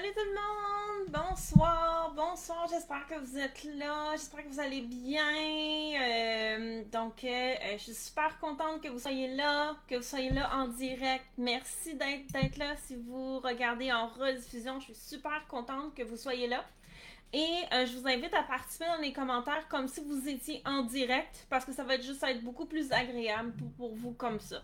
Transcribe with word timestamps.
Salut 0.00 0.14
tout 0.14 0.24
le 0.24 0.34
monde! 0.34 1.28
Bonsoir, 1.28 2.14
bonsoir, 2.16 2.66
j'espère 2.70 3.06
que 3.06 3.16
vous 3.16 3.36
êtes 3.36 3.64
là, 3.64 4.12
j'espère 4.12 4.44
que 4.44 4.48
vous 4.48 4.60
allez 4.60 4.80
bien. 4.80 5.20
Euh, 6.00 6.84
donc, 6.90 7.22
euh, 7.22 7.54
je 7.72 7.82
suis 7.82 7.94
super 7.94 8.38
contente 8.40 8.82
que 8.82 8.88
vous 8.88 8.98
soyez 8.98 9.28
là, 9.34 9.76
que 9.86 9.96
vous 9.96 10.02
soyez 10.02 10.30
là 10.30 10.56
en 10.56 10.68
direct. 10.68 11.26
Merci 11.36 11.96
d'être 11.96 12.56
là 12.56 12.76
si 12.86 12.96
vous 12.96 13.40
regardez 13.40 13.92
en 13.92 14.06
rediffusion. 14.06 14.80
Je 14.80 14.86
suis 14.86 14.94
super 14.94 15.46
contente 15.48 15.94
que 15.94 16.02
vous 16.02 16.16
soyez 16.16 16.46
là. 16.46 16.64
Et 17.34 17.64
euh, 17.74 17.84
je 17.84 17.98
vous 17.98 18.08
invite 18.08 18.32
à 18.32 18.42
participer 18.42 18.86
dans 18.86 19.02
les 19.02 19.12
commentaires 19.12 19.68
comme 19.68 19.86
si 19.86 20.00
vous 20.00 20.26
étiez 20.26 20.62
en 20.64 20.82
direct 20.82 21.46
parce 21.50 21.66
que 21.66 21.72
ça 21.74 21.84
va 21.84 22.00
juste 22.00 22.22
être 22.22 22.42
beaucoup 22.42 22.64
plus 22.64 22.90
agréable 22.90 23.52
pour, 23.76 23.94
vous 23.94 24.12
comme 24.12 24.40
ça. 24.40 24.62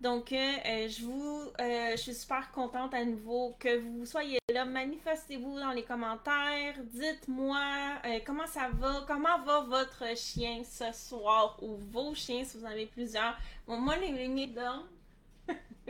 Donc, 0.00 0.32
euh, 0.32 0.36
euh, 0.36 0.88
je 0.88 1.04
vous, 1.04 1.42
euh, 1.60 1.92
je 1.92 1.96
suis 1.96 2.14
super 2.14 2.50
contente 2.50 2.92
à 2.92 3.04
nouveau 3.04 3.54
que 3.60 3.78
vous 3.78 4.04
soyez 4.04 4.41
Manifestez-vous 4.52 5.58
dans 5.58 5.70
les 5.70 5.82
commentaires. 5.82 6.74
Dites-moi 6.84 7.58
comment 8.26 8.46
ça 8.46 8.68
va, 8.72 9.04
comment 9.06 9.40
va 9.44 9.60
votre 9.60 10.16
chien 10.16 10.62
ce 10.64 10.92
soir 10.92 11.56
ou 11.62 11.76
vos 11.76 12.14
chiens 12.14 12.44
si 12.44 12.58
vous 12.58 12.64
en 12.64 12.70
avez 12.70 12.86
plusieurs? 12.86 13.36
Bon, 13.66 13.78
moi, 13.78 13.96
les 13.96 14.12
lignées 14.12 14.48
dorment. 14.48 14.88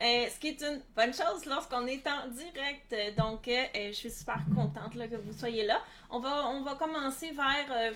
ce 0.00 0.38
qui 0.40 0.48
est 0.48 0.62
une 0.62 0.80
bonne 0.96 1.12
chose 1.12 1.44
lorsqu'on 1.46 1.86
est 1.86 2.06
en 2.06 2.28
direct. 2.28 3.16
Donc, 3.16 3.42
je 3.46 3.92
suis 3.92 4.10
super 4.10 4.40
contente 4.54 4.94
que 4.94 5.16
vous 5.16 5.32
soyez 5.32 5.66
là. 5.66 5.82
On 6.10 6.20
va, 6.20 6.48
on 6.48 6.62
va 6.62 6.74
commencer 6.76 7.32
vers 7.32 7.92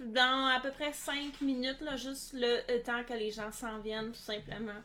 dans 0.00 0.46
à 0.46 0.60
peu 0.60 0.70
près 0.70 0.92
5 0.92 1.40
minutes, 1.42 1.78
juste 1.96 2.32
le 2.32 2.82
temps 2.82 3.04
que 3.04 3.14
les 3.14 3.30
gens 3.30 3.52
s'en 3.52 3.78
viennent, 3.78 4.12
tout 4.12 4.18
simplement. 4.18 4.80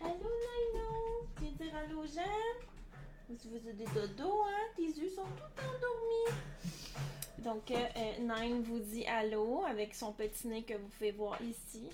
Allô, 0.00 0.12
Naino! 0.12 1.26
Tu 1.38 1.44
dire 1.64 1.74
allô, 1.74 2.04
Jeanne? 2.06 2.75
Vous 3.28 3.36
faisais 3.36 3.72
des 3.72 3.86
dodo, 3.86 4.42
hein? 4.46 4.72
Tes 4.76 4.82
yeux 4.82 5.10
sont 5.10 5.24
tout 5.24 5.60
endormis. 5.60 6.38
Donc, 7.38 7.70
euh, 7.70 7.86
euh, 7.96 8.18
Nine 8.20 8.62
vous 8.62 8.78
dit 8.78 9.04
allô 9.06 9.64
avec 9.64 9.94
son 9.94 10.12
petit 10.12 10.46
nez 10.46 10.62
que 10.62 10.74
vous 10.74 10.88
pouvez 10.88 11.12
voir 11.12 11.40
ici. 11.42 11.88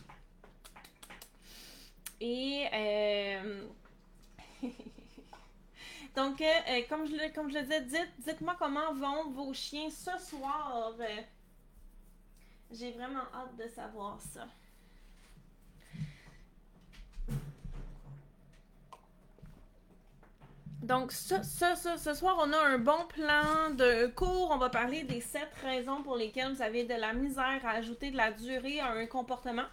Et. 2.20 2.66
Euh... 2.72 3.66
Donc, 6.14 6.42
euh, 6.42 6.44
euh, 6.68 6.82
comme, 6.90 7.06
je, 7.06 7.34
comme 7.34 7.50
je 7.50 7.54
le 7.54 7.62
disais, 7.62 7.80
dites, 7.80 8.12
dites-moi 8.18 8.54
comment 8.58 8.92
vont 8.92 9.30
vos 9.30 9.54
chiens 9.54 9.88
ce 9.88 10.18
soir. 10.18 10.92
J'ai 12.70 12.92
vraiment 12.92 13.22
hâte 13.34 13.56
de 13.56 13.66
savoir 13.68 14.20
ça. 14.20 14.46
Donc, 20.82 21.12
ce, 21.12 21.36
ce, 21.42 22.14
soir, 22.14 22.36
on 22.40 22.52
a 22.52 22.58
un 22.58 22.78
bon 22.78 23.06
plan 23.08 23.70
de 23.70 24.08
cours. 24.08 24.50
On 24.50 24.58
va 24.58 24.68
parler 24.68 25.04
des 25.04 25.20
sept 25.20 25.48
raisons 25.62 26.02
pour 26.02 26.16
lesquelles 26.16 26.52
vous 26.52 26.62
avez 26.62 26.82
de 26.82 26.94
la 26.94 27.12
misère 27.12 27.60
à 27.64 27.70
ajouter 27.70 28.10
de 28.10 28.16
la 28.16 28.32
durée 28.32 28.80
à 28.80 28.90
un 28.90 29.06
comportement. 29.06 29.66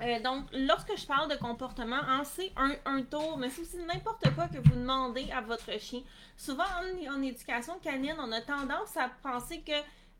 Euh, 0.00 0.20
donc, 0.20 0.44
lorsque 0.52 0.96
je 0.96 1.06
parle 1.06 1.28
de 1.28 1.36
comportement, 1.36 2.00
hein, 2.06 2.22
c'est 2.24 2.52
un, 2.56 3.02
tour, 3.02 3.36
mais 3.36 3.50
c'est 3.50 3.62
aussi 3.62 3.78
n'importe 3.78 4.32
quoi 4.34 4.46
que 4.46 4.58
vous 4.58 4.76
demandez 4.76 5.28
à 5.32 5.40
votre 5.40 5.78
chien. 5.80 6.02
Souvent, 6.36 6.64
en 7.10 7.22
éducation 7.22 7.78
canine, 7.80 8.16
on 8.18 8.30
a 8.30 8.40
tendance 8.40 8.96
à 8.96 9.10
penser 9.22 9.60
que 9.60 9.72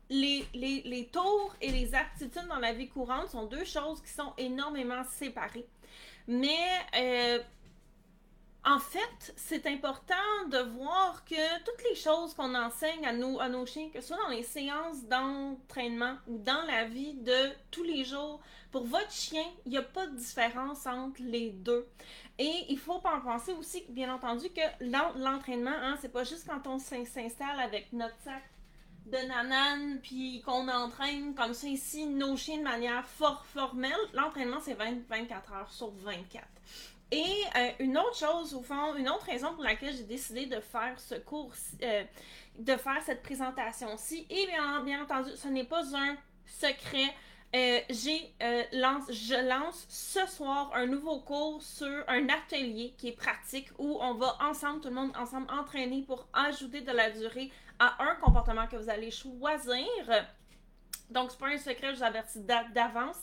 les, 0.09 1.09
tours 1.11 1.55
et 1.61 1.71
les 1.71 1.95
aptitudes 1.95 2.47
dans 2.49 2.59
la 2.59 2.73
vie 2.73 2.89
courante 2.89 3.29
sont 3.29 3.45
deux 3.45 3.65
choses 3.65 4.01
qui 4.01 4.11
sont 4.11 4.33
énormément 4.37 5.03
séparées. 5.05 5.65
Mais 6.27 6.59
euh, 6.97 7.39
en 8.65 8.79
fait, 8.79 9.33
c'est 9.35 9.67
important 9.67 10.13
de 10.49 10.57
voir 10.57 11.25
que 11.25 11.63
toutes 11.65 11.83
les 11.89 11.95
choses 11.95 12.33
qu'on 12.33 12.55
enseigne 12.55 13.05
à 13.05 13.11
nos, 13.11 13.65
chiens, 13.65 13.89
que 13.93 13.99
ce 13.99 14.07
soit 14.07 14.17
dans 14.17 14.29
les 14.29 14.43
séances 14.43 15.03
d'entraînement 15.03 16.15
ou 16.27 16.37
dans 16.37 16.61
la 16.67 16.85
vie 16.85 17.13
de 17.13 17.51
tous 17.71 17.83
les 17.83 18.05
jours, 18.05 18.39
pour 18.71 18.85
votre 18.85 19.11
chien, 19.11 19.43
il 19.65 19.71
n'y 19.71 19.77
a 19.77 19.81
pas 19.81 20.07
de 20.07 20.15
différence 20.15 20.87
entre 20.87 21.21
les 21.21 21.49
deux. 21.49 21.85
Et 22.39 22.65
il 22.69 22.79
faut 22.79 23.01
en 23.03 23.19
penser 23.19 23.51
aussi, 23.51 23.83
bien 23.89 24.13
entendu, 24.13 24.47
que 24.49 24.61
l'entraînement, 25.19 25.69
hein, 25.69 25.97
c'est 26.01 26.11
pas 26.11 26.23
juste 26.23 26.47
quand 26.47 26.65
on 26.65 26.79
s'installe 26.79 27.59
avec 27.59 27.91
notre 27.91 28.17
sac 28.23 28.43
de 29.07 29.17
nanane, 29.27 29.99
puis 30.01 30.41
qu'on 30.45 30.69
entraîne 30.69 31.35
comme 31.35 31.53
ça 31.53 31.67
ici 31.67 32.05
nos 32.05 32.37
chiens 32.37 32.59
de 32.59 32.63
manière 32.63 33.05
fort 33.05 33.45
formelle, 33.45 33.91
l'entraînement 34.13 34.59
c'est 34.61 34.75
24 34.75 35.51
heures 35.51 35.71
sur 35.71 35.91
24. 35.91 36.47
Et 37.13 37.45
euh, 37.55 37.69
une 37.79 37.95
autre 37.95 38.15
chose, 38.15 38.55
au 38.55 38.63
fond, 38.63 38.95
une 38.95 39.07
autre 39.07 39.25
raison 39.25 39.53
pour 39.53 39.63
laquelle 39.63 39.95
j'ai 39.95 40.03
décidé 40.03 40.47
de 40.47 40.59
faire 40.59 40.99
ce 40.99 41.13
cours, 41.13 41.53
euh, 41.83 42.03
de 42.57 42.75
faire 42.75 43.03
cette 43.05 43.21
présentation-ci, 43.21 44.25
et 44.31 44.47
bien, 44.47 44.81
bien 44.81 45.03
entendu, 45.03 45.29
ce 45.35 45.47
n'est 45.47 45.63
pas 45.63 45.83
un 45.95 46.17
secret. 46.47 47.13
Euh, 47.55 47.81
j'ai 47.87 48.33
lance, 48.73 49.11
je 49.11 49.47
lance 49.47 49.85
ce 49.87 50.25
soir 50.25 50.71
un 50.73 50.87
nouveau 50.87 51.19
cours 51.19 51.61
sur 51.61 52.03
un 52.07 52.27
atelier 52.29 52.95
qui 52.97 53.09
est 53.09 53.15
pratique 53.15 53.69
où 53.77 53.99
on 54.01 54.15
va 54.15 54.35
ensemble, 54.41 54.81
tout 54.81 54.89
le 54.89 54.95
monde 54.95 55.11
ensemble, 55.15 55.45
entraîner 55.51 56.01
pour 56.01 56.25
ajouter 56.33 56.81
de 56.81 56.91
la 56.91 57.11
durée 57.11 57.51
à 57.77 58.03
un 58.03 58.15
comportement 58.15 58.65
que 58.65 58.77
vous 58.77 58.89
allez 58.89 59.11
choisir. 59.11 59.85
Donc, 61.09 61.31
c'est 61.31 61.39
pas 61.39 61.47
un 61.47 61.57
secret, 61.57 61.93
je 61.93 61.97
vous 61.97 62.03
avertis 62.03 62.39
d'avance. 62.39 63.19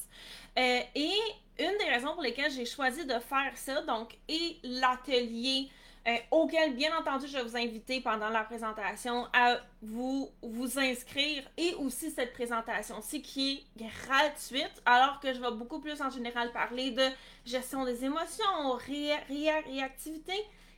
Euh, 0.58 0.80
et 0.94 1.12
une 1.58 1.78
des 1.78 1.90
raisons 1.90 2.14
pour 2.14 2.22
lesquelles 2.22 2.50
j'ai 2.50 2.66
choisi 2.66 3.04
de 3.04 3.18
faire 3.18 3.52
ça, 3.54 3.82
donc, 3.82 4.16
et 4.28 4.58
l'atelier 4.62 5.68
euh, 6.08 6.16
auquel, 6.30 6.74
bien 6.74 6.96
entendu, 6.96 7.26
je 7.26 7.36
vais 7.36 7.42
vous 7.42 7.56
inviter 7.56 8.00
pendant 8.00 8.30
la 8.30 8.42
présentation 8.42 9.26
à 9.34 9.58
vous, 9.82 10.30
vous 10.42 10.78
inscrire 10.78 11.42
et 11.58 11.74
aussi 11.74 12.10
cette 12.10 12.32
présentation-ci 12.32 13.20
qui 13.20 13.66
est 13.78 14.06
gratuite, 14.06 14.82
alors 14.86 15.20
que 15.20 15.34
je 15.34 15.40
vais 15.40 15.50
beaucoup 15.50 15.78
plus 15.78 16.00
en 16.00 16.08
général 16.08 16.52
parler 16.52 16.92
de 16.92 17.04
gestion 17.44 17.84
des 17.84 18.02
émotions, 18.02 18.78
réactivité. 18.78 20.32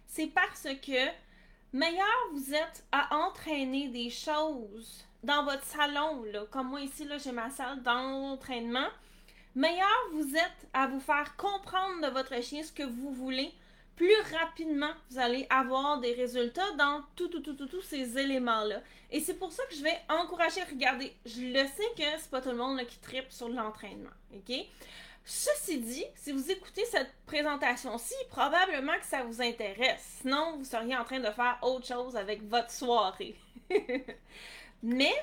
C'est 0.09 0.27
parce 0.27 0.67
que 0.85 1.09
meilleur 1.73 2.29
vous 2.33 2.53
êtes 2.53 2.85
à 2.91 3.17
entraîner 3.17 3.89
des 3.89 4.11
choses 4.11 5.05
dans 5.23 5.45
votre 5.45 5.65
salon, 5.65 6.25
comme 6.51 6.69
moi 6.69 6.81
ici, 6.81 7.05
là, 7.05 7.19
j'ai 7.19 7.33
ma 7.33 7.51
salle 7.51 7.83
d'entraînement, 7.83 8.89
meilleur 9.55 9.89
vous 10.13 10.35
êtes 10.35 10.69
à 10.73 10.87
vous 10.87 11.01
faire 11.01 11.37
comprendre 11.37 12.03
de 12.03 12.13
votre 12.13 12.43
chien 12.43 12.63
ce 12.63 12.73
que 12.73 12.83
vous 12.83 13.13
voulez, 13.13 13.53
plus 13.97 14.21
rapidement 14.39 14.91
vous 15.11 15.19
allez 15.19 15.47
avoir 15.51 16.01
des 16.01 16.13
résultats 16.15 16.73
dans 16.79 17.03
tous 17.15 17.83
ces 17.83 18.19
éléments-là. 18.19 18.81
Et 19.11 19.21
c'est 19.21 19.35
pour 19.35 19.53
ça 19.53 19.63
que 19.67 19.75
je 19.75 19.83
vais 19.83 19.99
encourager, 20.09 20.63
regardez, 20.69 21.15
je 21.27 21.43
le 21.43 21.67
sais 21.67 21.89
que 21.97 22.19
c'est 22.19 22.31
pas 22.31 22.41
tout 22.41 22.51
le 22.51 22.57
monde 22.57 22.81
qui 22.87 22.99
tripe 22.99 23.31
sur 23.31 23.49
l'entraînement, 23.49 24.11
ok? 24.35 24.57
Ceci 25.25 25.79
dit, 25.79 26.05
si 26.17 26.33
vous 26.33 26.51
écoutez 26.51 26.85
cette 26.87 27.13
présentation-ci, 27.27 28.15
probablement 28.29 28.99
que 28.99 29.07
ça 29.07 29.23
vous 29.23 29.41
intéresse. 29.41 30.19
Sinon, 30.21 30.57
vous 30.57 30.65
seriez 30.65 30.97
en 30.97 31.05
train 31.05 31.21
de 31.21 31.31
faire 31.31 31.59
autre 31.63 31.87
chose 31.87 32.17
avec 32.17 32.43
votre 32.49 32.73
soirée. 32.73 33.37
Mais 34.83 35.15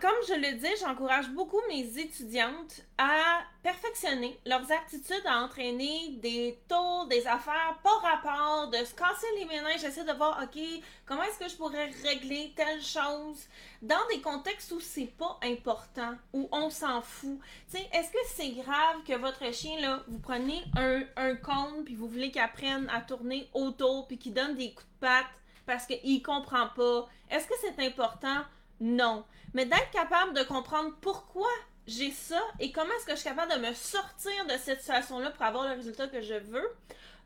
comme 0.00 0.16
je 0.26 0.34
le 0.34 0.58
dis, 0.58 0.80
j'encourage 0.80 1.28
beaucoup 1.30 1.60
mes 1.68 1.98
étudiantes 1.98 2.80
à 2.96 3.42
perfectionner 3.62 4.38
leurs 4.46 4.70
aptitudes 4.72 5.26
à 5.26 5.42
entraîner 5.42 6.16
des 6.22 6.58
tours, 6.68 7.06
des 7.08 7.26
affaires 7.26 7.78
pas 7.82 7.98
rapport, 7.98 8.70
de 8.70 8.78
se 8.78 8.94
casser 8.94 9.26
les 9.36 9.44
méninges, 9.44 9.80
j'essaie 9.80 10.04
de 10.04 10.12
voir, 10.12 10.40
OK, 10.42 10.58
comment 11.04 11.22
est-ce 11.22 11.38
que 11.38 11.48
je 11.48 11.56
pourrais 11.56 11.90
régler 12.02 12.54
telle 12.56 12.82
chose? 12.82 13.46
Dans 13.82 14.06
des 14.10 14.20
contextes 14.20 14.72
où 14.72 14.80
c'est 14.80 15.12
pas 15.18 15.38
important, 15.42 16.14
où 16.32 16.48
on 16.50 16.70
s'en 16.70 17.02
fout. 17.02 17.38
Tu 17.70 17.76
sais, 17.76 17.88
est-ce 17.92 18.10
que 18.10 18.18
c'est 18.34 18.50
grave 18.50 19.02
que 19.06 19.14
votre 19.14 19.52
chien, 19.52 19.80
là, 19.80 20.02
vous 20.08 20.18
prenez 20.18 20.64
un, 20.76 21.02
un 21.16 21.36
cône 21.36 21.84
puis 21.84 21.94
vous 21.94 22.08
voulez 22.08 22.30
qu'il 22.30 22.40
apprenne 22.40 22.88
à 22.88 23.02
tourner 23.02 23.48
autour 23.52 24.08
puis 24.08 24.18
qu'il 24.18 24.32
donne 24.32 24.54
des 24.54 24.72
coups 24.72 24.86
de 24.86 25.06
patte? 25.06 25.26
Parce 25.68 25.86
qu'il 25.86 26.22
comprend 26.22 26.68
pas? 26.74 27.06
Est-ce 27.30 27.46
que 27.46 27.54
c'est 27.60 27.86
important? 27.86 28.42
Non. 28.80 29.24
Mais 29.52 29.66
d'être 29.66 29.90
capable 29.92 30.32
de 30.32 30.42
comprendre 30.42 30.92
pourquoi 31.02 31.50
j'ai 31.86 32.10
ça 32.10 32.40
et 32.58 32.72
comment 32.72 32.90
est-ce 32.96 33.04
que 33.04 33.12
je 33.12 33.20
suis 33.20 33.28
capable 33.28 33.52
de 33.52 33.68
me 33.68 33.74
sortir 33.74 34.46
de 34.46 34.54
cette 34.58 34.80
situation-là 34.80 35.30
pour 35.30 35.44
avoir 35.44 35.68
le 35.68 35.74
résultat 35.74 36.08
que 36.08 36.22
je 36.22 36.34
veux. 36.34 36.70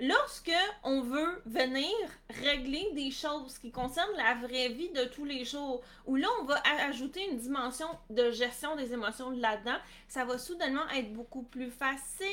Lorsque 0.04 0.50
on 0.82 1.00
veut 1.02 1.42
venir 1.46 1.88
régler 2.42 2.90
des 2.92 3.12
choses 3.12 3.56
qui 3.58 3.70
concernent 3.70 4.16
la 4.16 4.34
vraie 4.34 4.70
vie 4.70 4.90
de 4.90 5.04
tous 5.04 5.24
les 5.24 5.44
jours, 5.44 5.80
où 6.06 6.16
là 6.16 6.26
on 6.40 6.44
va 6.44 6.60
ajouter 6.88 7.24
une 7.30 7.38
dimension 7.38 7.86
de 8.10 8.32
gestion 8.32 8.74
des 8.74 8.92
émotions 8.92 9.30
là-dedans, 9.30 9.76
ça 10.08 10.24
va 10.24 10.38
soudainement 10.38 10.88
être 10.88 11.12
beaucoup 11.12 11.44
plus 11.44 11.70
facile. 11.70 12.26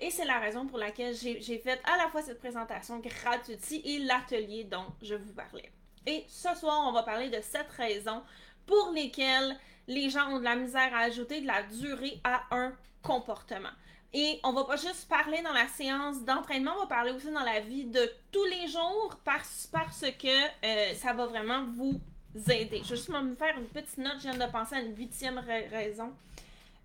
Et 0.00 0.10
c'est 0.12 0.24
la 0.24 0.38
raison 0.38 0.68
pour 0.68 0.78
laquelle 0.78 1.16
j'ai 1.16 1.58
fait 1.58 1.80
à 1.82 1.96
la 1.96 2.08
fois 2.10 2.22
cette 2.22 2.38
présentation 2.38 3.00
gratuite 3.00 3.72
et 3.84 3.98
l'atelier 3.98 4.62
dont 4.62 4.86
je 5.02 5.16
vous 5.16 5.32
parlais. 5.32 5.72
Et 6.06 6.24
ce 6.28 6.54
soir, 6.54 6.84
on 6.86 6.92
va 6.92 7.02
parler 7.02 7.28
de 7.28 7.40
sept 7.40 7.66
raisons 7.76 8.22
pour 8.66 8.92
lesquelles 8.92 9.58
les 9.88 10.10
gens 10.10 10.30
ont 10.30 10.38
de 10.38 10.44
la 10.44 10.54
misère 10.54 10.94
à 10.94 11.00
ajouter 11.00 11.40
de 11.40 11.48
la 11.48 11.64
durée 11.64 12.20
à 12.22 12.44
un 12.52 12.72
comportement. 13.02 13.72
Et 14.16 14.38
on 14.44 14.52
va 14.52 14.62
pas 14.62 14.76
juste 14.76 15.08
parler 15.08 15.42
dans 15.42 15.52
la 15.52 15.66
séance 15.66 16.22
d'entraînement, 16.24 16.70
on 16.76 16.82
va 16.82 16.86
parler 16.86 17.10
aussi 17.10 17.32
dans 17.32 17.42
la 17.42 17.58
vie 17.58 17.84
de 17.84 18.08
tous 18.30 18.44
les 18.44 18.68
jours 18.68 19.18
parce, 19.24 19.68
parce 19.72 20.02
que 20.02 20.64
euh, 20.64 20.94
ça 20.94 21.12
va 21.12 21.26
vraiment 21.26 21.64
vous 21.64 22.00
aider. 22.48 22.80
Je 22.84 22.90
vais 22.90 22.96
juste 22.96 23.08
me 23.08 23.34
faire 23.34 23.58
une 23.58 23.66
petite 23.66 23.98
note, 23.98 24.14
je 24.18 24.30
viens 24.30 24.46
de 24.46 24.52
penser 24.52 24.76
à 24.76 24.80
une 24.82 24.96
huitième 24.96 25.38
raison. 25.38 26.12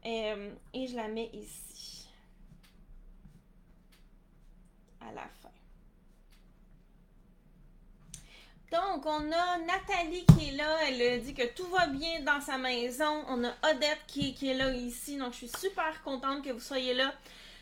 Euh, 0.08 0.52
et 0.74 0.88
je 0.88 0.96
la 0.96 1.08
mets 1.08 1.30
ici. 1.34 2.10
À 5.02 5.12
la 5.12 5.28
fin. 5.42 5.50
Donc, 8.72 9.06
on 9.06 9.32
a 9.32 9.58
Nathalie 9.60 10.26
qui 10.26 10.50
est 10.50 10.52
là. 10.52 10.78
Elle 10.88 11.22
dit 11.22 11.34
que 11.34 11.48
tout 11.54 11.68
va 11.68 11.88
bien 11.88 12.22
dans 12.22 12.40
sa 12.40 12.58
maison. 12.58 13.24
On 13.28 13.44
a 13.44 13.52
Odette 13.70 14.06
qui, 14.08 14.36
est 14.44 14.54
là 14.54 14.72
ici. 14.74 15.18
Donc, 15.18 15.34
je 15.34 15.38
suis 15.38 15.52
super 15.60 16.02
contente 16.04 16.44
que 16.44 16.52
vous 16.52 16.60
soyez 16.60 16.94
là. 16.94 17.14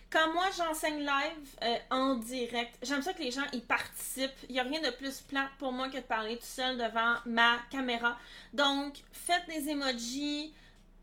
Quand 0.10 0.32
moi 0.32 0.46
j'enseigne 0.56 1.00
live 1.00 1.58
euh, 1.64 1.78
en 1.92 2.16
direct, 2.16 2.78
j'aime 2.82 3.02
ça 3.02 3.12
que 3.12 3.22
les 3.22 3.32
gens 3.32 3.46
y 3.52 3.60
participent. 3.60 4.32
Il 4.48 4.54
n'y 4.54 4.60
a 4.60 4.64
rien 4.64 4.82
de 4.82 4.90
plus 4.92 5.20
plat 5.20 5.50
pour 5.60 5.74
moi 5.74 5.90
que 5.90 5.98
de 5.98 6.02
parler 6.02 6.38
tout 6.38 6.46
seul 6.46 6.78
devant 6.78 7.16
ma 7.26 7.58
caméra. 7.70 8.18
Donc, 8.54 8.96
faites 9.12 9.46
des 9.48 9.70
emojis, 9.70 10.54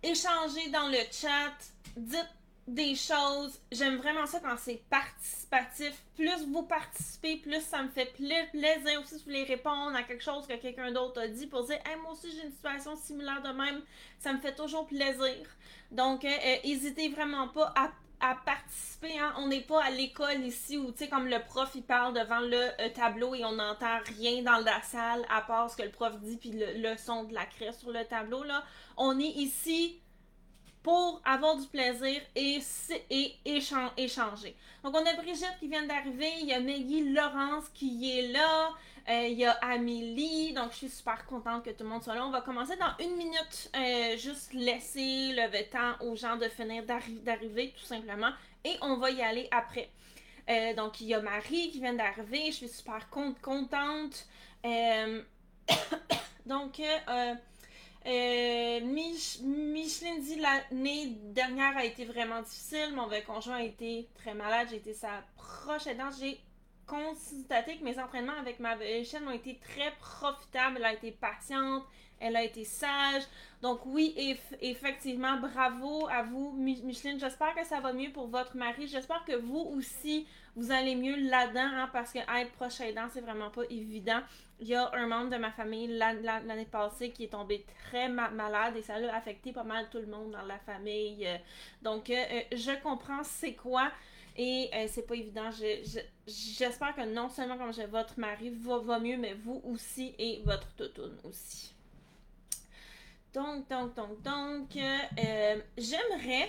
échangez 0.03 0.71
dans 0.71 0.89
le 0.89 0.99
chat, 1.12 1.53
dites 1.97 2.31
des 2.66 2.94
choses. 2.94 3.61
J'aime 3.70 3.96
vraiment 3.96 4.26
ça 4.26 4.40
quand 4.40 4.56
c'est 4.58 4.82
participatif. 4.88 5.93
Plus 6.16 6.46
vous 6.46 6.62
participez, 6.62 7.37
plus 7.37 7.61
ça 7.61 7.82
me 7.82 7.88
fait 7.88 8.12
plaisir 8.14 9.00
aussi 9.00 9.11
si 9.11 9.16
vous 9.16 9.25
voulez 9.25 9.44
répondre 9.44 9.94
à 9.94 10.02
quelque 10.02 10.22
chose 10.22 10.46
que 10.46 10.55
quelqu'un 10.55 10.93
d'autre 10.93 11.20
a 11.20 11.28
dit 11.28 11.46
pour 11.46 11.64
dire 11.64 11.78
moi 12.02 12.12
aussi 12.12 12.31
j'ai 12.31 12.46
une 12.46 12.52
situation 12.52 12.96
similaire 12.96 13.43
de 13.43 13.50
même. 13.50 13.82
Ça 14.19 14.32
me 14.32 14.38
fait 14.40 14.55
toujours 14.55 14.87
plaisir. 14.87 15.46
Donc, 15.90 16.25
n'hésitez 16.25 17.08
euh, 17.08 17.11
euh, 17.11 17.14
vraiment 17.14 17.49
pas 17.49 17.72
à, 17.76 17.90
participer. 18.46 19.19
Hein. 19.19 19.34
On 19.37 19.49
n'est 19.49 19.60
pas 19.60 19.82
à 19.82 19.90
l'école 19.90 20.43
ici 20.44 20.78
où, 20.78 20.90
tu 20.93 21.05
sais, 21.05 21.08
comme 21.08 21.28
le 21.28 21.40
prof 21.44 21.70
il 21.75 21.82
parle 21.82 22.14
devant 22.14 22.40
le 22.40 22.56
euh, 22.81 22.88
tableau 22.94 23.34
et 23.34 23.44
on 23.44 23.52
n'entend 23.52 23.99
rien 24.19 24.43
dans 24.43 24.64
la 24.64 24.81
salle 24.81 25.26
à 25.28 25.43
part 25.43 25.70
ce 25.70 25.76
que 25.76 25.82
le 25.82 25.90
prof 25.90 26.19
dit 26.20 26.38
puis 26.38 26.52
le, 26.55 26.96
son 26.96 27.25
de 27.25 27.34
la 27.34 27.44
craie 27.44 27.72
sur 27.72 27.90
le 27.90 28.02
tableau. 28.06 28.43
On 28.96 29.19
est 29.20 29.25
ici 29.25 30.00
pour 30.84 31.20
avoir 31.25 31.56
du 31.56 31.66
plaisir 31.66 32.20
et, 32.36 32.60
échanger. 33.46 34.54
Donc, 34.84 34.94
on 34.94 35.06
a 35.06 35.14
Brigitte 35.14 35.56
qui 35.58 35.66
vient 35.66 35.86
d'arriver, 35.86 36.31
il 36.42 36.46
y 36.46 36.52
a 36.52 36.60
Maggie 36.60 37.10
Laurence 37.10 37.70
qui 37.72 38.19
est 38.19 38.28
là, 38.28 38.69
euh, 39.08 39.26
il 39.28 39.38
y 39.38 39.46
a 39.46 39.52
Amélie, 39.62 40.52
donc 40.52 40.72
je 40.72 40.76
suis 40.76 40.90
super 40.90 41.25
contente 41.25 41.64
que 41.64 41.70
tout 41.70 41.84
le 41.84 41.88
monde 41.88 42.02
soit 42.02 42.14
là. 42.14 42.26
On 42.26 42.31
va 42.31 42.42
commencer 42.42 42.76
dans 42.76 42.92
une 43.02 43.16
minute, 43.16 43.70
euh, 43.75 44.19
juste 44.19 44.52
laisser 44.52 45.32
le 45.32 45.70
temps 45.70 46.04
aux 46.06 46.16
gens 46.16 46.36
de 46.36 46.48
finir 46.50 46.84
d'arriver 46.84 47.72
tout 47.78 47.86
simplement 47.86 48.32
et 48.62 48.76
on 48.82 48.98
va 48.98 49.10
y 49.10 49.22
aller 49.22 49.48
après. 49.52 49.88
Euh, 50.50 50.75
donc, 50.75 51.00
il 51.00 51.06
y 51.06 51.14
a 51.14 51.20
Marie 51.20 51.70
qui 51.70 51.81
vient 51.81 51.94
d'arriver, 51.94 52.48
je 52.48 52.56
suis 52.56 52.69
super 52.69 53.08
contente. 53.08 54.26
donc, 56.44 56.78
euh, 58.06 58.81
Micheline 58.83 60.21
dit 60.21 60.37
l'année 60.37 61.17
dernière 61.33 61.77
a 61.77 61.85
été 61.85 62.05
vraiment 62.05 62.43
difficile. 62.43 62.95
Mon 62.95 63.09
conjoint 63.27 63.56
a 63.56 63.62
été 63.62 64.09
très 64.15 64.35
malade. 64.35 64.69
J'ai 64.71 64.77
été 64.77 64.93
sa 64.93 65.23
proche 65.37 65.87
aidante. 65.87 66.15
J'ai 66.21 66.39
constaté 66.87 67.79
que 67.79 67.85
mes 67.85 67.99
entraînements 67.99 68.39
avec 68.39 68.61
ma 68.61 68.77
chaîne 69.05 69.27
ont 69.27 69.33
été 69.33 69.59
très 69.59 69.91
profitables. 69.99 70.77
Elle 70.79 70.85
a 70.85 70.93
été 70.93 71.12
patiente. 71.12 71.85
Elle 72.21 72.37
a 72.37 72.43
été 72.43 72.65
sage. 72.65 73.23
Donc 73.62 73.81
oui, 73.87 74.15
effectivement, 74.61 75.39
bravo 75.39 76.06
à 76.09 76.23
vous, 76.23 76.53
Micheline. 76.53 77.19
J'espère 77.19 77.55
que 77.55 77.65
ça 77.65 77.81
va 77.81 77.93
mieux 77.93 78.12
pour 78.12 78.29
votre 78.29 78.56
mari. 78.56 78.87
J'espère 78.87 79.25
que 79.25 79.37
vous 79.37 79.73
aussi, 79.77 80.27
vous 80.56 80.71
allez 80.71 80.95
mieux 80.95 81.17
là-dedans, 81.17 81.61
hein, 81.61 81.91
parce 81.93 82.12
que 82.12 82.19
être 82.19 82.53
proche 82.53 82.81
aidant, 82.81 83.09
c'est 83.12 83.21
vraiment 83.21 83.51
pas 83.51 83.62
évident. 83.71 84.21
Il 84.61 84.69
y 84.69 84.75
a 84.75 84.91
un 84.95 85.06
membre 85.06 85.31
de 85.31 85.37
ma 85.37 85.51
famille 85.51 85.89
l'année 85.89 86.65
passée 86.71 87.11
qui 87.11 87.25
est 87.25 87.29
tombé 87.29 87.65
très 87.87 88.09
malade 88.09 88.77
et 88.77 88.83
ça 88.83 88.95
a 88.95 89.17
affecté 89.17 89.53
pas 89.53 89.65
mal 89.65 89.89
tout 89.91 89.99
le 89.99 90.06
monde 90.06 90.31
dans 90.31 90.43
la 90.43 90.59
famille. 90.59 91.29
Donc, 91.83 92.09
euh, 92.09 92.15
euh, 92.15 92.43
je 92.53 92.81
comprends 92.83 93.23
c'est 93.25 93.55
quoi 93.55 93.91
et 94.37 94.71
euh, 94.73 94.87
c'est 94.89 95.06
pas 95.06 95.15
évident. 95.15 95.51
J'espère 96.27 96.95
que 96.95 97.05
non 97.05 97.29
seulement 97.29 97.59
comme 97.59 97.73
j'ai 97.73 97.87
votre 97.87 98.19
mari 98.19 98.51
va, 98.51 98.79
va, 98.79 99.01
mieux, 99.01 99.17
mais 99.17 99.35
vous 99.35 99.61
aussi 99.65 100.15
et 100.19 100.41
votre 100.45 100.73
toutoune 100.75 101.19
aussi. 101.25 101.75
Donc, 103.33 103.69
donc, 103.69 103.95
donc, 103.95 104.23
donc, 104.23 104.71
j'aimerais 105.77 106.49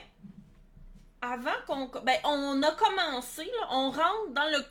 avant 1.33 1.51
qu'on. 1.68 1.88
Ben, 2.01 2.18
on 2.24 2.62
a 2.63 2.72
commencé, 2.72 3.50
on 3.72 3.89
rentre 3.92 4.30
dans 4.30 4.50
le 4.50 4.62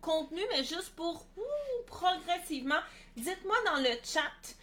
contenu, 0.00 0.40
mais 0.50 0.64
juste 0.64 0.94
pour 0.96 1.26
progressivement, 1.86 2.80
dites-moi 3.16 3.56
dans 3.66 3.82
le 3.82 3.90
chat 4.04 4.54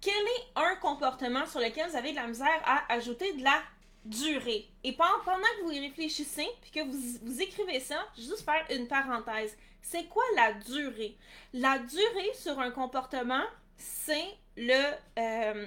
quel 0.00 0.14
est 0.14 0.46
un 0.54 0.76
comportement 0.76 1.46
sur 1.46 1.58
lequel 1.58 1.90
vous 1.90 1.96
avez 1.96 2.12
de 2.12 2.16
la 2.16 2.28
misère 2.28 2.62
à 2.64 2.92
ajouter 2.92 3.32
de 3.32 3.42
la 3.42 3.60
durée? 4.04 4.68
Et 4.84 4.92
pendant 4.92 5.18
que 5.18 5.64
vous 5.64 5.72
y 5.72 5.80
réfléchissez, 5.80 6.48
puis 6.62 6.70
que 6.70 6.84
vous, 6.84 7.18
vous 7.22 7.42
écrivez 7.42 7.80
ça, 7.80 7.96
juste 8.16 8.44
faire 8.44 8.64
une 8.70 8.86
parenthèse. 8.86 9.56
C'est 9.82 10.04
quoi 10.04 10.22
la 10.36 10.52
durée? 10.52 11.16
La 11.52 11.78
durée 11.78 12.32
sur 12.34 12.58
un 12.60 12.70
comportement, 12.70 13.42
c'est 13.76 14.36
le, 14.56 14.92
euh, 15.18 15.66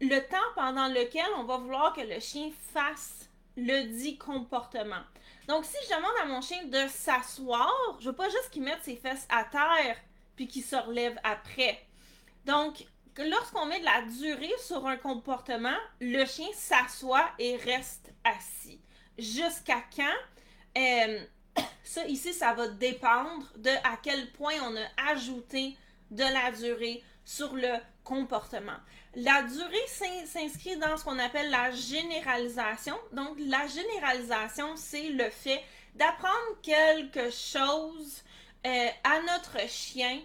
le 0.00 0.18
temps 0.20 0.38
pendant 0.54 0.88
lequel 0.88 1.26
on 1.36 1.44
va 1.44 1.58
vouloir 1.58 1.92
que 1.92 2.00
le 2.00 2.18
chien 2.20 2.50
fasse 2.72 3.29
le 3.60 3.84
dit 3.88 4.16
comportement. 4.16 5.02
Donc, 5.48 5.64
si 5.64 5.76
je 5.84 5.94
demande 5.94 6.12
à 6.22 6.26
mon 6.26 6.40
chien 6.40 6.64
de 6.64 6.88
s'asseoir, 6.88 7.98
je 8.00 8.08
veux 8.08 8.16
pas 8.16 8.28
juste 8.28 8.50
qu'il 8.50 8.62
mette 8.62 8.82
ses 8.82 8.96
fesses 8.96 9.26
à 9.28 9.44
terre 9.44 9.96
puis 10.36 10.48
qu'il 10.48 10.64
se 10.64 10.76
relève 10.76 11.18
après. 11.22 11.86
Donc, 12.46 12.86
lorsqu'on 13.18 13.66
met 13.66 13.80
de 13.80 13.84
la 13.84 14.02
durée 14.02 14.52
sur 14.58 14.86
un 14.86 14.96
comportement, 14.96 15.76
le 16.00 16.24
chien 16.24 16.48
s'assoit 16.54 17.28
et 17.38 17.56
reste 17.56 18.12
assis. 18.24 18.80
Jusqu'à 19.18 19.82
quand? 19.94 20.78
Euh, 20.78 21.20
ça, 21.84 22.06
ici, 22.06 22.32
ça 22.32 22.54
va 22.54 22.68
dépendre 22.68 23.46
de 23.56 23.70
à 23.84 23.98
quel 24.02 24.32
point 24.32 24.54
on 24.62 24.76
a 24.76 25.10
ajouté 25.12 25.76
de 26.10 26.22
la 26.22 26.50
durée 26.52 27.02
sur 27.24 27.54
le 27.54 27.74
comportement. 28.10 28.78
La 29.14 29.44
durée 29.44 30.26
s'inscrit 30.26 30.76
dans 30.78 30.96
ce 30.96 31.04
qu'on 31.04 31.18
appelle 31.20 31.48
la 31.48 31.70
généralisation. 31.70 32.96
Donc, 33.12 33.36
la 33.38 33.68
généralisation, 33.68 34.74
c'est 34.74 35.10
le 35.10 35.30
fait 35.30 35.62
d'apprendre 35.94 36.60
quelque 36.60 37.30
chose 37.30 38.22
euh, 38.66 38.88
à 39.04 39.20
notre 39.22 39.68
chien 39.68 40.18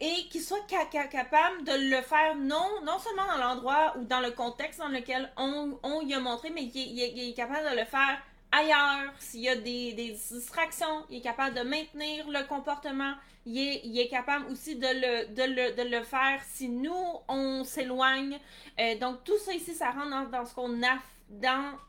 et 0.00 0.28
qu'il 0.30 0.42
soit 0.42 0.66
capable 0.66 1.64
de 1.64 1.90
le 1.90 2.02
faire 2.02 2.34
non, 2.36 2.82
non 2.84 2.98
seulement 2.98 3.26
dans 3.26 3.38
l'endroit 3.38 3.94
ou 3.98 4.04
dans 4.04 4.20
le 4.20 4.32
contexte 4.32 4.80
dans 4.80 4.88
lequel 4.88 5.30
on, 5.36 5.78
on 5.84 6.00
y 6.02 6.14
a 6.14 6.20
montré, 6.20 6.50
mais 6.50 6.68
qu'il 6.68 7.00
est, 7.00 7.34
capable 7.34 7.70
de 7.70 7.76
le 7.76 7.84
faire 7.84 8.20
ailleurs, 8.52 9.12
s'il 9.18 9.40
y 9.40 9.48
a 9.48 9.56
des, 9.56 9.92
distractions, 9.92 11.04
il 11.10 11.18
est 11.18 11.20
capable 11.20 11.56
de 11.56 11.62
maintenir 11.62 12.28
le 12.28 12.46
comportement, 12.46 13.14
il 13.46 13.98
est, 13.98 14.08
capable 14.08 14.46
aussi 14.50 14.76
de 14.76 14.86
le, 14.86 16.02
faire 16.04 16.40
si 16.52 16.68
nous, 16.68 16.92
on 17.28 17.64
s'éloigne. 17.64 18.38
Euh, 18.78 18.98
donc, 18.98 19.24
tout 19.24 19.38
ça 19.38 19.54
ici, 19.54 19.74
ça 19.74 19.90
rentre 19.90 20.30
dans, 20.30 20.44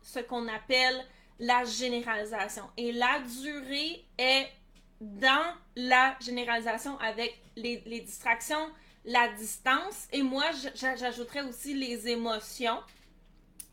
ce 0.02 0.20
qu'on 0.20 0.48
appelle 0.48 1.06
la 1.40 1.66
généralisation. 1.66 2.64
Et 2.78 2.92
la 2.94 3.20
durée 3.42 4.06
est 4.18 4.48
dans 5.02 5.54
la 5.76 6.16
généralisation 6.22 6.98
avec 7.00 7.42
les 7.56 8.02
distractions, 8.06 8.70
la 9.06 9.30
distance, 9.30 10.08
et 10.12 10.22
moi, 10.22 10.46
j'ajouterais 10.76 11.42
aussi 11.42 11.74
les 11.74 12.08
émotions 12.10 12.80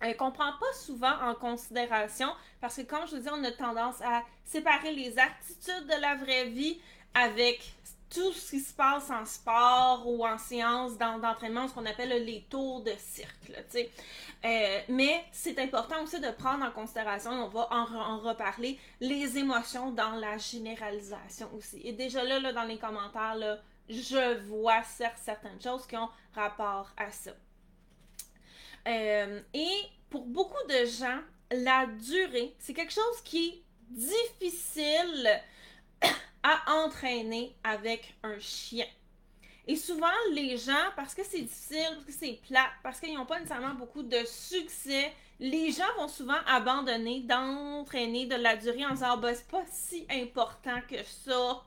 qu'on 0.00 0.26
ne 0.26 0.34
prend 0.34 0.52
pas 0.52 0.72
souvent 0.74 1.14
en 1.22 1.34
considération 1.34 2.28
parce 2.60 2.76
que, 2.76 2.82
comme 2.82 3.06
je 3.06 3.16
vous 3.16 3.22
dis, 3.22 3.28
on 3.32 3.44
a 3.44 3.52
tendance 3.52 4.00
à 4.02 4.22
séparer 4.44 4.92
les 4.92 5.18
attitudes 5.18 5.86
de 5.86 6.00
la 6.00 6.16
vraie 6.16 6.46
vie 6.46 6.78
avec 7.14 7.60
tout 8.10 8.32
ce 8.32 8.50
qui 8.50 8.60
se 8.60 8.72
passe 8.72 9.10
en 9.10 9.24
sport 9.24 10.04
ou 10.06 10.24
en 10.24 10.38
séance 10.38 10.96
d'entraînement, 10.96 11.66
ce 11.66 11.74
qu'on 11.74 11.86
appelle 11.86 12.24
les 12.24 12.42
tours 12.48 12.82
de 12.82 12.92
cirque. 12.98 13.52
Euh, 14.44 14.80
mais 14.88 15.24
c'est 15.32 15.58
important 15.58 16.02
aussi 16.02 16.20
de 16.20 16.30
prendre 16.30 16.64
en 16.64 16.70
considération, 16.70 17.32
on 17.32 17.48
va 17.48 17.68
en, 17.70 18.18
reparler, 18.18 18.78
les 19.00 19.38
émotions 19.38 19.90
dans 19.90 20.12
la 20.12 20.38
généralisation 20.38 21.48
aussi. 21.54 21.80
Et 21.84 21.92
déjà 21.92 22.22
là, 22.22 22.52
dans 22.52 22.64
les 22.64 22.78
commentaires, 22.78 23.58
je 23.88 24.38
vois 24.46 24.82
certaines 24.84 25.60
choses 25.60 25.86
qui 25.86 25.96
ont 25.96 26.08
rapport 26.34 26.90
à 26.96 27.10
ça. 27.10 27.32
Euh, 28.87 29.40
et 29.52 29.81
pour 30.11 30.26
beaucoup 30.26 30.66
de 30.69 30.87
gens, 30.87 31.21
la 31.50 31.87
durée, 31.87 32.55
c'est 32.59 32.75
quelque 32.75 32.93
chose 32.93 33.21
qui 33.25 33.49
est 33.49 33.62
difficile 33.90 35.28
à 36.43 36.85
entraîner 36.85 37.57
avec 37.64 38.14
un 38.23 38.38
chien. 38.38 38.87
Et 39.69 39.75
souvent, 39.75 40.07
les 40.33 40.57
gens, 40.57 40.93
parce 40.95 41.14
que 41.14 41.25
c'est 41.25 41.43
difficile, 41.43 41.88
parce 41.95 42.05
que 42.05 42.12
c'est 42.12 42.40
plat, 42.47 42.69
parce 42.85 43.00
qu'ils 43.00 43.14
n'ont 43.14 43.26
pas 43.26 43.40
nécessairement 43.40 43.75
beaucoup 43.75 44.05
de 44.05 44.25
succès, 44.25 45.12
les 45.40 45.73
gens 45.73 45.85
vont 45.99 46.09
souvent 46.09 46.38
abandonner 46.47 47.21
d'entraîner 47.21 48.26
de 48.26 48.37
la 48.37 48.57
durée 48.57 48.87
en 48.87 48.90
disant 48.93 49.14
ah, 49.14 49.16
ben, 49.16 49.35
c'est 49.35 49.49
pas 49.49 49.64
si 49.71 50.07
important 50.09 50.81
que 50.88 51.02
ça. 51.02 51.62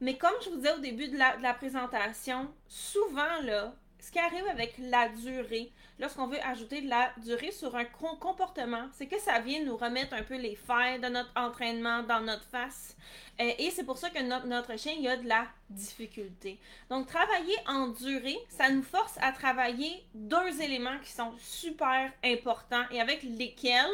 Mais 0.00 0.16
comme 0.18 0.34
je 0.44 0.50
vous 0.50 0.56
disais 0.56 0.72
au 0.72 0.78
début 0.78 1.08
de 1.08 1.16
la, 1.16 1.36
de 1.36 1.42
la 1.42 1.54
présentation, 1.54 2.52
souvent, 2.68 3.40
là, 3.42 3.74
ce 3.98 4.10
qui 4.10 4.18
arrive 4.18 4.46
avec 4.48 4.74
la 4.78 5.08
durée, 5.08 5.72
lorsqu'on 6.02 6.26
veut 6.26 6.44
ajouter 6.44 6.82
de 6.82 6.88
la 6.88 7.12
durée 7.18 7.52
sur 7.52 7.76
un 7.76 7.84
comportement, 7.84 8.88
c'est 8.92 9.06
que 9.06 9.20
ça 9.20 9.38
vient 9.38 9.64
nous 9.64 9.76
remettre 9.76 10.14
un 10.14 10.24
peu 10.24 10.36
les 10.36 10.56
failles 10.56 11.00
de 11.00 11.06
notre 11.06 11.30
entraînement 11.36 12.02
dans 12.02 12.20
notre 12.20 12.44
face. 12.44 12.96
Euh, 13.40 13.52
et 13.56 13.70
c'est 13.70 13.84
pour 13.84 13.96
ça 13.96 14.10
que 14.10 14.20
notre, 14.20 14.76
chien, 14.76 14.94
il 14.98 15.06
a 15.06 15.16
de 15.16 15.28
la 15.28 15.46
difficulté. 15.70 16.58
Donc, 16.90 17.06
travailler 17.06 17.54
en 17.68 17.88
durée, 17.88 18.36
ça 18.48 18.68
nous 18.68 18.82
force 18.82 19.16
à 19.22 19.30
travailler 19.30 20.04
deux 20.12 20.60
éléments 20.60 20.98
qui 21.04 21.12
sont 21.12 21.32
super 21.38 22.12
importants 22.24 22.84
et 22.90 23.00
avec 23.00 23.22
lesquels, 23.22 23.86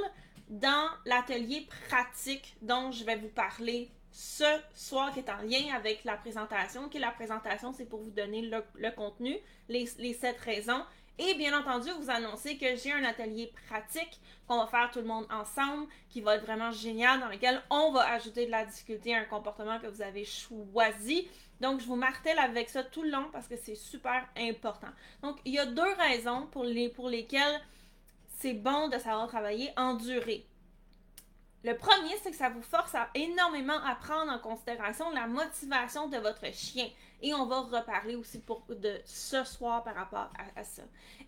dans 0.49 0.89
l'atelier 1.05 1.69
pratique 1.91 2.57
dont 2.63 2.91
je 2.91 3.05
vais 3.05 3.17
vous 3.17 3.29
parler 3.29 3.91
ce 4.11 4.45
soir 4.75 5.13
qui 5.13 5.19
est 5.19 5.29
en 5.29 5.43
lien 5.43 5.75
avec 5.77 6.05
la 6.05 6.17
présentation. 6.17 6.89
Qui 6.89 6.99
la 7.01 7.11
présentation, 7.11 7.75
c'est 7.75 7.85
pour 7.85 8.01
vous 8.01 8.11
donner 8.11 8.41
le, 8.41 8.91
contenu, 8.93 9.37
les 9.69 9.87
sept 9.87 10.39
raisons. 10.41 10.83
Et 11.19 11.35
bien 11.35 11.59
entendu, 11.59 11.91
vous 12.01 12.11
annoncer 12.11 12.57
que 12.57 12.77
j'ai 12.77 12.93
un 12.93 13.03
atelier 13.03 13.53
pratique 13.67 14.21
qu'on 14.47 14.59
va 14.59 14.67
faire 14.69 14.91
tout 14.93 15.01
le 15.01 15.07
monde 15.07 15.27
ensemble, 15.31 15.89
qui 16.09 16.21
va 16.21 16.37
être 16.37 16.45
vraiment 16.45 16.71
génial, 16.71 17.19
dans 17.19 17.29
lequel 17.29 17.61
on 17.71 17.91
va 17.91 18.09
ajouter 18.13 18.47
de 18.47 18.53
la 18.53 18.65
difficulté 18.65 19.15
à 19.15 19.21
un 19.21 19.25
comportement 19.25 19.81
que 19.81 19.89
vous 19.89 20.01
avez 20.01 20.25
choisi. 20.25 21.29
Donc, 21.61 21.81
je 21.81 21.87
vous 21.87 21.97
martèle 21.97 22.39
avec 22.39 22.69
ça 22.69 22.85
tout 22.85 23.03
le 23.03 23.11
long 23.11 23.29
parce 23.33 23.49
que 23.49 23.57
c'est 23.57 23.75
super 23.75 24.29
important. 24.37 24.89
Donc, 25.23 25.39
il 25.45 25.55
y 25.55 25.59
a 25.59 25.67
deux 25.67 25.93
raisons 25.95 26.47
pour, 26.47 26.63
les, 26.63 26.89
pour 26.89 27.09
lesquelles 27.09 27.61
c'est 28.39 28.55
bon 28.55 28.89
de 28.89 28.99
savoir 28.99 29.27
travailler 29.27 29.73
en 29.77 29.95
durée. 29.95 30.47
Le 31.65 31.77
premier, 31.77 32.17
c'est 32.23 32.31
que 32.31 32.37
ça 32.37 32.51
vous 32.51 32.63
force 32.63 32.95
énormément 33.17 33.85
à 33.85 33.97
prendre 33.97 34.31
en 34.31 34.39
considération 34.39 35.11
la 35.11 35.27
motivation 35.27 36.07
de 36.07 36.17
votre 36.19 36.47
chien. 36.55 36.89
Et 37.21 37.35
on 37.35 37.47
va 37.47 37.61
reparler 37.61 38.15
aussi 38.15 38.43
de 38.69 39.01
ce 39.05 39.43
soir 39.45 39.83
par 39.83 39.95
rapport 39.95 40.31
à, 40.57 40.63
ça. 40.65 40.83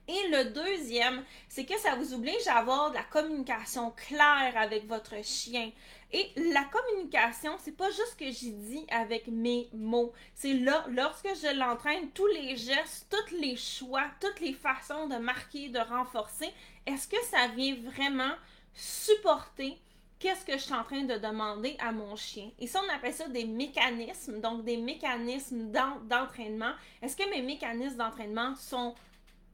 Et 0.07 0.29
le 0.29 0.51
deuxième, 0.51 1.25
c'est 1.49 1.65
que 1.65 1.77
ça 1.79 1.97
vous 1.97 2.15
oblige 2.15 2.47
à 2.47 2.59
avoir 2.59 2.91
de 2.91 2.97
la 2.97 3.03
communication 3.05 3.91
claire 3.93 4.53
avec 4.57 4.87
votre 4.87 5.23
chien. 5.25 5.73
Et 6.13 6.31
la 6.37 6.65
communication, 6.65 7.57
c'est 7.59 7.77
pas 7.77 7.89
juste 7.89 8.13
ce 8.13 8.17
que 8.17 8.31
j'ai 8.31 8.51
dit 8.51 8.87
avec 8.91 9.27
mes 9.29 9.69
mots. 9.73 10.13
C'est 10.35 10.55
là, 10.55 10.85
lorsque 10.91 11.29
je 11.29 11.57
l'entraîne, 11.57 12.11
tous 12.11 12.27
les 12.27 12.57
gestes, 12.57 13.07
tous 13.11 13.37
les 13.37 13.57
choix, 13.57 14.05
toutes 14.21 14.41
les 14.41 14.55
façons 14.55 15.09
de 15.09 15.17
marquer, 15.17 15.69
de 15.69 15.79
renforcer, 15.79 16.53
est-ce 16.87 17.07
que 17.09 17.21
ça 17.25 17.49
vient 17.49 17.77
vraiment 17.83 18.35
supporter 18.75 19.79
qu'est-ce 20.21 20.45
que 20.45 20.53
je 20.53 20.59
suis 20.59 20.75
en 20.75 20.85
train 20.85 21.03
de 21.03 21.17
demander 21.17 21.77
à 21.81 21.91
mon 21.91 22.15
chien? 22.15 22.51
Et 22.61 22.69
ça, 22.69 22.81
on 22.87 22.95
appelle 22.95 23.15
ça 23.15 23.27
des 23.29 23.47
mécanismes, 23.47 24.41
donc 24.41 24.65
des 24.65 24.77
mécanismes 24.77 25.73
d'entraînement. 25.73 26.73
Est-ce 27.03 27.17
que 27.17 27.29
mes 27.31 27.43
mécanismes 27.43 27.97
d'entraînement 27.97 28.55
sont 28.55 28.95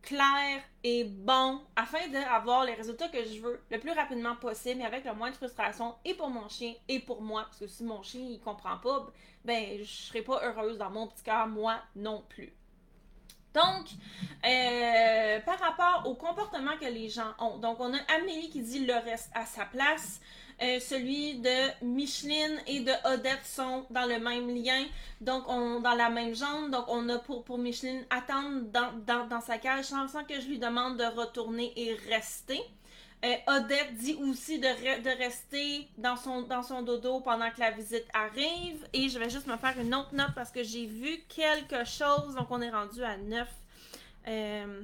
clairs 0.02 0.62
et 0.84 1.04
bons 1.04 1.60
afin 1.74 2.06
d'avoir 2.08 2.64
les 2.64 2.74
résultats 2.74 3.08
que 3.08 3.24
je 3.24 3.40
veux 3.40 3.60
le 3.70 3.78
plus 3.78 3.92
rapidement 3.92 4.36
possible, 4.36 4.78
mais 4.78 4.84
avec 4.84 5.04
le 5.04 5.14
moins 5.14 5.30
de 5.30 5.36
frustration 5.36 5.94
et 6.04 6.14
pour 6.14 6.28
mon 6.28 6.48
chien 6.48 6.74
et 6.88 7.00
pour 7.00 7.22
moi? 7.22 7.44
Parce 7.44 7.58
que 7.58 7.66
si 7.66 7.84
mon 7.84 8.02
chien 8.02 8.20
il 8.20 8.40
comprend 8.40 8.78
pas, 8.78 9.06
ben 9.44 9.78
je 9.78 9.84
serai 9.84 10.22
pas 10.22 10.40
heureuse 10.44 10.78
dans 10.78 10.90
mon 10.90 11.06
petit 11.06 11.22
cœur, 11.22 11.46
moi 11.46 11.78
non 11.94 12.24
plus. 12.28 12.52
Donc, 13.56 13.86
euh, 14.44 15.40
par 15.40 15.58
rapport 15.58 16.02
au 16.06 16.14
comportement 16.14 16.76
que 16.78 16.84
les 16.84 17.08
gens 17.08 17.32
ont, 17.38 17.56
donc 17.56 17.78
on 17.80 17.92
a 17.94 17.98
Amélie 18.18 18.50
qui 18.50 18.60
dit 18.60 18.84
le 18.84 18.92
reste 18.92 19.30
à 19.34 19.46
sa 19.46 19.64
place. 19.64 20.20
Euh, 20.62 20.78
celui 20.80 21.38
de 21.38 21.84
Micheline 21.84 22.58
et 22.66 22.80
de 22.80 22.92
Odette 23.12 23.44
sont 23.44 23.86
dans 23.90 24.06
le 24.06 24.18
même 24.18 24.54
lien, 24.54 24.84
donc 25.20 25.44
on, 25.48 25.80
dans 25.80 25.94
la 25.94 26.10
même 26.10 26.34
jambe. 26.34 26.70
Donc 26.70 26.84
on 26.88 27.08
a 27.08 27.18
pour, 27.18 27.58
Micheline 27.58 28.04
attendre 28.10 28.60
dans, 29.30 29.40
sa 29.40 29.56
cage 29.56 29.86
sans, 29.86 30.06
que 30.24 30.38
je 30.38 30.46
lui 30.48 30.58
demande 30.58 30.98
de 30.98 31.04
retourner 31.04 31.72
et 31.76 31.94
rester. 32.10 32.60
Euh, 33.24 33.34
Odette 33.48 33.94
dit 33.94 34.14
aussi 34.14 34.58
de, 34.58 35.18
rester 35.18 35.88
dans 35.96 36.16
son, 36.16 36.82
dodo 36.82 37.20
pendant 37.20 37.50
que 37.50 37.60
la 37.60 37.70
visite 37.70 38.06
arrive. 38.12 38.86
Et 38.92 39.08
je 39.08 39.18
vais 39.18 39.30
juste 39.30 39.46
me 39.46 39.56
faire 39.56 39.78
une 39.80 39.94
autre 39.94 40.14
note 40.14 40.34
parce 40.34 40.50
que 40.50 40.62
j'ai 40.62 40.86
vu 40.86 41.18
quelque 41.28 41.84
chose. 41.84 42.34
Donc 42.34 42.48
on 42.50 42.60
est 42.60 42.70
rendu 42.70 43.02
à 43.02 43.16
9. 43.16 43.48
Euh, 44.28 44.82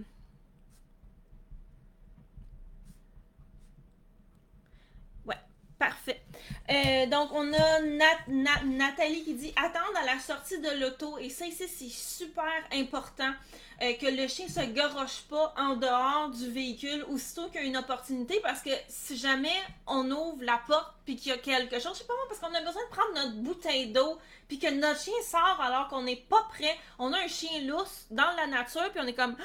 Parfait. 5.83 6.23
Euh, 6.71 7.07
donc, 7.07 7.31
on 7.33 7.53
a 7.53 7.81
Nathalie 8.65 9.25
qui 9.25 9.35
dit 9.35 9.53
attendre 9.57 9.99
à 10.01 10.07
la 10.07 10.19
sortie 10.19 10.59
de 10.59 10.81
l'auto. 10.81 11.19
Et 11.19 11.29
ça, 11.29 11.47
ici, 11.47 11.65
c'est 11.69 11.89
super 11.89 12.53
important 12.73 13.33
euh, 13.83 13.95
que 13.95 14.07
le 14.07 14.29
chien 14.29 14.47
se 14.49 14.61
garoche 14.73 15.23
pas 15.29 15.53
en 15.59 15.75
dehors 15.77 16.31
du 16.31 16.51
véhicule 16.51 17.05
aussitôt 17.09 17.49
qu'il 17.49 17.63
y 17.63 17.65
a 17.65 17.67
une 17.67 17.77
opportunité. 17.77 18.39
Parce 18.41 18.63
que 18.63 18.71
si 18.89 19.17
jamais 19.17 19.57
on 19.87 20.09
ouvre 20.11 20.43
la 20.43 20.61
porte 20.67 20.95
puis 21.05 21.17
qu'il 21.17 21.31
y 21.31 21.35
a 21.35 21.39
quelque 21.39 21.81
chose, 21.81 21.95
je 21.95 21.99
sais 21.99 22.05
pas 22.05 22.15
moi, 22.15 22.25
parce 22.29 22.41
qu'on 22.41 22.55
a 22.55 22.61
besoin 22.61 22.83
de 22.85 22.91
prendre 22.91 23.15
notre 23.15 23.37
bouteille 23.43 23.89
d'eau 23.89 24.19
puis 24.47 24.59
que 24.59 24.71
notre 24.71 25.01
chien 25.01 25.15
sort 25.25 25.59
alors 25.61 25.89
qu'on 25.89 26.03
n'est 26.03 26.25
pas 26.29 26.47
prêt. 26.51 26.77
On 26.99 27.13
a 27.13 27.19
un 27.19 27.29
chien 27.29 27.63
lousse 27.63 28.07
dans 28.11 28.31
la 28.37 28.47
nature 28.47 28.89
puis 28.93 29.01
on 29.03 29.07
est 29.07 29.15
comme 29.15 29.37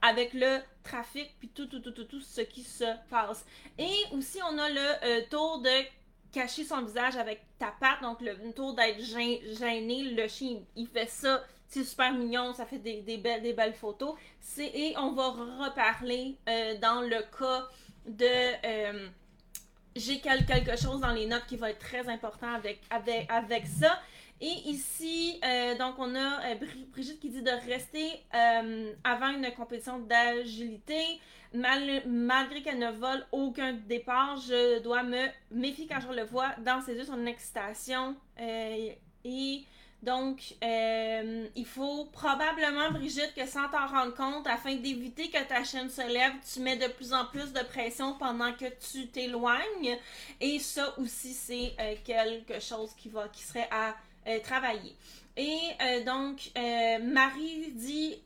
avec 0.00 0.32
le 0.32 0.60
trafic 0.82 1.30
puis 1.38 1.48
tout, 1.48 1.66
tout, 1.66 1.80
tout, 1.80 1.92
tout, 1.92 2.04
tout 2.04 2.20
ce 2.20 2.40
qui 2.40 2.62
se 2.62 2.84
passe. 3.10 3.44
Et 3.78 3.92
aussi, 4.12 4.38
on 4.42 4.58
a 4.58 4.68
le 4.70 5.04
euh, 5.04 5.20
tour 5.28 5.58
de 5.58 5.70
cacher 6.32 6.64
son 6.64 6.82
visage 6.82 7.16
avec 7.16 7.42
ta 7.58 7.72
patte, 7.78 8.02
donc 8.02 8.20
le 8.20 8.52
tour 8.52 8.74
d'être 8.74 9.00
gêné, 9.00 10.02
le 10.14 10.26
chien, 10.28 10.60
il 10.74 10.88
fait 10.88 11.08
ça, 11.08 11.42
c'est 11.72 11.84
super 11.84 12.12
mignon, 12.12 12.52
ça 12.52 12.66
fait 12.66 12.78
des, 12.78 13.16
belles, 13.16 13.42
des 13.42 13.54
belles 13.54 13.74
photos. 13.74 14.14
Et 14.58 14.94
on 14.98 15.12
va 15.12 15.28
reparler 15.28 16.36
euh, 16.48 16.78
dans 16.78 17.00
le 17.00 17.22
cas 17.38 17.68
de... 18.06 18.26
Euh, 18.66 19.08
j'ai 19.96 20.20
quelque 20.20 20.76
chose 20.76 21.00
dans 21.00 21.12
les 21.12 21.26
notes 21.26 21.44
qui 21.46 21.56
va 21.56 21.70
être 21.70 21.78
très 21.78 22.08
important 22.08 22.52
avec, 22.52 22.80
avec, 22.90 23.30
avec 23.30 23.66
ça. 23.66 23.98
Et 24.40 24.68
ici, 24.68 25.38
euh, 25.44 25.76
donc 25.76 25.94
on 25.98 26.14
a 26.14 26.54
Brigitte 26.92 27.20
qui 27.20 27.30
dit 27.30 27.42
de 27.42 27.50
rester 27.70 28.22
avant 29.04 29.28
une 29.28 29.50
compétition 29.52 29.98
d'agilité. 29.98 31.20
Malgré 31.54 32.62
qu'elle 32.62 32.78
ne 32.78 32.90
vole 32.90 33.26
aucun 33.32 33.72
départ, 33.72 34.36
je 34.36 34.80
dois 34.80 35.02
me 35.02 35.26
méfier 35.50 35.86
quand 35.86 36.00
je 36.00 36.14
le 36.14 36.24
vois 36.24 36.50
dans 36.58 36.80
ses 36.80 36.94
yeux, 36.94 37.04
son 37.04 37.26
excitation. 37.26 38.16
et 38.38 39.64
donc, 40.02 40.56
il 40.60 41.66
faut 41.66 42.06
probablement, 42.06 42.90
Brigitte, 42.90 43.34
que 43.36 43.46
sans 43.46 43.68
t'en 43.68 43.86
rendre 43.86 44.14
compte, 44.14 44.46
afin 44.48 44.74
d'éviter 44.74 45.30
que 45.30 45.42
ta 45.44 45.62
chaîne 45.62 45.88
se 45.88 46.00
lève, 46.12 46.32
tu 46.52 46.60
mets 46.60 46.76
de 46.76 46.88
plus 46.88 47.12
en 47.12 47.26
plus 47.26 47.52
de 47.52 47.60
pression 47.60 48.14
pendant 48.18 48.52
que 48.52 48.66
tu 48.90 49.06
t'éloignes. 49.08 49.98
Et 50.40 50.58
ça 50.58 50.92
aussi, 50.98 51.32
c'est 51.34 51.74
quelque 52.04 52.60
chose 52.60 52.90
qui 52.96 53.10
va, 53.10 53.28
qui 53.28 53.42
serait 53.42 53.68
à 53.70 53.94
euh, 54.28 54.38
travailler. 54.38 54.94
Et 55.36 55.58
euh, 55.80 56.04
donc, 56.04 56.50
euh, 56.58 56.98
Marie 57.02 57.72
dit 57.72 58.22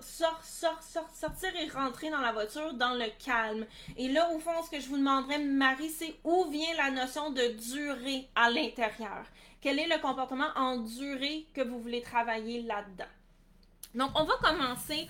sort, 0.00 0.42
sort, 0.42 0.82
sort, 0.82 1.10
sortir 1.14 1.50
et 1.56 1.68
rentrer 1.68 2.08
dans 2.10 2.20
la 2.20 2.32
voiture 2.32 2.72
dans 2.74 2.94
le 2.94 3.06
calme. 3.22 3.66
Et 3.98 4.08
là, 4.08 4.30
au 4.32 4.38
fond, 4.38 4.62
ce 4.64 4.70
que 4.70 4.80
je 4.80 4.88
vous 4.88 4.96
demanderais, 4.96 5.38
Marie, 5.38 5.90
c'est 5.90 6.14
où 6.24 6.46
vient 6.50 6.74
la 6.78 6.90
notion 6.90 7.30
de 7.30 7.58
durée 7.72 8.26
à 8.34 8.50
l'intérieur? 8.50 9.24
Quel 9.60 9.78
est 9.78 9.88
le 9.88 10.00
comportement 10.00 10.48
en 10.56 10.78
durée 10.78 11.46
que 11.54 11.60
vous 11.60 11.78
voulez 11.78 12.00
travailler 12.00 12.62
là-dedans? 12.62 13.04
Donc, 13.94 14.10
on 14.14 14.24
va 14.24 14.34
commencer 14.42 15.08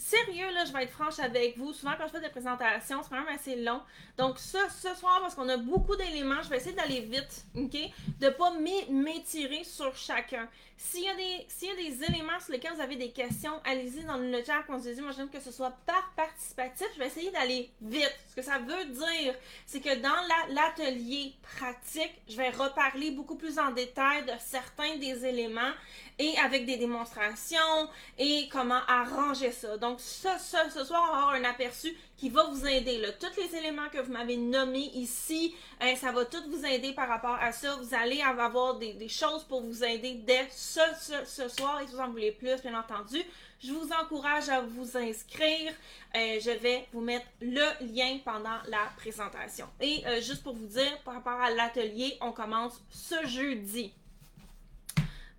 sérieux, 0.00 0.50
là, 0.52 0.64
je 0.64 0.72
vais 0.72 0.84
être 0.84 0.92
franche 0.92 1.18
avec 1.18 1.56
vous. 1.58 1.72
Souvent, 1.72 1.92
quand 1.96 2.06
je 2.06 2.12
fais 2.12 2.20
des 2.20 2.28
présentations, 2.28 3.02
c'est 3.02 3.08
quand 3.08 3.22
même 3.22 3.34
assez 3.34 3.56
long. 3.56 3.80
Donc, 4.16 4.38
ce 4.38 4.94
soir, 4.94 5.20
parce 5.20 5.34
qu'on 5.34 5.48
a 5.48 5.56
beaucoup 5.56 5.94
d'éléments, 5.94 6.42
je 6.42 6.48
vais 6.48 6.56
essayer 6.56 6.74
d'aller 6.74 7.00
vite, 7.00 7.44
OK? 7.54 7.76
De 8.18 8.28
pas 8.30 8.52
m'étirer 8.90 9.62
sur 9.64 9.94
chacun. 9.94 10.48
S'il 10.82 11.04
y, 11.04 11.08
a 11.08 11.14
des, 11.14 12.04
éléments 12.04 12.40
sur 12.40 12.52
lesquels 12.52 12.72
vous 12.74 12.80
avez 12.80 12.96
des 12.96 13.10
questions, 13.10 13.52
allez-y 13.64 14.02
dans 14.04 14.16
le 14.16 14.42
chat 14.42 14.62
qu'on 14.62 14.80
se 14.80 14.88
dit. 14.88 15.02
Moi, 15.02 15.12
j'aime 15.14 15.28
que 15.28 15.38
ce 15.38 15.52
soit 15.52 15.72
par 15.84 16.10
participatif. 16.16 16.86
Je 16.94 16.98
vais 16.98 17.06
essayer 17.06 17.30
d'aller 17.30 17.70
vite. 17.82 18.16
Ce 18.30 18.34
que 18.34 18.42
ça 18.42 18.58
veut 18.58 18.86
dire, 18.86 19.34
c'est 19.66 19.80
que 19.80 19.96
dans 19.96 20.54
l'atelier 20.54 21.34
pratique, 21.42 22.14
je 22.28 22.36
vais 22.36 22.48
reparler 22.48 23.10
beaucoup 23.10 23.36
plus 23.36 23.58
en 23.58 23.72
détail 23.72 24.24
de 24.24 24.32
certains 24.40 24.96
des 24.96 25.26
éléments 25.26 25.72
et 26.18 26.36
avec 26.38 26.64
des 26.64 26.78
démonstrations 26.78 27.88
et 28.18 28.48
comment 28.50 28.80
arranger 28.88 29.52
ça. 29.52 29.76
Donc, 29.76 30.00
ça, 30.00 30.38
ce 30.38 30.84
soir, 30.84 31.08
on 31.10 31.12
va 31.12 31.18
avoir 31.18 31.34
un 31.34 31.44
aperçu 31.44 31.94
qui 32.20 32.28
va 32.28 32.44
vous 32.44 32.66
aider. 32.66 32.98
Là. 32.98 33.12
Tous 33.12 33.40
les 33.40 33.56
éléments 33.56 33.88
que 33.90 33.98
vous 33.98 34.12
m'avez 34.12 34.36
nommés 34.36 34.90
ici, 34.94 35.54
hein, 35.80 35.94
ça 35.96 36.12
va 36.12 36.26
tout 36.26 36.42
vous 36.50 36.66
aider 36.66 36.92
par 36.92 37.08
rapport 37.08 37.38
à 37.40 37.50
ça. 37.50 37.74
Vous 37.76 37.94
allez 37.94 38.20
avoir 38.20 38.78
des, 38.78 39.08
choses 39.08 39.42
pour 39.44 39.62
vous 39.62 39.82
aider 39.82 40.20
dès 40.26 40.46
ce, 40.50 41.48
soir. 41.48 41.80
Et 41.80 41.86
si 41.86 41.94
vous 41.94 42.00
en 42.00 42.10
voulez 42.10 42.32
plus, 42.32 42.60
bien 42.60 42.78
entendu, 42.78 43.22
je 43.64 43.72
vous 43.72 43.88
encourage 43.98 44.50
à 44.50 44.60
vous 44.60 44.98
inscrire. 44.98 45.72
Euh, 46.14 46.38
je 46.40 46.50
vais 46.50 46.86
vous 46.92 47.00
mettre 47.00 47.24
le 47.40 47.86
lien 47.86 48.18
pendant 48.22 48.58
la 48.68 48.90
présentation. 48.98 49.66
Et 49.80 50.04
euh, 50.06 50.20
juste 50.20 50.42
pour 50.42 50.54
vous 50.54 50.66
dire, 50.66 50.98
par 51.06 51.14
rapport 51.14 51.40
à 51.40 51.50
l'atelier, 51.50 52.18
on 52.20 52.32
commence 52.32 52.82
ce 52.90 53.26
jeudi. 53.26 53.94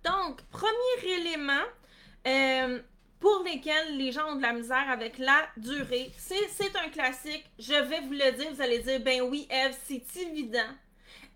Donc, 0.04 0.42
premier 0.50 1.20
élément, 1.20 1.62
euh, 2.26 2.80
pour 3.22 3.44
lesquels 3.44 3.96
les 3.96 4.10
gens 4.10 4.32
ont 4.32 4.36
de 4.36 4.42
la 4.42 4.52
misère 4.52 4.90
avec 4.90 5.16
la 5.16 5.46
durée. 5.56 6.10
C'est 6.18 6.76
un 6.76 6.88
classique. 6.88 7.44
Je 7.56 7.72
vais 7.72 8.00
vous 8.00 8.12
le 8.12 8.32
dire. 8.32 8.52
Vous 8.52 8.60
allez 8.60 8.80
dire, 8.80 8.98
ben 8.98 9.22
oui, 9.22 9.46
Eve, 9.48 9.76
c'est 9.86 10.04
évident. 10.20 10.72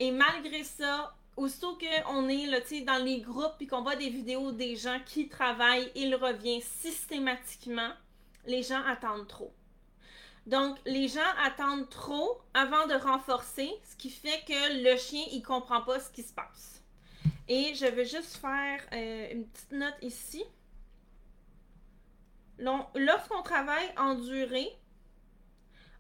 Et 0.00 0.10
malgré 0.10 0.64
ça, 0.64 1.14
aussitôt 1.36 1.78
qu'on 1.78 2.28
est 2.28 2.46
là, 2.46 2.58
dans 2.84 3.04
les 3.04 3.20
groupes 3.20 3.54
et 3.60 3.68
qu'on 3.68 3.82
voit 3.82 3.94
des 3.94 4.10
vidéos 4.10 4.50
des 4.50 4.74
gens 4.74 4.98
qui 5.06 5.28
travaillent, 5.28 5.92
il 5.94 6.16
revient 6.16 6.60
systématiquement. 6.60 7.92
Les 8.46 8.64
gens 8.64 8.82
attendent 8.84 9.28
trop. 9.28 9.54
Donc, 10.44 10.78
les 10.86 11.06
gens 11.06 11.20
attendent 11.44 11.88
trop 11.88 12.40
avant 12.52 12.88
de 12.88 12.94
renforcer, 12.94 13.70
ce 13.88 13.94
qui 13.94 14.10
fait 14.10 14.42
que 14.46 14.82
le 14.82 14.96
chien, 14.96 15.22
il 15.30 15.42
comprend 15.42 15.82
pas 15.82 16.00
ce 16.00 16.10
qui 16.10 16.24
se 16.24 16.32
passe. 16.32 16.82
Et 17.48 17.74
je 17.76 17.86
vais 17.86 18.04
juste 18.04 18.38
faire 18.38 18.80
euh, 18.92 19.28
une 19.30 19.46
petite 19.46 19.72
note 19.72 19.96
ici. 20.02 20.44
Lorsqu'on 22.58 23.42
travaille 23.42 23.92
en 23.96 24.14
durée, 24.14 24.70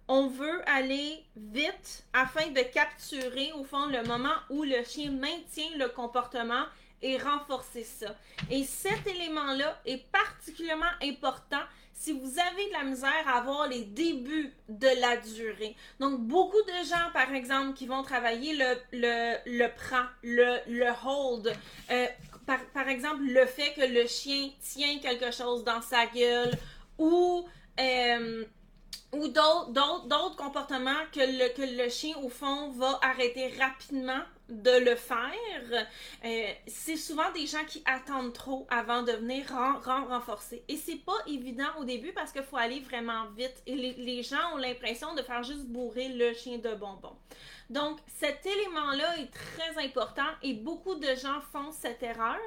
on 0.08 0.28
veut 0.28 0.68
aller 0.68 1.24
vite 1.36 2.04
afin 2.12 2.48
de 2.48 2.60
capturer 2.60 3.52
au 3.54 3.64
fond 3.64 3.86
le 3.86 4.02
moment 4.04 4.34
où 4.50 4.62
le 4.62 4.82
chien 4.84 5.10
maintient 5.10 5.76
le 5.76 5.88
comportement 5.88 6.64
et 7.02 7.18
renforcer 7.18 7.84
ça. 7.84 8.14
Et 8.50 8.64
cet 8.64 9.06
élément-là 9.06 9.80
est 9.84 10.10
particulièrement 10.10 10.86
important 11.02 11.60
si 11.92 12.12
vous 12.12 12.38
avez 12.38 12.68
de 12.68 12.72
la 12.72 12.84
misère 12.84 13.26
à 13.26 13.38
avoir 13.38 13.68
les 13.68 13.82
débuts 13.84 14.52
de 14.68 14.88
la 15.00 15.16
durée. 15.16 15.74
Donc, 15.98 16.20
beaucoup 16.20 16.62
de 16.62 16.86
gens, 16.88 17.10
par 17.12 17.32
exemple, 17.34 17.72
qui 17.72 17.86
vont 17.86 18.02
travailler 18.02 18.54
le, 18.54 18.76
le, 18.92 19.36
le 19.46 19.74
prend, 19.74 20.04
le, 20.22 20.58
le 20.68 20.90
hold, 21.04 21.52
euh, 21.90 22.06
par, 22.46 22.88
exemple, 22.88 23.22
le 23.22 23.44
fait 23.46 23.72
que 23.74 23.86
le 23.86 24.06
chien 24.06 24.50
tient 24.60 24.98
quelque 24.98 25.32
chose 25.32 25.64
dans 25.64 25.82
sa 25.82 26.06
gueule 26.06 26.52
ou, 26.98 27.44
euh, 27.80 28.44
d'autres 29.12 30.36
comportements 30.36 30.92
que 31.12 31.20
le, 31.20 31.54
que 31.54 31.82
le 31.82 31.88
chien, 31.88 32.16
au 32.22 32.28
fond, 32.28 32.70
va 32.70 32.98
arrêter 33.02 33.52
rapidement 33.58 34.22
de 34.48 34.70
le 34.70 34.94
faire. 34.94 35.86
Euh, 36.24 36.52
c'est 36.68 36.96
souvent 36.96 37.30
des 37.32 37.46
gens 37.46 37.64
qui 37.66 37.82
attendent 37.84 38.32
trop 38.32 38.66
avant 38.70 39.02
de 39.02 39.12
venir 39.12 39.44
renforcer. 39.84 40.62
Et 40.68 40.76
c'est 40.76 41.04
pas 41.04 41.18
évident 41.26 41.66
au 41.80 41.84
début 41.84 42.12
parce 42.12 42.30
qu'il 42.30 42.42
faut 42.42 42.56
aller 42.56 42.80
vraiment 42.80 43.26
vite. 43.36 43.62
Et 43.66 43.74
les, 43.74 43.94
les 43.94 44.22
gens 44.22 44.54
ont 44.54 44.58
l'impression 44.58 45.14
de 45.14 45.22
faire 45.22 45.42
juste 45.42 45.64
bourrer 45.64 46.10
le 46.10 46.32
chien 46.34 46.58
de 46.58 46.74
bonbons. 46.74 47.16
Donc, 47.68 47.98
cet 48.06 48.46
élément-là 48.46 49.18
est 49.18 49.32
très 49.32 49.84
important 49.84 50.28
et 50.42 50.54
beaucoup 50.54 50.94
de 50.94 51.14
gens 51.16 51.40
font 51.52 51.72
cette 51.72 52.02
erreur 52.02 52.38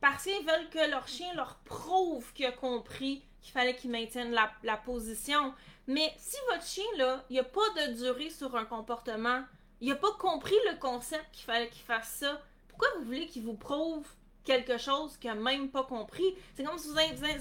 parce 0.00 0.24
qu'ils 0.24 0.44
veulent 0.44 0.68
que 0.70 0.90
leur 0.90 1.06
chien 1.06 1.32
leur 1.34 1.56
prouve 1.64 2.32
qu'il 2.32 2.46
a 2.46 2.52
compris 2.52 3.22
qu'il 3.44 3.52
fallait 3.52 3.76
qu'il 3.76 3.90
maintienne 3.90 4.34
la, 4.62 4.76
position. 4.78 5.52
Mais 5.86 6.12
si 6.16 6.36
votre 6.50 6.64
chien, 6.64 6.84
là, 6.96 7.22
il 7.28 7.34
n'y 7.34 7.38
a 7.38 7.44
pas 7.44 7.60
de 7.76 7.92
durée 7.92 8.30
sur 8.30 8.56
un 8.56 8.64
comportement, 8.64 9.44
il 9.80 9.90
n'a 9.90 9.96
pas 9.96 10.12
compris 10.18 10.56
le 10.70 10.78
concept 10.78 11.26
qu'il 11.30 11.44
fallait 11.44 11.68
qu'il 11.68 11.82
fasse 11.82 12.16
ça, 12.20 12.40
pourquoi 12.68 12.88
vous 12.96 13.04
voulez 13.04 13.26
qu'il 13.26 13.42
vous 13.42 13.54
prouve 13.54 14.06
quelque 14.44 14.78
chose 14.78 15.16
qu'il 15.18 15.30
n'a 15.30 15.36
même 15.36 15.68
pas 15.68 15.84
compris? 15.84 16.34
C'est 16.54 16.64
comme 16.64 16.78
si 16.78 16.88
vous, 16.88 16.94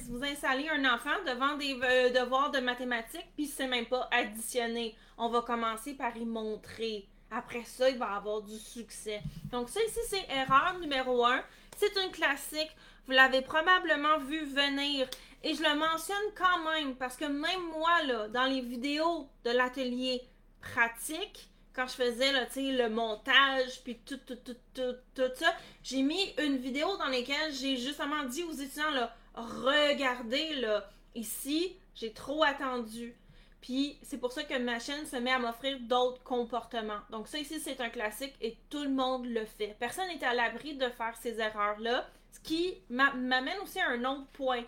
vous, 0.09 0.23
installez 0.25 0.67
un 0.69 0.93
enfant 0.93 1.23
devant 1.25 1.55
des 1.55 1.79
euh, 1.81 2.21
devoirs 2.21 2.51
de 2.51 2.59
mathématiques, 2.59 3.31
puis 3.35 3.45
il 3.45 3.49
ne 3.49 3.53
sait 3.53 3.67
même 3.67 3.85
pas 3.85 4.09
additionner. 4.11 4.95
On 5.17 5.29
va 5.29 5.41
commencer 5.41 5.93
par 5.93 6.15
y 6.17 6.25
montrer. 6.25 7.07
Après 7.35 7.63
ça, 7.63 7.89
il 7.89 7.97
va 7.97 8.13
avoir 8.13 8.41
du 8.41 8.57
succès. 8.57 9.21
Donc 9.51 9.69
ça 9.69 9.79
ici, 9.83 9.99
c'est 10.07 10.27
erreur 10.29 10.77
numéro 10.79 11.25
un. 11.25 11.41
C'est 11.77 11.95
une 12.03 12.11
classique. 12.11 12.71
Vous 13.05 13.13
l'avez 13.13 13.41
probablement 13.41 14.19
vu 14.19 14.45
venir. 14.45 15.07
Et 15.43 15.55
je 15.55 15.63
le 15.63 15.75
mentionne 15.75 16.15
quand 16.35 16.71
même 16.71 16.95
parce 16.95 17.17
que 17.17 17.25
même 17.25 17.63
moi, 17.73 18.03
là, 18.03 18.27
dans 18.29 18.45
les 18.45 18.61
vidéos 18.61 19.27
de 19.43 19.49
l'atelier 19.49 20.21
pratique, 20.61 21.49
quand 21.73 21.87
je 21.87 21.93
faisais 21.93 22.31
là, 22.31 22.45
le 22.55 22.87
montage, 22.87 23.81
puis 23.83 23.97
tout, 24.05 24.19
tout, 24.25 24.35
tout, 24.35 24.55
tout, 24.73 24.95
tout 25.15 25.31
ça, 25.35 25.53
j'ai 25.81 26.03
mis 26.03 26.33
une 26.37 26.57
vidéo 26.57 26.95
dans 26.97 27.07
laquelle 27.07 27.51
j'ai 27.51 27.77
justement 27.77 28.23
dit 28.23 28.43
aux 28.43 28.53
étudiants, 28.53 28.91
là, 28.91 29.15
regardez, 29.33 30.55
là, 30.55 30.87
ici, 31.15 31.75
j'ai 31.95 32.13
trop 32.13 32.43
attendu. 32.43 33.15
Puis 33.63 33.97
c'est 34.03 34.17
pour 34.17 34.33
ça 34.33 34.43
que 34.43 34.57
ma 34.57 34.77
chaîne 34.77 35.05
se 35.05 35.15
met 35.15 35.31
à 35.31 35.39
m'offrir 35.39 35.79
d'autres 35.79 36.21
comportements. 36.21 36.99
Donc 37.11 37.29
ça 37.29 37.37
ici, 37.39 37.61
c'est 37.61 37.79
un 37.79 37.89
classique 37.89 38.35
et 38.41 38.57
tout 38.69 38.83
le 38.83 38.89
monde 38.89 39.25
le 39.25 39.45
fait. 39.45 39.77
Personne 39.79 40.09
n'est 40.09 40.23
à 40.25 40.33
l'abri 40.33 40.75
de 40.75 40.89
faire 40.89 41.15
ces 41.15 41.39
erreurs-là. 41.39 42.05
Ce 42.33 42.41
qui 42.41 42.81
m'amène 42.89 43.57
aussi 43.63 43.79
à 43.79 43.87
un 43.87 44.03
autre 44.03 44.27
point. 44.33 44.65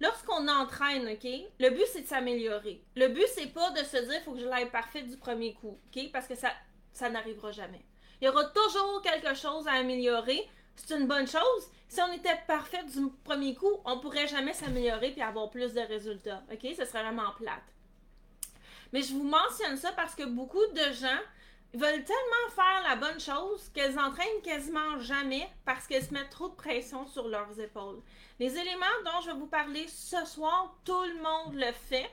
Lorsqu'on 0.00 0.48
entraîne, 0.48 1.06
OK, 1.08 1.28
le 1.60 1.70
but 1.70 1.84
c'est 1.92 2.00
de 2.00 2.06
s'améliorer. 2.06 2.82
Le 2.96 3.08
but 3.08 3.26
c'est 3.34 3.52
pas 3.52 3.70
de 3.72 3.84
se 3.84 3.98
dire 3.98 4.22
faut 4.24 4.32
que 4.32 4.40
je 4.40 4.46
l'aille 4.46 4.70
parfaite 4.70 5.08
du 5.08 5.18
premier 5.18 5.52
coup, 5.52 5.78
OK, 5.94 6.10
parce 6.10 6.26
que 6.26 6.34
ça 6.34 6.52
ça 6.94 7.10
n'arrivera 7.10 7.50
jamais. 7.50 7.84
Il 8.22 8.24
y 8.24 8.28
aura 8.30 8.46
toujours 8.46 9.02
quelque 9.02 9.34
chose 9.34 9.68
à 9.68 9.72
améliorer. 9.72 10.48
C'est 10.74 10.96
une 10.96 11.06
bonne 11.06 11.28
chose. 11.28 11.70
Si 11.86 12.00
on 12.00 12.10
était 12.14 12.40
parfait 12.46 12.82
du 12.84 13.10
premier 13.24 13.54
coup, 13.54 13.82
on 13.84 14.00
pourrait 14.00 14.26
jamais 14.26 14.54
s'améliorer 14.54 15.10
puis 15.10 15.20
avoir 15.20 15.50
plus 15.50 15.74
de 15.74 15.80
résultats. 15.80 16.42
OK, 16.50 16.66
ce 16.74 16.86
serait 16.86 17.02
vraiment 17.02 17.30
plate. 17.36 17.60
Mais 18.92 19.02
je 19.02 19.12
vous 19.12 19.24
mentionne 19.24 19.76
ça 19.76 19.92
parce 19.92 20.14
que 20.14 20.24
beaucoup 20.24 20.66
de 20.74 20.92
gens 20.92 21.20
veulent 21.74 22.04
tellement 22.04 22.50
faire 22.54 22.82
la 22.86 22.96
bonne 22.96 23.20
chose 23.20 23.70
qu'elles 23.72 23.98
entraînent 23.98 24.42
quasiment 24.42 25.00
jamais 25.00 25.48
parce 25.64 25.86
qu'elles 25.86 26.04
se 26.04 26.12
mettent 26.12 26.30
trop 26.30 26.48
de 26.48 26.54
pression 26.54 27.06
sur 27.06 27.28
leurs 27.28 27.58
épaules. 27.58 28.02
Les 28.38 28.52
éléments 28.58 28.86
dont 29.04 29.20
je 29.22 29.30
vais 29.30 29.38
vous 29.38 29.46
parler 29.46 29.86
ce 29.88 30.24
soir, 30.26 30.76
tout 30.84 31.02
le 31.02 31.22
monde 31.22 31.54
le 31.54 31.72
fait. 31.72 32.10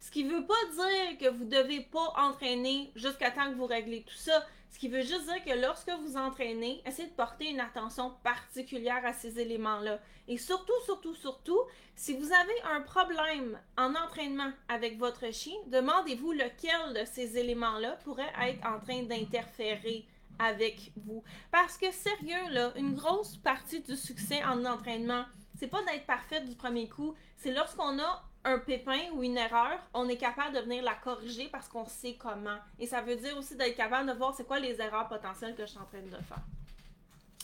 Ce 0.00 0.10
qui 0.10 0.24
ne 0.24 0.34
veut 0.34 0.46
pas 0.46 0.54
dire 0.74 1.18
que 1.18 1.28
vous 1.28 1.44
ne 1.44 1.50
devez 1.50 1.80
pas 1.80 2.12
entraîner 2.16 2.92
jusqu'à 2.96 3.30
temps 3.30 3.50
que 3.50 3.56
vous 3.56 3.66
réglez 3.66 4.02
tout 4.02 4.14
ça. 4.14 4.44
Ce 4.70 4.78
qui 4.78 4.88
veut 4.88 5.00
juste 5.00 5.24
dire 5.24 5.44
que 5.44 5.58
lorsque 5.60 5.90
vous 5.90 6.16
entraînez, 6.16 6.82
essayez 6.84 7.08
de 7.08 7.14
porter 7.14 7.48
une 7.50 7.60
attention 7.60 8.12
particulière 8.22 9.04
à 9.04 9.12
ces 9.12 9.38
éléments-là. 9.38 9.98
Et 10.28 10.36
surtout, 10.36 10.72
surtout, 10.84 11.14
surtout, 11.14 11.60
si 11.94 12.14
vous 12.14 12.26
avez 12.32 12.74
un 12.74 12.80
problème 12.80 13.58
en 13.78 13.94
entraînement 13.94 14.50
avec 14.68 14.98
votre 14.98 15.32
chien, 15.32 15.54
demandez-vous 15.68 16.32
lequel 16.32 16.94
de 16.94 17.04
ces 17.06 17.38
éléments-là 17.38 17.98
pourrait 18.04 18.32
être 18.42 18.66
en 18.66 18.78
train 18.80 19.02
d'interférer 19.04 20.04
avec 20.38 20.92
vous. 20.96 21.22
Parce 21.50 21.78
que 21.78 21.90
sérieux, 21.90 22.50
là, 22.50 22.72
une 22.76 22.94
grosse 22.94 23.36
partie 23.36 23.80
du 23.80 23.96
succès 23.96 24.44
en 24.44 24.64
entraînement, 24.64 25.24
c'est 25.58 25.68
pas 25.68 25.82
d'être 25.84 26.06
parfait 26.06 26.42
du 26.42 26.54
premier 26.54 26.88
coup, 26.88 27.14
c'est 27.36 27.52
lorsqu'on 27.52 27.98
a 27.98 28.24
un 28.46 28.58
pépin 28.60 29.10
ou 29.12 29.24
une 29.24 29.36
erreur, 29.36 29.78
on 29.92 30.08
est 30.08 30.16
capable 30.16 30.54
de 30.54 30.60
venir 30.60 30.82
la 30.84 30.94
corriger 30.94 31.48
parce 31.48 31.68
qu'on 31.68 31.84
sait 31.84 32.14
comment. 32.14 32.58
Et 32.78 32.86
ça 32.86 33.00
veut 33.00 33.16
dire 33.16 33.36
aussi 33.36 33.56
d'être 33.56 33.76
capable 33.76 34.08
de 34.08 34.14
voir 34.16 34.34
c'est 34.34 34.46
quoi 34.46 34.60
les 34.60 34.80
erreurs 34.80 35.08
potentielles 35.08 35.56
que 35.56 35.66
je 35.66 35.72
suis 35.72 35.78
en 35.78 35.84
train 35.84 36.00
de 36.00 36.10
faire. 36.10 36.42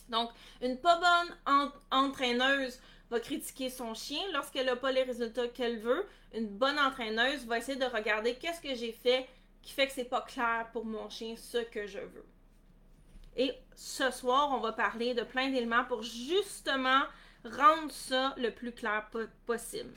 Donc, 0.08 0.30
une 0.60 0.78
pas 0.78 1.00
bonne 1.00 1.70
entraîneuse 1.90 2.80
va 3.10 3.18
critiquer 3.18 3.68
son 3.68 3.94
chien 3.94 4.22
lorsqu'elle 4.32 4.66
n'a 4.66 4.76
pas 4.76 4.92
les 4.92 5.02
résultats 5.02 5.48
qu'elle 5.48 5.80
veut. 5.80 6.06
Une 6.34 6.46
bonne 6.46 6.78
entraîneuse 6.78 7.46
va 7.46 7.58
essayer 7.58 7.78
de 7.78 7.84
regarder 7.84 8.36
qu'est-ce 8.36 8.60
que 8.60 8.74
j'ai 8.74 8.92
fait 8.92 9.28
qui 9.60 9.72
fait 9.72 9.86
que 9.86 9.92
c'est 9.92 10.04
pas 10.04 10.22
clair 10.22 10.68
pour 10.72 10.84
mon 10.84 11.10
chien 11.10 11.34
ce 11.36 11.58
que 11.58 11.86
je 11.86 11.98
veux. 11.98 12.26
Et 13.36 13.52
ce 13.74 14.10
soir, 14.10 14.50
on 14.52 14.60
va 14.60 14.72
parler 14.72 15.14
de 15.14 15.22
plein 15.22 15.50
d'éléments 15.50 15.84
pour 15.84 16.02
justement 16.02 17.02
rendre 17.44 17.90
ça 17.90 18.34
le 18.36 18.50
plus 18.50 18.72
clair 18.72 19.08
possible. 19.46 19.92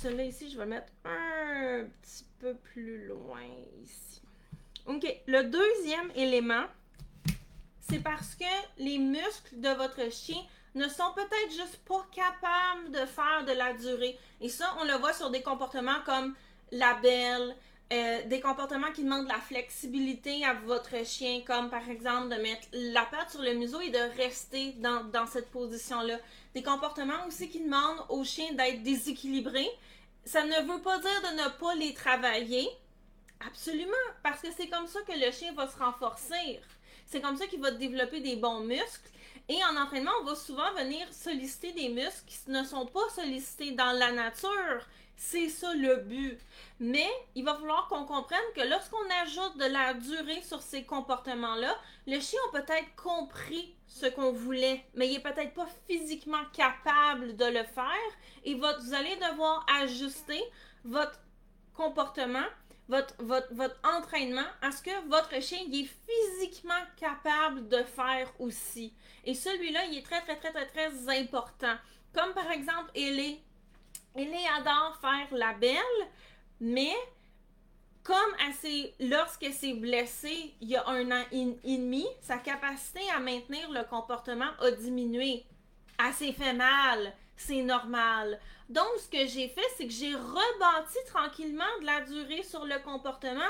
Celui-là 0.00 0.24
ici, 0.24 0.48
je 0.48 0.56
vais 0.56 0.64
le 0.64 0.70
mettre 0.70 0.92
un 1.04 1.84
petit 2.00 2.24
peu 2.38 2.54
plus 2.54 3.08
loin 3.08 3.42
ici. 3.82 4.22
OK. 4.86 5.04
Le 5.26 5.42
deuxième 5.42 6.12
élément, 6.14 6.64
c'est 7.80 7.98
parce 7.98 8.36
que 8.36 8.44
les 8.78 8.98
muscles 8.98 9.58
de 9.60 9.70
votre 9.70 10.08
chien 10.12 10.40
ne 10.76 10.86
sont 10.88 11.12
peut-être 11.16 11.50
juste 11.50 11.80
pas 11.84 12.06
capables 12.14 12.92
de 12.92 13.06
faire 13.06 13.44
de 13.44 13.52
la 13.52 13.72
durée. 13.72 14.16
Et 14.40 14.48
ça, 14.48 14.72
on 14.80 14.84
le 14.84 14.92
voit 14.94 15.14
sur 15.14 15.30
des 15.30 15.42
comportements 15.42 16.00
comme 16.06 16.36
la 16.70 16.94
belle, 16.94 17.56
euh, 17.92 18.22
des 18.26 18.40
comportements 18.40 18.92
qui 18.92 19.02
demandent 19.02 19.24
de 19.24 19.32
la 19.32 19.40
flexibilité 19.40 20.44
à 20.44 20.54
votre 20.54 21.04
chien, 21.04 21.42
comme 21.44 21.70
par 21.70 21.88
exemple 21.90 22.28
de 22.28 22.40
mettre 22.40 22.68
la 22.72 23.04
patte 23.06 23.30
sur 23.30 23.42
le 23.42 23.54
museau 23.54 23.80
et 23.80 23.90
de 23.90 24.16
rester 24.16 24.74
dans, 24.74 25.02
dans 25.04 25.26
cette 25.26 25.50
position-là. 25.50 26.18
Des 26.54 26.62
comportements 26.62 27.26
aussi 27.26 27.48
qui 27.48 27.60
demandent 27.60 28.04
au 28.08 28.24
chien 28.24 28.52
d'être 28.52 28.82
déséquilibré. 28.82 29.68
Ça 30.24 30.44
ne 30.44 30.72
veut 30.72 30.82
pas 30.82 30.98
dire 30.98 31.22
de 31.22 31.42
ne 31.42 31.48
pas 31.58 31.74
les 31.74 31.94
travailler. 31.94 32.68
Absolument, 33.46 33.92
parce 34.22 34.40
que 34.40 34.48
c'est 34.56 34.68
comme 34.68 34.86
ça 34.86 35.00
que 35.02 35.12
le 35.12 35.30
chien 35.30 35.52
va 35.52 35.68
se 35.68 35.78
renforcer. 35.78 36.60
C'est 37.06 37.20
comme 37.20 37.36
ça 37.36 37.46
qu'il 37.46 37.60
va 37.60 37.70
développer 37.70 38.20
des 38.20 38.36
bons 38.36 38.60
muscles. 38.60 39.10
Et 39.48 39.58
en 39.64 39.80
entraînement, 39.80 40.10
on 40.20 40.24
va 40.24 40.34
souvent 40.34 40.72
venir 40.74 41.06
solliciter 41.12 41.72
des 41.72 41.88
muscles 41.88 42.24
qui 42.26 42.50
ne 42.50 42.64
sont 42.64 42.86
pas 42.86 43.08
sollicités 43.14 43.72
dans 43.72 43.92
la 43.92 44.12
nature. 44.12 44.86
C'est 45.16 45.48
ça 45.48 45.72
le 45.74 45.96
but. 45.96 46.38
Mais 46.80 47.08
il 47.34 47.44
va 47.44 47.54
falloir 47.54 47.88
qu'on 47.88 48.04
comprenne 48.04 48.38
que 48.54 48.60
lorsqu'on 48.60 49.10
ajoute 49.22 49.56
de 49.56 49.64
la 49.64 49.94
durée 49.94 50.42
sur 50.42 50.60
ces 50.60 50.84
comportements-là, 50.84 51.74
le 52.06 52.20
chien 52.20 52.38
a 52.48 52.60
peut-être 52.60 52.94
compris 52.96 53.74
ce 53.88 54.06
qu'on 54.06 54.32
voulait, 54.32 54.84
mais 54.94 55.08
il 55.08 55.16
est 55.16 55.20
peut-être 55.20 55.54
pas 55.54 55.66
physiquement 55.86 56.44
capable 56.52 57.36
de 57.36 57.46
le 57.46 57.64
faire. 57.64 58.12
Et 58.44 58.54
vous 58.54 58.94
allez 58.94 59.16
devoir 59.16 59.66
ajuster 59.80 60.40
votre 60.84 61.18
comportement, 61.74 62.46
votre 62.88 63.76
entraînement 63.84 64.46
à 64.62 64.70
ce 64.70 64.82
que 64.82 65.08
votre 65.08 65.40
chien 65.42 65.60
est 65.72 65.88
physiquement 66.06 66.84
capable 66.96 67.68
de 67.68 67.82
faire 67.82 68.30
aussi. 68.38 68.92
Et 69.24 69.34
celui-là, 69.34 69.84
il 69.86 69.98
est 69.98 70.02
très, 70.02 70.20
très, 70.20 70.36
très, 70.36 70.52
très, 70.52 70.66
très 70.66 71.20
important. 71.20 71.74
Comme 72.14 72.32
par 72.34 72.50
exemple, 72.50 72.90
Ellie 72.94 73.40
Ellie 74.14 74.46
adore 74.58 74.98
faire 75.00 75.28
la 75.32 75.52
belle, 75.54 75.78
mais 76.60 76.94
comme 78.08 78.16
elle 78.40 79.10
lorsque 79.10 79.52
s'est 79.52 79.74
blessée 79.74 80.54
il 80.62 80.70
y 80.70 80.76
a 80.76 80.88
un 80.88 81.10
an 81.10 81.24
et 81.30 81.76
demi, 81.76 82.06
sa 82.22 82.38
capacité 82.38 83.00
à 83.14 83.20
maintenir 83.20 83.70
le 83.70 83.84
comportement 83.84 84.48
a 84.60 84.70
diminué. 84.70 85.44
Elle 86.02 86.14
s'est 86.14 86.32
fait 86.32 86.54
mal, 86.54 87.12
c'est 87.36 87.60
normal. 87.60 88.40
Donc, 88.70 88.88
ce 88.98 89.10
que 89.10 89.26
j'ai 89.26 89.48
fait, 89.48 89.68
c'est 89.76 89.86
que 89.86 89.92
j'ai 89.92 90.14
rebâti 90.14 90.96
tranquillement 91.06 91.64
de 91.82 91.86
la 91.86 92.00
durée 92.00 92.42
sur 92.42 92.64
le 92.64 92.78
comportement. 92.78 93.42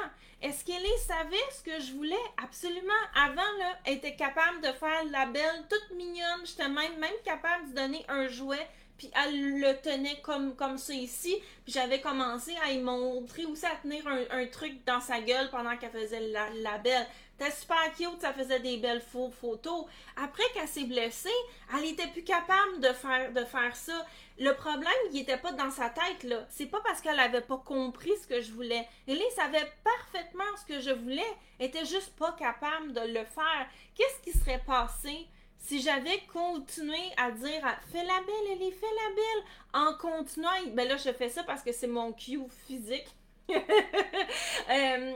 Est-ce 0.43 0.65
qu'Ellie 0.65 0.89
savait 1.07 1.37
ce 1.57 1.63
que 1.63 1.81
je 1.81 1.93
voulais? 1.93 2.17
Absolument. 2.43 2.93
Avant, 3.15 3.59
là, 3.59 3.79
elle 3.85 3.95
était 3.95 4.17
capable 4.17 4.61
de 4.61 4.73
faire 4.73 5.05
la 5.13 5.27
belle, 5.27 5.67
toute 5.71 5.97
mignonne. 5.97 6.45
J'étais 6.45 6.69
même, 6.69 6.99
même 6.99 7.11
capable 7.25 7.71
de 7.71 7.77
donner 7.77 8.05
un 8.09 8.27
jouet 8.27 8.69
puis 8.99 9.11
elle 9.15 9.61
le 9.61 9.81
tenait 9.81 10.21
comme, 10.21 10.55
comme 10.57 10.77
ça 10.77 10.93
ici. 10.93 11.37
Puis 11.65 11.73
j'avais 11.73 12.01
commencé 12.01 12.55
à 12.65 12.73
y 12.73 12.79
montrer 12.81 13.47
aussi 13.47 13.65
à 13.65 13.77
tenir 13.77 14.07
un, 14.07 14.47
truc 14.47 14.85
dans 14.85 15.01
sa 15.01 15.21
gueule 15.21 15.49
pendant 15.51 15.77
qu'elle 15.77 15.93
faisait 15.93 16.29
la, 16.29 16.51
la 16.51 16.79
belle. 16.79 17.07
C'était 17.39 17.53
super 17.53 17.95
cute, 17.97 18.21
ça 18.21 18.33
faisait 18.33 18.59
des 18.59 18.79
belles 18.79 19.03
photos. 19.41 19.85
Après 20.17 20.43
qu'elle 20.53 20.67
s'est 20.67 20.85
blessée, 20.85 21.29
elle 21.73 21.85
était 21.85 22.09
plus 22.09 22.25
capable 22.25 22.81
de 22.81 22.89
faire, 22.89 23.33
de 23.33 23.45
faire 23.45 23.77
ça. 23.77 24.05
Le 24.41 24.53
problème, 24.55 24.93
il 25.13 25.21
était 25.21 25.37
pas 25.37 25.53
dans 25.53 25.71
sa 25.71 25.89
tête, 25.91 26.25
là. 26.25 26.45
C'est 26.51 26.67
pas 26.67 26.81
parce 26.85 27.01
qu'elle 27.01 27.19
avait 27.21 27.41
pas 27.41 27.63
compris 27.65 28.13
ce 28.21 28.27
que 28.27 28.41
je 28.41 28.51
voulais. 28.51 28.89
Elle 29.07 29.21
savait 29.37 29.71
parfaitement 29.85 30.45
ce 30.57 30.75
que 30.75 30.81
je 30.81 30.91
voulais, 30.91 31.37
était 31.61 31.85
juste 31.85 32.17
pas 32.17 32.33
capable 32.33 32.93
de 32.93 33.01
le 33.03 33.25
faire. 33.25 33.69
Qu'est-ce 33.95 34.21
qui 34.23 34.37
serait 34.37 34.63
passé 34.67 35.29
si 35.59 35.83
j'avais 35.83 36.21
continué 36.33 37.13
à 37.17 37.31
dire 37.31 37.63
fais 37.93 38.05
la 38.05 38.21
belle, 38.21 38.53
elle 38.53 38.63
est 38.63 38.71
fait 38.71 38.87
la 38.87 39.15
belle, 39.15 39.45
en 39.75 39.95
continuant, 39.95 40.51
ben 40.73 40.89
là 40.89 40.97
je 40.97 41.13
fais 41.13 41.29
ça 41.29 41.43
parce 41.43 41.63
que 41.63 41.73
c'est 41.73 41.87
mon 41.87 42.13
cue 42.13 42.41
physique, 42.67 43.09
euh, 43.51 45.15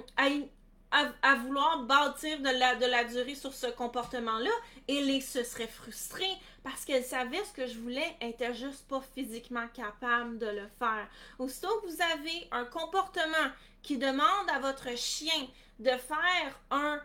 à, 1.22 1.34
vouloir 1.36 1.84
bâtir 1.84 2.38
de 2.40 2.50
la, 2.58 2.76
de 2.76 2.86
la 2.86 3.04
durée 3.04 3.34
sur 3.34 3.54
ce 3.54 3.66
comportement-là, 3.66 4.50
elle 4.88 5.22
se 5.22 5.42
serait 5.42 5.66
frustrée 5.66 6.36
parce 6.62 6.84
qu'elle 6.84 7.04
savait 7.04 7.42
ce 7.44 7.52
que 7.52 7.66
je 7.66 7.78
voulais, 7.78 8.16
elle 8.20 8.30
était 8.30 8.54
juste 8.54 8.86
pas 8.88 9.02
physiquement 9.14 9.66
capable 9.74 10.38
de 10.38 10.46
le 10.46 10.68
faire. 10.78 11.08
Aussitôt 11.38 11.80
que 11.80 11.86
vous 11.86 12.02
avez 12.02 12.48
un 12.52 12.64
comportement 12.64 13.50
qui 13.82 13.98
demande 13.98 14.50
à 14.54 14.60
votre 14.60 14.96
chien 14.96 15.48
de 15.78 15.90
faire 15.90 16.60
un 16.70 17.00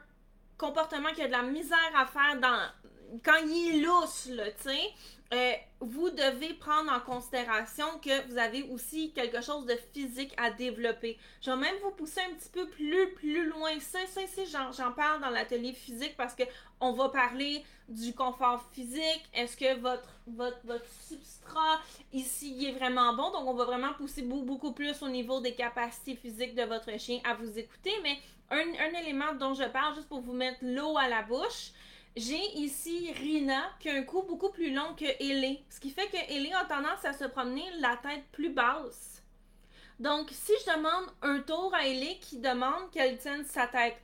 comportement 0.58 1.12
qui 1.13 1.21
a 1.21 1.28
de 1.28 1.32
la 1.32 1.43
misère 1.43 1.91
à 1.95 2.06
faire 2.06 2.39
dans, 2.39 2.69
quand 3.24 3.38
il 3.46 3.76
est 3.76 3.86
lousse, 3.86 4.30
tu 4.30 4.70
sais, 4.70 4.93
euh, 5.34 5.54
vous 5.82 6.10
devez 6.10 6.54
prendre 6.54 6.89
en 6.89 7.02
considération 7.02 7.86
que 8.02 8.28
vous 8.30 8.38
avez 8.38 8.63
aussi 8.63 9.12
quelque 9.12 9.41
chose 9.41 9.65
de 9.65 9.76
physique 9.93 10.34
à 10.38 10.52
développer. 10.52 11.17
Je 11.41 11.52
vais 11.52 11.58
même 11.58 11.76
vous 11.84 11.91
pousser 11.91 12.22
un 12.22 12.34
petit 12.34 12.50
peu 12.50 12.65
plus, 12.67 13.13
plus 13.13 13.50
loin. 13.50 13.72
Ça, 13.82 14.00
ça, 14.08 14.22
j'en 14.72 14.91
parle 14.93 15.22
dans 15.22 15.30
l'atelier 15.30 15.74
physique 15.74 16.15
parce 16.15 16.34
que 16.34 16.43
on 16.80 16.93
va 16.93 17.10
parler 17.10 17.65
du 17.89 18.13
confort 18.13 18.63
physique. 18.72 19.30
Est-ce 19.34 19.58
que 19.58 19.78
votre, 19.80 20.10
votre, 20.28 20.60
votre 20.63 20.88
substrat 21.10 21.82
ici 22.13 22.65
est 22.65 22.72
vraiment 22.72 23.13
bon? 23.13 23.30
Donc, 23.32 23.48
on 23.48 23.54
va 23.54 23.65
vraiment 23.65 23.93
pousser 23.96 24.22
beaucoup, 24.22 24.72
plus 24.72 25.02
au 25.02 25.10
niveau 25.10 25.41
des 25.41 25.56
capacités 25.56 26.15
physiques 26.15 26.56
de 26.56 26.63
votre 26.63 26.98
chien 27.00 27.20
à 27.26 27.34
vous 27.34 27.60
écouter. 27.60 27.91
Mais 28.02 28.17
un 28.50 29.00
élément 29.02 29.34
dont 29.38 29.54
je 29.54 29.65
parle, 29.65 29.96
juste 29.96 30.08
pour 30.08 30.22
vous 30.22 30.34
mettre 30.34 30.60
l'eau 30.62 30.98
à 30.98 31.10
la 31.10 31.22
bouche, 31.24 31.74
j'ai 32.17 32.58
ici 32.58 33.13
Rina 33.13 33.71
qui 33.80 33.89
a 33.89 33.93
un 33.93 34.03
cou 34.03 34.23
beaucoup 34.23 34.49
plus 34.49 34.73
long 34.73 34.95
que 34.95 35.06
Ellie. 35.06 35.63
Ce 35.69 35.80
qui 35.80 35.91
fait 35.91 36.08
que 36.08 36.17
Ellie 36.17 36.53
a 36.53 36.65
tendance 36.65 37.06
à 37.06 37.13
se 37.13 37.25
promener 37.25 37.63
la 37.80 37.95
tête 37.97 38.23
plus 38.32 38.49
basse. 38.49 39.23
Donc, 39.99 40.30
si 40.32 40.51
je 40.65 40.75
demande 40.75 41.06
un 41.21 41.39
tour 41.39 41.73
à 41.73 41.86
Ellie 41.86 42.19
qui 42.19 42.39
demande 42.39 42.89
qu'elle 42.91 43.17
tienne 43.17 43.45
sa 43.45 43.67
tête 43.67 44.01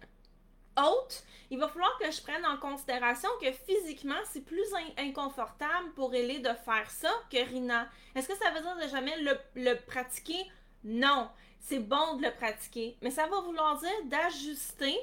haute, 0.77 1.23
il 1.49 1.59
va 1.59 1.67
falloir 1.67 1.97
que 1.99 2.09
je 2.11 2.21
prenne 2.21 2.45
en 2.45 2.57
considération 2.57 3.29
que 3.41 3.51
physiquement, 3.51 4.21
c'est 4.31 4.45
plus 4.45 4.67
inconfortable 4.97 5.91
pour 5.95 6.13
Ellie 6.13 6.39
de 6.39 6.53
faire 6.65 6.89
ça 6.89 7.11
que 7.31 7.37
Rina. 7.37 7.89
Est-ce 8.15 8.27
que 8.27 8.37
ça 8.37 8.51
veut 8.51 8.61
dire 8.61 8.77
de 8.77 8.89
jamais 8.89 9.15
le 9.55 9.75
pratiquer? 9.85 10.45
Non. 10.83 11.29
C'est 11.59 11.79
bon 11.79 12.17
de 12.17 12.23
le 12.23 12.31
pratiquer. 12.31 12.97
Mais 13.01 13.11
ça 13.11 13.25
va 13.27 13.39
vouloir 13.39 13.79
dire 13.79 14.05
d'ajuster 14.05 14.99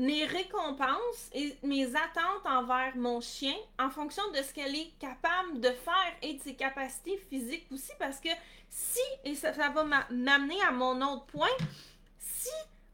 mes 0.00 0.24
récompenses 0.24 1.28
et 1.34 1.54
mes 1.62 1.94
attentes 1.94 2.46
envers 2.46 2.96
mon 2.96 3.20
chien 3.20 3.54
en 3.78 3.90
fonction 3.90 4.22
de 4.32 4.38
ce 4.38 4.54
qu'elle 4.54 4.74
est 4.74 4.90
capable 4.98 5.60
de 5.60 5.68
faire 5.68 6.14
et 6.22 6.32
de 6.32 6.42
ses 6.42 6.54
capacités 6.54 7.18
physiques 7.28 7.66
aussi 7.70 7.92
parce 7.98 8.18
que 8.18 8.30
si, 8.70 9.00
et 9.26 9.34
ça, 9.34 9.50
va 9.50 9.84
m'amener 10.08 10.58
à 10.62 10.70
mon 10.70 11.02
autre 11.02 11.26
point, 11.26 11.54
si 12.18 12.48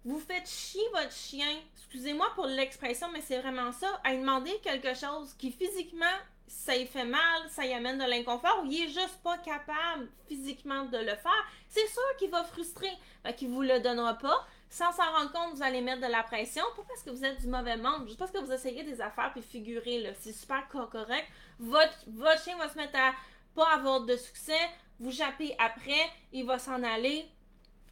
vous 0.04 0.18
faites 0.18 0.48
chier 0.48 0.82
votre 0.94 1.12
chien, 1.12 1.46
excusez-moi 1.76 2.26
pour 2.34 2.46
l'expression, 2.46 3.06
mais 3.12 3.20
c'est 3.20 3.40
vraiment 3.40 3.70
ça, 3.70 4.00
à 4.02 4.16
demander 4.16 4.58
quelque 4.64 4.94
chose 4.94 5.32
qui 5.38 5.52
physiquement 5.52 6.06
ça 6.48 6.74
y 6.74 6.86
fait 6.86 7.04
mal, 7.04 7.42
ça 7.50 7.64
y 7.64 7.72
amène 7.72 7.98
de 7.98 8.04
l'inconfort, 8.04 8.62
ou 8.64 8.66
il 8.66 8.82
est 8.82 8.88
juste 8.88 9.20
pas 9.22 9.38
capable 9.38 10.08
physiquement 10.26 10.84
de 10.86 10.98
le 10.98 11.14
faire, 11.14 11.46
c'est 11.68 11.86
sûr 11.86 12.16
qu'il 12.18 12.30
va 12.30 12.42
frustrer, 12.42 12.90
qu'il 13.36 13.48
vous 13.48 13.62
le 13.62 13.78
donnera 13.78 14.14
pas, 14.14 14.44
sans 14.68 14.92
s'en 14.92 15.11
rendre 15.12 15.33
compte, 15.33 15.57
vous 15.57 15.62
allez 15.62 15.81
mettre 15.81 16.02
de 16.02 16.11
la 16.11 16.22
pression, 16.22 16.62
pas 16.76 16.83
parce 16.88 17.02
que 17.02 17.11
vous 17.11 17.24
êtes 17.24 17.40
du 17.40 17.46
mauvais 17.46 17.76
monde, 17.76 18.07
juste 18.07 18.18
parce 18.18 18.31
que 18.31 18.38
vous 18.38 18.52
essayez 18.52 18.83
des 18.83 19.00
affaires 19.00 19.33
puis 19.33 19.42
figurer, 19.42 20.00
là. 20.00 20.11
C'est 20.18 20.33
super 20.33 20.68
correct. 20.68 21.26
Votre, 21.59 21.98
votre 22.09 22.42
chien 22.42 22.57
va 22.57 22.68
se 22.68 22.76
mettre 22.76 22.98
à 22.98 23.12
pas 23.55 23.68
avoir 23.72 24.02
de 24.02 24.16
succès, 24.16 24.59
vous 25.00 25.11
jappez 25.11 25.55
après, 25.59 26.11
il 26.33 26.44
va 26.44 26.59
s'en 26.59 26.83
aller, 26.83 27.26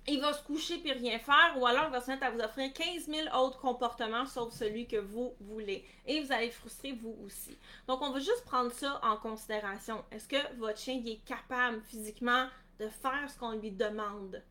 il 0.07 0.21
va 0.21 0.33
se 0.33 0.43
coucher 0.43 0.79
puis 0.79 0.93
rien 0.93 1.19
faire, 1.19 1.55
ou 1.57 1.67
alors 1.67 1.87
il 1.87 1.93
va 1.93 2.01
se 2.01 2.11
mettre 2.11 2.25
à 2.25 2.31
vous 2.31 2.41
offrir 2.41 2.73
15 2.73 3.07
000 3.07 3.37
autres 3.37 3.59
comportements 3.59 4.27
sauf 4.27 4.53
celui 4.53 4.87
que 4.87 4.99
vous 4.99 5.35
voulez. 5.41 5.85
Et 6.07 6.21
vous 6.21 6.33
allez 6.33 6.51
frustrer 6.51 6.93
vous 6.93 7.17
aussi. 7.25 7.57
Donc, 7.87 8.03
on 8.03 8.11
va 8.11 8.19
juste 8.19 8.45
prendre 8.45 8.71
ça 8.71 9.01
en 9.03 9.17
considération. 9.17 10.05
Est-ce 10.11 10.29
que 10.29 10.57
votre 10.59 10.79
chien 10.79 11.03
est 11.07 11.25
capable 11.25 11.81
physiquement 11.83 12.49
de 12.79 12.89
faire 12.89 13.31
ce 13.31 13.39
qu'on 13.39 13.53
lui 13.53 13.71
demande? 13.71 14.43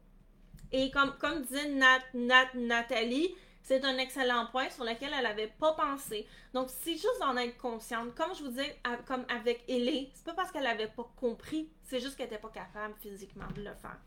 Et 0.73 0.91
comme, 0.91 1.15
comme 1.19 1.43
disait 1.43 1.69
Nathalie, 2.55 3.33
c'est 3.61 3.85
un 3.85 3.97
excellent 3.97 4.47
point 4.47 4.69
sur 4.69 4.83
lequel 4.83 5.11
elle 5.15 5.23
n'avait 5.23 5.53
pas 5.59 5.73
pensé. 5.73 6.27
Donc, 6.53 6.69
c'est 6.81 6.95
juste 6.95 7.19
d'en 7.21 7.37
être 7.37 7.57
consciente. 7.57 8.13
Comme 8.15 8.35
je 8.35 8.43
vous 8.43 8.49
dis, 8.49 8.69
comme 9.05 9.23
avec 9.29 9.63
Ellie, 9.69 10.11
c'est 10.13 10.25
pas 10.25 10.33
parce 10.33 10.51
qu'elle 10.51 10.63
n'avait 10.63 10.87
pas 10.89 11.09
compris, 11.15 11.69
c'est 11.83 12.01
juste 12.01 12.17
qu'elle 12.17 12.29
n'était 12.29 12.41
pas 12.41 12.49
capable 12.49 12.95
physiquement 12.99 13.47
de 13.55 13.61
le 13.61 13.73
faire. 13.75 13.97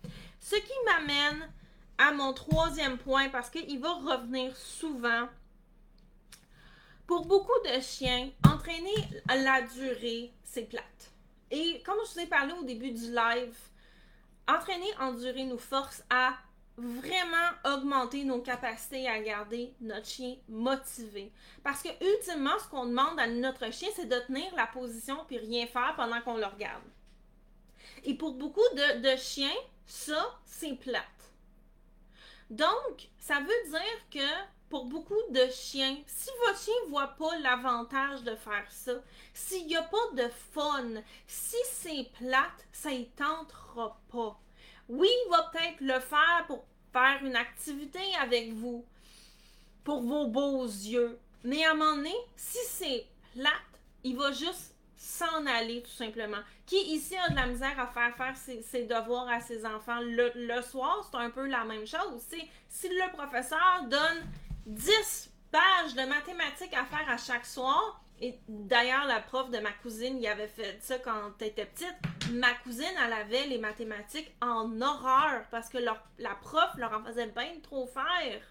Ce 0.41 0.57
qui 0.57 0.73
m'amène 0.85 1.51
à 1.97 2.13
mon 2.13 2.35
troisième 2.35 2.99
point, 2.99 3.31
parce 3.31 3.49
qu'il 3.49 3.81
va 3.81 3.95
revenir 3.95 4.55
souvent. 4.55 5.29
Pour 7.07 7.25
beaucoup 7.25 7.59
de 7.65 7.81
chiens, 7.81 8.29
entraîner 8.45 9.09
la 9.29 9.63
durée, 9.63 10.33
c'est 10.43 10.69
plate. 10.69 11.13
Et 11.51 11.81
comme 11.87 11.97
je 12.07 12.15
vous 12.15 12.21
ai 12.21 12.27
parlé 12.27 12.53
au 12.53 12.65
début 12.65 12.91
du 12.91 13.13
live, 13.13 13.57
entraîner 14.49 14.93
en 15.01 15.13
durée 15.13 15.45
nous 15.45 15.57
force 15.57 16.03
à 16.11 16.35
vraiment 16.79 17.51
augmenter 17.65 18.25
nos 18.25 18.41
capacités 18.41 19.09
à 19.09 19.19
garder 19.21 19.73
notre 19.81 20.07
chien 20.07 20.37
motivé. 20.49 21.33
Parce 21.63 21.83
que 21.83 21.89
ultimement, 21.89 22.59
ce 22.59 22.69
qu'on 22.69 22.87
demande 22.87 23.19
à 23.19 23.27
notre 23.27 23.73
chien, 23.73 23.89
c'est 23.95 24.09
de 24.09 24.19
tenir 24.27 24.55
la 24.55 24.67
position 24.67 25.25
puis 25.27 25.39
rien 25.39 25.67
faire 25.67 25.95
pendant 25.97 26.21
qu'on 26.21 26.37
le 26.37 26.47
regarde. 26.47 26.83
Et 28.05 28.15
pour 28.15 28.35
beaucoup 28.35 28.61
de, 28.75 29.17
chiens, 29.17 29.57
ça, 29.87 30.39
c'est 30.45 30.75
plate. 30.75 31.03
Donc, 32.51 33.09
ça 33.19 33.41
veut 33.41 33.71
dire 33.71 34.09
que 34.11 34.45
pour 34.69 34.85
beaucoup 34.85 35.15
de 35.31 35.47
chiens, 35.51 35.97
si 36.07 36.29
votre 36.47 36.61
chien 36.61 36.75
ne 36.85 36.91
voit 36.91 37.09
pas 37.09 37.39
l'avantage 37.39 38.23
de 38.23 38.35
faire 38.37 38.71
ça, 38.71 38.93
s'il 39.33 39.67
n'y 39.67 39.77
a 39.77 39.83
pas 39.83 40.11
de 40.15 40.29
fun, 40.53 41.03
si 41.27 41.57
c'est 41.73 42.11
plate, 42.19 42.67
ça 42.73 42.91
ne 42.91 43.05
tentera 43.05 44.01
pas. 44.11 44.39
Oui, 44.89 45.09
il 45.27 45.31
va 45.31 45.51
peut-être 45.53 45.81
le 45.81 46.01
faire 46.01 46.45
pour 46.47 46.65
faire 46.93 47.19
une 47.25 47.37
activité 47.37 48.01
avec 48.21 48.53
vous, 48.53 48.85
pour 49.85 50.03
vos 50.03 50.27
beaux 50.27 50.65
yeux. 50.65 51.19
Mais 51.45 51.65
à 51.65 51.73
un 51.73 51.75
moment 51.75 51.97
donné, 51.97 52.15
si 52.37 52.59
c'est 52.67 53.07
plate, 53.35 53.53
il 54.05 54.17
va 54.17 54.33
juste 54.33 54.75
s'en 54.97 55.47
aller 55.47 55.83
tout 55.83 55.91
simplement. 55.91 56.39
Qui 56.65 56.77
ici 56.95 57.17
a 57.17 57.31
de 57.31 57.37
la 57.37 57.47
misère 57.47 57.79
à 57.79 57.87
faire 57.87 58.17
faire 58.17 58.37
ses, 58.37 58.85
devoirs 58.85 59.29
à 59.29 59.41
ses 59.41 59.65
enfants? 59.65 60.01
Le, 60.01 60.33
le 60.35 60.63
soir, 60.63 61.09
c'est 61.11 61.19
un 61.19 61.31
peu 61.31 61.47
la 61.47 61.65
même 61.65 61.87
chose. 61.87 62.23
Si 62.69 62.89
le 62.89 63.13
professeur 63.13 63.85
donne 63.89 64.27
10 64.67 65.31
pages 65.51 65.95
de 65.95 66.03
mathématiques 66.03 66.75
à 66.75 66.85
faire 66.85 67.09
à 67.09 67.17
chaque 67.17 67.47
soir. 67.47 68.01
Et 68.21 68.39
d'ailleurs, 68.49 69.05
la 69.07 69.21
prof 69.21 69.51
de 69.51 69.59
ma 69.59 69.73
cousine, 69.73 70.19
il 70.19 70.27
avait 70.27 70.49
fait 70.49 70.79
ça 70.81 70.99
quand 70.99 71.33
elle 71.41 71.49
était 71.49 71.67
petite. 71.67 71.97
Ma 72.33 72.53
cousine, 72.55 72.85
elle 73.05 73.13
avait 73.13 73.47
les 73.47 73.59
mathématiques 73.59 74.35
en 74.41 74.81
horreur 74.81 75.45
parce 75.51 75.69
que 75.69 75.79
la 75.79 76.35
prof 76.41 76.71
leur 76.77 76.93
en 76.93 77.05
faisait 77.05 77.27
bien 77.27 77.53
trop 77.63 77.87
faire. 77.87 78.43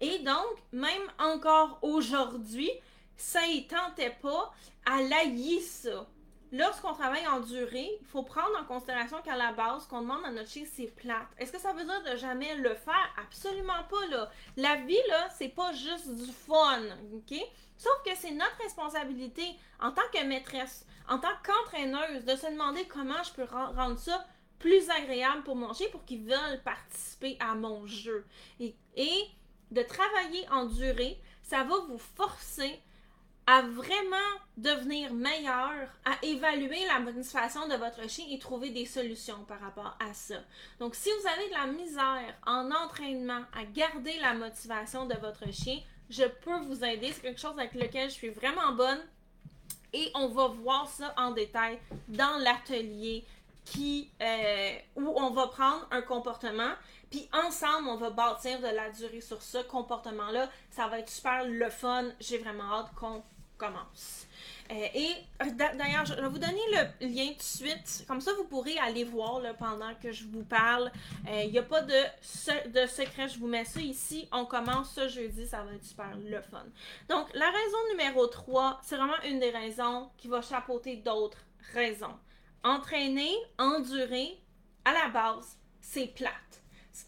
Et 0.00 0.18
donc, 0.20 0.56
même 0.72 1.02
encore 1.18 1.78
aujourd'hui, 1.82 2.70
ça 3.16 3.46
y 3.46 3.66
tentait 3.66 4.16
pas, 4.22 4.52
elle 4.86 5.12
haït 5.12 5.60
ça 5.60 6.06
lorsqu'on 6.54 6.92
travaille 6.92 7.26
en 7.26 7.40
durée, 7.40 7.98
il 8.00 8.06
faut 8.06 8.22
prendre 8.22 8.56
en 8.60 8.64
considération 8.64 9.20
qu'à 9.22 9.36
la 9.36 9.52
base, 9.52 9.86
qu'on 9.86 10.02
demande 10.02 10.24
à 10.24 10.30
notre 10.30 10.48
chien, 10.48 10.64
c'est 10.72 10.86
plate. 10.86 11.26
Est-ce 11.38 11.52
que 11.52 11.58
ça 11.58 11.72
veut 11.72 11.84
dire 11.84 12.02
de 12.12 12.16
jamais 12.16 12.54
le 12.56 12.74
faire? 12.74 13.14
Absolument 13.20 13.82
pas, 13.90 14.06
là. 14.10 14.30
La 14.56 14.76
vie, 14.76 14.96
là, 15.08 15.28
c'est 15.36 15.48
pas 15.48 15.72
juste 15.72 16.14
du 16.14 16.30
fun, 16.30 16.82
OK? 17.12 17.36
Sauf 17.76 18.02
que 18.04 18.14
c'est 18.16 18.30
notre 18.30 18.56
responsabilité 18.62 19.44
en 19.80 19.90
tant 19.90 20.02
que 20.12 20.24
maîtresse, 20.24 20.86
en 21.08 21.18
tant 21.18 21.34
qu'entraîneuse, 21.44 22.24
de 22.24 22.36
se 22.36 22.50
demander 22.50 22.86
comment 22.86 23.22
je 23.22 23.32
peux 23.32 23.44
rendre 23.44 23.98
ça 23.98 24.24
plus 24.58 24.88
agréable 24.90 25.42
pour 25.42 25.56
mon 25.56 25.72
chien 25.74 25.88
pour 25.92 26.04
qu'il 26.04 26.24
veuille 26.24 26.60
participer 26.64 27.36
à 27.40 27.54
mon 27.54 27.86
jeu. 27.86 28.24
Et, 28.60 28.74
et 28.96 29.24
de 29.70 29.82
travailler 29.82 30.48
en 30.50 30.66
durée, 30.66 31.20
ça 31.42 31.64
va 31.64 31.78
vous 31.88 31.98
forcer 31.98 32.80
à 33.46 33.60
vraiment 33.60 34.16
devenir 34.56 35.12
meilleur, 35.12 35.88
à 36.04 36.16
évaluer 36.22 36.86
la 36.86 37.00
motivation 37.00 37.68
de 37.68 37.74
votre 37.74 38.08
chien 38.08 38.24
et 38.30 38.38
trouver 38.38 38.70
des 38.70 38.86
solutions 38.86 39.44
par 39.44 39.60
rapport 39.60 39.98
à 40.00 40.14
ça. 40.14 40.36
Donc, 40.78 40.94
si 40.94 41.10
vous 41.10 41.28
avez 41.28 41.48
de 41.48 41.52
la 41.52 41.66
misère 41.66 42.34
en 42.46 42.70
entraînement 42.70 43.42
à 43.52 43.64
garder 43.64 44.18
la 44.20 44.32
motivation 44.32 45.04
de 45.04 45.14
votre 45.16 45.52
chien, 45.52 45.78
je 46.10 46.24
peux 46.24 46.58
vous 46.60 46.84
aider. 46.84 47.12
C'est 47.12 47.22
quelque 47.22 47.40
chose 47.40 47.58
avec 47.58 47.74
lequel 47.74 48.08
je 48.08 48.14
suis 48.14 48.30
vraiment 48.30 48.72
bonne. 48.72 49.00
Et 49.92 50.10
on 50.14 50.28
va 50.28 50.48
voir 50.48 50.88
ça 50.88 51.14
en 51.16 51.30
détail 51.30 51.78
dans 52.08 52.36
l'atelier 52.38 53.24
qui 53.64 54.10
euh, 54.20 54.74
où 54.96 55.14
on 55.16 55.30
va 55.30 55.46
prendre 55.46 55.86
un 55.90 56.02
comportement 56.02 56.72
puis 57.10 57.26
ensemble 57.32 57.88
on 57.88 57.96
va 57.96 58.10
bâtir 58.10 58.58
de 58.58 58.66
la 58.66 58.90
durée 58.90 59.22
sur 59.22 59.40
ce 59.40 59.56
comportement 59.62 60.30
là 60.30 60.50
ça 60.70 60.86
va 60.88 60.98
être 60.98 61.08
super 61.08 61.46
le 61.46 61.70
fun 61.70 62.04
j'ai 62.20 62.36
vraiment 62.36 62.64
hâte 62.64 62.92
qu'on 62.94 63.22
commence. 63.56 64.26
Euh, 64.70 64.86
et 64.94 65.10
euh, 65.42 65.50
d'ailleurs, 65.56 66.06
je 66.06 66.14
vais 66.14 66.28
vous 66.28 66.38
donner 66.38 66.60
le 66.72 67.06
lien 67.06 67.28
tout 67.32 67.38
de 67.38 67.42
suite. 67.42 68.04
Comme 68.08 68.20
ça, 68.20 68.32
vous 68.34 68.44
pourrez 68.44 68.78
aller 68.78 69.04
voir 69.04 69.40
pendant 69.58 69.94
que 70.02 70.10
je 70.10 70.24
vous 70.24 70.44
parle. 70.44 70.90
Il 71.26 71.30
euh, 71.30 71.50
n'y 71.50 71.58
a 71.58 71.62
pas 71.62 71.82
de, 71.82 71.92
de 72.70 72.86
secret. 72.86 73.28
Je 73.28 73.38
vous 73.38 73.46
mets 73.46 73.64
ça 73.64 73.80
ici. 73.80 74.28
On 74.32 74.46
commence 74.46 74.94
ce 74.94 75.08
jeudi. 75.08 75.46
Ça 75.46 75.62
va 75.62 75.72
être 75.74 75.84
super 75.84 76.16
le 76.16 76.40
fun. 76.40 76.64
Donc, 77.08 77.28
la 77.34 77.46
raison 77.46 77.78
numéro 77.90 78.26
3, 78.26 78.80
c'est 78.82 78.96
vraiment 78.96 79.20
une 79.26 79.38
des 79.38 79.50
raisons 79.50 80.10
qui 80.16 80.28
va 80.28 80.40
chapeauter 80.40 80.96
d'autres 80.96 81.44
raisons. 81.74 82.16
Entraîner, 82.62 83.34
endurer, 83.58 84.40
à 84.84 84.92
la 84.92 85.08
base, 85.08 85.58
c'est 85.80 86.06
plate 86.06 86.63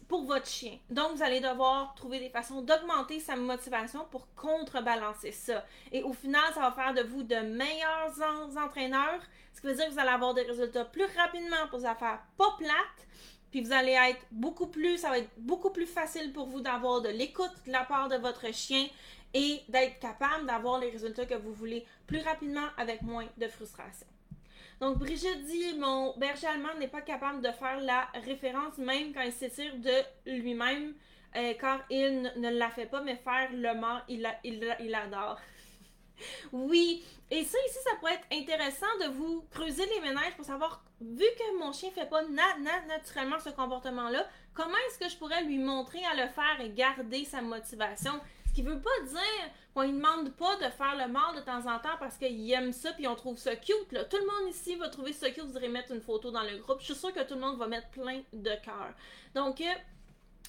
pour 0.07 0.25
votre 0.25 0.47
chien. 0.47 0.77
Donc, 0.89 1.15
vous 1.15 1.23
allez 1.23 1.39
devoir 1.39 1.95
trouver 1.95 2.19
des 2.19 2.29
façons 2.29 2.61
d'augmenter 2.61 3.19
sa 3.19 3.35
motivation 3.35 4.05
pour 4.11 4.27
contrebalancer 4.35 5.31
ça. 5.31 5.65
Et 5.91 6.03
au 6.03 6.13
final, 6.13 6.43
ça 6.53 6.61
va 6.61 6.71
faire 6.71 6.93
de 6.93 7.01
vous 7.07 7.23
de 7.23 7.35
meilleurs 7.35 8.57
entraîneurs, 8.57 9.21
ce 9.53 9.61
qui 9.61 9.67
veut 9.67 9.75
dire 9.75 9.87
que 9.87 9.91
vous 9.91 9.99
allez 9.99 10.09
avoir 10.09 10.33
des 10.33 10.43
résultats 10.43 10.85
plus 10.85 11.05
rapidement 11.17 11.67
pour 11.69 11.79
des 11.79 11.85
affaires 11.85 12.21
pas 12.37 12.55
plates, 12.57 13.07
puis 13.51 13.61
vous 13.61 13.71
allez 13.71 13.93
être 13.93 14.25
beaucoup 14.31 14.67
plus, 14.67 14.97
ça 14.97 15.09
va 15.09 15.19
être 15.19 15.31
beaucoup 15.37 15.69
plus 15.69 15.85
facile 15.85 16.33
pour 16.33 16.47
vous 16.47 16.61
d'avoir 16.61 17.01
de 17.01 17.09
l'écoute 17.09 17.53
de 17.65 17.71
la 17.71 17.85
part 17.85 18.09
de 18.09 18.17
votre 18.17 18.53
chien 18.53 18.85
et 19.33 19.61
d'être 19.69 19.99
capable 19.99 20.45
d'avoir 20.45 20.79
les 20.79 20.89
résultats 20.89 21.25
que 21.25 21.35
vous 21.35 21.53
voulez 21.53 21.85
plus 22.05 22.19
rapidement 22.19 22.67
avec 22.77 23.01
moins 23.01 23.25
de 23.37 23.47
frustration. 23.47 24.07
Donc, 24.79 24.99
Brigitte 24.99 25.43
dit 25.45 25.75
Mon 25.77 26.15
berger 26.17 26.47
allemand 26.47 26.75
n'est 26.79 26.87
pas 26.87 27.01
capable 27.01 27.41
de 27.41 27.51
faire 27.51 27.79
la 27.81 28.07
référence 28.25 28.77
même 28.77 29.13
quand 29.13 29.21
il 29.21 29.31
s'étire 29.31 29.75
de 29.77 30.31
lui-même, 30.31 30.93
euh, 31.35 31.53
car 31.59 31.81
il 31.89 32.31
ne, 32.37 32.49
la 32.51 32.69
fait 32.69 32.85
pas, 32.85 33.01
mais 33.01 33.15
faire 33.15 33.49
le 33.51 33.73
mort, 33.79 34.01
il, 34.07 34.27
il, 34.43 34.95
adore. 34.95 35.39
oui, 36.51 37.03
et 37.31 37.43
ça 37.43 37.57
ici, 37.67 37.77
ça 37.83 37.95
pourrait 37.99 38.13
être 38.13 38.27
intéressant 38.31 38.85
de 39.01 39.07
vous 39.09 39.45
creuser 39.51 39.83
les 39.95 40.01
ménages 40.01 40.35
pour 40.35 40.45
savoir, 40.45 40.83
vu 41.01 41.25
que 41.37 41.59
mon 41.59 41.73
chien 41.73 41.89
fait 41.91 42.09
pas 42.09 42.23
naturellement 42.23 43.39
ce 43.39 43.49
comportement-là, 43.49 44.27
comment 44.53 44.77
est-ce 44.87 44.99
que 44.99 45.09
je 45.09 45.17
pourrais 45.17 45.43
lui 45.43 45.57
montrer 45.57 46.03
à 46.05 46.13
le 46.15 46.29
faire 46.29 46.61
et 46.61 46.69
garder 46.69 47.25
sa 47.25 47.41
motivation? 47.41 48.13
Qui 48.57 48.63
veut 48.63 48.81
pas 48.81 49.05
dire 49.07 49.51
qu'on 49.75 49.83
ne 49.83 49.93
demande 49.93 50.33
pas 50.35 50.55
de 50.55 50.71
faire 50.71 50.95
le 50.97 51.11
mal 51.13 51.35
de 51.35 51.41
temps 51.41 51.71
en 51.71 51.77
temps 51.77 51.95
parce 51.99 52.17
qu'il 52.17 52.51
aime 52.51 52.71
ça 52.71 52.91
puis 52.93 53.07
on 53.07 53.13
trouve 53.13 53.37
ça 53.37 53.55
cute. 53.55 53.91
Là. 53.91 54.03
Tout 54.05 54.17
le 54.17 54.25
monde 54.25 54.49
ici 54.49 54.75
va 54.75 54.89
trouver 54.89 55.13
ça 55.13 55.29
cute, 55.29 55.43
vous 55.43 55.57
irez 55.57 55.67
mettre 55.67 55.91
une 55.91 56.01
photo 56.01 56.31
dans 56.31 56.41
le 56.41 56.57
groupe. 56.57 56.79
Je 56.79 56.85
suis 56.85 56.95
sûre 56.95 57.13
que 57.13 57.21
tout 57.21 57.35
le 57.35 57.39
monde 57.39 57.59
va 57.59 57.67
mettre 57.67 57.87
plein 57.89 58.23
de 58.33 58.49
cœur. 58.65 58.95
Donc, 59.35 59.61
euh, 59.61 59.65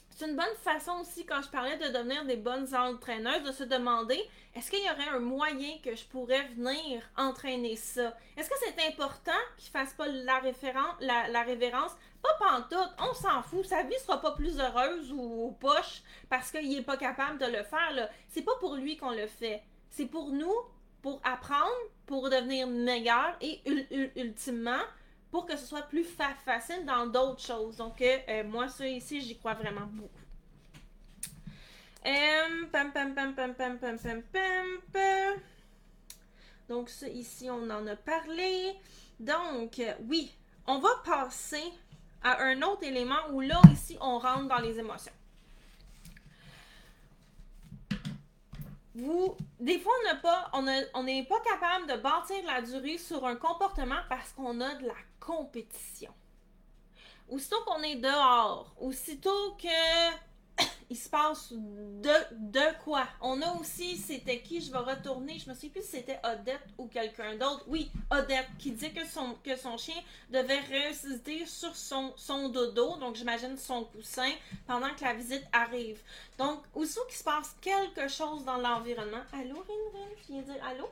c'est 0.09 0.27
une 0.27 0.37
bonne 0.37 0.57
façon 0.65 0.93
aussi, 1.03 1.27
quand 1.27 1.43
je 1.43 1.51
parlais 1.51 1.77
de 1.77 1.97
devenir 1.97 2.25
des 2.25 2.37
bonnes 2.37 2.75
entraîneuses, 2.75 3.43
de 3.43 3.53
se 3.53 3.65
demander 3.65 4.19
est-ce 4.57 4.71
qu'il 4.71 4.83
y 4.83 4.91
aurait 4.91 5.15
un 5.15 5.21
moyen 5.21 5.79
que 5.85 5.95
je 5.95 6.05
pourrais 6.07 6.49
venir 6.57 7.03
entraîner 7.17 7.77
ça? 7.77 8.17
Est-ce 8.39 8.49
que 8.49 8.57
c'est 8.59 8.89
important 8.89 9.39
qu'il 9.59 9.71
fasse 9.71 9.93
pas 9.93 10.09
la, 10.09 11.29
la, 11.29 11.43
révérence 11.43 11.93
Pas 12.23 12.35
pantoute, 12.39 12.95
on 12.99 13.15
s'en 13.15 13.43
fout. 13.43 13.65
Sa 13.65 13.83
vie 13.83 13.99
sera 14.01 14.21
pas 14.21 14.33
plus 14.33 14.59
heureuse 14.59 15.13
ou, 15.13 15.57
poche 15.61 16.03
parce 16.29 16.51
qu'il 16.51 16.77
est 16.77 16.83
pas 16.83 16.97
capable 16.97 17.39
de 17.39 17.47
le 17.47 17.63
faire. 17.63 18.09
C'est 18.29 18.43
pas 18.43 18.57
pour 18.61 18.77
lui 18.77 18.97
qu'on 18.97 19.13
le 19.13 19.27
fait. 19.27 19.63
C'est 19.91 20.07
pour 20.07 20.31
nous, 20.31 20.55
pour 21.03 21.21
apprendre, 21.25 21.71
pour 22.07 22.29
devenir 22.31 22.67
meilleur 22.67 23.37
et 23.41 23.61
ultimement 24.17 24.83
pour 25.31 25.47
que 25.47 25.57
ce 25.57 25.67
soit 25.67 25.83
plus 25.83 26.05
facile 26.05 26.85
dans 26.87 27.07
d'autres 27.07 27.43
choses. 27.43 27.77
Donc, 27.77 28.01
euh, 28.01 28.19
euh, 28.29 28.45
moi, 28.45 28.69
ça 28.69 28.87
ici, 28.87 29.21
j'y 29.21 29.37
crois 29.37 29.55
vraiment 29.55 29.87
beaucoup. 29.87 30.09
Donc, 36.69 36.89
ça 36.89 37.09
ici, 37.09 37.51
on 37.51 37.69
en 37.69 37.87
a 37.87 37.97
parlé. 37.97 38.75
Donc, 39.21 39.83
oui, 40.09 40.33
on 40.67 40.79
va 40.79 40.91
passer 41.05 41.63
à 42.23 42.43
un 42.43 42.63
autre 42.63 42.85
élément 42.85 43.29
où 43.33 43.41
là, 43.41 43.61
ici, 43.73 43.97
on 44.01 44.19
rentre 44.19 44.49
dans 44.49 44.59
les 44.59 44.79
émotions. 44.79 45.13
vous, 48.99 49.37
des 49.61 49.79
fois, 49.79 49.93
on 50.01 50.13
n'est 50.13 50.21
pas, 50.21 50.51
on, 50.95 51.25
pas 51.25 51.41
capable 51.41 51.87
de 51.87 51.97
bâtir 52.03 52.37
la 52.47 52.63
durée 52.63 52.99
sur 52.99 53.25
un 53.27 53.37
comportement 53.37 54.01
parce 54.09 54.33
qu'on 54.33 54.61
a 54.61 54.75
de 54.75 54.87
la 54.87 54.95
compétition. 55.21 56.13
Aussitôt 57.29 57.63
qu'on 57.67 57.83
est 57.83 57.97
dehors, 57.97 58.75
aussitôt 58.81 59.57
que 59.61 60.28
il 60.91 60.97
se 60.97 61.09
passe 61.09 61.53
de, 61.53 62.83
quoi? 62.85 63.07
On 63.21 63.41
a 63.43 63.53
aussi, 63.55 63.97
c'était 63.97 64.41
qui, 64.41 64.61
je 64.61 64.71
vais 64.71 64.79
retourner, 64.79 65.39
je 65.39 65.49
me 65.49 65.55
souviens 65.55 65.71
plus 65.71 65.83
si 65.83 65.89
c'était 65.89 66.19
Odette 66.25 66.67
ou 66.79 66.87
quelqu'un 66.87 67.37
d'autre. 67.37 67.65
Oui, 67.67 67.91
Odette, 68.11 68.49
qui 68.59 68.73
dit 68.73 68.93
que 68.93 69.07
son, 69.07 69.35
que 69.45 69.57
son 69.57 69.77
chien 69.77 70.01
devait 70.31 70.61
résister 70.61 71.47
sur 71.47 71.75
son, 71.75 72.13
son 72.17 72.49
dodo, 72.49 72.97
donc 72.97 73.17
j'imagine 73.17 73.57
son 73.57 73.85
coussin, 73.85 74.33
pendant 74.67 74.95
que 74.95 75.05
la 75.05 75.15
visite 75.15 75.45
arrive. 75.53 76.01
Donc, 76.39 76.63
aussitôt 76.75 77.05
qu'il 77.07 77.19
se 77.19 77.25
passe 77.25 77.57
quelque 77.61 78.09
chose 78.09 78.45
dans 78.45 78.57
l'environnement, 78.59 79.23
allô 79.33 79.57
Rinrin, 79.57 80.09
je 80.23 80.33
viens 80.33 80.43
dire 80.43 80.65
allô? 80.65 80.89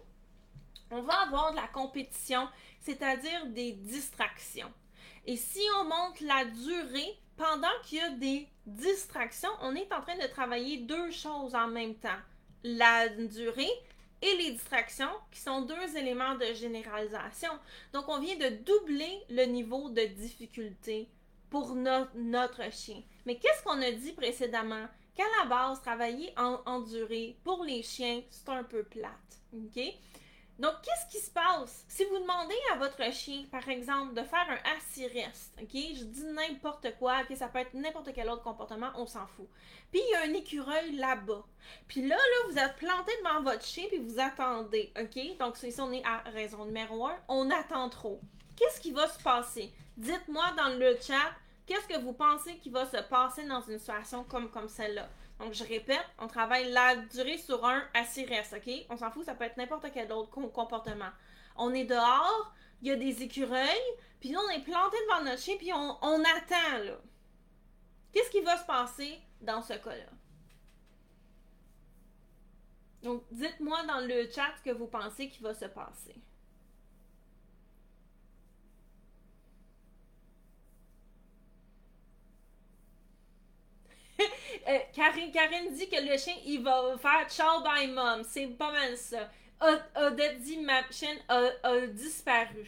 On 0.91 1.03
va 1.03 1.23
avoir 1.23 1.51
de 1.51 1.57
la 1.57 1.67
compétition, 1.67 2.49
c'est-à-dire 2.81 3.47
des 3.47 3.73
distractions. 3.73 4.73
Et 5.25 5.37
si 5.37 5.61
on 5.81 5.85
monte 5.85 6.21
la 6.21 6.45
durée, 6.45 7.19
pendant 7.37 7.69
qu'il 7.85 7.99
y 7.99 8.01
a 8.01 8.11
des 8.11 8.49
distractions, 8.67 9.51
on 9.63 9.75
est 9.75 9.93
en 9.93 10.03
train 10.03 10.19
de 10.19 10.27
travailler 10.27 10.79
deux 10.79 11.11
choses 11.11 11.55
en 11.55 11.69
même 11.69 11.95
temps. 11.95 12.21
La 12.65 13.09
durée 13.09 13.71
et 14.23 14.35
les 14.37 14.53
distractions, 14.53 15.11
qui 15.31 15.41
sont 15.41 15.63
deux 15.63 15.97
éléments 15.97 16.35
de 16.35 16.53
généralisation. 16.55 17.51
Donc, 17.93 18.09
on 18.09 18.19
vient 18.19 18.37
de 18.37 18.57
doubler 18.57 19.23
le 19.31 19.45
niveau 19.45 19.91
de 19.91 20.05
difficulté 20.07 21.09
pour 21.51 21.75
notre 21.75 22.73
chien. 22.73 23.03
Mais 23.25 23.37
qu'est-ce 23.37 23.63
qu'on 23.63 23.81
a 23.83 23.93
dit 23.93 24.13
précédemment? 24.13 24.87
Qu'à 25.15 25.25
la 25.41 25.49
base, 25.49 25.81
travailler 25.81 26.33
en, 26.37 26.61
en 26.67 26.81
durée 26.81 27.37
pour 27.45 27.65
les 27.65 27.83
chiens, 27.83 28.23
c'est 28.31 28.49
un 28.49 28.65
peu 28.65 28.83
plate. 28.83 29.13
OK? 29.55 29.83
Donc, 30.59 30.73
qu'est-ce 30.83 31.15
qui 31.15 31.23
se 31.23 31.31
passe? 31.31 31.85
Si 31.87 32.05
vous 32.07 32.19
demandez 32.19 32.57
à 32.73 32.77
votre 32.77 33.13
chien, 33.13 33.45
par 33.51 33.69
exemple, 33.69 34.15
de 34.15 34.23
faire 34.23 34.47
un 34.49 34.77
assis-reste, 34.77 35.53
OK? 35.61 35.71
Je 35.73 36.05
dis 36.05 36.25
n'importe 36.25 36.97
quoi, 36.99 37.21
OK? 37.21 37.37
Ça 37.37 37.49
peut 37.49 37.59
être 37.59 37.75
n'importe 37.75 38.11
quel 38.15 38.31
autre 38.31 38.43
comportement, 38.43 38.91
on 38.95 39.07
s'en 39.07 39.27
fout. 39.27 39.49
Puis, 39.91 40.01
il 40.01 40.11
y 40.13 40.15
a 40.15 40.23
un 40.23 40.35
écureuil 40.35 40.97
là-bas. 40.97 41.45
Puis 41.87 42.07
là, 42.07 42.17
là, 42.17 42.51
vous 42.51 42.59
êtes 42.59 42.77
planté 42.77 43.13
devant 43.23 43.43
votre 43.43 43.65
chien, 43.65 43.85
puis 43.89 43.99
vous 43.99 44.19
attendez, 44.19 44.93
OK? 44.99 45.37
Donc, 45.39 45.59
si 45.59 45.79
on 45.79 45.93
est 45.93 46.05
à 46.07 46.19
raison 46.31 46.65
numéro 46.65 47.07
un, 47.07 47.17
on 47.29 47.51
attend 47.51 47.91
trop. 47.91 48.21
Qu'est-ce 48.57 48.81
qui 48.81 48.93
va 48.93 49.07
se 49.09 49.23
passer? 49.23 49.75
Dites-moi 49.99 50.53
dans 50.57 50.79
le 50.79 50.97
chat, 51.01 51.35
qu'est-ce 51.67 51.87
que 51.87 52.01
vous 52.01 52.15
pensez 52.15 52.57
qui 52.57 52.71
va 52.71 52.87
se 52.87 52.97
passer 53.09 53.45
dans 53.45 53.61
une 53.61 53.79
situation 53.79 54.25
comme 54.25 54.69
celle-là? 54.69 55.09
Donc, 55.39 55.53
je 55.53 55.65
répète, 55.65 56.05
on 56.19 56.29
travaille 56.29 56.71
la 56.73 56.97
durée 56.97 57.39
sur 57.39 57.65
un 57.65 57.83
assis 57.95 58.25
reste, 58.25 58.55
OK? 58.55 58.73
On 58.89 58.97
s'en 58.97 59.11
fout, 59.11 59.25
ça 59.25 59.35
peut 59.35 59.45
être 59.45 59.57
n'importe 59.57 59.87
quel 59.93 60.11
autre 60.13 60.31
comportement. 60.31 61.11
On 61.57 61.75
est 61.75 61.85
dehors, 61.85 62.55
il 62.81 62.89
y 62.89 62.91
a 62.91 62.97
des 62.97 63.23
écureuils, 63.23 63.93
puis 64.21 64.31
nous, 64.31 64.41
on 64.41 64.51
est 64.51 64.65
planté 64.65 64.97
devant 65.09 65.25
notre 65.25 65.43
chien, 65.43 65.57
puis 65.59 65.73
on, 65.73 65.99
on 66.03 66.21
attend, 66.21 66.79
là. 66.85 66.99
Qu'est-ce 68.13 68.31
qui 68.31 68.41
va 68.41 68.57
se 68.57 68.65
passer 68.65 69.21
dans 69.43 69.61
ce 69.61 69.75
cas-là? 69.75 70.11
Donc, 73.03 73.25
dites-moi 73.31 73.85
dans 73.85 74.01
le 74.01 74.29
chat 74.31 74.55
ce 74.59 74.63
que 74.71 74.75
vous 74.75 74.87
pensez 74.87 75.29
qui 75.29 75.43
va 75.43 75.55
se 75.55 75.67
passer. 75.67 76.17
Euh, 84.69 84.79
Karine, 84.93 85.75
dit 85.75 85.89
que 85.89 85.95
le 85.95 86.19
chien, 86.19 86.35
il 86.45 86.61
va 86.61 86.97
faire 86.99 87.29
ciao 87.29 87.63
bye 87.63 87.87
mom. 87.87 88.25
C'est 88.29 88.49
pas 88.49 88.73
mal 88.73 88.97
ça. 88.97 89.31
Odette 89.95 90.41
dit 90.43 90.59
ma 90.59 90.83
chienne 90.91 91.19
a, 91.29 91.87
disparu. 91.87 92.67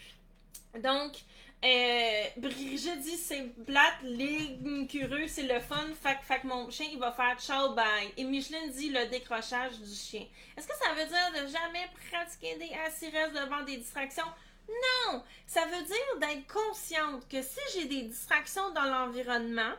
Donc, 0.80 1.16
euh, 1.64 2.24
Brigitte 2.36 3.00
dit 3.00 3.16
c'est 3.16 3.52
plate, 3.66 3.96
les 4.04 4.86
curieux, 4.88 5.26
c'est 5.26 5.42
le 5.42 5.58
fun. 5.58 5.88
Fait 6.00 6.40
que 6.40 6.46
mon 6.46 6.70
chien, 6.70 6.86
il 6.92 7.00
va 7.00 7.10
faire 7.10 7.36
ciao 7.40 7.74
bye. 7.74 8.12
Et 8.16 8.22
Micheline 8.22 8.70
dit 8.70 8.90
le 8.90 9.06
décrochage 9.06 9.80
du 9.80 9.92
chien. 9.92 10.24
Est-ce 10.56 10.68
que 10.68 10.76
ça 10.76 10.92
veut 10.92 11.06
dire 11.06 11.42
de 11.42 11.48
jamais 11.48 11.88
pratiquer 12.10 12.54
des 12.58 12.70
assises 12.86 13.10
devant 13.34 13.64
des 13.64 13.78
distractions? 13.78 14.30
Non! 14.68 15.24
Ça 15.46 15.64
veut 15.64 15.82
dire 15.82 16.18
d'être 16.20 16.46
consciente 16.46 17.26
que 17.28 17.42
si 17.42 17.58
j'ai 17.74 17.86
des 17.86 18.02
distractions 18.02 18.70
dans 18.70 18.84
l'environnement, 18.84 19.72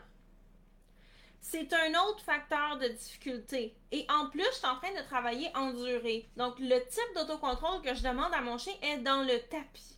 c'est 1.41 1.73
un 1.73 1.91
autre 2.03 2.21
facteur 2.21 2.77
de 2.77 2.87
difficulté. 2.89 3.75
Et 3.91 4.05
en 4.09 4.29
plus, 4.29 4.43
je 4.43 4.57
suis 4.57 4.67
en 4.67 4.75
train 4.77 4.91
de 4.91 5.05
travailler 5.07 5.49
en 5.55 5.71
durée. 5.71 6.29
Donc, 6.37 6.59
le 6.59 6.79
type 6.87 7.15
d'autocontrôle 7.15 7.81
que 7.81 7.93
je 7.93 8.03
demande 8.03 8.33
à 8.33 8.41
mon 8.41 8.57
chien 8.57 8.73
est 8.81 8.97
dans 8.97 9.23
le 9.23 9.39
tapis. 9.49 9.97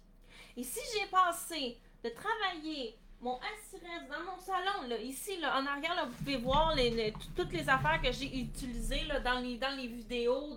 Et 0.55 0.63
si 0.63 0.79
j'ai 0.93 1.07
passé 1.07 1.77
de 2.03 2.09
travailler 2.09 2.97
mon 3.21 3.37
assis 3.37 3.81
dans 4.09 4.31
mon 4.31 4.39
salon, 4.39 4.95
ici, 5.03 5.37
là, 5.39 5.59
en 5.59 5.65
arrière, 5.65 5.95
là, 5.95 6.05
vous 6.05 6.17
pouvez 6.17 6.37
voir 6.37 6.75
les, 6.75 7.13
toutes 7.35 7.51
les 7.51 7.67
affaires 7.69 8.01
que 8.01 8.11
j'ai 8.11 8.25
utilisées 8.25 9.03
dans, 9.23 9.39
les, 9.39 9.87
vidéos 9.87 10.55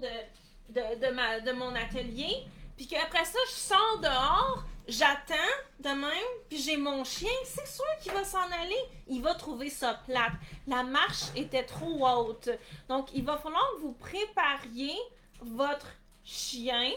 de 0.68 1.52
mon 1.52 1.74
atelier. 1.74 2.46
Puis 2.76 2.86
qu'après 2.86 3.24
ça, 3.24 3.38
je 3.48 3.52
sors 3.52 3.98
dehors, 4.00 4.64
j'attends 4.88 5.34
de 5.80 5.88
même, 5.88 6.40
puis 6.48 6.58
j'ai 6.58 6.76
mon 6.76 7.04
chien, 7.04 7.30
c'est 7.44 7.66
sûr 7.66 7.84
qu'il 8.02 8.12
va 8.12 8.24
s'en 8.24 8.50
aller. 8.60 8.82
Il 9.08 9.22
va 9.22 9.34
trouver 9.34 9.70
ça 9.70 9.94
plate. 10.06 10.32
La 10.66 10.82
marche 10.82 11.24
était 11.36 11.64
trop 11.64 12.06
haute. 12.06 12.50
Donc, 12.88 13.08
il 13.14 13.24
va 13.24 13.36
falloir 13.38 13.64
que 13.76 13.82
vous 13.82 13.92
prépariez 13.92 14.96
votre 15.40 15.88
chien 16.24 16.90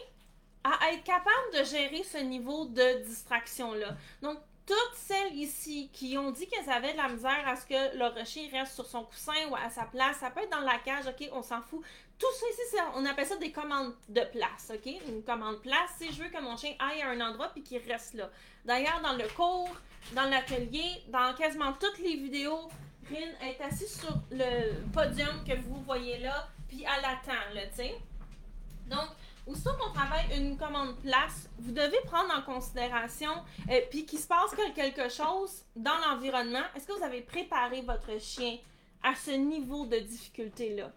à 0.63 0.91
être 0.91 1.03
capable 1.03 1.59
de 1.59 1.63
gérer 1.63 2.03
ce 2.03 2.17
niveau 2.17 2.65
de 2.65 3.03
distraction-là. 3.03 3.95
Donc, 4.21 4.37
toutes 4.67 4.95
celles 4.95 5.33
ici 5.33 5.89
qui 5.93 6.17
ont 6.17 6.29
dit 6.31 6.45
qu'elles 6.45 6.69
avaient 6.69 6.91
de 6.91 6.97
la 6.97 7.07
misère 7.07 7.47
à 7.47 7.55
ce 7.55 7.65
que 7.65 7.97
leur 7.97 8.13
chien 8.25 8.49
reste 8.51 8.73
sur 8.73 8.85
son 8.85 9.05
coussin 9.05 9.47
ou 9.49 9.55
à 9.55 9.69
sa 9.69 9.85
place, 9.85 10.17
ça 10.17 10.29
peut 10.29 10.41
être 10.41 10.51
dans 10.51 10.59
la 10.59 10.77
cage, 10.79 11.07
ok, 11.07 11.29
on 11.31 11.41
s'en 11.41 11.61
fout. 11.61 11.81
Tout 12.19 12.27
ça 12.37 12.45
ici, 12.49 12.75
on 12.95 13.05
appelle 13.05 13.25
ça 13.25 13.37
des 13.37 13.51
commandes 13.51 13.93
de 14.09 14.21
place, 14.21 14.71
ok? 14.73 14.91
Une 15.07 15.23
commande 15.23 15.61
place, 15.61 15.91
c'est 15.97 16.11
je 16.11 16.21
veux 16.21 16.29
que 16.29 16.41
mon 16.41 16.57
chien 16.57 16.73
aille 16.79 17.01
à 17.01 17.09
un 17.09 17.21
endroit 17.21 17.49
puis 17.49 17.63
qu'il 17.63 17.81
reste 17.89 18.15
là. 18.15 18.29
D'ailleurs, 18.65 18.99
dans 19.01 19.13
le 19.13 19.27
cours, 19.35 19.73
dans 20.13 20.29
l'atelier, 20.29 21.03
dans 21.07 21.33
quasiment 21.35 21.73
toutes 21.73 21.99
les 21.99 22.17
vidéos, 22.17 22.69
Rin 23.09 23.47
est 23.47 23.61
assise 23.61 24.01
sur 24.01 24.13
le 24.31 24.83
podium 24.91 25.43
que 25.47 25.55
vous 25.61 25.81
voyez 25.83 26.17
là, 26.17 26.49
puis 26.67 26.83
elle 26.83 27.05
attend, 27.05 27.53
là, 27.53 27.61
tu. 27.73 27.83
Donc, 28.89 29.07
Aussitôt 29.47 29.71
qu'on 29.79 29.93
travaille 29.93 30.37
une 30.37 30.57
commande 30.57 30.97
place, 30.97 31.49
vous 31.57 31.71
devez 31.71 31.99
prendre 32.05 32.33
en 32.35 32.41
considération, 32.41 33.31
euh, 33.69 33.79
puis 33.89 34.05
qu'il 34.05 34.19
se 34.19 34.27
passe 34.27 34.53
quelque 34.75 35.09
chose 35.09 35.63
dans 35.75 35.97
l'environnement, 36.05 36.63
est-ce 36.75 36.85
que 36.85 36.91
vous 36.91 37.03
avez 37.03 37.21
préparé 37.21 37.81
votre 37.81 38.19
chien 38.19 38.57
à 39.01 39.15
ce 39.15 39.31
niveau 39.31 39.85
de 39.85 39.99
difficulté-là? 39.99 40.91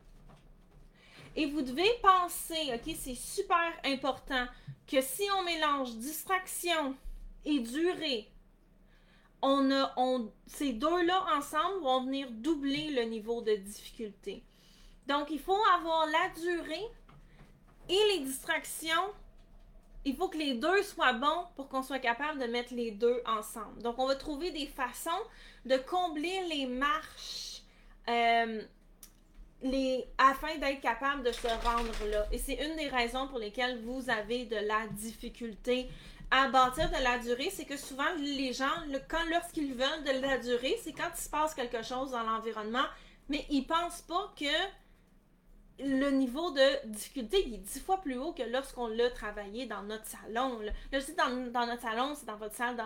Et 1.37 1.47
vous 1.47 1.63
devez 1.63 1.89
penser, 2.03 2.73
ok, 2.75 2.95
c'est 2.99 3.15
super 3.15 3.73
important, 3.85 4.47
que 4.91 5.01
si 5.01 5.23
on 5.39 5.45
mélange 5.45 5.95
distraction 5.95 6.97
et 7.45 7.61
durée, 7.61 8.29
on 9.43 9.71
a, 9.71 9.93
on, 9.97 10.31
ces 10.47 10.73
deux-là 10.73 11.25
ensemble 11.37 11.83
vont 11.83 12.05
venir 12.05 12.29
doubler 12.31 12.91
le 12.91 13.03
niveau 13.03 13.43
de 13.43 13.55
difficulté. 13.55 14.43
Donc, 15.07 15.31
il 15.31 15.39
faut 15.39 15.63
avoir 15.75 16.07
la 16.07 16.29
durée 16.41 16.85
et 17.91 18.13
les 18.13 18.21
distractions, 18.21 19.13
il 20.05 20.17
faut 20.17 20.29
que 20.29 20.39
les 20.39 20.55
deux 20.55 20.83
soient 20.83 21.13
bons 21.13 21.47
pour 21.57 21.69
qu'on 21.69 21.83
soit 21.83 21.99
capable 21.99 22.41
de 22.41 22.47
mettre 22.47 22.73
les 22.73 22.91
deux 22.91 23.21
ensemble. 23.27 23.83
Donc, 23.83 23.99
on 23.99 24.07
va 24.07 24.15
trouver 24.15 24.51
des 24.51 24.67
façons 24.67 25.11
de 25.67 25.77
combler 25.77 26.41
les 26.49 26.67
marches 26.67 27.63
euh, 28.09 28.63
les, 29.63 30.07
afin 30.17 30.57
d'être 30.57 30.81
capable 30.81 31.23
de 31.23 31.33
se 31.33 31.47
rendre 31.47 32.07
là. 32.11 32.27
Et 32.33 32.39
c'est 32.39 32.55
une 32.55 32.77
des 32.77 32.89
raisons 32.89 33.29
pour 33.29 33.39
lesquelles 33.39 33.83
vous 33.85 34.09
avez 34.09 34.47
de 34.47 34.57
la 34.57 34.87
difficulté 34.89 35.89
à 36.31 36.49
bâtir 36.49 36.89
de 36.91 37.03
la 37.03 37.19
durée, 37.19 37.51
c'est 37.53 37.65
que 37.65 37.77
souvent 37.77 38.09
les 38.19 38.53
gens, 38.53 38.71
quand 39.09 39.25
lorsqu'ils 39.31 39.75
veulent 39.75 40.05
de 40.05 40.21
la 40.23 40.39
durée, 40.39 40.79
c'est 40.83 40.93
quand 40.93 41.11
il 41.13 41.21
se 41.21 41.29
passe 41.29 41.55
quelque 41.55 41.83
chose 41.83 42.13
dans 42.13 42.23
l'environnement, 42.23 42.85
mais 43.29 43.45
ils 43.51 43.67
pensent 43.67 44.03
pas 44.03 44.33
que 44.39 44.47
le 45.85 46.11
niveau 46.11 46.51
de 46.51 46.87
difficulté 46.87 47.39
est 47.39 47.59
dix 47.59 47.81
fois 47.81 48.01
plus 48.01 48.19
haut 48.19 48.33
que 48.33 48.43
lorsqu'on 48.43 48.89
l'a 48.89 49.11
travaillé 49.11 49.67
dans 49.67 49.83
notre 49.83 50.07
salon. 50.07 50.61
Là, 50.61 50.73
là 50.93 50.99
je 50.99 51.13
dans, 51.13 51.67
notre 51.67 51.83
salon, 51.83 52.15
c'est 52.15 52.27
dans 52.27 52.37
votre 52.37 52.55
salle 52.55 52.77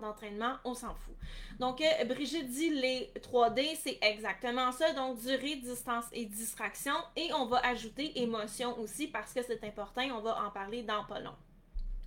d'entraînement, 0.00 0.56
on 0.64 0.74
s'en 0.74 0.94
fout. 0.94 1.14
Donc, 1.58 1.80
euh, 1.80 2.04
Brigitte 2.04 2.48
dit 2.48 2.70
les 2.70 3.10
3D, 3.20 3.76
c'est 3.82 3.98
exactement 4.02 4.72
ça. 4.72 4.92
Donc, 4.92 5.18
durée, 5.20 5.56
distance 5.56 6.04
et 6.12 6.26
distraction. 6.26 6.94
Et 7.16 7.32
on 7.34 7.46
va 7.46 7.58
ajouter 7.66 8.20
émotion 8.20 8.78
aussi 8.78 9.08
parce 9.08 9.32
que 9.32 9.42
c'est 9.42 9.64
important. 9.64 10.02
On 10.12 10.20
va 10.20 10.44
en 10.44 10.50
parler 10.50 10.82
dans 10.82 11.04
pas 11.04 11.20
long. 11.20 11.34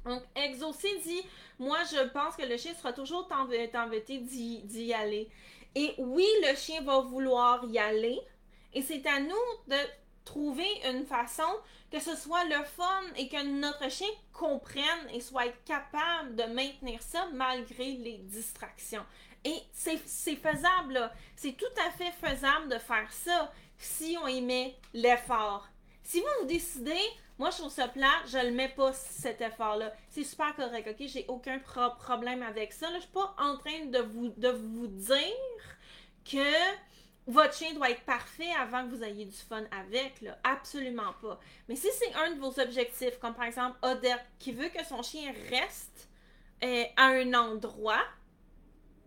Donc, 0.06 0.24
Exaucé 0.36 0.88
dit 1.06 1.22
Moi, 1.58 1.78
je 1.92 2.08
pense 2.10 2.36
que 2.36 2.44
le 2.46 2.58
chien 2.58 2.74
sera 2.74 2.94
toujours 2.94 3.28
embêté 3.32 4.20
d'y 4.20 4.94
aller. 4.94 5.30
Et 5.76 5.94
oui, 5.98 6.26
le 6.48 6.56
chien 6.56 6.82
va 6.82 7.00
vouloir 7.02 7.64
y 7.66 7.78
aller. 7.78 8.20
Et 8.74 8.82
c'est 8.82 9.06
à 9.08 9.20
nous 9.20 9.36
de 9.68 9.76
trouver 10.30 10.70
une 10.86 11.06
façon 11.06 11.52
que 11.92 12.00
ce 12.00 12.16
soit 12.16 12.44
le 12.46 12.64
fun 12.64 13.02
et 13.16 13.28
que 13.28 13.44
notre 13.44 13.90
chien 13.90 14.08
comprenne 14.32 15.10
et 15.12 15.22
soit 15.22 15.52
capable 15.66 16.36
de 16.36 16.44
maintenir 16.44 17.02
ça 17.02 17.28
malgré 17.34 17.94
les 17.94 18.20
distractions. 18.20 19.04
Et 19.44 19.58
c'est 19.72 19.98
faisable, 19.98 21.12
c'est 21.36 21.54
tout 21.54 21.66
à 21.88 21.90
fait 21.92 22.12
faisable 22.12 22.70
de 22.70 22.78
faire 22.78 23.12
ça 23.12 23.52
si 23.78 24.18
on 24.22 24.28
y 24.28 24.42
met 24.42 24.76
l'effort. 24.94 25.68
Si 26.04 26.20
vous 26.20 26.28
vous 26.42 26.46
décidez, 26.46 27.02
moi 27.40 27.50
je 27.50 27.58
trouve 27.58 27.72
ça 27.72 27.88
plat, 27.88 28.22
je 28.28 28.38
le 28.38 28.52
mets 28.52 28.70
pas 28.70 28.94
cet 28.94 29.42
effort-là. 29.42 29.92
C'est 30.10 30.24
super 30.24 30.56
correct, 30.56 30.88
ok? 30.92 31.08
J'ai 31.08 31.26
aucun 31.28 31.58
problème 31.58 32.44
avec 32.44 32.72
ça. 32.72 32.88
Là, 32.92 32.98
je 32.98 33.04
suis 33.04 33.12
pas 33.12 33.34
en 33.40 33.58
train 33.58 33.86
de 33.86 34.00
vous, 34.00 34.30
de 34.30 34.50
vous 34.50 34.88
dire 34.88 35.78
que 36.24 36.54
votre 37.30 37.54
chien 37.54 37.74
doit 37.74 37.92
être 37.92 38.04
parfait 38.04 38.52
avant 38.60 38.86
que 38.86 38.96
vous 38.96 39.04
ayez 39.04 39.26
du 39.26 39.38
fun 39.38 39.64
avec, 39.72 40.22
là. 40.22 40.38
Absolument 40.44 41.14
pas. 41.22 41.40
Mais 41.68 41.76
si 41.76 41.88
c'est 41.94 42.14
un 42.16 42.32
de 42.32 42.40
vos 42.40 42.60
objectifs, 42.60 43.20
comme 43.20 43.36
par 43.36 43.46
exemple 43.46 43.78
Odette, 43.82 44.26
qui 44.40 44.52
veut 44.52 44.70
que 44.70 44.84
son 44.84 45.02
chien 45.04 45.32
reste 45.50 46.10
euh, 46.64 46.84
à 46.98 47.08
un 47.08 47.34
endroit, 47.34 48.04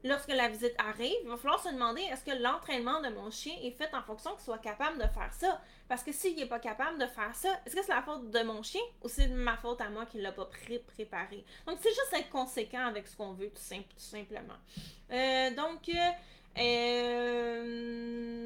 lorsque 0.05 0.29
la 0.29 0.49
visite 0.49 0.75
arrive, 0.79 1.17
il 1.23 1.29
va 1.29 1.37
falloir 1.37 1.63
se 1.63 1.69
demander 1.69 2.01
est-ce 2.03 2.25
que 2.25 2.43
l'entraînement 2.43 3.01
de 3.01 3.09
mon 3.09 3.31
chien 3.31 3.55
est 3.63 3.71
fait 3.73 3.93
en 3.95 4.03
fonction 4.03 4.33
qu'il 4.33 4.45
soit 4.45 4.59
capable 4.59 4.99
de 4.99 5.07
faire 5.09 5.33
ça? 5.33 5.61
Parce 5.89 6.03
que 6.03 6.13
s'il 6.13 6.37
n'est 6.37 6.47
pas 6.47 6.59
capable 6.59 6.99
de 6.99 7.07
faire 7.07 7.35
ça, 7.35 7.49
est-ce 7.67 7.75
que 7.75 7.83
c'est 7.83 7.95
la 7.95 8.03
faute 8.03 8.31
de 8.31 8.43
mon 8.43 8.63
chien 8.63 8.81
ou 9.03 9.09
c'est 9.09 9.29
ma 9.29 9.57
faute 9.57 9.81
à 9.81 9.91
moi 9.91 10.07
qui 10.07 10.19
ne 10.19 10.23
l'a 10.23 10.33
pas 10.33 10.49
préparé? 10.97 11.45
Donc, 11.67 11.79
c'est 11.81 11.91
juste 11.91 12.13
être 12.13 12.31
conséquent 12.31 12.87
avec 12.87 13.07
ce 13.09 13.17
qu'on 13.17 13.33
veut, 13.33 13.51
tout, 13.51 13.63
simplement. 13.97 14.55
Euh, 15.11 15.51
donc, 15.55 15.89
euh, 15.89 16.11
euh, 16.59 18.43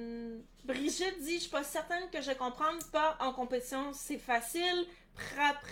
Brigitte 0.65 1.21
dit 1.21 1.35
Je 1.35 1.41
suis 1.41 1.51
pas 1.51 1.65
certaine 1.65 2.09
que 2.11 2.21
je 2.21 2.33
comprenne 2.33 2.79
pas 2.93 3.17
en 3.21 3.33
compétition, 3.33 3.93
c'est 3.93 4.19
facile. 4.19 4.87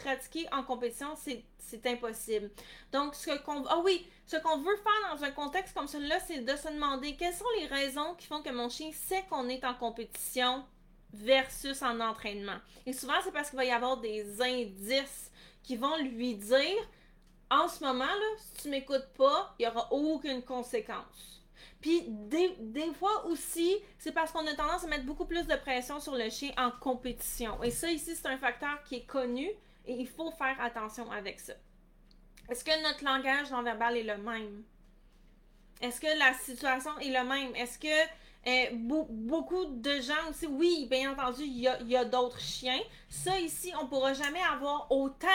pratiquer 0.03 0.47
en 0.53 0.63
compétition, 0.63 1.15
c'est 1.17 1.87
impossible. 1.87 2.51
Donc, 2.93 3.15
ce 3.15 3.31
qu'on 3.43 3.65
ah 3.67 3.81
oui, 3.85 4.07
ce 4.27 4.37
qu'on 4.37 4.59
veut 4.59 4.77
faire 4.77 5.15
dans 5.15 5.25
un 5.25 5.31
contexte 5.31 5.75
comme 5.75 5.89
celui-là, 5.89 6.19
c'est 6.27 6.41
de 6.41 6.57
se 6.57 6.69
demander 6.69 7.17
quelles 7.17 7.35
sont 7.35 7.45
les 7.59 7.67
raisons 7.67 8.15
qui 8.15 8.27
font 8.27 8.43
que 8.43 8.51
mon 8.51 8.69
chien 8.69 8.91
sait 8.93 9.25
qu'on 9.29 9.49
est 9.49 9.65
en 9.65 9.75
compétition 9.75 10.65
versus 11.13 11.83
en 11.83 12.01
entraînement. 12.01 12.57
Et 12.87 12.93
souvent, 12.93 13.15
c'est 13.23 13.33
parce 13.33 13.51
qu'il 13.51 13.57
va 13.57 13.65
y 13.65 13.71
avoir 13.71 13.99
des 13.99 14.41
indices 14.41 15.31
qui 15.63 15.77
vont 15.77 15.97
lui 15.97 16.35
dire 16.35 16.89
en 17.51 17.69
ce 17.69 17.85
moment, 17.85 18.05
là, 18.05 18.37
si 18.39 18.63
tu 18.63 18.69
m'écoutes 18.69 19.09
pas, 19.17 19.55
il 19.59 19.63
n'y 19.63 19.69
aura 19.69 19.93
aucune 19.93 20.43
conséquence. 20.43 21.44
Puis 21.85 22.03
des, 22.09 22.95
fois 22.99 23.27
aussi, 23.27 23.77
c'est 23.99 24.13
parce 24.13 24.33
qu'on 24.33 24.47
a 24.47 24.55
tendance 24.55 24.85
à 24.85 24.87
mettre 24.87 25.05
beaucoup 25.05 25.27
plus 25.27 25.47
de 25.47 25.55
pression 25.55 26.01
sur 26.01 26.15
le 26.15 26.31
chien 26.31 26.51
en 26.57 26.71
compétition. 26.71 27.63
Et 27.63 27.71
ça, 27.71 27.91
ici, 27.91 28.17
c'est 28.17 28.27
un 28.27 28.39
facteur 28.39 28.83
qui 28.85 28.95
est 28.95 29.05
connu 29.05 29.47
et 29.85 29.93
il 29.93 30.09
faut 30.09 30.31
faire 30.31 30.59
attention 30.63 31.11
avec 31.11 31.39
ça. 31.39 31.53
Est-ce 32.49 32.65
que 32.65 32.83
notre 32.83 33.05
langage 33.05 33.51
non 33.51 33.63
verbal 33.63 33.99
est 33.99 34.03
le 34.03 34.17
même? 34.17 34.63
Est-ce 35.83 36.01
que 36.01 36.19
la 36.19 36.33
situation 36.33 36.99
est 37.01 37.11
le 37.11 37.23
même? 37.23 37.55
Est-ce 37.55 37.79
que 37.79 38.11
euh, 38.47 38.67
beaucoup 38.73 39.65
de 39.65 40.01
gens 40.03 40.29
aussi, 40.29 40.47
oui, 40.47 40.87
bien 40.91 41.13
entendu, 41.13 41.43
il 41.45 41.61
y 41.61 41.97
a, 41.97 42.05
d'autres 42.05 42.41
chiens. 42.41 42.81
Ça, 43.09 43.39
ici, 43.41 43.73
on 43.81 43.85
ne 43.85 43.89
pourra 43.89 44.13
jamais 44.13 44.43
avoir 44.53 44.91
autant 44.91 45.29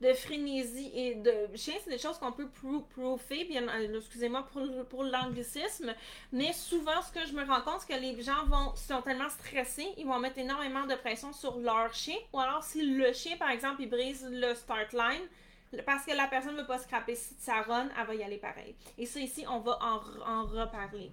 de 0.00 0.12
frénésie 0.12 0.90
et 0.94 1.14
de 1.16 1.32
chiens. 1.56 1.74
C'est 1.82 1.90
des 1.90 1.98
choses 1.98 2.18
qu'on 2.18 2.30
peut 2.30 2.48
prouver, 2.48 3.44
bien, 3.44 3.66
euh, 3.68 3.98
excusez-moi 3.98 4.46
pour, 4.88 5.02
l'anglicisme. 5.02 5.92
Mais 6.30 6.52
souvent, 6.52 7.02
ce 7.02 7.12
que 7.12 7.26
je 7.26 7.32
me 7.32 7.44
rends 7.44 7.62
compte, 7.62 7.80
c'est 7.80 7.94
que 7.94 8.00
les 8.00 8.22
gens 8.22 8.46
sont 8.76 9.02
tellement 9.02 9.30
stressés, 9.30 9.88
ils 9.98 10.06
vont 10.06 10.20
mettre 10.20 10.38
énormément 10.38 10.86
de 10.86 10.94
pression 10.94 11.32
sur 11.32 11.58
leur 11.58 11.92
chien. 11.92 12.16
Ou 12.32 12.38
alors, 12.38 12.62
si 12.62 12.82
le 12.82 13.12
chien, 13.12 13.36
par 13.36 13.50
exemple, 13.50 13.82
il 13.82 13.90
brise 13.90 14.24
le 14.30 14.54
start 14.54 14.92
line, 14.92 15.82
parce 15.84 16.04
que 16.04 16.12
la 16.12 16.28
personne 16.28 16.54
ne 16.54 16.60
veut 16.60 16.66
pas 16.66 16.78
scraper 16.78 17.16
sa 17.16 17.62
run, 17.62 17.88
elle 17.98 18.06
va 18.06 18.14
y 18.14 18.22
aller 18.22 18.36
pareil. 18.36 18.76
Et 18.98 19.06
ça, 19.06 19.18
ici, 19.18 19.44
on 19.48 19.58
va 19.58 19.78
en 19.80 20.44
reparler. 20.44 21.10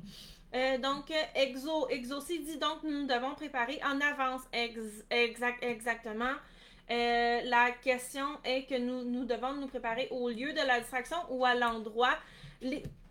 Euh, 0.55 0.77
donc, 0.79 1.13
Exo, 1.35 1.87
Exoci 1.89 2.39
dit 2.39 2.57
donc 2.57 2.81
nous 2.83 3.05
devons 3.05 3.35
préparer 3.35 3.79
en 3.83 4.01
avance 4.01 4.41
exact, 4.53 5.63
exactement. 5.63 6.33
Euh, 6.89 7.41
la 7.43 7.71
question 7.83 8.25
est 8.43 8.65
que 8.65 8.75
nous, 8.79 9.03
nous 9.03 9.25
devons 9.25 9.53
nous 9.53 9.67
préparer 9.67 10.07
au 10.09 10.29
lieu 10.29 10.51
de 10.53 10.65
la 10.65 10.79
distraction 10.79 11.17
ou 11.29 11.45
à 11.45 11.53
l'endroit. 11.53 12.17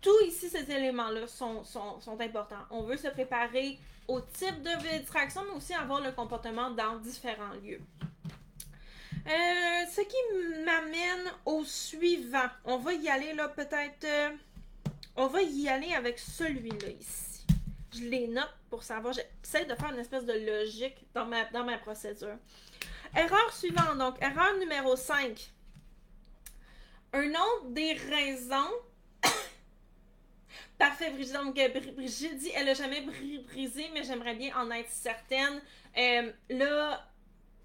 Tout 0.01 0.19
ici, 0.27 0.49
ces 0.49 0.69
éléments-là 0.69 1.27
sont, 1.27 1.63
sont, 1.63 1.99
sont, 2.01 2.19
importants. 2.19 2.65
On 2.71 2.83
veut 2.83 2.97
se 2.97 3.07
préparer 3.07 3.79
au 4.09 4.19
type 4.19 4.61
de 4.61 4.99
distraction, 4.99 5.41
mais 5.47 5.55
aussi 5.55 5.73
avoir 5.73 6.01
le 6.01 6.11
comportement 6.11 6.71
dans 6.71 6.97
différents 6.97 7.53
lieux. 7.63 7.81
Euh, 9.25 9.85
ce 9.89 10.01
qui 10.01 10.65
m'amène 10.65 11.31
au 11.45 11.63
suivant. 11.63 12.49
On 12.65 12.77
va 12.77 12.93
y 12.93 13.07
aller 13.07 13.33
là 13.33 13.47
peut-être. 13.47 14.07
on 15.15 15.27
va 15.27 15.41
y 15.41 15.69
aller 15.69 15.93
avec 15.93 16.19
celui-là 16.19 16.89
ici 16.99 17.28
je 17.93 18.03
les 18.03 18.27
note 18.27 18.53
pour 18.69 18.83
savoir. 18.83 19.13
J'essaie 19.13 19.65
de 19.65 19.75
faire 19.75 19.91
une 19.91 19.99
espèce 19.99 20.25
de 20.25 20.33
logique 20.33 20.97
dans 21.13 21.25
ma, 21.25 21.45
dans 21.45 21.63
ma 21.63 21.77
procédure. 21.77 22.37
Erreur 23.15 23.53
suivante, 23.53 23.97
donc 23.97 24.21
erreur 24.21 24.57
numéro 24.57 24.95
5. 24.95 25.51
Un 27.13 27.29
autre 27.29 27.69
des 27.69 27.93
raisons. 27.93 28.71
Parfait, 30.77 31.09
Brigitte. 31.11 31.33
Donc, 31.33 31.57
euh, 31.57 31.69
Brigitte 31.95 32.37
dit 32.37 32.51
elle 32.55 32.65
n'a 32.65 32.73
jamais 32.75 33.01
brisé, 33.01 33.89
mais 33.93 34.03
j'aimerais 34.03 34.35
bien 34.35 34.55
en 34.55 34.69
être 34.71 34.89
certaine. 34.89 35.59
Euh, 35.97 36.31
là, 36.49 37.09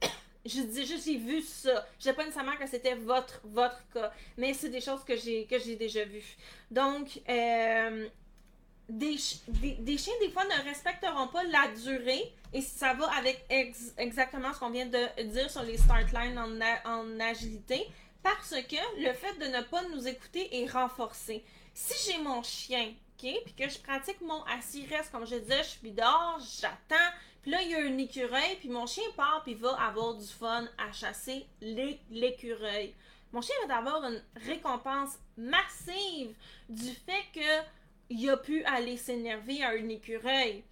je 0.47 0.63
dis 0.63 0.87
juste 0.87 1.05
j'ai 1.05 1.19
vu 1.19 1.43
ça. 1.43 1.87
Je 2.01 2.11
pas 2.11 2.25
nécessairement 2.25 2.57
que 2.57 2.67
c'était 2.67 2.95
votre 2.95 3.41
votre 3.45 3.87
cas, 3.93 4.13
mais 4.39 4.55
c'est 4.55 4.71
des 4.71 4.81
choses 4.81 5.05
que 5.05 5.15
j'ai 5.17 5.77
déjà 5.77 6.05
vues. 6.05 6.37
Donc 6.71 7.21
euh, 7.29 8.09
des, 8.89 9.17
des, 9.49 9.99
chiens, 9.99 10.13
des 10.21 10.31
fois, 10.31 10.45
ne 10.45 10.65
respecteront 10.65 11.29
pas 11.29 11.43
la 11.45 11.69
durée. 11.83 12.33
Et 12.53 12.61
ça 12.61 12.95
va 12.95 13.11
avec 13.17 13.45
exactement 13.99 14.53
ce 14.53 14.61
qu'on 14.61 14.71
vient 14.71 14.87
de 14.87 15.23
dire 15.25 15.51
sur 15.51 15.63
les 15.63 15.77
start 15.77 16.13
lines 16.13 16.39
en, 16.39 17.21
agilité. 17.21 17.87
Parce 18.23 18.51
que 18.51 19.03
le 19.05 19.13
fait 19.13 19.39
de 19.39 19.57
ne 19.57 19.63
pas 19.63 19.83
nous 19.89 20.07
écouter 20.07 20.63
est 20.63 20.71
renforcé. 20.71 21.45
Si 21.75 22.11
j'ai 22.11 22.19
mon 22.23 22.43
chien, 22.43 22.89
OK, 22.89 23.31
puis 23.45 23.55
que 23.57 23.69
je 23.69 23.79
pratique 23.79 24.21
mon 24.21 24.43
assis-reste, 24.45 25.11
comme 25.11 25.27
je 25.27 25.37
disais, 25.37 25.63
je 25.63 25.69
suis 25.69 25.91
dehors, 25.91 26.41
j'attends, 26.61 27.11
puis 27.43 27.51
là, 27.51 27.61
il 27.63 27.71
y 27.71 27.75
a 27.75 27.81
un 27.81 27.99
écureuil, 27.99 28.57
puis 28.59 28.71
mon 28.71 28.87
chien 28.87 29.05
part, 29.17 29.43
puis 29.45 29.55
va 29.55 29.79
avoir 29.83 30.15
du 30.15 30.27
fun 30.27 30.67
à 30.79 30.93
chasser 30.93 31.47
l'écureuil. 31.61 32.95
Mon 33.33 33.43
chien 33.43 33.55
va 33.69 33.79
avoir 33.79 34.05
une 34.05 34.23
récompense 34.47 35.19
massive 35.37 36.35
du 36.69 36.91
fait 37.05 37.25
que 37.35 37.67
il 38.15 38.31
a 38.31 38.37
pu 38.37 38.65
aller 38.65 38.97
s'énerver 38.97 39.63
à 39.63 39.71
un 39.71 39.89
écureuil. 39.89 40.63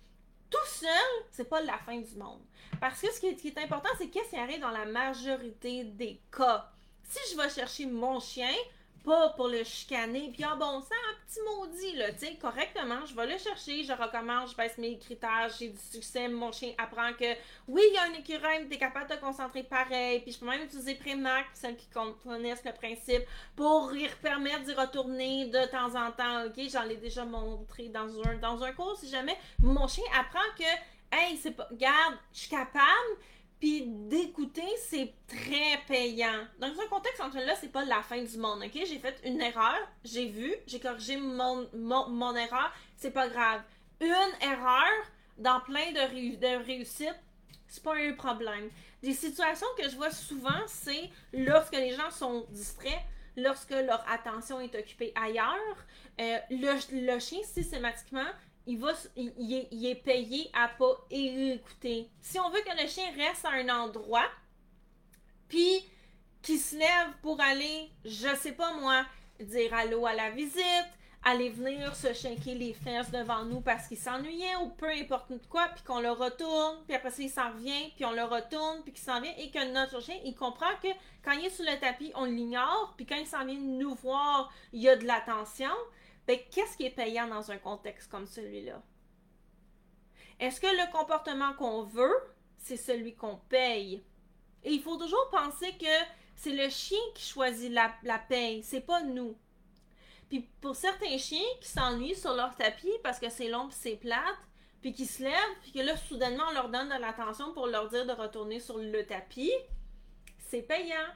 Tout 0.49 0.67
seul, 0.67 0.89
c'est 1.31 1.49
pas 1.49 1.61
la 1.63 1.79
fin 1.79 1.99
du 1.99 2.15
monde. 2.15 2.41
Parce 2.81 3.01
que 3.01 3.13
ce 3.13 3.21
qui 3.21 3.27
est, 3.27 3.59
important, 3.59 3.89
c'est 3.99 4.09
qu'est-ce 4.09 4.31
qui 4.31 4.37
arrive 4.37 4.61
dans 4.61 4.71
la 4.71 4.85
majorité 4.85 5.85
des 5.85 6.21
cas? 6.31 6.71
Si 7.03 7.19
je 7.33 7.41
vais 7.41 7.49
chercher 7.49 7.87
mon 7.87 8.21
chien, 8.21 8.55
pas 9.05 9.31
pour 9.31 9.49
le 9.49 9.65
chicaner. 9.65 10.31
Puis, 10.33 10.45
ah 10.45 10.57
bon, 10.57 10.81
c'est 10.81 10.95
un 10.95 11.27
petit 11.27 11.41
maudit, 11.41 11.97
là, 11.97 12.13
tu 12.13 12.27
sais, 12.27 12.35
correctement, 12.37 13.05
je 13.07 13.15
vais 13.15 13.27
le 13.27 13.39
chercher, 13.39 13.85
je 13.85 13.93
recommence, 13.93 14.53
je 14.53 14.57
baisse 14.57 14.79
mes 14.79 14.99
critères, 14.99 15.51
j'ai 15.59 15.69
du 15.69 15.79
succès, 15.79 16.29
mon 16.29 16.53
chien 16.53 16.73
apprend 16.79 17.13
que 17.13 17.33
oui, 17.69 17.83
il 17.89 17.95
y 17.95 17.99
a 17.99 18.03
un 18.05 18.13
écureuil, 18.15 18.69
t'es 18.69 18.79
capable 18.79 19.11
de 19.11 19.15
te 19.15 19.21
concentrer 19.21 19.63
pareil. 19.63 20.21
Puis, 20.21 20.33
je 20.33 20.39
peux 20.39 20.47
même 20.47 20.63
utiliser 20.63 20.95
Prémac, 20.95 21.47
celles 21.55 21.77
qui 21.77 21.89
connaissent 22.25 22.65
le 22.65 22.73
principe, 22.73 23.23
pour 23.57 23.95
y 23.95 24.09
permettre 24.23 24.65
d'y 24.65 24.75
retourner 24.75 25.47
de 25.47 25.65
temps 25.71 25.95
en 25.95 26.11
temps. 26.13 26.47
Ok, 26.47 26.61
j'en 26.71 26.89
ai 26.89 26.97
déjà 26.97 27.25
montré 27.25 27.89
dans 27.89 28.09
un, 28.25 28.37
dans 28.37 28.63
un 28.63 28.73
cours, 28.73 28.97
si 28.97 29.09
jamais 29.09 29.37
mon 29.61 29.87
chien 29.89 30.05
apprend 30.19 30.41
que, 30.57 31.17
hey, 31.17 31.37
c'est 31.37 31.53
pas, 31.53 31.69
garde, 31.73 32.17
je 32.33 32.41
suis 32.41 32.51
capable, 32.51 33.17
puis 33.63 33.85
d'écouter, 33.87 34.67
c'est 34.89 35.15
très 35.29 35.79
payant. 35.87 36.49
Dans 36.59 36.67
un 36.67 36.87
contexte 36.91 37.21
en 37.21 37.29
là, 37.29 37.55
c'est 37.61 37.71
pas 37.71 37.85
la 37.85 38.03
fin 38.03 38.21
du 38.21 38.37
monde, 38.37 38.61
ok? 38.61 38.73
J'ai 38.75 38.99
fait 38.99 39.17
une 39.25 39.41
erreur, 39.41 39.79
j'ai 40.03 40.27
vu, 40.27 40.53
j'ai 40.67 40.81
corrigé 40.81 41.17
mon, 41.17 41.69
mon, 41.73 42.35
erreur, 42.35 42.73
c'est 42.97 43.13
pas 43.13 43.29
grave. 43.29 43.63
Une 44.01 44.49
erreur 44.49 44.91
dans 45.39 45.61
plein 45.61 45.93
de, 45.93 46.39
de 46.39 46.65
réussites, 46.65 47.21
c'est 47.69 47.85
pas 47.85 47.95
un 47.95 48.15
problème. 48.15 48.69
Des 49.01 49.15
situations 49.15 49.69
que 49.79 49.89
je 49.89 49.95
vois 49.95 50.11
souvent, 50.11 50.67
c'est 50.67 51.09
lorsque 51.33 51.77
les 51.77 51.95
gens 51.95 52.11
sont 52.11 52.45
distraits, 52.51 53.05
lorsque 53.37 53.71
leur 53.71 54.05
attention 54.11 54.59
est 54.61 54.75
occupée 54.75 55.13
ailleurs, 55.15 55.87
euh, 56.21 56.39
le, 56.51 57.15
le 57.15 57.21
chien 57.21 57.39
systématiquement 57.45 58.27
il, 58.67 58.79
va, 58.79 58.93
il, 59.17 59.87
est, 59.87 59.95
payé 59.95 60.51
à 60.53 60.69
pas 60.69 61.07
écouter. 61.11 62.09
Si 62.21 62.39
on 62.39 62.51
veut 62.51 62.61
que 62.61 62.81
le 62.81 62.89
chien 62.89 63.11
reste 63.17 63.45
à 63.45 63.51
un 63.51 63.69
endroit, 63.69 64.29
puis 65.49 65.85
qu'il 66.43 66.59
se 66.59 66.77
lève 66.77 67.13
pour 67.23 67.41
aller, 67.41 67.91
je 68.05 68.35
sais 68.37 68.53
pas 68.53 68.75
moi, 68.75 69.05
dire 69.41 69.75
allô 69.75 70.07
à 70.07 70.15
la 70.15 70.31
visite, 70.31 70.89
aller 71.25 71.51
venir 71.51 71.95
se 71.95 72.13
chinquer 72.13 72.55
les 72.55 72.73
fesses 72.73 73.11
devant 73.11 73.45
nous 73.45 73.61
parce 73.61 73.87
qu'il 73.87 73.97
s'ennuyait 73.97 74.57
ou 74.57 74.71
peu 74.71 74.89
importe 74.89 75.33
quoi, 75.49 75.69
puis 75.75 75.85
qu'on 75.85 76.01
le 76.01 76.11
retourne, 76.11 76.79
puis 76.87 76.97
après 76.97 77.11
ça 77.11 77.23
il 77.23 77.31
s'en 77.31 77.53
revient, 77.53 77.93
puis 77.95 78.05
on 78.05 78.13
le 78.13 78.25
retourne, 78.25 78.83
puis 78.83 78.93
qu'il 78.93 79.03
s'en 79.03 79.21
vient, 79.21 79.33
et 79.39 79.51
que 79.51 79.73
notre 79.73 80.03
chien, 80.03 80.17
il 80.25 80.35
comprend 80.35 80.75
que 80.83 80.89
quand 81.25 81.33
il 81.33 81.47
est 81.47 81.51
sur 81.51 81.65
le 81.65 81.79
tapis, 81.79 82.13
on 82.17 82.25
l'ignore, 82.25 82.95
puis 82.97 83.07
quand 83.07 83.17
il 83.17 83.27
s'en 83.27 83.45
vient 83.45 83.59
nous 83.59 83.95
voir, 83.95 84.53
il 84.73 84.83
y 84.83 84.89
a 84.89 84.97
de 84.97 85.07
l'attention. 85.07 85.71
Ben, 86.33 86.39
qu'est-ce 86.51 86.79
qui 86.79 86.87
est 86.87 86.91
payant 86.97 87.29
dans 87.29 87.51
un 87.51 87.59
contexte 87.59 88.11
comme 88.11 88.27
celui-là? 88.27 88.81
Est-ce 90.41 90.63
que 90.63 90.67
le 90.67 90.91
comportement 90.91 91.53
qu'on 91.53 91.83
veut, 91.83 92.17
c'est 92.57 92.79
celui 92.79 93.15
qu'on 93.15 93.37
paye? 93.37 94.03
Et 94.65 94.73
il 94.73 94.81
faut 94.81 94.97
toujours 94.97 95.29
penser 95.31 95.77
que 95.79 95.85
c'est 96.35 96.55
le 96.55 96.71
chien 96.71 96.97
qui 97.15 97.23
choisit 97.23 97.71
la, 97.71 97.93
la 98.03 98.19
paye, 98.19 98.63
c'est 98.63 98.81
pas 98.81 99.03
nous. 99.03 99.37
Puis 100.31 100.49
pour 100.63 100.75
certains 100.75 101.19
chiens 101.19 101.45
qui 101.61 101.69
s'ennuient 101.69 102.17
sur 102.17 102.33
leur 102.33 102.57
tapis 102.57 102.99
parce 103.03 103.19
que 103.19 103.29
c'est 103.29 103.49
long 103.49 103.69
c'est 103.71 103.97
plate, 103.97 104.39
puis 104.81 104.95
qui 104.95 105.05
se 105.05 105.23
lèvent, 105.23 105.59
puis 105.61 105.73
que 105.73 105.81
là, 105.81 105.99
soudainement, 105.99 106.45
on 106.49 106.55
leur 106.55 106.71
donne 106.71 106.89
de 106.89 106.99
l'attention 106.99 107.53
pour 107.53 107.67
leur 107.67 107.91
dire 107.91 108.07
de 108.07 108.13
retourner 108.13 108.59
sur 108.59 108.79
le 108.79 109.05
tapis, 109.05 109.53
c'est 110.39 110.63
payant. 110.63 111.13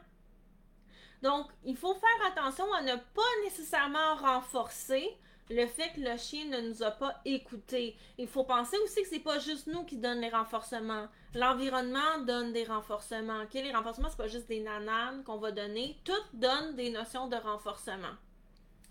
Donc, 1.23 1.47
il 1.65 1.77
faut 1.77 1.95
faire 1.95 2.27
attention 2.31 2.73
à 2.75 2.83
ne 2.83 2.95
pas 2.97 3.45
nécessairement 3.45 4.17
renforcer 4.17 5.17
le 5.49 5.67
fait 5.67 5.91
que 5.95 6.01
le 6.01 6.17
chien 6.17 6.47
ne 6.47 6.69
nous 6.69 6.83
a 6.83 6.91
pas 6.91 7.21
écoutés. 7.25 7.97
Il 8.19 8.27
faut 8.27 8.45
penser 8.45 8.77
aussi 8.79 9.03
que 9.03 9.09
c'est 9.09 9.21
pas 9.21 9.39
juste 9.39 9.69
nous 9.69 9.85
qui 9.85 9.97
donnent 9.97 10.21
les 10.21 10.29
renforcements. 10.29 11.07
L'environnement 11.35 12.19
donne 12.27 12.53
des 12.53 12.65
renforcements. 12.65 13.43
Les 13.53 13.73
renforcements, 13.73 14.09
c'est 14.11 14.17
pas 14.17 14.27
juste 14.27 14.49
des 14.49 14.61
nananes 14.61 15.23
qu'on 15.25 15.37
va 15.37 15.53
donner. 15.53 15.97
Tout 16.05 16.13
donne 16.33 16.75
des 16.75 16.91
notions 16.91 17.29
de 17.29 17.37
renforcement. 17.37 18.15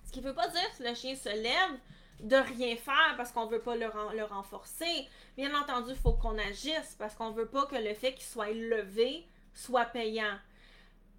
Ce 0.05 0.11
qui 0.11 0.21
veut 0.21 0.33
pas 0.33 0.47
dire 0.47 0.77
que 0.77 0.83
le 0.83 0.95
chien 0.95 1.15
se 1.15 1.29
lève 1.29 1.79
de 2.21 2.37
rien 2.37 2.75
faire 2.77 3.15
parce 3.17 3.31
qu'on 3.31 3.47
veut 3.47 3.59
pas 3.59 3.75
le, 3.75 4.23
renforcer. 4.23 5.07
Bien 5.35 5.53
entendu, 5.59 5.91
il 5.91 5.97
faut 5.97 6.13
qu'on 6.13 6.37
agisse 6.37 6.95
parce 6.97 7.15
qu'on 7.15 7.31
veut 7.31 7.47
pas 7.47 7.65
que 7.65 7.75
le 7.75 7.93
fait 7.93 8.13
qu'il 8.13 8.25
soit 8.25 8.51
levé 8.51 9.27
soit 9.53 9.85
payant. 9.85 10.37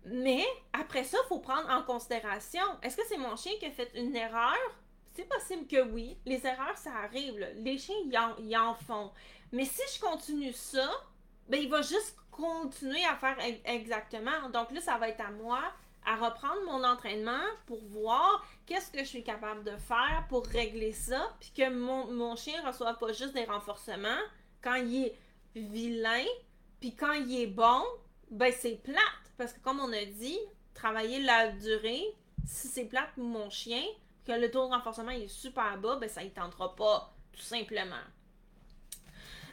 Mais 0.07 0.45
après 0.73 1.03
ça, 1.03 1.19
il 1.25 1.29
faut 1.29 1.41
prendre 1.41 1.69
en 1.69 1.83
considération, 1.83 2.63
est-ce 2.83 2.97
que 2.97 3.03
c'est 3.09 3.19
mon 3.19 3.35
chien 3.35 3.53
qui 3.59 3.67
a 3.67 3.71
fait 3.71 3.91
une 3.95 4.15
erreur? 4.15 4.57
C'est 5.15 5.29
possible 5.29 5.67
que 5.67 5.83
oui. 5.91 6.17
Les 6.25 6.47
erreurs, 6.47 6.77
ça 6.77 6.93
arrive. 7.05 7.39
Les 7.57 7.77
chiens, 7.77 7.97
ils 8.39 8.57
en, 8.57 8.75
font. 8.75 9.11
Mais 9.51 9.65
si 9.65 9.83
je 9.95 10.01
continue 10.01 10.53
ça, 10.53 10.89
ben, 11.49 11.61
il 11.61 11.69
va 11.69 11.83
juste 11.83 12.17
continuer 12.31 13.05
à 13.05 13.17
faire 13.17 13.37
exactement. 13.65 14.49
Donc 14.53 14.71
là, 14.71 14.81
ça 14.81 14.97
va 14.99 15.09
être 15.09 15.23
à 15.23 15.31
moi 15.31 15.61
à 16.05 16.15
reprendre 16.15 16.63
mon 16.67 16.85
entraînement 16.85 17.43
pour 17.67 17.83
voir 17.87 18.47
qu'est-ce 18.65 18.93
que 18.93 19.01
je 19.01 19.09
suis 19.09 19.25
capable 19.25 19.65
de 19.65 19.77
faire 19.77 20.25
pour 20.29 20.47
régler 20.47 20.93
ça, 20.93 21.35
puis 21.41 21.51
que 21.51 21.69
mon, 21.69 22.13
mon 22.13 22.37
chien 22.37 22.63
ne 22.63 22.69
reçoive 22.69 22.97
pas 22.97 23.13
juste 23.13 23.33
des 23.33 23.45
renforcements 23.45 24.23
quand 24.63 24.77
il 24.77 25.07
est 25.07 25.19
vilain, 25.57 26.25
puis 26.79 26.95
quand 26.95 27.13
il 27.13 27.41
est 27.41 27.47
bon, 27.49 27.83
ben 28.31 28.53
c'est 28.57 28.81
plate. 28.83 29.26
Parce 29.37 29.53
que 29.53 29.61
comme 29.61 29.81
on 29.81 29.93
a 29.93 30.05
dit, 30.05 30.39
travailler 30.75 31.21
la 31.21 31.49
durée, 31.49 32.05
si 32.47 32.69
c'est 32.69 32.85
plate 32.85 33.11
pour 33.15 33.25
mon 33.25 33.51
chien, 33.51 33.83
que 34.27 34.33
le 34.33 34.51
taux 34.51 34.67
de 34.67 34.73
renforcement 34.73 35.11
est 35.11 35.29
super 35.29 35.79
bas, 35.79 35.97
ben 35.97 36.09
ça 36.09 36.25
ne 36.25 36.29
tentera 36.29 36.75
pas, 36.75 37.15
tout 37.33 37.43
simplement. 37.43 37.97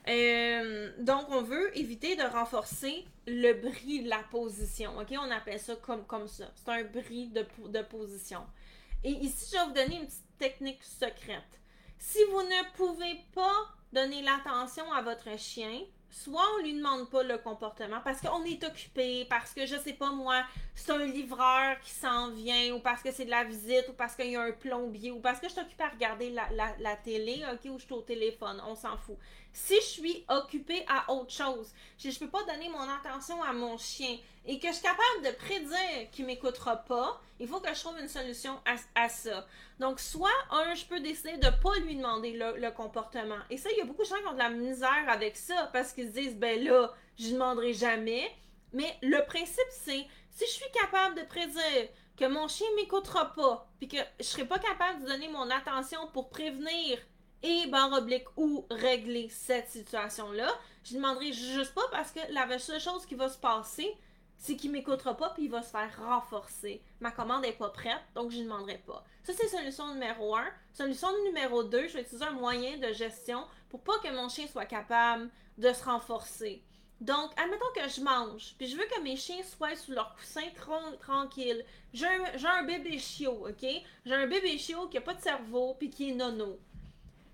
Euh, 0.08 0.92
donc, 1.00 1.28
on 1.30 1.42
veut 1.42 1.76
éviter 1.78 2.16
de 2.16 2.24
renforcer 2.24 3.06
le 3.26 3.54
bris 3.54 4.04
de 4.04 4.10
la 4.10 4.22
position. 4.32 4.98
OK? 5.00 5.14
On 5.18 5.32
appelle 5.32 5.60
ça 5.60 5.76
comme, 5.78 6.06
comme 6.06 6.28
ça. 6.28 6.52
C'est 6.56 6.72
un 6.72 6.84
bris 6.84 7.28
de, 7.28 7.46
de 7.68 7.82
position. 7.84 8.46
Et 9.04 9.12
ici, 9.12 9.52
je 9.52 9.58
vais 9.58 9.66
vous 9.66 9.74
donner 9.74 10.02
une 10.02 10.06
petite 10.06 10.38
technique 10.38 10.84
secrète. 10.84 11.60
Si 11.98 12.20
vous 12.32 12.42
ne 12.42 12.76
pouvez 12.76 13.22
pas 13.34 13.70
donner 13.94 14.22
l'attention 14.22 14.92
à 14.92 15.02
votre 15.02 15.38
chien, 15.38 15.82
soit 16.14 16.46
on 16.56 16.62
lui 16.62 16.76
demande 16.76 17.10
pas 17.10 17.24
le 17.24 17.40
comportement 17.40 18.00
parce 18.04 18.22
qu'on 18.22 18.44
est 18.46 18.64
occupé, 18.64 19.26
parce 19.26 19.52
que 19.52 19.66
je 19.66 19.76
sais 19.78 19.94
pas 19.94 20.12
moi, 20.12 20.44
c'est 20.76 20.92
un 20.92 21.06
livreur 21.06 21.80
qui 21.82 21.90
s'en 21.90 22.30
vient, 22.30 22.76
ou 22.76 22.80
parce 22.80 23.02
que 23.02 23.12
c'est 23.12 23.26
de 23.26 23.32
la 23.32 23.44
visite, 23.44 23.86
ou 23.90 23.94
parce 23.94 24.16
qu'il 24.16 24.30
y 24.30 24.36
a 24.36 24.42
un 24.42 24.52
plombier, 24.52 25.12
ou 25.12 25.20
parce 25.20 25.40
que 25.40 25.48
je 25.48 25.54
suis 25.54 25.62
occupée 25.62 25.84
à 25.84 25.90
regarder 25.90 26.30
la, 26.30 26.48
la, 26.80 26.96
télé, 26.96 27.44
ok, 27.52 27.72
ou 27.72 27.80
je 27.80 27.86
suis 27.86 27.94
au 27.94 28.02
téléphone, 28.02 28.62
on 28.68 28.76
s'en 28.76 28.96
fout. 28.98 29.18
Si 29.54 29.76
je 29.76 29.86
suis 29.86 30.26
occupée 30.28 30.84
à 30.88 31.12
autre 31.12 31.32
chose, 31.32 31.72
je, 31.98 32.10
je 32.10 32.20
peux 32.20 32.30
pas 32.30 32.44
donner 32.44 32.70
mon 32.70 32.90
attention 32.90 33.42
à 33.44 33.54
mon 33.54 33.78
chien 33.78 34.18
et 34.46 34.60
que 34.60 34.68
je 34.68 34.74
suis 34.74 34.82
capable 34.82 35.24
de 35.24 35.32
prédire 35.38 36.12
qu'il 36.12 36.26
m'écoutera 36.26 36.78
pas, 36.78 37.22
il 37.40 37.48
faut 37.48 37.60
que 37.60 37.74
je 37.74 37.80
trouve 37.80 37.98
une 38.00 38.10
solution 38.10 38.60
à, 38.96 39.10
ça. 39.10 39.48
Donc, 39.80 40.00
soit, 40.00 40.30
un, 40.52 40.74
je 40.74 40.86
peux 40.86 41.00
décider 41.00 41.38
de 41.38 41.50
pas 41.62 41.78
lui 41.80 41.96
demander 41.96 42.34
le, 42.34 42.72
comportement. 42.72 43.40
Et 43.50 43.58
ça, 43.58 43.70
il 43.72 43.78
y 43.78 43.82
a 43.82 43.86
beaucoup 43.86 44.04
de 44.04 44.08
gens 44.08 44.18
qui 44.18 44.28
ont 44.28 44.34
de 44.34 44.40
la 44.40 44.50
misère 44.50 45.06
avec 45.08 45.38
ça 45.38 45.70
parce 45.72 45.94
qu'ils 45.94 46.08
se 46.10 46.14
disent, 46.14 46.36
ben 46.36 46.62
là, 46.64 46.92
je 47.18 47.28
ne 47.28 47.34
demanderai 47.34 47.74
jamais. 47.74 48.30
Mais 48.74 48.98
le 49.02 49.24
principe, 49.26 49.64
c'est, 49.70 50.06
si 50.30 50.46
je 50.46 50.52
suis 50.52 50.72
capable 50.72 51.16
de 51.16 51.26
prédire 51.26 51.90
que 52.18 52.26
mon 52.26 52.48
chien 52.48 52.68
m'écoutera 52.76 53.34
pas, 53.34 53.68
puis 53.80 53.88
que 53.88 53.98
je 54.20 54.26
serai 54.26 54.46
pas 54.46 54.60
capable 54.60 55.04
de 55.04 55.08
donner 55.08 55.30
mon 55.30 55.50
attention 55.50 56.08
pour 56.12 56.30
prévenir 56.30 57.00
et 57.44 57.68
barre 57.68 57.94
oblique 57.94 58.26
ou 58.38 58.66
régler 58.72 59.30
cette 59.30 59.70
situation-là. 59.70 60.50
Je 60.84 60.96
demanderai 60.96 61.32
juste 61.32 61.74
pas 61.74 61.88
parce 61.92 62.12
que 62.12 62.20
la 62.32 62.58
seule 62.58 62.80
chose 62.80 63.06
qui 63.06 63.16
va 63.16 63.30
se 63.30 63.38
passer, 63.38 63.96
c'est 64.38 64.56
qu'il 64.56 64.72
m'écoutera 64.72 65.16
pas 65.16 65.30
puis 65.30 65.46
il 65.46 65.52
va 65.52 65.62
se 65.62 65.70
faire 65.70 65.92
renforcer. 66.06 66.82
Ma 67.00 67.12
commande 67.12 67.46
est 67.46 67.54
pas 67.54 67.70
prête, 67.70 68.02
donc 68.16 68.32
je 68.32 68.40
ne 68.40 68.44
demanderai 68.44 68.78
pas. 68.86 69.04
Ça, 69.24 69.34
c'est 69.34 69.48
solution 69.48 69.94
numéro 69.94 70.36
1. 70.36 70.46
Solution 70.74 71.08
numéro 71.26 71.64
2, 71.64 71.88
je 71.88 71.94
vais 71.94 72.02
utiliser 72.02 72.26
un 72.26 72.32
moyen 72.32 72.78
de 72.78 72.92
gestion 72.92 73.46
pour 73.70 73.82
pas 73.82 74.00
que 74.00 74.14
mon 74.14 74.30
chien 74.30 74.48
soit 74.48 74.66
capable 74.66 75.30
de 75.58 75.72
se 75.72 75.84
renforcer. 75.84 76.64
Donc, 77.00 77.32
admettons 77.38 77.66
que 77.76 77.90
je 77.90 78.02
mange, 78.02 78.56
puis 78.58 78.68
je 78.68 78.78
veux 78.78 78.86
que 78.86 79.02
mes 79.02 79.18
chiens 79.18 79.44
soient 79.44 79.76
sous 79.76 79.92
leur 79.92 80.16
coussin 80.16 80.48
tranquille. 81.02 81.66
J'ai 81.94 82.06
un, 82.06 82.46
un, 82.46 82.64
bébé 82.64 82.98
chiot, 82.98 83.48
OK? 83.48 83.66
J'ai 84.06 84.14
un 84.14 84.28
bébé 84.28 84.58
chiot 84.58 84.88
qui 84.88 84.98
a 84.98 85.02
pas 85.02 85.14
de 85.14 85.22
cerveau 85.22 85.76
puis 85.78 85.90
qui 85.90 86.12
est 86.12 86.14
nono. 86.14 86.60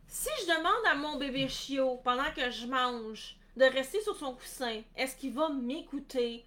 Si 0.09 0.29
je 0.41 0.47
demande 0.47 0.85
à 0.87 0.95
mon 0.95 1.17
bébé 1.17 1.47
chiot 1.47 2.01
pendant 2.03 2.31
que 2.35 2.49
je 2.49 2.65
mange 2.65 3.37
de 3.55 3.65
rester 3.65 4.01
sur 4.01 4.15
son 4.15 4.33
coussin, 4.33 4.81
est-ce 4.95 5.15
qu'il 5.15 5.33
va 5.33 5.49
m'écouter? 5.49 6.43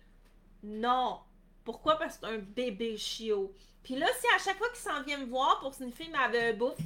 Non. 0.65 1.21
Pourquoi? 1.65 1.97
Parce 1.97 2.19
que 2.19 2.27
c'est 2.27 2.35
un 2.35 2.39
bébé 2.39 2.97
chiot. 2.97 3.55
Puis 3.85 3.95
là, 3.95 4.07
si 4.19 4.27
à 4.35 4.39
chaque 4.45 4.59
fois 4.59 4.69
qu'il 4.71 4.79
s'en 4.79 5.03
vient 5.05 5.19
me 5.19 5.27
voir 5.27 5.61
pour 5.61 5.75
sniffer 5.75 6.09
ma 6.09 6.29
bouffe, 6.53 6.77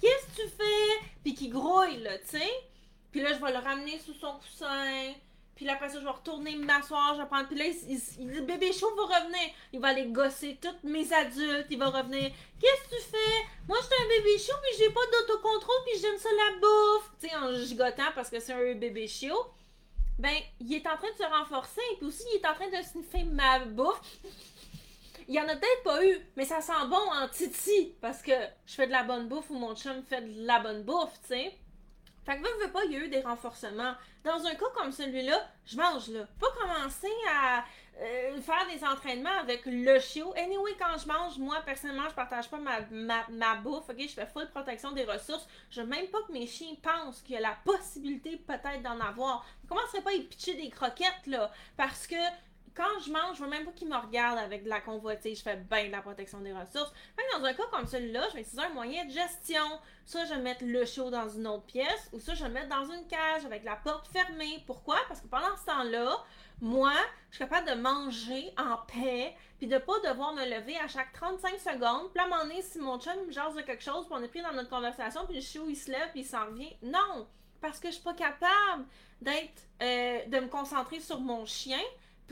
Qu'est-ce 0.00 0.26
que 0.36 0.42
tu 0.42 0.48
fais? 0.48 1.06
Puis 1.22 1.34
qu'il 1.34 1.50
grouille, 1.50 1.98
là, 1.98 2.18
tu 2.18 2.38
sais. 2.38 2.50
Puis 3.10 3.20
là, 3.20 3.32
je 3.32 3.44
vais 3.44 3.52
le 3.52 3.58
ramener 3.58 3.98
sous 3.98 4.14
son 4.14 4.34
coussin. 4.38 5.12
Puis 5.54 5.68
après 5.68 5.88
ça, 5.90 6.00
je 6.00 6.04
vais 6.04 6.10
retourner 6.10 6.56
m'asseoir, 6.56 7.14
je 7.14 7.20
vais 7.20 7.26
prendre. 7.26 7.46
Puis 7.46 7.58
là, 7.58 7.64
le 7.64 8.40
bébé 8.40 8.72
chaud 8.72 8.94
va 8.96 9.18
revenir. 9.18 9.50
Il 9.72 9.80
va 9.80 9.88
aller 9.88 10.06
gosser 10.06 10.58
tous 10.60 10.88
mes 10.88 11.12
adultes. 11.12 11.66
Il 11.70 11.78
va 11.78 11.90
revenir. 11.90 12.30
Qu'est-ce 12.60 12.88
que 12.88 12.96
tu 12.96 13.10
fais? 13.10 13.46
Moi, 13.68 13.78
je 13.80 13.86
suis 13.86 14.02
un 14.02 14.08
bébé 14.08 14.38
chaud, 14.38 14.54
puis 14.62 14.78
j'ai 14.78 14.90
pas 14.90 15.00
d'autocontrôle, 15.12 15.76
puis 15.86 16.00
j'aime 16.00 16.18
ça 16.18 16.28
la 16.30 16.58
bouffe. 16.58 17.10
Tu 17.20 17.28
sais, 17.28 17.36
en 17.36 17.54
gigotant 17.54 18.12
parce 18.14 18.30
que 18.30 18.40
c'est 18.40 18.52
un 18.52 18.74
bébé 18.74 19.06
chaud. 19.06 19.46
Ben, 20.18 20.36
il 20.60 20.72
est 20.74 20.86
en 20.86 20.96
train 20.96 21.10
de 21.10 21.16
se 21.16 21.30
renforcer. 21.30 21.80
Puis 21.98 22.06
aussi, 22.06 22.24
il 22.32 22.40
est 22.40 22.46
en 22.46 22.54
train 22.54 22.68
de 22.68 22.82
sniffer 22.82 23.24
ma 23.24 23.60
bouffe. 23.60 24.00
Il 25.28 25.34
y 25.34 25.40
en 25.40 25.48
a 25.48 25.54
peut-être 25.54 25.82
pas 25.84 26.04
eu, 26.04 26.18
mais 26.36 26.44
ça 26.44 26.60
sent 26.60 26.72
bon 26.88 26.96
en 26.96 27.28
titi 27.28 27.94
parce 28.00 28.22
que 28.22 28.32
je 28.66 28.74
fais 28.74 28.86
de 28.86 28.92
la 28.92 29.04
bonne 29.04 29.28
bouffe 29.28 29.50
ou 29.50 29.54
mon 29.54 29.74
chum 29.76 30.02
fait 30.02 30.20
de 30.20 30.46
la 30.46 30.58
bonne 30.60 30.82
bouffe, 30.82 31.12
tu 31.22 31.28
sais. 31.28 31.56
Fait 32.24 32.36
que 32.36 32.42
veux, 32.42 32.64
veux 32.66 32.72
pas, 32.72 32.84
il 32.84 32.92
y 32.92 32.96
a 32.96 33.00
eu 33.00 33.08
des 33.08 33.20
renforcements. 33.20 33.94
Dans 34.22 34.46
un 34.46 34.54
cas 34.54 34.66
comme 34.76 34.92
celui-là, 34.92 35.48
je 35.66 35.76
mange 35.76 36.08
là. 36.08 36.26
Pas 36.38 36.46
commencer 36.60 37.12
à 37.28 37.64
euh, 38.00 38.40
faire 38.40 38.66
des 38.72 38.84
entraînements 38.84 39.38
avec 39.40 39.62
le 39.66 39.98
chiot. 39.98 40.32
Anyway, 40.36 40.76
quand 40.78 40.96
je 40.98 41.08
mange, 41.08 41.38
moi, 41.38 41.60
personnellement, 41.64 42.08
je 42.08 42.14
partage 42.14 42.48
pas 42.48 42.58
ma, 42.58 42.80
ma, 43.28 43.56
bouffe, 43.56 43.88
ok? 43.88 43.96
Je 43.98 44.14
fais 44.14 44.26
full 44.26 44.48
protection 44.50 44.92
des 44.92 45.04
ressources. 45.04 45.46
Je 45.70 45.80
veux 45.80 45.86
même 45.86 46.06
pas 46.06 46.22
que 46.26 46.32
mes 46.32 46.46
chiens 46.46 46.74
pensent 46.80 47.20
qu'il 47.22 47.34
y 47.34 47.38
a 47.38 47.40
la 47.40 47.56
possibilité 47.64 48.36
peut-être 48.36 48.82
d'en 48.82 49.00
avoir. 49.00 49.44
Je 49.64 49.68
commencerai 49.68 50.00
pas 50.00 50.10
à 50.10 50.14
y 50.14 50.22
pitcher 50.22 50.54
des 50.54 50.70
croquettes, 50.70 51.26
là. 51.26 51.50
Parce 51.76 52.06
que 52.06 52.16
quand 52.74 53.00
je 53.04 53.12
mange, 53.12 53.36
je 53.36 53.44
veux 53.44 53.50
même 53.50 53.64
pas 53.64 53.72
qu'ils 53.72 53.88
me 53.88 53.96
regardent 53.96 54.38
avec 54.38 54.64
de 54.64 54.68
la 54.68 54.80
convoitise. 54.80 55.38
Je 55.38 55.42
fais 55.42 55.56
bien 55.56 55.86
de 55.86 55.92
la 55.92 56.02
protection 56.02 56.40
des 56.40 56.52
ressources. 56.52 56.92
dans 57.36 57.44
un 57.44 57.54
cas 57.54 57.64
comme 57.70 57.86
celui-là, 57.86 58.28
je 58.30 58.34
vais 58.34 58.40
utiliser 58.42 58.62
un 58.62 58.74
moyen 58.74 59.04
de 59.04 59.10
gestion. 59.10 59.64
Soit 60.06 60.24
je 60.24 60.34
vais 60.34 60.40
mettre 60.40 60.64
le 60.64 60.84
chiot 60.84 61.10
dans 61.10 61.28
une 61.28 61.46
autre 61.46 61.64
pièce, 61.64 62.08
ou 62.12 62.20
ça, 62.20 62.34
je 62.34 62.42
vais 62.42 62.48
le 62.48 62.54
mettre 62.54 62.68
dans 62.68 62.84
une 62.84 63.06
cage 63.06 63.44
avec 63.44 63.64
la 63.64 63.76
porte 63.76 64.08
fermée. 64.08 64.62
Pourquoi? 64.66 64.96
Parce 65.08 65.20
que 65.20 65.26
pendant 65.26 65.56
ce 65.56 65.66
temps-là, 65.66 66.24
moi, 66.60 66.92
je 67.30 67.36
suis 67.36 67.44
capable 67.44 67.68
de 67.68 67.74
manger 67.74 68.52
en 68.56 68.76
paix, 68.86 69.34
puis 69.58 69.66
de 69.66 69.78
pas 69.78 69.98
devoir 70.04 70.32
me 70.34 70.44
lever 70.44 70.76
à 70.78 70.88
chaque 70.88 71.12
35 71.12 71.58
secondes. 71.58 72.10
Puis 72.12 72.20
à 72.20 72.24
un 72.24 72.28
moment 72.28 72.42
donné, 72.42 72.62
si 72.62 72.78
mon 72.78 72.98
chum 72.98 73.26
me 73.26 73.32
jase 73.32 73.54
de 73.54 73.62
quelque 73.62 73.82
chose, 73.82 74.06
puis 74.06 74.14
on 74.18 74.22
est 74.22 74.28
pris 74.28 74.42
dans 74.42 74.52
notre 74.52 74.70
conversation, 74.70 75.26
puis 75.26 75.36
le 75.36 75.40
chiot, 75.40 75.64
il 75.68 75.76
se 75.76 75.90
lève, 75.90 76.10
puis 76.10 76.20
il 76.20 76.26
s'en 76.26 76.46
revient. 76.46 76.76
Non! 76.82 77.26
Parce 77.60 77.78
que 77.78 77.88
je 77.88 77.94
suis 77.94 78.02
pas 78.02 78.14
capable 78.14 78.84
d'être, 79.20 79.62
euh, 79.82 80.24
de 80.26 80.40
me 80.40 80.48
concentrer 80.48 81.00
sur 81.00 81.20
mon 81.20 81.46
chien, 81.46 81.80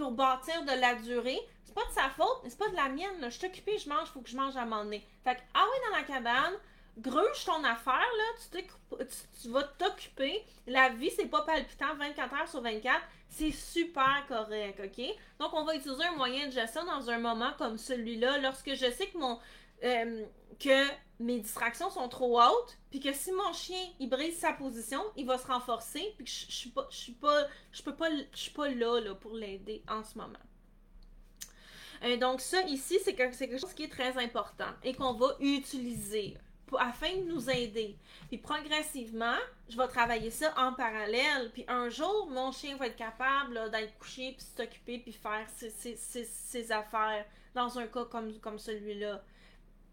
pour 0.00 0.12
bâtir 0.12 0.64
de 0.64 0.80
la 0.80 0.94
durée. 0.96 1.38
C'est 1.64 1.74
pas 1.74 1.84
de 1.84 1.92
sa 1.92 2.08
faute, 2.08 2.40
mais 2.42 2.50
c'est 2.50 2.58
pas 2.58 2.68
de 2.68 2.76
la 2.76 2.88
mienne. 2.88 3.20
Je 3.22 3.28
suis 3.28 3.78
je 3.78 3.88
mange, 3.88 4.08
faut 4.08 4.20
que 4.20 4.28
je 4.28 4.36
mange 4.36 4.56
à 4.56 4.62
un 4.62 4.64
moment 4.64 4.84
donné. 4.84 5.06
Fait 5.22 5.36
que, 5.36 5.40
ah 5.54 5.64
oui, 5.70 5.78
dans 5.88 5.96
la 5.96 6.02
cabane, 6.04 6.54
gruge 6.98 7.44
ton 7.44 7.62
affaire, 7.62 7.94
là, 8.18 8.24
tu, 8.50 9.06
tu, 9.42 9.48
vas 9.50 9.62
t'occuper. 9.62 10.44
La 10.66 10.88
vie, 10.88 11.10
c'est 11.10 11.26
pas 11.26 11.42
palpitant 11.42 11.94
24 11.96 12.34
heures 12.34 12.48
sur 12.48 12.60
24. 12.62 13.00
C'est 13.28 13.52
super 13.52 14.24
correct, 14.26 14.80
OK? 14.84 15.04
Donc, 15.38 15.52
on 15.52 15.64
va 15.64 15.76
utiliser 15.76 16.04
un 16.04 16.16
moyen 16.16 16.46
de 16.46 16.52
gestion 16.52 16.84
dans 16.84 17.08
un 17.08 17.18
moment 17.18 17.52
comme 17.58 17.78
celui-là, 17.78 18.38
lorsque 18.38 18.74
je 18.74 18.90
sais 18.90 19.06
que 19.08 19.18
mon, 19.18 19.38
euh, 19.84 20.24
que 20.58 20.86
mes 21.20 21.38
distractions 21.38 21.90
sont 21.90 22.08
trop 22.08 22.40
hautes, 22.40 22.78
puis 22.90 22.98
que 22.98 23.12
si 23.12 23.30
mon 23.32 23.52
chien 23.52 23.82
il 24.00 24.08
brise 24.08 24.38
sa 24.38 24.52
position, 24.52 25.02
il 25.16 25.26
va 25.26 25.38
se 25.38 25.46
renforcer, 25.46 26.14
puis 26.16 26.24
que 26.24 26.30
je, 26.30 26.46
je 26.46 26.54
suis 26.56 26.70
pas, 27.12 27.46
je 27.72 27.82
peux 27.82 27.94
pas, 27.94 28.08
là, 28.68 29.00
là 29.00 29.14
pour 29.14 29.34
l'aider 29.34 29.82
en 29.88 30.02
ce 30.02 30.16
moment. 30.18 30.32
Euh, 32.02 32.16
donc 32.16 32.40
ça 32.40 32.62
ici, 32.62 32.98
c'est 33.04 33.14
quelque 33.14 33.58
chose 33.58 33.74
qui 33.74 33.84
est 33.84 33.92
très 33.92 34.16
important 34.16 34.70
et 34.82 34.94
qu'on 34.94 35.12
va 35.12 35.36
utiliser 35.40 36.38
afin 36.78 37.16
de 37.16 37.22
nous 37.22 37.50
aider. 37.50 37.96
Puis 38.28 38.38
progressivement, 38.38 39.36
je 39.68 39.76
vais 39.76 39.88
travailler 39.88 40.30
ça 40.30 40.54
en 40.56 40.72
parallèle. 40.72 41.50
Puis 41.52 41.64
un 41.68 41.88
jour, 41.88 42.28
mon 42.30 42.52
chien 42.52 42.76
va 42.76 42.86
être 42.86 42.96
capable 42.96 43.70
d'être 43.70 43.98
couché, 43.98 44.34
puis 44.36 44.46
s'occuper, 44.56 44.98
puis 44.98 45.12
faire 45.12 45.46
ses, 45.56 45.70
ses, 45.70 45.96
ses, 45.96 46.72
affaires 46.72 47.24
dans 47.54 47.78
un 47.78 47.86
cas 47.86 48.04
comme, 48.04 48.38
comme 48.38 48.58
celui-là. 48.58 49.22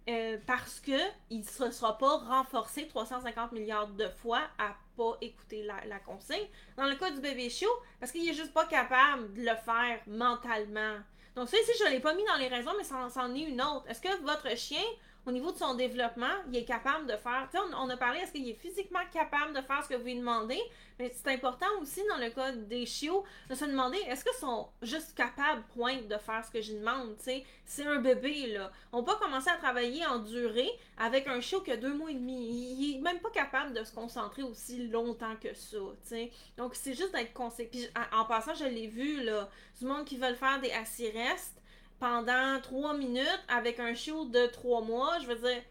Euh, 0.10 0.38
parce 0.46 0.80
que 0.80 0.98
il 1.30 1.40
ne 1.40 1.72
sera 1.72 1.98
pas 1.98 2.18
renforcé 2.18 2.88
350 2.88 3.52
milliards 3.52 3.88
de 3.90 4.08
fois 4.08 4.42
à 4.58 4.76
pas 4.96 5.18
écouter 5.22 5.64
la, 5.64 5.86
la 5.86 6.00
consigne. 6.00 6.48
Dans 6.76 6.86
le 6.86 6.96
cas 6.96 7.12
du 7.12 7.20
bébé 7.20 7.50
chiot, 7.50 7.70
parce 8.00 8.12
qu'il 8.12 8.28
est 8.28 8.34
juste 8.34 8.54
pas 8.54 8.66
capable 8.66 9.34
de 9.34 9.42
le 9.42 9.56
faire 9.66 10.00
mentalement. 10.08 10.98
Donc 11.36 11.50
ça 11.50 11.58
ici, 11.58 11.72
je 11.80 11.86
ne 11.86 11.90
l'ai 11.92 12.00
pas 12.00 12.16
mis 12.16 12.26
dans 12.26 12.38
les 12.38 12.48
raisons, 12.48 12.72
mais 12.78 12.84
ça 12.84 13.08
en 13.16 13.36
est 13.36 13.42
une 13.42 13.62
autre. 13.62 13.86
Est-ce 13.88 14.02
que 14.02 14.22
votre 14.24 14.50
chien 14.58 14.82
au 15.28 15.32
niveau 15.32 15.52
de 15.52 15.58
son 15.58 15.76
développement, 15.76 16.32
il 16.48 16.56
est 16.56 16.64
capable 16.64 17.06
de 17.06 17.18
faire. 17.18 17.50
Tu 17.52 17.58
sais, 17.58 17.64
on, 17.78 17.90
a 17.90 17.98
parlé, 17.98 18.20
est-ce 18.20 18.32
qu'il 18.32 18.48
est 18.48 18.54
physiquement 18.54 19.02
capable 19.12 19.54
de 19.54 19.62
faire 19.62 19.84
ce 19.84 19.90
que 19.90 19.96
vous 19.96 20.06
lui 20.06 20.16
demandez? 20.16 20.60
Mais 20.98 21.12
c'est 21.14 21.34
important 21.34 21.68
aussi 21.82 22.02
dans 22.08 22.18
le 22.18 22.30
cas 22.30 22.54
des 22.54 22.86
chiots 22.86 23.26
de 23.50 23.54
se 23.54 23.66
demander 23.66 23.98
est-ce 24.08 24.24
qu'ils 24.24 24.40
sont 24.40 24.70
juste 24.82 25.14
capables, 25.16 25.64
point, 25.76 25.98
de 26.02 26.18
faire 26.18 26.46
ce 26.46 26.50
que 26.50 26.62
je 26.62 26.72
demande? 26.72 27.18
Tu 27.18 27.26
sais, 27.26 27.46
c'est 27.66 27.86
un 27.86 28.00
bébé, 28.00 28.48
là. 28.54 28.72
On 28.94 29.04
peut 29.04 29.16
commencer 29.20 29.50
à 29.50 29.58
travailler 29.58 30.06
en 30.06 30.20
durée 30.20 30.72
avec 30.98 31.28
un 31.28 31.42
chiot 31.42 31.60
qui 31.60 31.74
a 31.74 31.78
deux 31.78 31.94
mois 31.94 32.10
et 32.10 32.16
demi. 32.16 32.76
Il, 32.80 32.96
est 32.96 33.02
même 33.02 33.20
pas 33.20 33.30
capable 33.32 33.74
de 33.74 33.84
se 33.84 33.94
concentrer 33.94 34.44
aussi 34.44 34.88
longtemps 34.88 35.36
que 35.36 35.54
ça, 35.54 35.78
tu 35.78 36.08
sais? 36.08 36.32
Donc, 36.56 36.74
c'est 36.74 36.94
juste 36.94 37.12
d'être 37.12 37.34
conseillé. 37.34 37.68
Puis, 37.68 37.86
en, 38.14 38.24
passant, 38.24 38.56
je 38.56 38.66
l'ai 38.66 38.88
vu, 38.88 39.24
là, 39.24 39.50
du 39.78 39.86
monde 39.86 40.06
qui 40.06 40.16
veulent 40.16 40.38
faire 40.38 40.62
des 40.62 40.72
assis 40.72 41.10
restes 41.10 41.58
pendant 42.00 42.60
trois 42.62 42.96
minutes 42.96 43.44
avec 43.48 43.80
un 43.80 43.94
chiot 43.94 44.26
de 44.26 44.46
trois 44.48 44.82
mois, 44.82 45.20
je 45.20 45.28
veux 45.28 45.36
dire, 45.36 45.62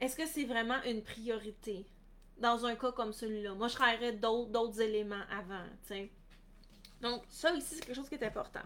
est-ce 0.00 0.16
que 0.16 0.26
c'est 0.26 0.44
vraiment 0.44 0.80
une 0.84 1.02
priorité 1.02 1.86
dans 2.38 2.66
un 2.66 2.74
cas 2.76 2.92
comme 2.92 3.12
celui-là? 3.12 3.54
Moi, 3.54 3.68
je 3.68 3.74
travaillerais 3.74 4.12
d'autres 4.12 4.80
éléments 4.80 5.24
avant, 5.30 5.64
tu 5.86 5.94
sais. 5.94 6.10
Donc, 7.00 7.22
ça 7.28 7.52
ici, 7.52 7.74
c'est 7.74 7.84
quelque 7.84 7.96
chose 7.96 8.08
qui 8.08 8.14
est 8.14 8.24
important. 8.24 8.62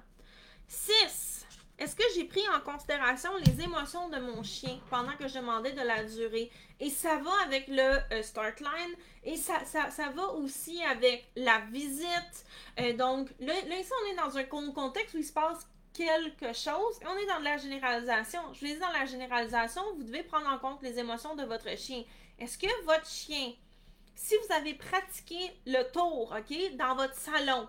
6. 0.68 1.46
Est-ce 1.78 1.94
que 1.94 2.02
j'ai 2.14 2.24
pris 2.24 2.42
en 2.48 2.60
considération 2.60 3.30
les 3.46 3.62
émotions 3.62 4.08
de 4.08 4.18
mon 4.18 4.42
chien 4.42 4.80
pendant 4.90 5.12
que 5.12 5.28
je 5.28 5.38
demandais 5.38 5.72
de 5.72 5.80
la 5.80 6.02
durée? 6.02 6.50
Et 6.80 6.90
ça 6.90 7.18
va 7.18 7.30
avec 7.44 7.68
le 7.68 7.98
euh, 8.12 8.22
start 8.22 8.60
line 8.60 8.96
et 9.24 9.36
ça, 9.36 9.64
ça, 9.64 9.90
ça, 9.90 10.08
va 10.10 10.26
aussi 10.32 10.82
avec 10.82 11.30
la 11.36 11.60
visite. 11.70 12.44
Euh, 12.80 12.94
donc, 12.94 13.28
là, 13.38 13.54
ici, 13.78 13.90
on 14.02 14.12
est 14.12 14.16
dans 14.16 14.36
un 14.36 14.44
contexte 14.72 15.14
où 15.14 15.18
il 15.18 15.24
se 15.24 15.32
passe 15.32 15.68
quelque 15.92 16.52
chose. 16.52 16.98
On 17.06 17.16
est 17.16 17.26
dans 17.26 17.40
la 17.40 17.56
généralisation. 17.56 18.40
Je 18.54 18.60
vous 18.60 18.66
dis 18.66 18.78
dans 18.78 18.92
la 18.92 19.04
généralisation, 19.04 19.82
vous 19.96 20.04
devez 20.04 20.22
prendre 20.22 20.48
en 20.48 20.58
compte 20.58 20.82
les 20.82 20.98
émotions 20.98 21.34
de 21.34 21.44
votre 21.44 21.76
chien. 21.76 22.04
Est-ce 22.38 22.56
que 22.58 22.84
votre 22.84 23.06
chien, 23.06 23.52
si 24.14 24.34
vous 24.36 24.54
avez 24.54 24.74
pratiqué 24.74 25.36
le 25.66 25.82
tour, 25.90 26.34
OK, 26.36 26.76
dans 26.76 26.94
votre 26.94 27.14
salon, 27.14 27.68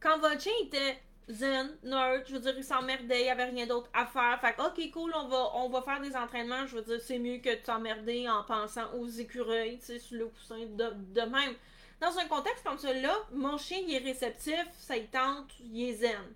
quand 0.00 0.18
votre 0.18 0.40
chien 0.40 0.52
était 0.64 0.98
zen, 1.28 1.76
nerd, 1.82 2.24
je 2.26 2.34
veux 2.34 2.40
dire, 2.40 2.54
il 2.56 2.64
s'emmerdait, 2.64 3.20
il 3.20 3.24
n'y 3.24 3.30
avait 3.30 3.44
rien 3.44 3.66
d'autre 3.66 3.90
à 3.92 4.06
faire. 4.06 4.40
Fait 4.40 4.54
que, 4.54 4.62
ok, 4.62 4.90
cool, 4.92 5.12
on 5.14 5.28
va, 5.28 5.50
on 5.56 5.68
va 5.68 5.82
faire 5.82 6.00
des 6.00 6.16
entraînements. 6.16 6.66
Je 6.66 6.76
veux 6.76 6.82
dire, 6.82 7.00
c'est 7.00 7.18
mieux 7.18 7.38
que 7.38 7.50
de 7.50 7.62
t'emmerder 7.62 8.28
en 8.28 8.44
pensant 8.44 8.92
aux 8.94 9.08
écureuils, 9.08 9.78
tu 9.78 9.86
sais, 9.86 9.98
sur 9.98 10.18
le 10.18 10.26
coussin 10.28 10.66
de, 10.66 10.90
de 10.94 11.20
même. 11.22 11.54
Dans 12.00 12.16
un 12.16 12.26
contexte 12.26 12.64
comme 12.64 12.78
celui-là, 12.78 13.14
mon 13.32 13.58
chien, 13.58 13.78
il 13.86 13.94
est 13.94 13.98
réceptif, 13.98 14.66
ça 14.78 14.96
y 14.96 15.06
tente, 15.08 15.50
il 15.60 15.90
est 15.90 15.94
zen. 15.94 16.34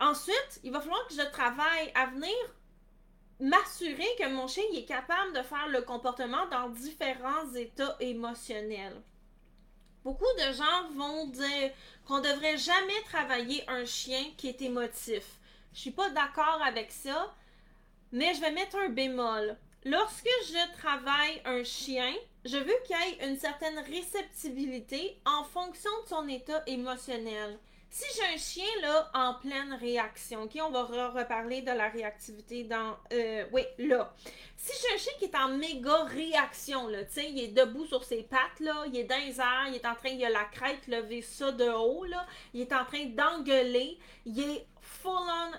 Ensuite, 0.00 0.60
il 0.62 0.72
va 0.72 0.80
falloir 0.80 1.06
que 1.08 1.14
je 1.14 1.30
travaille 1.30 1.90
à 1.94 2.06
venir 2.06 2.34
m'assurer 3.40 4.06
que 4.18 4.28
mon 4.28 4.46
chien 4.46 4.64
est 4.74 4.84
capable 4.84 5.34
de 5.34 5.42
faire 5.42 5.68
le 5.68 5.82
comportement 5.82 6.46
dans 6.48 6.68
différents 6.70 7.52
états 7.54 7.96
émotionnels. 8.00 9.02
Beaucoup 10.04 10.24
de 10.38 10.52
gens 10.52 10.90
vont 10.94 11.26
dire 11.26 11.72
qu'on 12.06 12.18
ne 12.18 12.32
devrait 12.32 12.56
jamais 12.56 13.02
travailler 13.06 13.68
un 13.68 13.84
chien 13.84 14.22
qui 14.36 14.48
est 14.48 14.62
émotif. 14.62 15.24
Je 15.74 15.80
suis 15.80 15.90
pas 15.90 16.08
d'accord 16.10 16.62
avec 16.64 16.92
ça, 16.92 17.34
mais 18.12 18.32
je 18.34 18.40
vais 18.40 18.52
mettre 18.52 18.76
un 18.76 18.88
bémol. 18.88 19.56
Lorsque 19.84 20.28
je 20.48 20.78
travaille 20.78 21.42
un 21.44 21.64
chien, 21.64 22.14
je 22.44 22.56
veux 22.56 22.74
qu'il 22.84 22.96
ait 22.96 23.28
une 23.28 23.36
certaine 23.36 23.78
réceptibilité 23.80 25.20
en 25.26 25.44
fonction 25.44 25.90
de 26.02 26.08
son 26.08 26.28
état 26.28 26.62
émotionnel. 26.66 27.58
Si 27.98 28.04
j'ai 28.14 28.34
un 28.34 28.36
chien 28.36 28.80
là 28.82 29.10
en 29.14 29.32
pleine 29.40 29.72
réaction, 29.72 30.42
ok, 30.42 30.58
on 30.60 30.68
va 30.68 30.82
reparler 30.82 31.62
de 31.62 31.70
la 31.70 31.88
réactivité 31.88 32.64
dans. 32.64 32.94
Euh, 33.10 33.46
oui, 33.52 33.62
là. 33.78 34.14
Si 34.54 34.70
j'ai 34.82 34.94
un 34.94 34.98
chien 34.98 35.12
qui 35.18 35.24
est 35.24 35.34
en 35.34 35.56
méga 35.56 36.04
réaction, 36.04 36.88
là, 36.88 37.06
tu 37.06 37.22
il 37.22 37.42
est 37.42 37.48
debout 37.48 37.86
sur 37.86 38.04
ses 38.04 38.22
pattes, 38.24 38.60
là, 38.60 38.84
il 38.86 38.98
est 38.98 39.04
dans 39.04 39.16
les 39.16 39.36
il 39.70 39.76
est 39.76 39.86
en 39.86 39.94
train, 39.94 40.10
il 40.10 40.22
a 40.26 40.28
la 40.28 40.44
crête 40.44 40.86
levée 40.88 41.22
ça 41.22 41.52
de 41.52 41.70
haut, 41.70 42.04
là, 42.04 42.26
il 42.52 42.60
est 42.60 42.72
en 42.74 42.84
train 42.84 43.06
d'engueuler, 43.06 43.98
il 44.26 44.40
est 44.40 44.66
full-on 44.82 45.52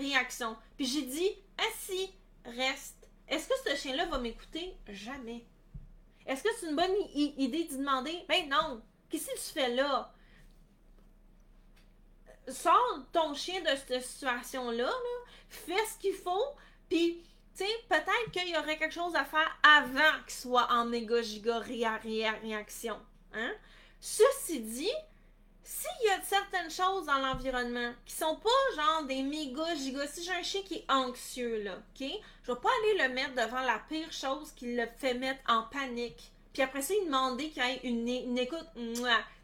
réaction. 0.00 0.56
Puis 0.76 0.86
j'ai 0.86 1.02
dit, 1.02 1.30
assis, 1.58 2.12
reste. 2.44 3.08
Est-ce 3.28 3.46
que 3.46 3.70
ce 3.70 3.76
chien-là 3.76 4.06
va 4.06 4.18
m'écouter? 4.18 4.76
Jamais. 4.88 5.46
Est-ce 6.26 6.42
que 6.42 6.48
c'est 6.58 6.70
une 6.70 6.74
bonne 6.74 6.96
idée 7.14 7.68
de 7.70 7.76
demander? 7.76 8.24
Ben 8.28 8.48
non. 8.48 8.82
Qu'est-ce 9.08 9.26
que 9.28 9.36
tu 9.36 9.52
fais 9.60 9.76
là? 9.76 10.12
Sors 12.50 12.98
ton 13.12 13.34
chien 13.34 13.60
de 13.60 13.76
cette 13.76 14.04
situation-là, 14.04 14.90
fais 15.48 15.84
ce 15.92 15.98
qu'il 16.00 16.14
faut, 16.14 16.46
puis, 16.88 17.22
peut-être 17.56 18.30
qu'il 18.32 18.48
y 18.48 18.56
aurait 18.56 18.78
quelque 18.78 18.94
chose 18.94 19.14
à 19.14 19.24
faire 19.24 19.58
avant 19.62 20.22
qu'il 20.26 20.34
soit 20.34 20.70
en 20.70 20.84
méga 20.84 21.22
giga 21.22 21.58
réaction. 21.58 22.98
Hein? 23.34 23.52
Ceci 24.00 24.60
dit, 24.60 24.92
s'il 25.64 26.06
y 26.06 26.10
a 26.10 26.22
certaines 26.22 26.70
choses 26.70 27.06
dans 27.06 27.18
l'environnement 27.18 27.92
qui 28.06 28.14
sont 28.14 28.36
pas 28.36 28.74
genre 28.76 29.04
des 29.04 29.22
méga 29.22 29.74
giga, 29.74 30.06
si 30.06 30.24
j'ai 30.24 30.32
un 30.32 30.42
chien 30.42 30.62
qui 30.62 30.76
est 30.76 30.86
anxieux, 30.88 31.62
là, 31.62 31.74
ok? 31.76 32.08
Je 32.42 32.52
vais 32.52 32.58
pas 32.58 32.70
aller 32.82 33.08
le 33.08 33.14
mettre 33.14 33.34
devant 33.34 33.60
la 33.60 33.78
pire 33.88 34.10
chose 34.12 34.52
qui 34.56 34.74
le 34.74 34.86
fait 34.96 35.14
mettre 35.14 35.40
en 35.48 35.64
panique. 35.64 36.30
Puis 36.52 36.62
après 36.62 36.80
ça, 36.80 36.94
il 36.94 37.06
demander 37.06 37.50
qu'il 37.50 37.62
y 37.62 37.66
ait 37.66 37.80
une 37.82 38.38
écoute 38.38 38.66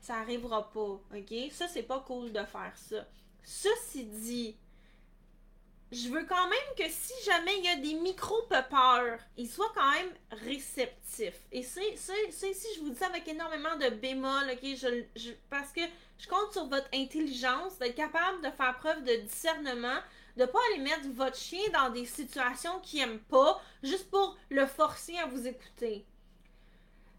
ça 0.05 0.17
arrivera 0.17 0.71
pas, 0.71 1.01
ok? 1.17 1.35
Ça, 1.51 1.67
c'est 1.67 1.83
pas 1.83 2.01
cool 2.07 2.31
de 2.31 2.45
faire 2.45 2.73
ça. 2.77 3.07
Ceci 3.43 4.05
dit, 4.05 4.55
je 5.91 6.11
veux 6.11 6.25
quand 6.27 6.47
même 6.49 6.75
que 6.77 6.85
si 6.91 7.15
jamais 7.25 7.57
il 7.59 7.65
y 7.65 7.69
a 7.69 7.77
des 7.77 7.95
micro-peurs, 7.95 9.19
ils 9.39 9.49
soient 9.49 9.73
quand 9.75 9.91
même 9.93 10.13
réceptifs. 10.45 11.41
Et 11.51 11.63
c'est 11.63 11.95
ici, 11.95 12.67
je 12.77 12.81
vous 12.81 12.91
dis 12.91 12.99
ça 12.99 13.07
avec 13.07 13.27
énormément 13.29 13.77
de 13.77 13.89
bémol, 13.89 14.51
ok? 14.53 15.35
Parce 15.49 15.73
que 15.73 15.81
je 16.19 16.29
compte 16.29 16.53
sur 16.53 16.67
votre 16.67 16.89
intelligence, 16.93 17.79
d'être 17.79 17.95
capable 17.95 18.43
de 18.43 18.51
faire 18.51 18.77
preuve 18.77 19.05
de 19.05 19.17
discernement, 19.23 20.01
de 20.37 20.45
pas 20.45 20.59
aller 20.71 20.83
mettre 20.83 21.09
votre 21.15 21.39
chien 21.39 21.67
dans 21.73 21.89
des 21.89 22.05
situations 22.05 22.79
qu'il 22.81 23.01
aime 23.01 23.21
pas, 23.21 23.59
juste 23.83 24.11
pour 24.11 24.37
le 24.51 24.67
forcer 24.67 25.17
à 25.17 25.25
vous 25.27 25.47
écouter. 25.47 26.05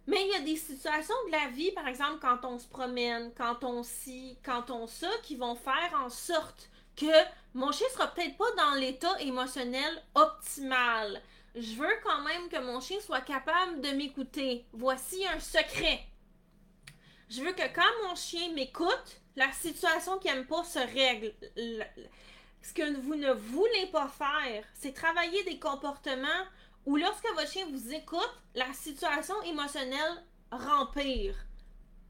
Mais 0.08 0.22
il 0.22 0.28
y 0.32 0.36
a 0.36 0.42
des 0.42 0.56
situations 0.56 1.16
de 1.28 1.32
la 1.32 1.48
vie, 1.50 1.72
par 1.72 1.88
exemple, 1.88 2.20
quand 2.22 2.46
on 2.46 2.60
se 2.60 2.68
promène, 2.68 3.32
quand 3.36 3.64
on 3.64 3.82
s'y, 3.82 4.38
quand 4.44 4.70
on 4.70 4.86
ça, 4.86 5.10
qui 5.24 5.36
vont 5.36 5.56
faire 5.56 6.00
en 6.04 6.10
sorte 6.10 6.70
que 6.96 7.06
mon 7.54 7.72
chien 7.72 7.88
sera 7.92 8.08
peut-être 8.08 8.38
pas 8.38 8.52
dans 8.58 8.76
l'état 8.76 9.20
émotionnel 9.22 10.04
optimal. 10.14 11.22
Je 11.56 11.74
veux 11.76 12.00
quand 12.04 12.22
même 12.22 12.50
que 12.50 12.60
mon 12.60 12.80
chien 12.82 13.00
soit 13.00 13.22
capable 13.22 13.82
de 13.82 13.90
m'écouter. 13.90 14.66
Voici 14.74 15.26
un 15.28 15.40
secret. 15.40 16.02
Je 17.30 17.42
veux 17.42 17.54
que 17.54 17.74
quand 17.74 18.08
mon 18.08 18.16
chien 18.16 18.52
m'écoute, 18.54 19.22
la 19.36 19.52
situation 19.52 20.20
qu'il 20.20 20.32
n'aime 20.32 20.46
pas 20.46 20.64
se 20.64 20.80
règle. 20.80 21.34
Ce 22.62 22.74
que 22.74 22.98
vous 23.00 23.16
ne 23.16 23.32
voulez 23.32 23.88
pas 23.92 24.08
faire, 24.08 24.64
c'est 24.74 24.94
travailler 24.94 25.44
des 25.44 25.60
comportements 25.60 26.28
ou 26.86 26.98
lorsque 26.98 27.28
votre 27.36 27.50
chien 27.50 27.66
vous 27.72 27.94
écoute, 27.94 28.42
la 28.54 28.72
situation 28.74 29.42
émotionnelle 29.44 30.24
rempire. 30.52 31.36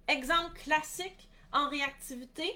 Exemple 0.08 0.54
classique 0.60 1.30
en 1.52 1.70
réactivité, 1.70 2.52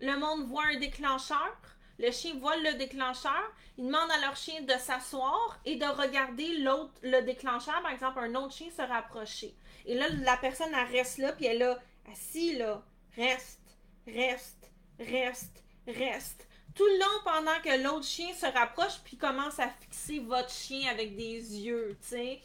le 0.00 0.18
monde 0.18 0.48
voit 0.48 0.66
un 0.66 0.78
déclencheur, 0.78 1.56
le 1.98 2.10
chien 2.10 2.34
voit 2.38 2.56
le 2.56 2.74
déclencheur, 2.74 3.52
il 3.78 3.86
demande 3.86 4.10
à 4.10 4.20
leur 4.20 4.36
chien 4.36 4.62
de 4.62 4.72
s'asseoir 4.72 5.60
et 5.64 5.76
de 5.76 5.84
regarder 5.84 6.58
l'autre, 6.58 6.92
le 7.02 7.22
déclencheur, 7.22 7.80
par 7.82 7.92
exemple, 7.92 8.18
un 8.20 8.34
autre 8.34 8.54
chien 8.54 8.70
se 8.70 8.82
rapprocher. 8.82 9.54
Et 9.86 9.94
là, 9.94 10.08
la 10.08 10.36
personne, 10.36 10.74
reste 10.92 11.18
là, 11.18 11.32
puis 11.32 11.46
elle 11.46 11.56
est 11.56 11.64
là, 11.64 11.78
assis 12.10 12.56
là, 12.56 12.82
reste, 13.16 13.78
reste, 14.06 14.70
reste, 14.98 15.64
reste 15.86 16.49
tout 16.80 16.86
le 16.86 16.98
long 16.98 17.20
pendant 17.24 17.60
que 17.62 17.82
l'autre 17.82 18.06
chien 18.06 18.32
se 18.32 18.46
rapproche 18.46 19.00
puis 19.04 19.18
commence 19.18 19.58
à 19.58 19.68
fixer 19.68 20.20
votre 20.20 20.48
chien 20.50 20.90
avec 20.90 21.14
des 21.14 21.60
yeux, 21.60 21.94
tu 22.00 22.08
sais. 22.08 22.40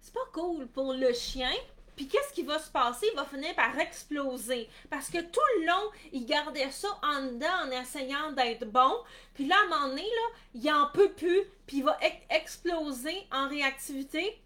C'est 0.00 0.14
pas 0.14 0.24
cool 0.32 0.66
pour 0.68 0.94
le 0.94 1.12
chien. 1.12 1.52
Puis 1.94 2.08
qu'est-ce 2.08 2.32
qui 2.32 2.42
va 2.42 2.58
se 2.58 2.70
passer? 2.70 3.06
Il 3.12 3.16
va 3.16 3.26
finir 3.26 3.54
par 3.54 3.78
exploser. 3.78 4.66
Parce 4.88 5.10
que 5.10 5.18
tout 5.18 5.40
le 5.58 5.66
long, 5.66 5.90
il 6.14 6.24
gardait 6.24 6.70
ça 6.70 6.88
en 7.02 7.26
dedans 7.26 7.66
en 7.66 7.70
essayant 7.82 8.32
d'être 8.32 8.64
bon. 8.64 8.94
Puis 9.34 9.46
là, 9.46 9.56
à 9.58 9.66
un 9.66 9.68
moment 9.68 9.88
donné, 9.88 10.04
là, 10.04 10.38
il 10.54 10.72
en 10.72 10.86
peut 10.86 11.12
plus. 11.12 11.42
Puis 11.66 11.78
il 11.78 11.84
va 11.84 11.98
exploser 12.30 13.26
en 13.30 13.46
réactivité 13.46 14.41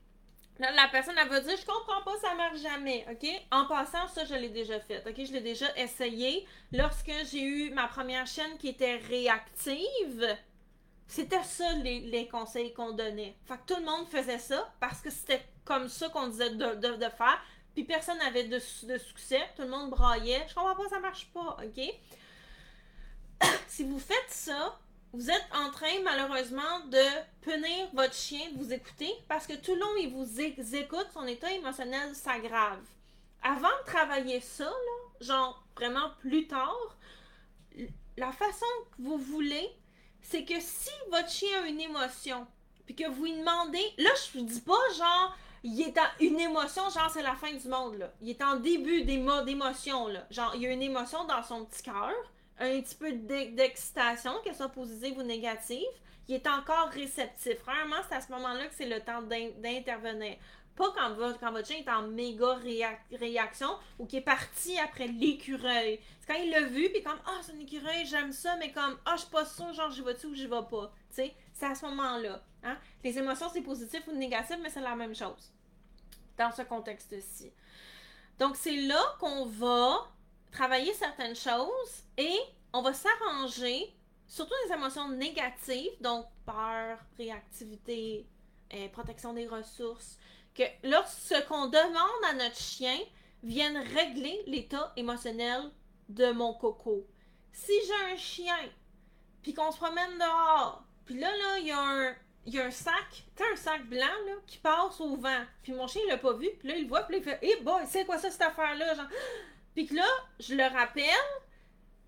la 0.59 0.89
personne, 0.91 1.15
elle 1.21 1.29
va 1.29 1.41
dire, 1.41 1.57
je 1.57 1.67
comprends 1.67 2.03
pas, 2.03 2.17
ça 2.19 2.35
marche 2.35 2.61
jamais, 2.61 3.07
OK? 3.11 3.29
En 3.51 3.67
passant, 3.67 4.07
ça, 4.09 4.25
je 4.25 4.35
l'ai 4.35 4.49
déjà 4.49 4.81
fait, 4.81 5.03
OK? 5.07 5.15
Je 5.17 5.33
l'ai 5.33 5.41
déjà 5.41 5.67
essayé 5.77 6.47
lorsque 6.73 7.13
j'ai 7.31 7.43
eu 7.43 7.71
ma 7.71 7.89
première 7.89 8.27
chaîne 8.27 8.57
qui 8.59 8.69
était 8.69 8.97
réactive. 8.97 10.37
C'était 11.09 11.43
ça 11.45 11.73
les, 11.75 12.29
conseils 12.29 12.73
qu'on 12.73 12.93
donnait. 12.93 13.37
Fait 13.45 13.57
que 13.59 13.75
tout 13.75 13.81
le 13.81 13.87
monde 13.87 14.09
faisait 14.09 14.39
ça 14.39 14.73
parce 14.81 15.01
que 15.01 15.11
c'était 15.11 15.45
comme 15.65 15.89
ça 15.89 16.09
qu'on 16.09 16.29
disait 16.29 16.51
de, 16.51 17.09
faire. 17.17 17.41
Puis 17.75 17.85
personne 17.85 18.19
n'avait 18.19 18.45
de, 18.45 18.59
succès. 18.59 19.43
Tout 19.57 19.63
le 19.63 19.69
monde 19.69 19.91
braillait. 19.91 20.47
Je 20.49 20.55
comprends 20.55 20.75
pas, 20.75 20.89
ça 20.89 21.01
marche 21.01 21.27
pas, 21.33 21.59
ok? 21.65 21.95
si 23.69 23.85
vous 23.85 23.99
faites 23.99 24.31
ça, 24.31 24.79
vous 25.17 25.31
êtes 25.31 25.47
en 25.55 25.71
train 25.71 26.03
malheureusement 26.05 26.81
de 26.91 27.03
punir 27.41 27.89
votre 27.95 28.13
chien 28.13 28.51
de 28.53 28.59
vous 28.59 28.71
écouter 28.71 29.11
parce 29.29 29.47
que 29.47 29.55
tout 29.55 29.73
le 29.75 29.81
long 29.81 29.97
il 29.99 30.13
vous 30.13 30.41
écoute, 30.77 31.07
son 31.15 31.27
état 31.27 31.51
émotionnel 31.51 32.15
s'aggrave. 32.15 32.83
Avant 33.43 33.69
de 33.69 33.87
travailler 33.87 34.41
ça, 34.41 34.65
là, 34.65 35.17
genre 35.23 35.65
vraiment 35.75 36.11
plus 36.21 36.47
tard, 36.47 36.99
la 38.19 38.31
façon 38.31 38.67
que 38.91 39.03
vous 39.03 39.17
voulez, 39.17 39.71
c'est 40.21 40.45
que 40.45 40.61
si 40.61 40.91
votre 41.11 41.31
chien 41.31 41.63
a 41.63 41.67
une 41.67 41.81
émotion, 41.81 42.47
puis 42.85 42.95
que 42.95 43.09
vous 43.09 43.25
lui 43.25 43.39
demandez, 43.39 43.95
là 43.97 44.11
je 44.15 44.39
vous 44.39 44.45
dis 44.45 44.61
pas 44.61 44.75
genre 44.99 45.35
il 45.63 45.81
est 45.81 45.99
en 45.99 46.09
une 46.21 46.41
émotion, 46.41 46.91
genre 46.91 47.11
c'est 47.11 47.23
la 47.23 47.37
fin 47.37 47.55
du 47.55 47.69
monde 47.69 47.97
là. 47.97 48.13
Il 48.21 48.29
est 48.29 48.43
en 48.43 48.57
début 48.57 49.03
d'émotion 49.05 50.09
là. 50.09 50.27
Genre 50.31 50.53
il 50.57 50.61
y 50.61 50.67
a 50.67 50.73
une 50.73 50.83
émotion 50.83 51.25
dans 51.25 51.43
son 51.43 51.65
petit 51.65 51.83
cœur, 51.83 52.13
un 52.59 52.81
petit 52.81 52.95
peu 52.95 53.13
d'excitation, 53.13 54.33
qu'elle 54.43 54.55
soit 54.55 54.69
positive 54.69 55.19
ou 55.19 55.23
négative. 55.23 55.87
Il 56.29 56.35
est 56.35 56.47
encore 56.47 56.89
réceptif. 56.89 57.63
Rarement 57.65 58.03
c'est 58.09 58.17
à 58.17 58.21
ce 58.21 58.33
moment-là 58.33 58.67
que 58.67 58.75
c'est 58.75 58.89
le 58.89 59.01
temps 59.01 59.23
d'intervenir. 59.23 60.37
Pas 60.75 60.93
quand, 60.95 61.17
quand, 61.41 61.53
votre 61.53 61.67
chien 61.67 61.79
est 61.79 61.89
en 61.89 62.03
méga 62.03 62.59
réaction 63.13 63.69
ou 63.99 64.05
qui 64.05 64.19
est 64.19 64.23
parti 64.23 64.79
après 64.79 65.07
l'écureuil. 65.07 65.99
C'est 66.21 66.33
quand 66.33 66.39
il 66.39 66.51
l'a 66.51 66.63
vu, 66.63 66.91
puis 66.91 67.03
comme, 67.03 67.19
ah, 67.25 67.31
oh, 67.31 67.41
c'est 67.41 67.53
un 67.53 67.59
écureuil, 67.59 68.05
j'aime 68.05 68.31
ça, 68.31 68.57
mais 68.57 68.73
comme, 68.73 68.99
ah, 69.07 69.13
oh, 69.13 69.17
je 69.17 69.23
suis 69.23 69.31
pas 69.31 69.47
sûre, 69.47 69.73
genre, 69.73 69.91
j'y 69.91 70.03
vais-tu 70.03 70.27
ou 70.27 70.35
j'y 70.35 70.47
vais 70.47 70.63
pas. 70.71 70.93
C'est 71.09 71.33
à 71.63 71.75
ce 71.75 71.87
moment-là. 71.87 72.43
Hein? 72.63 72.77
Les 73.03 73.19
émotions, 73.19 73.49
c'est 73.51 73.63
positif 73.63 74.03
ou 74.07 74.13
négatif, 74.13 74.57
mais 74.63 74.69
c'est 74.69 74.83
la 74.83 74.95
même 74.95 75.15
chose. 75.15 75.51
Dans 76.37 76.53
ce 76.53 76.61
contexte-ci. 76.61 77.51
Donc, 78.39 78.57
c'est 78.57 78.77
là 78.77 79.01
qu'on 79.19 79.47
va 79.47 80.11
travailler 80.51 80.93
certaines 80.95 81.37
choses 81.37 82.05
et 82.17 82.37
on 82.73 82.83
va 82.83 82.93
s'arranger, 82.93 83.95
surtout 84.27 84.55
les 84.67 84.75
émotions 84.75 85.09
négatives, 85.09 85.93
donc 86.01 86.27
peur, 86.45 86.99
réactivité, 87.17 88.27
euh, 88.75 88.89
protection 88.89 89.33
des 89.33 89.47
ressources, 89.47 90.19
que 90.55 90.65
lorsque 90.83 91.47
qu'on 91.47 91.67
demande 91.67 92.25
à 92.31 92.35
notre 92.35 92.59
chien 92.59 92.99
vienne 93.43 93.77
régler 93.77 94.43
l'état 94.47 94.93
émotionnel 94.97 95.71
de 96.09 96.31
mon 96.33 96.55
coco. 96.55 97.07
Si 97.53 97.73
j'ai 97.87 98.13
un 98.13 98.17
chien, 98.17 98.71
puis 99.43 99.55
qu'on 99.55 99.71
se 99.71 99.77
promène 99.77 100.19
dehors, 100.19 100.85
puis 101.05 101.19
là, 101.19 101.31
là, 101.31 101.59
il 101.59 101.67
y 101.67 101.71
a 101.71 101.81
un, 101.81 102.15
y 102.47 102.59
a 102.59 102.67
un 102.67 102.71
sac, 102.71 103.25
tu 103.37 103.43
un 103.43 103.57
sac 103.57 103.87
blanc, 103.87 104.01
là, 104.01 104.33
qui 104.47 104.59
passe 104.59 105.01
au 105.01 105.17
vent. 105.17 105.45
Puis 105.63 105.73
mon 105.73 105.87
chien, 105.87 106.03
il 106.05 106.09
l'a 106.09 106.19
pas 106.19 106.33
vu, 106.33 106.49
puis 106.59 106.69
là, 106.69 106.77
il 106.77 106.83
le 106.83 106.89
voit, 106.89 107.03
puis 107.03 107.19
il 107.19 107.23
fait, 107.23 107.39
eh, 107.43 107.63
boy, 107.63 107.85
c'est 107.87 108.05
quoi 108.05 108.19
ça, 108.19 108.31
cette 108.31 108.43
affaire-là? 108.43 108.95
Genre, 108.95 109.09
puis 109.77 109.87
que 109.87 109.95
là, 109.95 110.09
je 110.41 110.55
le 110.55 110.65
rappelle, 110.65 111.05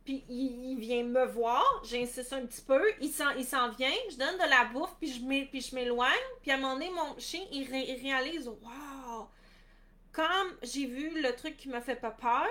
puis 0.07 0.25
il, 0.31 0.77
vient 0.81 1.05
me 1.05 1.27
voir, 1.27 1.83
j'insiste 1.85 2.33
un 2.33 2.47
petit 2.47 2.63
peu, 2.63 2.83
il 3.03 3.11
s'en, 3.11 3.29
il 3.37 3.45
s'en 3.45 3.69
vient, 3.69 3.93
je 4.11 4.17
donne 4.17 4.37
de 4.37 4.49
la 4.49 4.65
bouffe, 4.73 4.97
puis 4.99 5.13
je, 5.13 5.45
puis 5.51 5.61
je 5.61 5.75
m'éloigne, 5.75 6.09
puis 6.41 6.51
à 6.51 6.55
un 6.55 6.57
moment 6.57 6.73
donné, 6.73 6.89
mon 6.89 7.19
chien, 7.19 7.43
il, 7.53 7.65
réalise, 7.69 8.49
waouh, 8.49 9.29
comme 10.13 10.57
j'ai 10.63 10.87
vu 10.87 11.21
le 11.21 11.37
truc 11.37 11.59
qui 11.59 11.69
m'a 11.69 11.83
fait 11.83 11.97
pas 11.97 12.11
peur, 12.11 12.49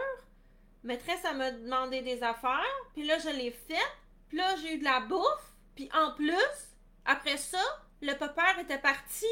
maîtresse, 0.84 1.22
elle 1.28 1.38
m'a 1.38 1.50
demandé 1.50 2.04
des 2.04 2.22
affaires, 2.22 2.62
puis 2.94 3.04
là, 3.04 3.18
je 3.18 3.30
l'ai 3.30 3.50
fait, 3.50 3.92
puis 4.28 4.38
là, 4.38 4.56
j'ai 4.58 4.76
eu 4.76 4.78
de 4.78 4.84
la 4.84 5.00
bouffe, 5.00 5.52
puis 5.74 5.90
en 5.96 6.12
plus, 6.12 6.76
après 7.06 7.38
ça, 7.38 7.64
le 8.02 8.14
peur 8.14 8.60
était 8.62 8.78
parti. 8.78 9.26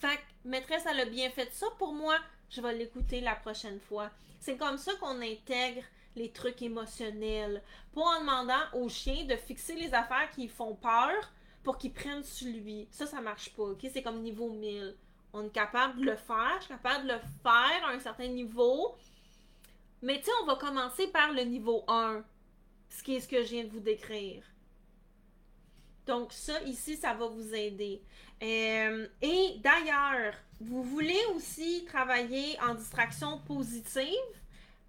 Fait 0.00 0.16
que 0.16 0.48
maîtresse, 0.48 0.82
elle 0.90 0.98
a 0.98 1.04
bien 1.04 1.30
fait 1.30 1.52
ça 1.52 1.66
pour 1.78 1.92
moi, 1.92 2.16
je 2.50 2.60
vais 2.60 2.74
l'écouter 2.74 3.20
la 3.20 3.36
prochaine 3.36 3.78
fois. 3.78 4.10
C'est 4.44 4.58
comme 4.58 4.76
ça 4.76 4.92
qu'on 5.00 5.22
intègre 5.22 5.82
les 6.16 6.30
trucs 6.30 6.60
émotionnels. 6.60 7.62
Pas 7.94 8.02
en 8.02 8.20
demandant 8.20 8.60
au 8.74 8.90
chien 8.90 9.24
de 9.24 9.36
fixer 9.36 9.74
les 9.74 9.94
affaires 9.94 10.30
qui 10.32 10.48
font 10.48 10.74
peur 10.74 11.32
pour 11.62 11.78
qu'il 11.78 11.94
prenne 11.94 12.22
sur 12.22 12.48
lui. 12.48 12.86
Ça, 12.90 13.06
ça 13.06 13.22
marche 13.22 13.54
pas, 13.54 13.62
ok? 13.62 13.86
C'est 13.90 14.02
comme 14.02 14.20
niveau 14.20 14.50
1000. 14.50 14.96
On 15.32 15.46
est 15.46 15.50
capable 15.50 15.98
de 15.98 16.04
le 16.04 16.16
faire, 16.16 16.56
je 16.58 16.64
suis 16.64 16.74
capable 16.74 17.06
de 17.06 17.14
le 17.14 17.20
faire 17.42 17.88
à 17.88 17.92
un 17.92 17.98
certain 17.98 18.28
niveau. 18.28 18.94
Mais 20.02 20.18
tu 20.18 20.26
sais, 20.26 20.32
on 20.42 20.46
va 20.46 20.56
commencer 20.56 21.06
par 21.06 21.32
le 21.32 21.44
niveau 21.44 21.82
1, 21.88 22.22
ce 22.90 23.02
qui 23.02 23.16
est 23.16 23.20
ce 23.20 23.28
que 23.28 23.42
je 23.42 23.48
viens 23.48 23.64
de 23.64 23.70
vous 23.70 23.80
décrire. 23.80 24.44
Donc 26.06 26.34
ça, 26.34 26.60
ici, 26.64 26.96
ça 26.98 27.14
va 27.14 27.28
vous 27.28 27.54
aider. 27.54 28.02
Euh, 28.42 29.08
et 29.22 29.58
d'ailleurs, 29.60 30.34
vous 30.60 30.82
voulez 30.82 31.20
aussi 31.34 31.84
travailler 31.86 32.58
en 32.60 32.74
distraction 32.74 33.38
positive 33.46 34.08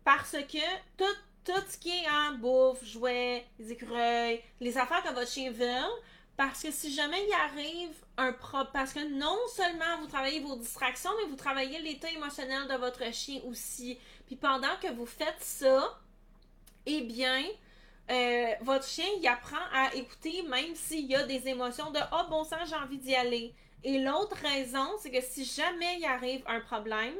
parce 0.03 0.32
que 0.34 0.66
tout, 0.97 1.03
tout 1.43 1.61
ce 1.70 1.78
qui 1.78 1.89
est 1.89 2.09
en 2.09 2.38
bouffe, 2.38 2.84
jouets, 2.84 3.45
les 3.59 3.72
écureuils, 3.72 4.41
les 4.59 4.78
affaires 4.78 5.03
que 5.03 5.13
votre 5.13 5.30
chien 5.30 5.51
veut, 5.51 5.89
parce 6.38 6.61
que 6.61 6.72
si 6.72 6.93
jamais 6.93 7.26
il 7.28 7.34
arrive 7.34 7.95
un 8.18 8.34
problème, 8.34 8.72
parce 8.74 8.93
que 8.93 9.07
non 9.18 9.38
seulement 9.53 9.99
vous 10.01 10.07
travaillez 10.07 10.41
vos 10.41 10.55
distractions, 10.55 11.11
mais 11.22 11.30
vous 11.30 11.36
travaillez 11.36 11.80
l'état 11.80 12.09
émotionnel 12.11 12.68
de 12.68 12.76
votre 12.76 13.11
chien 13.13 13.41
aussi. 13.45 13.97
Puis 14.28 14.36
pendant 14.36 14.76
que 14.82 14.91
vous 14.93 15.05
faites 15.05 15.39
ça, 15.39 15.99
eh 16.86 17.01
bien, 17.01 17.43
euh, 18.11 18.47
votre 18.61 18.86
chien, 18.86 19.05
il 19.20 19.28
apprend 19.28 19.63
à 19.74 19.95
écouter 19.95 20.43
même 20.43 20.76
s'il 20.76 21.07
y 21.07 21.16
a 21.16 21.24
des 21.24 21.47
émotions 21.47 21.91
de 21.91 21.99
Oh 22.11 22.30
bon 22.30 22.43
sang, 22.43 22.63
j'ai 22.68 22.76
envie 22.76 22.97
d'y 22.97 23.16
aller. 23.16 23.53
Et 23.86 23.99
l'autre 23.99 24.36
raison, 24.41 24.97
c'est 24.99 25.11
que 25.11 25.21
si 25.21 25.45
jamais 25.45 25.99
il 25.99 26.05
arrive 26.05 26.43
un 26.47 26.59
problème, 26.59 27.13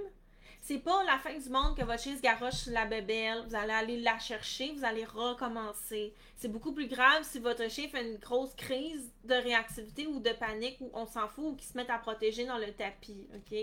c'est 0.63 0.80
pas 0.80 1.03
la 1.03 1.20
fin 1.20 1.38
du 1.38 1.47
monde 1.47 1.78
que 1.78 1.86
votre 1.86 2.01
chien 2.01 2.18
se 2.18 2.22
garoche 2.24 2.66
la 2.66 2.86
bébelle, 2.86 3.43
vous 3.47 3.53
allez 3.53 3.72
aller 3.72 4.01
la 4.01 4.18
chercher, 4.18 4.72
vous 4.72 4.84
allez 4.84 5.05
recommencer. 5.05 6.11
C'est 6.36 6.47
beaucoup 6.47 6.72
plus 6.72 6.88
grave 6.88 7.22
si 7.22 7.38
votre 7.38 7.70
chien 7.70 7.88
fait 7.88 8.03
une 8.09 8.18
grosse 8.18 8.55
crise 8.55 9.13
de 9.26 9.36
réactivité 9.36 10.07
ou 10.07 10.20
de 10.20 10.32
panique 10.32 10.78
ou 10.82 10.89
on 10.95 11.05
s'en 11.05 11.28
fout 11.28 11.45
ou 11.45 11.55
qu'il 11.55 11.68
se 11.68 11.78
met 11.78 11.88
à 11.88 11.99
protéger 11.99 12.45
dans 12.45 12.57
le 12.57 12.74
tapis, 12.74 13.28
OK? 13.36 13.55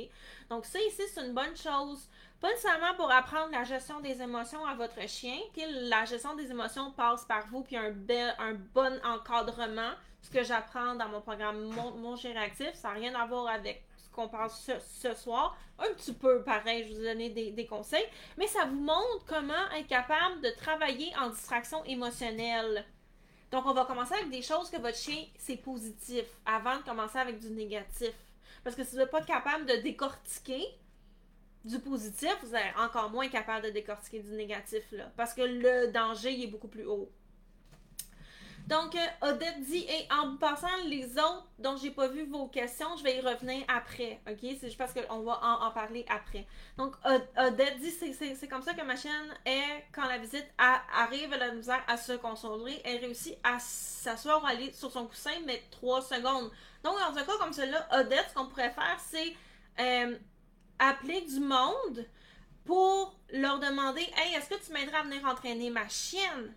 Donc 0.49 0.65
ça 0.65 0.79
ici, 0.79 1.03
c'est 1.13 1.27
une 1.27 1.35
bonne 1.35 1.57
chose. 1.57 2.09
Pas 2.41 2.51
nécessairement 2.51 2.95
pour 2.95 3.11
apprendre 3.11 3.51
la 3.51 3.65
gestion 3.65 3.99
des 3.99 4.23
émotions 4.23 4.65
à 4.65 4.77
votre 4.77 5.09
chien, 5.09 5.39
que 5.57 5.89
la 5.91 6.05
gestion 6.05 6.37
des 6.37 6.53
émotions 6.53 6.93
passe 6.93 7.25
par 7.25 7.49
vous 7.49 7.63
puis 7.63 7.77
un, 7.77 7.91
bel, 7.91 8.33
un 8.39 8.55
bon 8.55 9.01
encadrement. 9.05 9.91
Ce 10.23 10.31
que 10.31 10.43
j'apprends 10.43 10.95
dans 10.95 11.09
mon 11.09 11.21
programme 11.21 11.65
Mon, 11.65 11.91
mon 11.93 12.15
réactif, 12.15 12.73
ça 12.75 12.89
n'a 12.89 12.95
rien 12.95 13.15
à 13.15 13.27
voir 13.27 13.49
avec 13.49 13.85
qu'on 14.13 14.29
parle 14.29 14.51
ce, 14.51 15.15
soir. 15.15 15.57
Un 15.79 15.93
petit 15.95 16.13
peu 16.13 16.43
pareil, 16.43 16.85
je 16.85 16.95
vous 16.95 17.01
ai 17.01 17.13
donné 17.13 17.31
des, 17.31 17.67
conseils, 17.67 18.05
mais 18.37 18.47
ça 18.47 18.67
vous 18.67 18.81
montre 18.81 19.25
comment 19.27 19.71
être 19.77 19.89
capable 19.89 20.41
de 20.41 20.51
travailler 20.51 21.13
en 21.17 21.31
distraction 21.31 21.83
émotionnelle. 21.85 22.85
Donc, 23.51 23.67
on 23.67 23.73
va 23.73 23.85
commencer 23.85 24.15
avec 24.15 24.31
des 24.31 24.43
choses 24.43 24.71
que 24.71 24.77
votre 24.79 24.97
chien, 24.97 25.25
c'est 25.39 25.57
positif, 25.57 26.25
avant 26.47 26.79
de 26.79 26.83
commencer 26.83 27.19
avec 27.19 27.39
du 27.39 27.51
négatif. 27.51 28.15
Parce 28.65 28.77
que 28.77 28.85
si 28.85 28.93
vous 28.93 28.99
n'êtes 28.99 29.11
pas 29.11 29.23
capable 29.23 29.67
de 29.67 29.77
décortiquer 29.77 30.65
du 31.65 31.79
positif, 31.79 32.35
vous 32.43 32.55
êtes 32.55 32.77
encore 32.79 33.11
moins 33.11 33.29
capable 33.29 33.67
de 33.67 33.71
décortiquer 33.71 34.21
du 34.21 34.33
négatif, 34.33 34.85
là. 34.93 35.11
Parce 35.17 35.35
que 35.35 35.43
le 35.43 35.91
danger, 35.93 36.33
il 36.33 36.45
est 36.45 36.49
beaucoup 36.49 36.69
plus 36.69 36.87
haut. 36.87 37.11
Donc, 38.69 38.95
euh, 38.95 39.29
Odette 39.29 39.61
dit, 39.63 39.85
et 39.89 40.09
en 40.13 40.37
passant 40.37 40.69
les 40.87 41.05
autres 41.19 41.47
dont 41.59 41.77
j'ai 41.77 41.91
pas 41.91 42.09
vu 42.09 42.25
vos 42.27 42.47
questions, 42.47 42.97
je 42.97 43.03
vais 43.03 43.19
y 43.19 43.21
revenir 43.21 43.65
après, 43.69 44.21
ok? 44.29 44.39
C'est 44.41 44.67
juste 44.67 44.79
parce 44.79 44.93
qu'on 44.95 45.21
va 45.21 45.41
en, 45.43 45.71
parler 45.73 46.07
après. 46.09 46.47
Donc, 46.77 46.95
Odette 47.37 47.81
dit, 47.81 47.91
c'est 47.91 48.49
comme 48.49 48.63
ça 48.63 48.75
que 48.75 48.83
ma 48.83 48.97
chienne 48.97 49.35
est, 49.45 49.85
quand 49.93 50.07
la 50.07 50.19
visite 50.19 50.47
arrive, 50.59 51.33
elle 51.33 51.43
a 51.43 51.53
misère 51.53 51.83
à 51.89 51.97
se 51.97 52.13
consoler, 52.13 52.81
elle 52.85 52.99
réussit 52.99 53.37
à 53.43 53.59
s'asseoir 53.59 54.45
aller 54.47 54.73
sur 54.73 54.91
son 54.93 55.07
coussin, 55.07 55.33
mais 55.45 55.63
trois 55.71 56.01
secondes. 56.01 56.51
Donc, 56.85 56.95
dans 56.99 57.17
un 57.17 57.25
cas 57.25 57.39
comme 57.39 57.53
celui-là, 57.53 57.89
Odette, 58.01 58.27
ce 58.31 58.35
qu'on 58.35 58.47
pourrait 58.47 58.71
faire, 58.71 58.99
c'est 59.01 59.35
euh, 59.81 60.17
appeler 60.79 61.21
du 61.23 61.41
monde 61.41 62.07
pour 62.65 63.19
leur 63.33 63.59
demander, 63.59 64.03
hey, 64.17 64.35
est-ce 64.35 64.49
que 64.49 64.65
tu 64.65 64.73
m'aiderais 64.73 64.99
à 64.99 65.03
venir 65.03 65.25
entraîner 65.25 65.71
ma 65.71 65.89
chienne? 65.89 66.55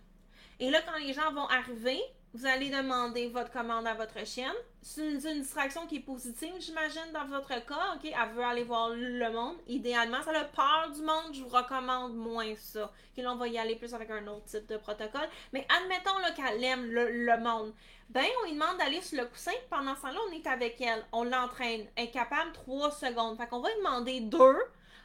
Et 0.58 0.70
là, 0.70 0.80
quand 0.82 0.98
les 0.98 1.12
gens 1.12 1.32
vont 1.32 1.46
arriver, 1.48 2.00
vous 2.36 2.44
allez 2.44 2.68
demander 2.68 3.28
votre 3.28 3.50
commande 3.50 3.86
à 3.86 3.94
votre 3.94 4.26
chienne. 4.26 4.52
C'est 4.82 5.00
une, 5.10 5.18
distraction 5.18 5.86
qui 5.86 5.96
est 5.96 6.00
positive, 6.00 6.52
j'imagine, 6.58 7.12
dans 7.12 7.24
votre 7.26 7.48
cas. 7.64 7.94
OK, 7.94 8.04
elle 8.04 8.34
veut 8.34 8.44
aller 8.44 8.62
voir 8.62 8.90
le 8.90 9.32
monde. 9.32 9.56
Idéalement, 9.66 10.22
ça 10.22 10.32
a 10.32 10.44
peur 10.44 10.92
du 10.94 11.00
monde, 11.00 11.32
je 11.32 11.42
vous 11.42 11.48
recommande 11.48 12.14
moins 12.14 12.54
ça. 12.56 12.84
OK, 12.84 13.22
là, 13.22 13.32
on 13.32 13.36
va 13.36 13.48
y 13.48 13.58
aller 13.58 13.76
plus 13.76 13.94
avec 13.94 14.10
un 14.10 14.26
autre 14.26 14.44
type 14.44 14.66
de 14.66 14.76
protocole. 14.76 15.28
Mais 15.52 15.66
admettons 15.80 16.12
qu'elle 16.36 16.62
aime 16.62 16.90
le, 16.90 17.38
monde. 17.38 17.72
Ben, 18.10 18.24
on 18.42 18.46
lui 18.46 18.52
demande 18.52 18.76
d'aller 18.78 19.00
sur 19.00 19.18
le 19.18 19.26
coussin. 19.26 19.52
Pendant 19.70 19.96
ce 19.96 20.02
temps-là, 20.02 20.18
on 20.28 20.32
est 20.32 20.46
avec 20.46 20.78
elle. 20.80 21.04
On 21.12 21.24
l'entraîne. 21.24 21.86
Elle 21.96 22.04
est 22.04 22.10
capable 22.10 22.52
3 22.52 22.90
secondes. 22.90 23.38
Fait 23.38 23.46
qu'on 23.46 23.60
va 23.60 23.70
lui 23.70 23.78
demander 23.78 24.20
deux 24.20 24.58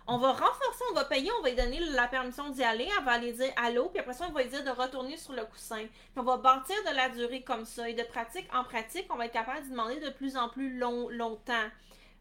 On 0.08 0.18
va 0.18 0.32
renforcer, 0.32 0.84
on 0.92 0.96
va 0.96 1.06
payer, 1.06 1.32
on 1.40 1.44
va 1.44 1.50
lui 1.50 1.56
donner 1.56 1.80
la 1.80 2.08
permission 2.08 2.50
d'y 2.50 2.64
aller, 2.64 2.90
elle 2.98 3.06
va 3.06 3.12
aller 3.12 3.34
dire 3.34 3.52
allô, 3.56 3.90
puis 3.90 4.00
après 4.00 4.14
ça, 4.14 4.26
on 4.28 4.34
va 4.34 4.44
lui 4.44 4.50
dire 4.50 4.64
de 4.64 4.72
retourner 4.72 5.16
sur 5.16 5.34
le 5.34 5.46
coussin. 5.46 5.86
On 6.16 6.24
va 6.24 6.38
bâtir 6.38 6.76
de 6.90 6.96
la 6.96 7.10
durée 7.10 7.44
comme 7.44 7.66
ça. 7.66 7.88
Et 7.90 7.94
de 7.94 8.04
pratique 8.04 8.48
en 8.54 8.64
pratique, 8.64 9.06
on 9.10 9.16
va 9.16 9.26
être 9.26 9.34
capable 9.34 9.66
de 9.66 9.72
demander 9.72 10.00
de 10.00 10.10
plus 10.10 10.38
en 10.38 10.50
plus 10.50 10.78
long, 10.78 11.10
longtemps. 11.10 11.70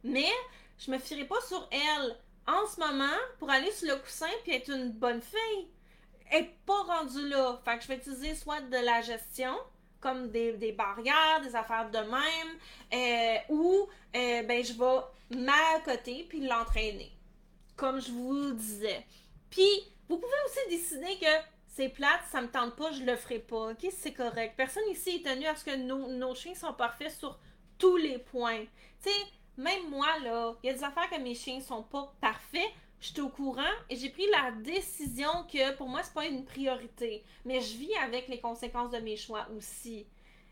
Mais 0.04 0.30
je 0.78 0.90
me 0.90 0.98
fierai 0.98 1.24
pas 1.24 1.40
sur 1.46 1.68
elle 1.70 2.16
en 2.46 2.66
ce 2.66 2.80
moment 2.80 3.18
pour 3.38 3.50
aller 3.50 3.70
sur 3.70 3.88
le 3.88 4.00
coussin 4.00 4.28
puis 4.42 4.54
être 4.54 4.70
une 4.70 4.92
bonne 4.92 5.22
fille. 5.22 5.68
Elle 6.30 6.42
n'est 6.42 6.56
pas 6.66 6.82
rendue 6.82 7.28
là. 7.28 7.60
Fait 7.64 7.76
que 7.76 7.82
je 7.82 7.88
vais 7.88 7.96
utiliser 7.96 8.34
soit 8.34 8.60
de 8.60 8.76
la 8.76 9.02
gestion, 9.02 9.56
comme 10.00 10.30
des, 10.30 10.74
barrières, 10.76 11.40
des 11.42 11.54
affaires 11.54 11.90
de 11.90 11.98
même, 11.98 12.58
euh, 12.92 13.38
ou 13.48 13.88
euh, 14.16 14.42
ben, 14.42 14.64
je 14.64 14.72
vais 14.72 15.80
côté 15.84 16.26
puis 16.28 16.40
l'entraîner, 16.46 17.12
comme 17.80 17.98
je 17.98 18.12
vous 18.12 18.52
disais. 18.52 19.06
Puis, 19.48 19.70
vous 20.06 20.18
pouvez 20.18 20.32
aussi 20.44 20.68
décider 20.68 21.16
que 21.18 21.32
c'est 21.66 21.88
plate, 21.88 22.20
ça 22.30 22.42
me 22.42 22.48
tente 22.48 22.76
pas, 22.76 22.92
je 22.92 23.02
le 23.02 23.16
ferai 23.16 23.38
pas. 23.38 23.70
Ok, 23.70 23.86
c'est 23.90 24.12
correct. 24.12 24.52
Personne 24.54 24.82
ici 24.90 25.16
est 25.16 25.26
tenu 25.26 25.46
à 25.46 25.56
ce 25.56 25.64
que 25.64 25.74
nos, 25.76 26.08
nos 26.08 26.34
chiens 26.34 26.54
sont 26.54 26.74
parfaits 26.74 27.10
sur 27.10 27.38
tous 27.78 27.96
les 27.96 28.18
points. 28.18 28.66
Tu 29.02 29.08
sais, 29.08 29.16
même 29.56 29.88
moi, 29.88 30.06
là, 30.22 30.54
il 30.62 30.66
y 30.66 30.70
a 30.70 30.74
des 30.74 30.84
affaires 30.84 31.08
que 31.08 31.18
mes 31.18 31.34
chiens 31.34 31.60
sont 31.60 31.82
pas 31.82 32.12
parfaits. 32.20 32.70
Je 33.00 33.08
suis 33.08 33.20
au 33.22 33.30
courant 33.30 33.62
et 33.88 33.96
j'ai 33.96 34.10
pris 34.10 34.26
la 34.30 34.50
décision 34.50 35.30
que 35.50 35.74
pour 35.76 35.88
moi, 35.88 36.02
c'est 36.02 36.12
pas 36.12 36.26
une 36.26 36.44
priorité. 36.44 37.24
Mais 37.46 37.62
je 37.62 37.78
vis 37.78 37.94
avec 38.04 38.28
les 38.28 38.40
conséquences 38.40 38.90
de 38.90 38.98
mes 38.98 39.16
choix 39.16 39.48
aussi. 39.56 40.06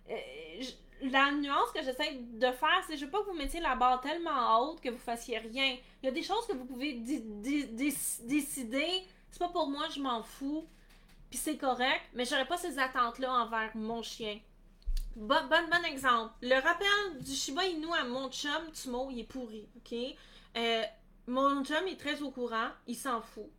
Euh, 0.08 0.62
la 1.03 1.32
nuance 1.32 1.70
que 1.74 1.82
j'essaie 1.82 2.14
de 2.14 2.51
faire, 2.53 2.82
c'est 2.86 2.96
je 2.96 3.05
veux 3.05 3.11
pas 3.11 3.20
que 3.20 3.26
vous 3.26 3.36
mettiez 3.36 3.61
la 3.61 3.76
barre 3.76 4.01
tellement 4.01 4.61
haute 4.61 4.80
que 4.80 4.88
vous 4.88 4.99
fassiez 4.99 5.38
rien. 5.38 5.76
Il 6.03 6.07
y 6.07 6.09
a 6.09 6.12
des 6.12 6.22
choses 6.22 6.46
que 6.46 6.53
vous 6.53 6.64
pouvez 6.64 6.94
décider. 6.94 9.07
C'est 9.30 9.38
pas 9.38 9.49
pour 9.49 9.68
moi, 9.68 9.86
je 9.94 10.01
m'en 10.01 10.22
fous. 10.22 10.66
Puis 11.30 11.38
c'est 11.38 11.59
correct, 11.59 12.03
mais 12.14 12.24
j'aurais 12.24 12.46
pas 12.46 12.57
ces 12.57 12.78
attentes-là 12.78 13.32
envers 13.32 13.70
mon 13.74 14.03
chien. 14.03 14.40
Bon, 15.14 15.36
bon, 15.51 15.84
exemple. 15.84 16.32
Le 16.42 16.55
rappel 16.55 17.22
du 17.22 17.32
Shiba 17.32 17.66
Inu 17.66 17.92
à 17.92 18.05
mon 18.05 18.30
chum, 18.30 18.70
Tumo, 18.72 19.09
il 19.11 19.20
est 19.20 19.24
pourri, 19.24 19.68
ok? 19.76 19.94
Euh, 20.57 20.82
mon 21.26 21.64
chum 21.64 21.86
est 21.86 21.99
très 21.99 22.22
au 22.22 22.30
courant, 22.30 22.70
il 22.86 22.96
s'en 22.96 23.20
fout. 23.20 23.51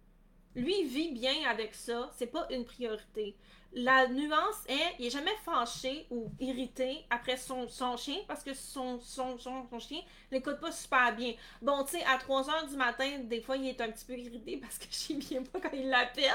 Lui, 0.56 0.82
il 0.82 0.88
vit 0.88 1.12
bien 1.12 1.48
avec 1.48 1.76
ça, 1.76 2.10
c'est 2.16 2.28
pas 2.28 2.48
une 2.50 2.66
priorité. 2.66 3.36
La 3.74 4.08
nuance 4.08 4.64
est, 4.68 4.96
il 4.98 5.06
est 5.06 5.10
jamais 5.12 5.36
fâché 5.46 6.08
ou 6.10 6.32
irrité 6.40 7.06
après 7.10 7.38
son, 7.38 7.68
son 7.68 7.98
chien 7.98 8.18
parce 8.28 8.44
que 8.44 8.54
son, 8.54 9.00
son, 9.00 9.38
son, 9.38 9.68
son 9.70 9.80
chien 9.80 10.02
l'écoute 10.32 10.60
pas 10.60 10.72
super 10.72 11.16
bien. 11.16 11.34
Bon, 11.62 11.84
tu 11.84 11.92
sais, 11.92 12.04
à 12.06 12.18
3 12.18 12.50
heures 12.50 12.68
du 12.68 12.76
matin, 12.76 13.20
des 13.24 13.42
fois, 13.42 13.58
il 13.58 13.68
est 13.68 13.80
un 13.82 13.92
petit 13.92 14.06
peu 14.06 14.18
irrité 14.18 14.58
parce 14.58 14.78
que 14.80 14.86
je 14.90 14.96
chien 14.96 15.20
vient 15.20 15.44
pas 15.44 15.60
quand 15.60 15.72
il 15.74 15.88
l'appelle. 15.88 16.32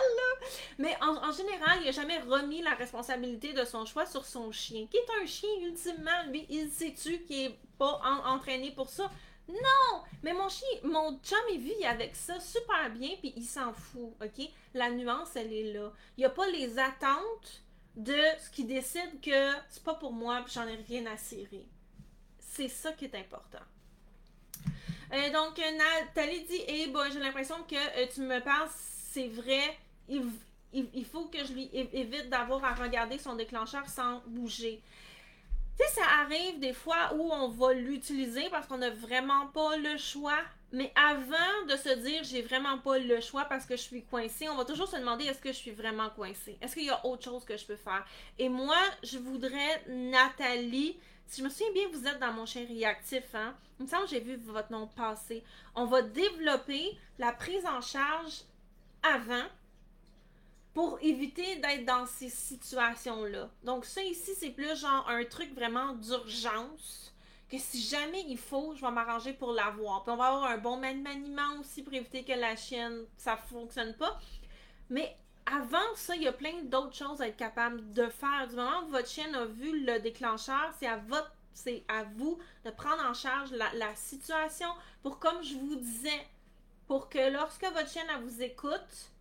Mais 0.79 0.97
en, 1.03 1.17
en, 1.29 1.33
général, 1.33 1.79
il 1.83 1.89
a 1.89 1.93
jamais 1.93 2.19
remis 2.21 2.63
la 2.63 2.75
responsabilité 2.75 3.53
de 3.53 3.65
son 3.65 3.85
choix 3.85 4.07
sur 4.07 4.25
son 4.25 4.53
chien, 4.53 4.87
qui 4.89 4.97
est 4.97 5.23
un 5.23 5.27
chien, 5.27 5.51
ultimement. 5.63 6.23
Lui, 6.31 6.47
il 6.49 6.71
sait-tu 6.71 7.21
qu'il 7.23 7.47
est 7.47 7.59
pas 7.79 8.01
entraîné 8.27 8.71
pour 8.71 8.89
ça? 8.89 9.11
Non! 9.49 10.03
Mais 10.23 10.33
mon 10.33 10.49
chien, 10.49 10.67
mon 10.85 11.19
chum, 11.19 11.39
il 11.53 11.61
vit 11.61 11.85
avec 11.85 12.17
ça 12.17 12.41
super 12.41 12.91
bien, 12.91 13.11
puis 13.21 13.33
il 13.37 13.45
s'en 13.45 13.73
fout, 13.73 14.15
OK? 14.23 14.49
La 14.73 14.91
nuance, 14.91 15.37
elle 15.37 15.53
est 15.53 15.73
là. 15.73 15.93
Il 16.17 16.21
n'y 16.21 16.25
a 16.25 16.31
pas 16.31 16.49
les 16.49 16.79
attentes 16.79 17.63
de 17.97 18.17
ce 18.43 18.51
qui 18.51 18.65
décide 18.65 19.21
que 19.21 19.53
c'est 19.69 19.85
pas 19.85 19.95
pour 19.95 20.13
moi, 20.13 20.41
puis 20.45 20.55
j'en 20.55 20.67
ai 20.67 20.77
rien 20.77 21.07
à 21.07 21.17
cirer. 21.17 21.67
C'est 22.39 22.69
ça 22.69 22.93
qui 22.93 23.05
est 23.05 23.15
important. 23.15 23.65
Euh, 25.13 25.31
donc, 25.33 25.59
Nathalie 25.59 26.45
dit 26.45 26.63
Eh, 26.67 26.87
bon, 26.89 27.11
j'ai 27.13 27.21
l'impression 27.21 27.57
que 27.69 27.75
euh, 27.75 28.07
tu 28.13 28.23
me 28.23 28.41
parles, 28.41 28.69
c'est 29.13 29.29
vrai, 29.29 29.77
il, 30.09 31.05
faut 31.05 31.27
que 31.27 31.45
je 31.45 31.53
lui 31.53 31.71
évite 31.73 32.29
d'avoir 32.31 32.65
à 32.65 32.75
regarder 32.75 33.19
son 33.19 33.37
déclencheur 33.37 33.89
sans 33.89 34.23
bouger. 34.27 34.83
Tu 35.77 35.85
sais, 35.85 36.01
ça 36.01 36.07
arrive 36.23 36.61
des 36.61 36.73
fois 36.73 37.13
où 37.15 37.33
on 37.33 37.49
va 37.49 37.73
l'utiliser 37.73 38.49
parce 38.51 38.67
qu'on 38.67 38.79
n'a 38.79 38.91
vraiment 38.91 39.49
pas 39.49 39.77
le 39.77 39.97
choix. 39.97 40.39
Mais 40.73 40.93
avant 40.97 41.67
de 41.69 41.77
se 41.77 41.99
dire 42.01 42.25
j'ai 42.25 42.43
vraiment 42.43 42.79
pas 42.79 42.99
le 42.99 43.21
choix 43.21 43.45
parce 43.45 43.65
que 43.65 43.77
je 43.77 43.83
suis 43.83 44.05
coincée, 44.05 44.49
on 44.49 44.57
va 44.57 44.65
toujours 44.65 44.89
se 44.89 44.97
demander 44.97 45.25
est-ce 45.25 45.41
que 45.41 45.53
je 45.53 45.57
suis 45.57 45.71
vraiment 45.71 46.11
coincée? 46.11 46.59
Est-ce 46.61 46.75
qu'il 46.75 46.85
y 46.85 46.91
a 46.91 47.07
autre 47.07 47.23
chose 47.23 47.45
que 47.45 47.57
je 47.57 47.65
peux 47.65 47.77
faire? 47.77 48.05
Et 48.39 48.49
moi, 48.49 48.79
je 49.05 49.19
voudrais, 49.19 49.85
Nathalie, 49.89 50.99
si 51.27 51.41
je 51.41 51.45
me 51.45 51.49
souviens 51.49 51.73
bien, 51.73 51.89
vous 51.93 52.07
êtes 52.07 52.19
dans 52.19 52.33
mon 52.33 52.45
chien 52.45 52.67
réactif, 52.67 53.35
hein? 53.35 53.55
Il 53.79 53.85
me 53.85 53.89
semble 53.89 54.05
que 54.05 54.11
j'ai 54.11 54.21
vu 54.21 54.37
votre 54.37 54.73
nom 54.73 54.89
passer. 54.89 55.45
On 55.75 55.87
va 55.87 56.03
développer 56.03 56.99
la 57.19 57.33
prise 57.33 57.65
en 57.67 57.81
charge 57.81 58.43
avant 59.03 59.45
pour 60.75 60.99
éviter 61.01 61.57
d'être 61.57 61.87
dans 61.87 62.05
ces 62.05 62.29
situations-là. 62.29 63.49
Donc 63.63 63.85
ça 63.85 64.03
ici, 64.03 64.33
c'est 64.37 64.51
plus 64.51 64.77
genre 64.79 65.09
un 65.09 65.25
truc 65.25 65.55
vraiment 65.55 65.95
d'urgence 65.95 67.15
que 67.49 67.59
si 67.59 67.81
jamais 67.81 68.25
il 68.27 68.39
faut, 68.39 68.75
je 68.75 68.81
vais 68.81 68.91
m'arranger 68.91 69.33
pour 69.33 69.53
l'avoir. 69.53 70.03
Puis 70.03 70.13
on 70.13 70.17
va 70.17 70.27
avoir 70.27 70.51
un 70.51 70.59
bon 70.59 70.77
maniement 70.77 71.61
aussi 71.61 71.83
pour 71.83 71.95
éviter 71.95 72.25
que 72.25 72.33
la 72.33 72.57
chienne, 72.57 73.05
ça 73.17 73.37
fonctionne 73.37 73.95
pas. 73.95 74.19
Mais 74.91 75.17
avant 75.47 75.95
ça, 75.95 76.17
il 76.17 76.23
y 76.23 76.29
a 76.29 76.33
plein 76.33 76.63
d'autres 76.65 76.95
choses 76.97 77.21
à 77.21 77.29
être 77.29 77.37
capable 77.37 77.93
de 77.93 78.09
faire. 78.09 78.49
Du 78.49 78.57
moment 78.57 78.85
que 78.87 78.91
votre 78.91 79.09
chienne 79.09 79.35
a 79.37 79.45
vu 79.45 79.85
le 79.85 80.01
déclencheur, 80.01 80.75
c'est 80.77 80.89
à 80.89 80.97
vous 82.17 82.39
de 82.65 82.71
prendre 82.71 83.05
en 83.09 83.15
charge 83.15 83.53
la, 83.53 83.73
la, 83.75 83.95
situation 83.95 84.69
pour, 85.03 85.21
comme 85.21 85.41
je 85.45 85.55
vous 85.55 85.77
disais, 85.77 86.27
pour 86.89 87.09
que 87.09 87.31
lorsque 87.31 87.63
votre 87.63 87.89
chienne 87.89 88.07
elle 88.13 88.25
vous 88.25 88.43
écoute, 88.43 89.13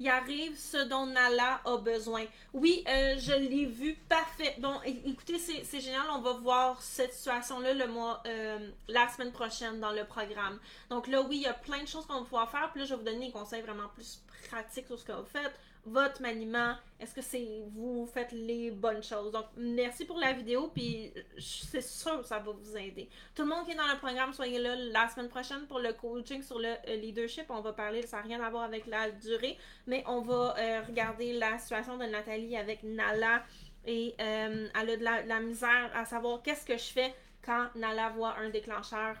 il 0.00 0.08
arrive 0.08 0.56
ce 0.56 0.76
dont 0.84 1.06
Nala 1.06 1.60
a 1.64 1.76
besoin. 1.76 2.24
Oui, 2.52 2.84
euh, 2.88 3.16
je 3.18 3.32
l'ai 3.32 3.66
vu 3.66 3.94
parfait. 4.08 4.54
Bon, 4.58 4.80
écoutez, 4.84 5.38
c'est 5.38 5.80
génial. 5.80 6.02
On 6.12 6.20
va 6.20 6.34
voir 6.34 6.80
cette 6.80 7.12
situation-là 7.12 7.74
le 7.74 7.88
mois, 7.88 8.22
euh, 8.26 8.70
la 8.88 9.08
semaine 9.08 9.32
prochaine 9.32 9.80
dans 9.80 9.92
le 9.92 10.04
programme. 10.04 10.58
Donc 10.90 11.08
là, 11.08 11.22
oui, 11.22 11.36
il 11.36 11.42
y 11.42 11.46
a 11.46 11.54
plein 11.54 11.82
de 11.82 11.88
choses 11.88 12.06
qu'on 12.06 12.20
va 12.20 12.24
pouvoir 12.24 12.50
faire. 12.50 12.70
Puis 12.70 12.80
là, 12.80 12.86
je 12.86 12.94
vais 12.94 12.98
vous 12.98 13.04
donner 13.04 13.26
des 13.26 13.32
conseils 13.32 13.62
vraiment 13.62 13.88
plus 13.88 14.20
pratiques 14.48 14.86
sur 14.86 14.98
ce 14.98 15.04
que 15.04 15.12
vous 15.12 15.26
faites 15.26 15.54
votre 15.88 16.22
maniement, 16.22 16.74
est-ce 17.00 17.14
que 17.14 17.22
c'est 17.22 17.62
vous 17.74 18.06
faites 18.12 18.32
les 18.32 18.70
bonnes 18.70 19.02
choses? 19.02 19.32
Donc, 19.32 19.46
merci 19.56 20.04
pour 20.04 20.18
la 20.18 20.32
vidéo, 20.32 20.70
puis 20.74 21.12
c'est 21.38 21.82
sûr 21.82 22.20
que 22.20 22.26
ça 22.26 22.38
va 22.38 22.52
vous 22.52 22.76
aider. 22.76 23.08
Tout 23.34 23.42
le 23.42 23.48
monde 23.48 23.64
qui 23.64 23.72
est 23.72 23.76
dans 23.76 23.86
le 23.86 23.98
programme, 23.98 24.32
soyez 24.32 24.58
là 24.58 24.74
la 24.76 25.08
semaine 25.08 25.28
prochaine 25.28 25.66
pour 25.66 25.78
le 25.78 25.92
coaching 25.92 26.42
sur 26.42 26.58
le 26.58 26.74
euh, 26.88 26.96
leadership. 26.96 27.46
On 27.50 27.60
va 27.60 27.72
parler, 27.72 28.02
ça 28.02 28.18
n'a 28.18 28.22
rien 28.22 28.42
à 28.42 28.50
voir 28.50 28.64
avec 28.64 28.86
la 28.86 29.10
durée, 29.10 29.56
mais 29.86 30.04
on 30.06 30.20
va 30.20 30.54
euh, 30.58 30.82
regarder 30.86 31.32
la 31.34 31.58
situation 31.58 31.96
de 31.96 32.04
Nathalie 32.04 32.56
avec 32.56 32.82
Nala 32.82 33.42
et 33.86 34.14
euh, 34.20 34.68
elle 34.80 34.90
a 34.90 34.96
de 34.96 35.04
la, 35.04 35.22
de 35.22 35.28
la 35.28 35.40
misère 35.40 35.90
à 35.94 36.04
savoir 36.04 36.42
qu'est-ce 36.42 36.66
que 36.66 36.76
je 36.76 36.92
fais 36.92 37.14
quand 37.44 37.68
Nala 37.74 38.10
voit 38.10 38.36
un 38.38 38.50
déclencheur. 38.50 39.16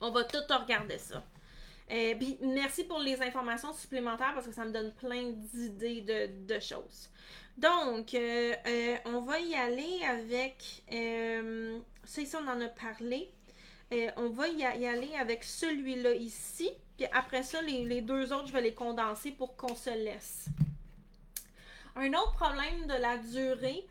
On 0.00 0.10
va 0.10 0.24
tout 0.24 0.38
regarder 0.48 0.98
ça. 0.98 1.22
Euh, 1.90 2.14
merci 2.42 2.84
pour 2.84 2.98
les 2.98 3.20
informations 3.22 3.72
supplémentaires 3.72 4.32
parce 4.34 4.46
que 4.46 4.52
ça 4.52 4.64
me 4.64 4.72
donne 4.72 4.92
plein 4.92 5.30
d'idées 5.32 6.02
de, 6.02 6.60
choses. 6.60 7.08
Donc, 7.56 8.14
euh, 8.14 8.54
euh, 8.66 8.96
on 9.06 9.20
va 9.22 9.40
y 9.40 9.54
aller 9.54 10.02
avec. 10.04 10.82
ça 12.04 12.20
ici, 12.20 12.36
on 12.36 12.46
en 12.46 12.60
a 12.60 12.68
parlé. 12.68 13.30
on 14.16 14.28
va 14.28 14.48
y, 14.48 14.64
aller 14.64 15.14
avec 15.18 15.44
celui-là 15.44 16.12
ici. 16.14 16.70
Puis 16.96 17.06
après 17.12 17.42
ça, 17.42 17.62
les, 17.62 18.02
deux 18.02 18.32
autres, 18.32 18.48
je 18.48 18.52
vais 18.52 18.62
les 18.62 18.74
condenser 18.74 19.30
pour 19.30 19.56
qu'on 19.56 19.74
se 19.74 19.90
laisse. 19.90 20.46
Un 21.96 22.12
autre 22.12 22.34
problème 22.34 22.86
de 22.86 22.94
la 23.00 23.16
durée, 23.16 23.86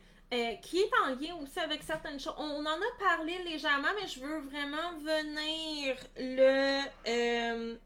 qui 0.61 0.79
est 0.79 0.91
en 1.03 1.15
lien 1.15 1.35
aussi 1.41 1.59
avec 1.59 1.81
certaines 1.81 2.19
choses. 2.19 2.35
On, 2.37 2.63
en 2.63 2.69
a 2.69 2.99
parlé 2.99 3.43
légèrement, 3.43 3.89
mais 3.99 4.07
je 4.07 4.19
veux 4.19 4.39
vraiment 4.41 4.97
venir 4.99 5.97
le, 6.15 7.77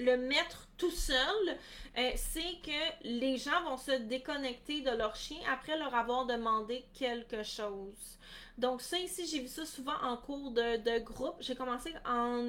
le 0.00 0.16
mettre 0.16 0.68
tout 0.76 0.90
seul, 0.90 1.58
euh, 1.98 2.10
c'est 2.16 2.60
que 2.62 3.04
les 3.04 3.36
gens 3.36 3.62
vont 3.64 3.76
se 3.76 3.92
déconnecter 3.92 4.80
de 4.80 4.90
leur 4.90 5.14
chien 5.14 5.38
après 5.52 5.76
leur 5.78 5.94
avoir 5.94 6.26
demandé 6.26 6.84
quelque 6.94 7.42
chose. 7.42 8.18
Donc 8.58 8.80
ça 8.80 8.98
ici, 8.98 9.26
j'ai 9.26 9.40
vu 9.40 9.48
ça 9.48 9.64
souvent 9.64 9.98
en 10.02 10.16
cours 10.16 10.50
de, 10.50 10.98
groupe. 11.00 11.36
J'ai 11.40 11.54
commencé 11.54 11.92
en 12.06 12.48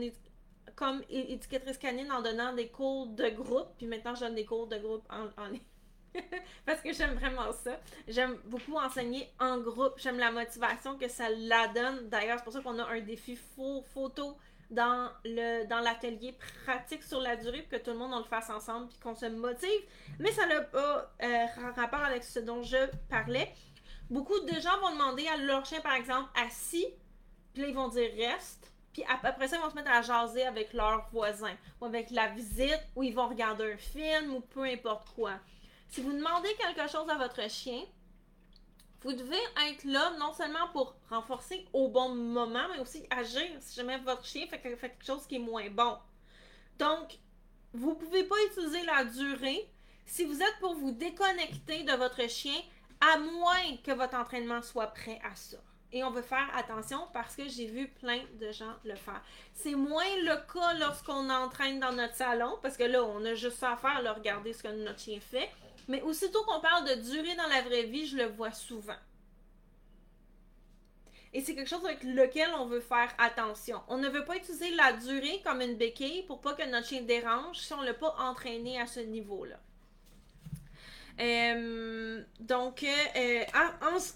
comme 0.76 1.04
éducatrice 1.10 1.78
canine 1.78 2.12
en 2.12 2.22
donnant 2.22 2.54
des 2.54 2.70
cours 2.70 3.08
de 3.08 3.30
groupe, 3.30 3.68
puis 3.78 3.86
maintenant 3.88 4.16
je 4.16 4.22
donne 4.22 4.36
des 4.36 4.46
cours 4.46 4.68
de 4.68 4.78
groupe 4.78 5.06
en, 5.10 5.46
ligne. 5.48 5.62
Parce 6.66 6.82
que 6.82 6.94
j'aime 6.94 7.16
vraiment 7.16 7.52
ça. 7.52 7.80
J'aime 8.08 8.38
beaucoup 8.46 8.76
enseigner 8.76 9.30
en 9.40 9.60
groupe. 9.60 9.94
J'aime 9.98 10.18
la 10.18 10.32
motivation 10.32 10.98
que 10.98 11.08
ça 11.08 11.30
la 11.30 11.68
donne. 11.70 12.10
D'ailleurs, 12.10 12.38
c'est 12.38 12.44
pour 12.44 12.54
ça 12.54 12.62
qu'on 12.62 12.80
a 12.80 12.86
un 12.86 13.00
défi 13.02 13.38
photo 13.94 14.38
dans 14.72 15.12
le 15.26 15.68
dans 15.68 15.80
l'atelier 15.80 16.36
pratique 16.66 17.04
sur 17.04 17.20
la 17.20 17.36
durée 17.36 17.66
que 17.70 17.76
tout 17.76 17.92
le 17.92 17.98
monde 17.98 18.14
on 18.14 18.20
le 18.20 18.26
fasse 18.26 18.50
ensemble 18.50 18.88
puis 18.88 19.00
qu'on 19.00 19.16
se 19.16 19.26
motive. 19.26 19.82
Mais 20.20 20.32
ça 20.32 20.48
n'a 20.48 20.62
pas 20.62 21.14
euh, 21.22 21.46
rapport 21.76 22.04
avec 22.04 22.24
ce 22.24 22.40
dont 22.40 22.64
je 22.64 22.78
parlais. 23.10 23.54
Beaucoup 24.10 24.40
de 24.40 24.60
gens 24.60 24.78
vont 24.82 24.92
demander 24.92 25.28
à 25.28 25.38
leur 25.38 25.66
chien, 25.66 25.80
par 25.80 25.94
exemple, 25.94 26.30
assis, 26.36 26.88
puis 27.54 27.64
ils 27.70 27.74
vont 27.74 27.88
dire 27.88 28.12
reste. 28.18 28.72
Puis 28.92 29.04
après 29.10 29.48
ça, 29.48 29.56
ils 29.56 29.62
vont 29.62 29.70
se 29.70 29.76
mettre 29.76 29.92
à 29.92 30.02
jaser 30.02 30.44
avec 30.44 30.74
leurs 30.74 31.08
voisins, 31.14 31.56
ou 31.80 31.86
avec 31.86 32.12
la 32.12 32.28
visite, 32.28 32.82
ou 32.96 33.04
ils 33.04 33.16
vont 33.16 33.30
regarder 33.30 33.72
un 33.72 33.78
film, 33.78 34.36
ou 34.36 34.42
peu 34.42 34.64
importe 34.64 35.10
quoi. 35.16 35.34
Si 35.88 36.02
vous 36.02 36.12
demandez 36.12 36.54
quelque 36.56 36.90
chose 36.90 37.10
à 37.10 37.16
votre 37.16 37.50
chien, 37.50 37.84
vous 39.02 39.14
devez 39.14 39.40
être 39.70 39.84
là 39.86 40.14
non 40.20 40.34
seulement 40.34 40.68
pour 40.74 40.96
renforcer 41.10 41.66
au 41.74 41.90
bon 41.90 42.14
moment, 42.16 42.68
mais 42.74 42.80
aussi 42.80 43.06
agir 43.10 43.48
si 43.60 43.76
jamais 43.76 43.98
votre 44.00 44.26
chien 44.26 44.46
fait 44.48 44.60
quelque 44.60 45.06
chose 45.06 45.26
qui 45.26 45.36
est 45.36 45.40
moins 45.40 45.70
bon. 45.70 45.98
Donc, 46.78 47.18
vous 47.74 47.92
ne 47.92 47.96
pouvez 47.96 48.24
pas 48.24 48.36
utiliser 48.50 48.84
la 48.84 49.06
durée 49.06 49.70
si 50.06 50.26
vous 50.26 50.42
êtes 50.42 50.60
pour 50.60 50.76
vous 50.76 50.92
déconnecter 50.92 51.84
de 51.84 51.94
votre 51.94 52.30
chien, 52.30 52.60
à 53.00 53.18
moins 53.18 53.78
que 53.84 53.92
votre 53.92 54.16
entraînement 54.16 54.62
soit 54.62 54.88
prêt 54.88 55.20
à 55.24 55.34
ça. 55.36 55.58
Et 55.94 56.04
on 56.04 56.12
veut 56.12 56.22
faire 56.22 56.50
attention 56.56 57.08
parce 57.12 57.36
que 57.36 57.48
j'ai 57.48 57.66
vu 57.66 57.88
plein 57.88 58.22
de 58.40 58.52
gens 58.52 58.74
le 58.86 58.96
faire. 58.96 59.22
C'est 59.54 59.76
moins 59.76 60.16
le 60.24 60.36
cas 60.54 60.74
lorsqu'on 60.80 61.30
entraîne 61.30 61.80
dans 61.80 61.92
notre 61.92 62.16
salon, 62.16 62.58
parce 62.62 62.78
que 62.78 62.84
là, 62.84 63.04
on 63.04 63.26
a 63.26 63.34
juste 63.34 63.58
ça 63.58 63.74
à 63.74 63.78
faire, 63.78 64.16
regarder 64.16 64.54
ce 64.54 64.64
que 64.64 64.70
notre 64.70 65.00
chien 65.00 65.20
fait. 65.20 65.50
Mais 65.88 66.02
aussitôt 66.02 66.44
qu'on 66.44 66.60
parle 66.60 66.88
de 66.88 67.02
durée 67.02 67.36
dans 67.36 67.48
la 67.48 67.62
vraie 67.62 67.84
vie, 67.84 68.08
je 68.08 68.18
le 68.18 68.26
vois 68.26 68.52
souvent. 68.52 68.98
Et 71.34 71.42
c'est 71.42 71.56
quelque 71.56 71.70
chose 71.70 71.86
avec 71.86 72.04
lequel 72.04 72.50
on 72.58 72.66
veut 72.66 72.82
faire 72.82 73.14
attention. 73.18 73.82
On 73.88 73.98
ne 73.98 74.10
veut 74.10 74.26
pas 74.26 74.36
utiliser 74.36 74.72
la 74.72 74.94
durée 74.94 75.42
comme 75.46 75.62
une 75.62 75.76
béquille 75.76 76.24
pour 76.24 76.42
pas 76.42 76.54
que 76.54 76.70
notre 76.70 76.88
chien 76.88 77.02
dérange 77.02 77.58
si 77.58 77.74
on 77.74 77.82
ne 77.82 77.86
l'a 77.86 77.94
pas 77.94 78.16
entraîné 78.20 78.80
à 78.80 78.86
ce 78.86 79.00
niveau-là. 79.00 79.58
Euh, 81.20 82.24
donc, 82.40 82.84
euh, 82.84 83.44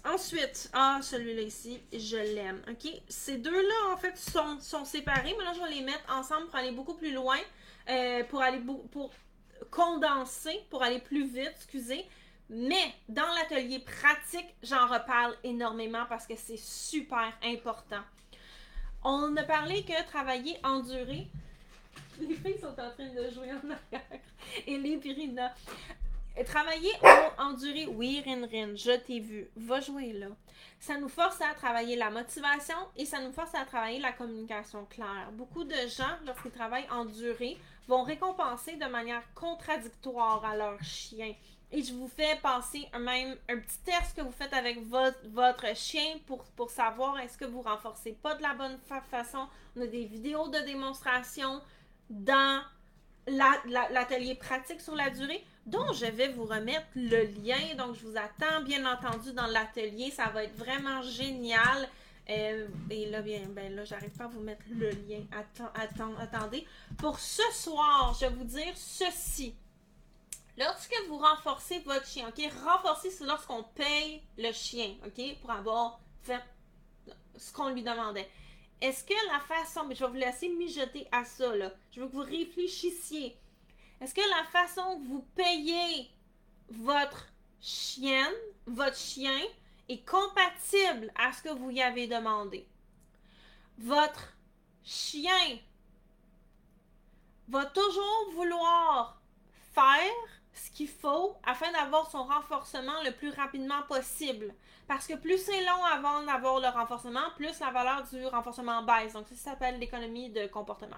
ensuite, 0.04 0.70
ah, 0.72 0.98
celui-là 1.02 1.42
ici, 1.42 1.80
je 1.92 2.16
l'aime. 2.16 2.60
OK? 2.68 2.90
Ces 3.08 3.38
deux-là, 3.38 3.92
en 3.92 3.96
fait, 3.96 4.16
sont, 4.16 4.58
sont 4.60 4.84
séparés, 4.84 5.34
là, 5.38 5.52
je 5.54 5.60
vais 5.60 5.74
les 5.74 5.82
mettre 5.82 6.04
ensemble 6.12 6.46
pour 6.46 6.56
aller 6.56 6.72
beaucoup 6.72 6.94
plus 6.94 7.12
loin, 7.12 7.38
euh, 7.88 8.24
pour 8.24 8.42
aller 8.42 8.60
pour 8.90 9.10
condenser, 9.70 10.60
pour 10.70 10.82
aller 10.82 11.00
plus 11.00 11.26
vite, 11.26 11.52
excusez. 11.56 12.04
Mais 12.48 12.94
dans 13.08 13.26
l'atelier 13.34 13.80
pratique, 13.80 14.54
j'en 14.62 14.86
reparle 14.86 15.36
énormément 15.42 16.04
parce 16.08 16.26
que 16.26 16.36
c'est 16.36 16.58
super 16.58 17.32
important. 17.42 18.02
On 19.02 19.36
a 19.36 19.42
parlé 19.42 19.84
que 19.84 20.06
travailler 20.06 20.56
enduré. 20.64 21.26
Les 22.20 22.34
filles 22.34 22.58
sont 22.60 22.68
en 22.68 22.90
train 22.90 23.08
de 23.14 23.30
jouer 23.30 23.50
en 23.52 23.70
arrière. 23.70 24.20
Et 24.66 24.78
les 24.78 24.96
Pirina. 24.96 25.52
Travailler 26.44 26.92
en 27.02 27.50
enduré, 27.50 27.86
oui, 27.86 28.22
Rin 28.24 28.46
Rin, 28.46 28.76
je 28.76 28.94
t'ai 28.98 29.20
vu, 29.20 29.48
va 29.56 29.80
jouer 29.80 30.12
là. 30.12 30.26
Ça 30.78 30.98
nous 30.98 31.08
force 31.08 31.40
à 31.40 31.54
travailler 31.54 31.96
la 31.96 32.10
motivation 32.10 32.76
et 32.94 33.06
ça 33.06 33.20
nous 33.20 33.32
force 33.32 33.54
à 33.54 33.64
travailler 33.64 34.00
la 34.00 34.12
communication 34.12 34.84
claire. 34.84 35.30
Beaucoup 35.32 35.64
de 35.64 35.74
gens, 35.88 36.16
lorsqu'ils 36.26 36.50
travaillent 36.50 36.88
enduré, 36.90 37.56
vont 37.88 38.02
récompenser 38.02 38.76
de 38.76 38.86
manière 38.86 39.22
contradictoire 39.34 40.44
à 40.44 40.56
leur 40.56 40.82
chien. 40.82 41.34
Et 41.72 41.82
je 41.82 41.92
vous 41.94 42.08
fais 42.08 42.36
passer 42.42 42.88
un, 42.92 43.00
même 43.00 43.36
un 43.48 43.58
petit 43.58 43.78
test 43.84 44.16
que 44.16 44.22
vous 44.22 44.32
faites 44.32 44.52
avec 44.52 44.78
votre, 44.86 45.76
chien 45.76 46.18
pour, 46.26 46.44
pour 46.56 46.70
savoir 46.70 47.18
est-ce 47.18 47.36
que 47.36 47.44
vous 47.44 47.62
renforcez 47.62 48.12
pas 48.12 48.34
de 48.34 48.42
la 48.42 48.54
bonne 48.54 48.78
façon? 49.10 49.48
On 49.76 49.80
a 49.82 49.86
des 49.86 50.04
vidéos 50.04 50.48
de 50.48 50.60
démonstration 50.60 51.60
dans 52.08 52.62
l'atelier 53.26 54.36
pratique 54.36 54.80
sur 54.80 54.94
la 54.94 55.10
durée 55.10 55.44
dont 55.66 55.92
je 55.92 56.06
vais 56.06 56.28
vous 56.28 56.44
remettre 56.44 56.86
le 56.94 57.24
lien. 57.42 57.74
Donc, 57.76 57.96
je 57.96 58.06
vous 58.06 58.16
attends 58.16 58.62
bien 58.62 58.86
entendu 58.86 59.32
dans 59.32 59.46
l'atelier. 59.46 60.12
Ça 60.12 60.26
va 60.26 60.44
être 60.44 60.56
vraiment 60.56 61.02
génial. 61.02 61.88
Et 62.28 63.06
là, 63.10 63.22
bien, 63.22 63.42
ben 63.48 63.74
là, 63.74 63.84
j'arrive 63.84 64.10
pas 64.10 64.24
à 64.24 64.28
vous 64.28 64.40
mettre 64.40 64.64
le 64.68 64.90
lien. 64.90 65.22
Attends, 65.32 66.16
attendez. 66.18 66.66
Pour 66.98 67.20
ce 67.20 67.42
soir, 67.52 68.16
je 68.20 68.26
vais 68.26 68.34
vous 68.34 68.44
dire 68.44 68.72
ceci. 68.74 69.54
Lorsque 70.58 70.94
vous 71.08 71.18
renforcez 71.18 71.80
votre 71.80 72.06
chien, 72.06 72.28
OK? 72.28 72.42
Renforcer, 72.64 73.10
c'est 73.10 73.26
lorsqu'on 73.26 73.62
paye 73.62 74.22
le 74.38 74.50
chien, 74.52 74.94
OK? 75.06 75.38
Pour 75.40 75.50
avoir 75.50 76.00
fait 76.22 76.42
ce 77.36 77.52
qu'on 77.52 77.68
lui 77.68 77.82
demandait. 77.82 78.28
Est-ce 78.80 79.04
que 79.04 79.14
la 79.32 79.40
façon, 79.40 79.84
mais 79.86 79.94
je 79.94 80.04
vais 80.04 80.10
vous 80.10 80.16
laisser 80.16 80.48
mijoter 80.48 81.06
à 81.12 81.24
ça, 81.24 81.54
là. 81.54 81.72
Je 81.92 82.00
veux 82.00 82.08
que 82.08 82.12
vous 82.12 82.22
réfléchissiez. 82.22 83.36
Est-ce 84.00 84.14
que 84.14 84.20
la 84.20 84.44
façon 84.44 85.00
que 85.00 85.06
vous 85.06 85.26
payez 85.34 86.10
votre 86.70 87.28
chienne, 87.60 88.34
votre 88.66 88.96
chien, 88.96 89.40
est 89.88 90.08
compatible 90.08 91.12
à 91.14 91.32
ce 91.32 91.42
que 91.42 91.50
vous 91.50 91.70
y 91.70 91.82
avez 91.82 92.06
demandé? 92.06 92.68
Votre 93.78 94.34
chien 94.82 95.58
va 97.48 97.66
toujours 97.66 98.30
vouloir 98.32 99.20
faire 99.72 100.12
ce 100.52 100.70
qu'il 100.70 100.88
faut 100.88 101.36
afin 101.44 101.70
d'avoir 101.72 102.10
son 102.10 102.24
renforcement 102.24 103.02
le 103.04 103.12
plus 103.12 103.30
rapidement 103.30 103.82
possible. 103.88 104.54
Parce 104.88 105.06
que 105.06 105.14
plus 105.14 105.38
c'est 105.38 105.64
long 105.64 105.84
avant 105.84 106.22
d'avoir 106.22 106.60
le 106.60 106.68
renforcement, 106.68 107.30
plus 107.36 107.58
la 107.60 107.70
valeur 107.70 108.04
du 108.04 108.24
renforcement 108.26 108.82
baisse. 108.82 109.12
Donc, 109.12 109.26
ça 109.28 109.34
s'appelle 109.34 109.78
l'économie 109.78 110.30
de 110.30 110.46
comportement. 110.46 110.96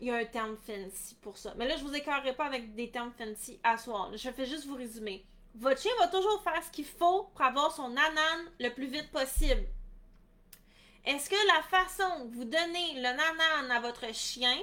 Il 0.00 0.06
y 0.06 0.10
a 0.10 0.16
un 0.16 0.24
terme 0.24 0.56
fancy 0.56 1.14
pour 1.16 1.36
ça. 1.36 1.52
Mais 1.56 1.68
là, 1.68 1.76
je 1.76 1.84
vous 1.84 1.94
écœurerai 1.94 2.34
pas 2.34 2.46
avec 2.46 2.74
des 2.74 2.90
termes 2.90 3.12
fancy 3.12 3.60
à 3.62 3.76
soir. 3.76 4.10
Je 4.16 4.30
fais 4.30 4.46
juste 4.46 4.66
vous 4.66 4.76
résumer. 4.76 5.26
Votre 5.58 5.80
chien 5.80 5.90
va 5.98 6.06
toujours 6.06 6.40
faire 6.44 6.62
ce 6.62 6.70
qu'il 6.70 6.84
faut 6.84 7.24
pour 7.24 7.42
avoir 7.42 7.74
son 7.74 7.88
nanan 7.88 8.44
le 8.60 8.68
plus 8.70 8.86
vite 8.86 9.10
possible. 9.10 9.66
Est-ce 11.04 11.28
que 11.28 11.46
la 11.56 11.62
façon 11.62 12.28
que 12.28 12.34
vous 12.34 12.44
donnez 12.44 12.94
le 12.94 13.02
nanan 13.02 13.70
à 13.70 13.80
votre 13.80 14.14
chien 14.14 14.56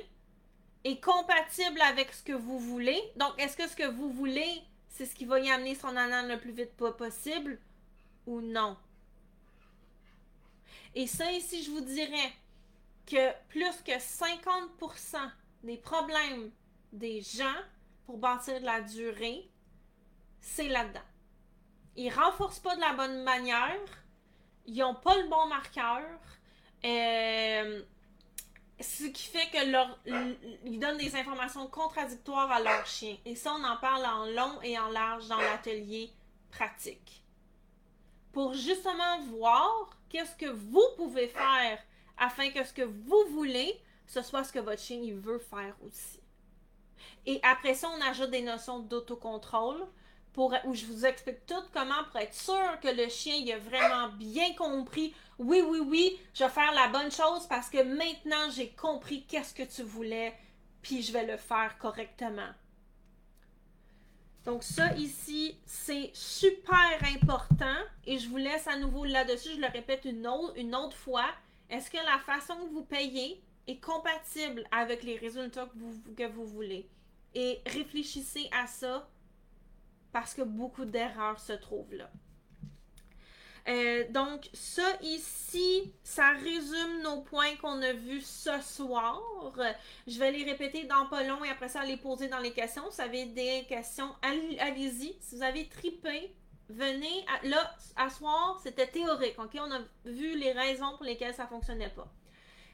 est 0.86 1.04
compatible 1.04 1.82
avec 1.82 2.14
ce 2.14 2.24
que 2.24 2.32
vous 2.32 2.60
voulez? 2.60 3.02
Donc, 3.18 3.34
est-ce 3.38 3.58
que 3.58 3.68
ce 3.68 3.76
que 3.76 3.89
vous 3.89 4.10
voulez, 4.10 4.62
c'est 4.88 5.06
ce 5.06 5.16
qui 5.16 5.26
va 5.26 5.39
y 5.41 5.52
amener 5.52 5.76
son 5.76 5.91
nanan 5.91 6.30
le 6.30 6.39
plus 6.39 6.54
vite 6.54 6.76
possible 6.76 7.60
ou 8.26 8.39
non? 8.39 8.78
Et 10.93 11.08
ça, 11.08 11.30
ici, 11.30 11.62
je 11.62 11.72
vous 11.72 11.82
dirais, 11.82 12.32
que 13.06 13.34
plus 13.50 13.82
que 13.84 13.91
50% 13.91 15.30
des 15.64 15.78
problèmes 15.78 16.52
des 16.93 17.22
gens 17.22 17.62
pour 18.06 18.18
bâtir 18.18 18.62
de 18.62 18.66
la 18.66 18.80
durée, 18.80 19.50
c'est 20.46 20.68
là-dedans. 20.68 21.00
Ils 21.96 22.10
renforcent 22.10 22.60
pas 22.60 22.76
de 22.76 22.82
la 22.82 22.93
bonne 22.93 23.24
manière, 23.24 23.80
ils 24.66 24.84
ont 24.84 24.93
pas 24.93 25.18
le 25.18 25.28
bon 25.28 25.48
marqueur, 25.48 26.04
euh, 26.86 27.82
ce 28.80 29.06
qui 29.06 29.24
fait 29.24 29.50
que 29.50 29.72
leur, 29.72 29.98
ils 30.66 30.80
donnent 30.80 30.98
des 30.98 31.16
informations 31.16 31.68
contradictoires 31.68 32.52
à 32.52 32.62
leur 32.62 32.86
chien. 32.86 33.18
Et 33.26 33.36
ça, 33.36 33.54
on 33.54 33.64
en 33.64 33.78
parle 33.78 34.06
en 34.06 34.26
long 34.28 34.62
et 34.62 34.78
en 34.78 34.89
large 34.89 35.28
dans 35.28 35.39
l'atelier 35.39 36.12
pratique. 36.52 37.24
Pour 38.32 38.54
justement 38.54 39.22
voir 39.22 39.89
qu'est-ce 40.10 40.36
que 40.36 40.50
vous 40.50 40.86
pouvez 40.96 41.28
faire 41.28 41.80
afin 42.18 42.52
que 42.52 42.64
ce 42.64 42.74
que 42.74 42.84
vous 42.84 43.26
voulez, 43.32 43.82
ce 44.06 44.22
soit 44.22 44.43
ce 44.43 44.54
que 44.54 44.60
votre 44.60 44.82
chien 44.82 45.02
veut 45.16 45.39
faire 45.39 45.76
aussi. 45.86 46.22
Et 47.26 47.39
après 47.43 47.74
ça, 47.74 47.89
on 47.98 48.02
ajoute 48.02 48.30
des 48.30 48.43
notions 48.43 48.80
d'autocontrôle 48.80 49.88
où 50.38 50.74
je 50.74 50.86
vous 50.86 51.06
explique 51.06 51.46
tout 51.46 51.64
comment 51.74 52.04
pour 52.12 52.20
être 52.20 52.34
sûr 52.34 52.80
que 52.82 52.88
le 52.88 53.10
chien 53.10 53.36
il 53.36 53.52
a 53.52 53.58
vraiment 53.58 54.10
bien 54.10 54.54
compris. 54.56 55.14
Oui, 55.38 55.62
oui, 55.68 55.80
oui, 55.80 56.20
je 56.34 56.44
vais 56.44 56.50
faire 56.50 56.74
la 56.74 56.88
bonne 56.88 57.12
chose 57.12 57.46
parce 57.48 57.70
que 57.70 57.84
maintenant 57.84 58.50
j'ai 58.56 58.70
compris 58.70 59.26
qu'est-ce 59.26 59.54
que 59.54 59.64
tu 59.64 59.84
voulais, 59.84 60.34
puis 60.82 61.02
je 61.02 61.12
vais 61.12 61.26
le 61.26 61.38
faire 61.38 61.78
correctement. 61.78 62.50
Donc 64.46 64.64
ça 64.64 64.94
ici, 64.96 65.58
c'est 65.66 66.12
super 66.14 67.00
important 67.16 67.78
et 68.06 68.20
je 68.20 68.30
vous 68.30 68.38
laisse 68.38 68.68
à 68.68 68.78
nouveau 68.78 69.04
là-dessus, 69.04 69.56
je 69.56 69.62
le 69.62 69.68
répète 69.68 70.06
une 70.06 70.28
autre, 70.28 70.54
une 70.58 70.76
autre 70.76 70.96
fois. 70.96 71.26
Est-ce 71.70 71.90
que 71.90 71.98
la 71.98 72.20
façon 72.20 72.56
que 72.58 72.72
vous 72.72 72.84
payez 72.84 73.42
est 73.68 73.84
compatible 73.84 74.64
avec 74.72 75.02
les 75.02 75.18
résultats 75.18 75.68
que 76.16 76.28
vous 76.28 76.46
voulez? 76.46 76.88
Et 77.34 77.60
réfléchissez 77.66 78.48
à 78.52 78.68
ça 78.68 79.10
parce 80.16 80.34
que 80.34 80.43
beaucoup 80.43 80.86
d'erreurs 80.86 81.41
se 81.41 81.51
trouvent 81.51 81.93
là. 81.93 82.09
Euh, 83.68 84.05
donc, 84.11 84.49
ça 84.53 84.88
ici, 85.01 85.93
ça 86.03 86.30
résume 86.30 87.01
nos 87.03 87.20
points 87.20 87.57
qu'on 87.57 87.82
a 87.82 87.91
vus 87.91 88.22
ce 88.22 88.61
soir. 88.61 89.22
Je 90.07 90.18
vais 90.18 90.32
les 90.32 90.45
répéter 90.45 90.86
dans 90.86 91.07
pas 91.07 91.24
long 91.24 91.43
et 91.43 91.49
après 91.49 91.68
ça, 91.68 91.84
les 91.84 91.97
poser 91.97 92.30
dans 92.30 92.39
les 92.39 92.53
questions. 92.53 92.84
Vous 92.89 93.01
avez 93.01 93.26
des 93.26 93.66
questions, 93.68 94.09
allez-y. 94.22 95.18
Si 95.20 95.36
vous 95.36 95.43
avez 95.43 95.68
tripé, 95.68 96.34
venez, 96.70 97.26
là, 97.43 97.76
à 97.97 98.09
soir, 98.09 98.57
c'était 98.63 98.88
théorique, 98.88 99.38
ok? 99.38 99.57
On 99.59 99.70
a 99.70 99.82
vu 100.05 100.38
les 100.38 100.53
raisons 100.53 100.95
pour 100.95 101.03
lesquelles 101.03 101.34
ça 101.34 101.45
fonctionnait 101.45 101.89
pas. 101.89 102.07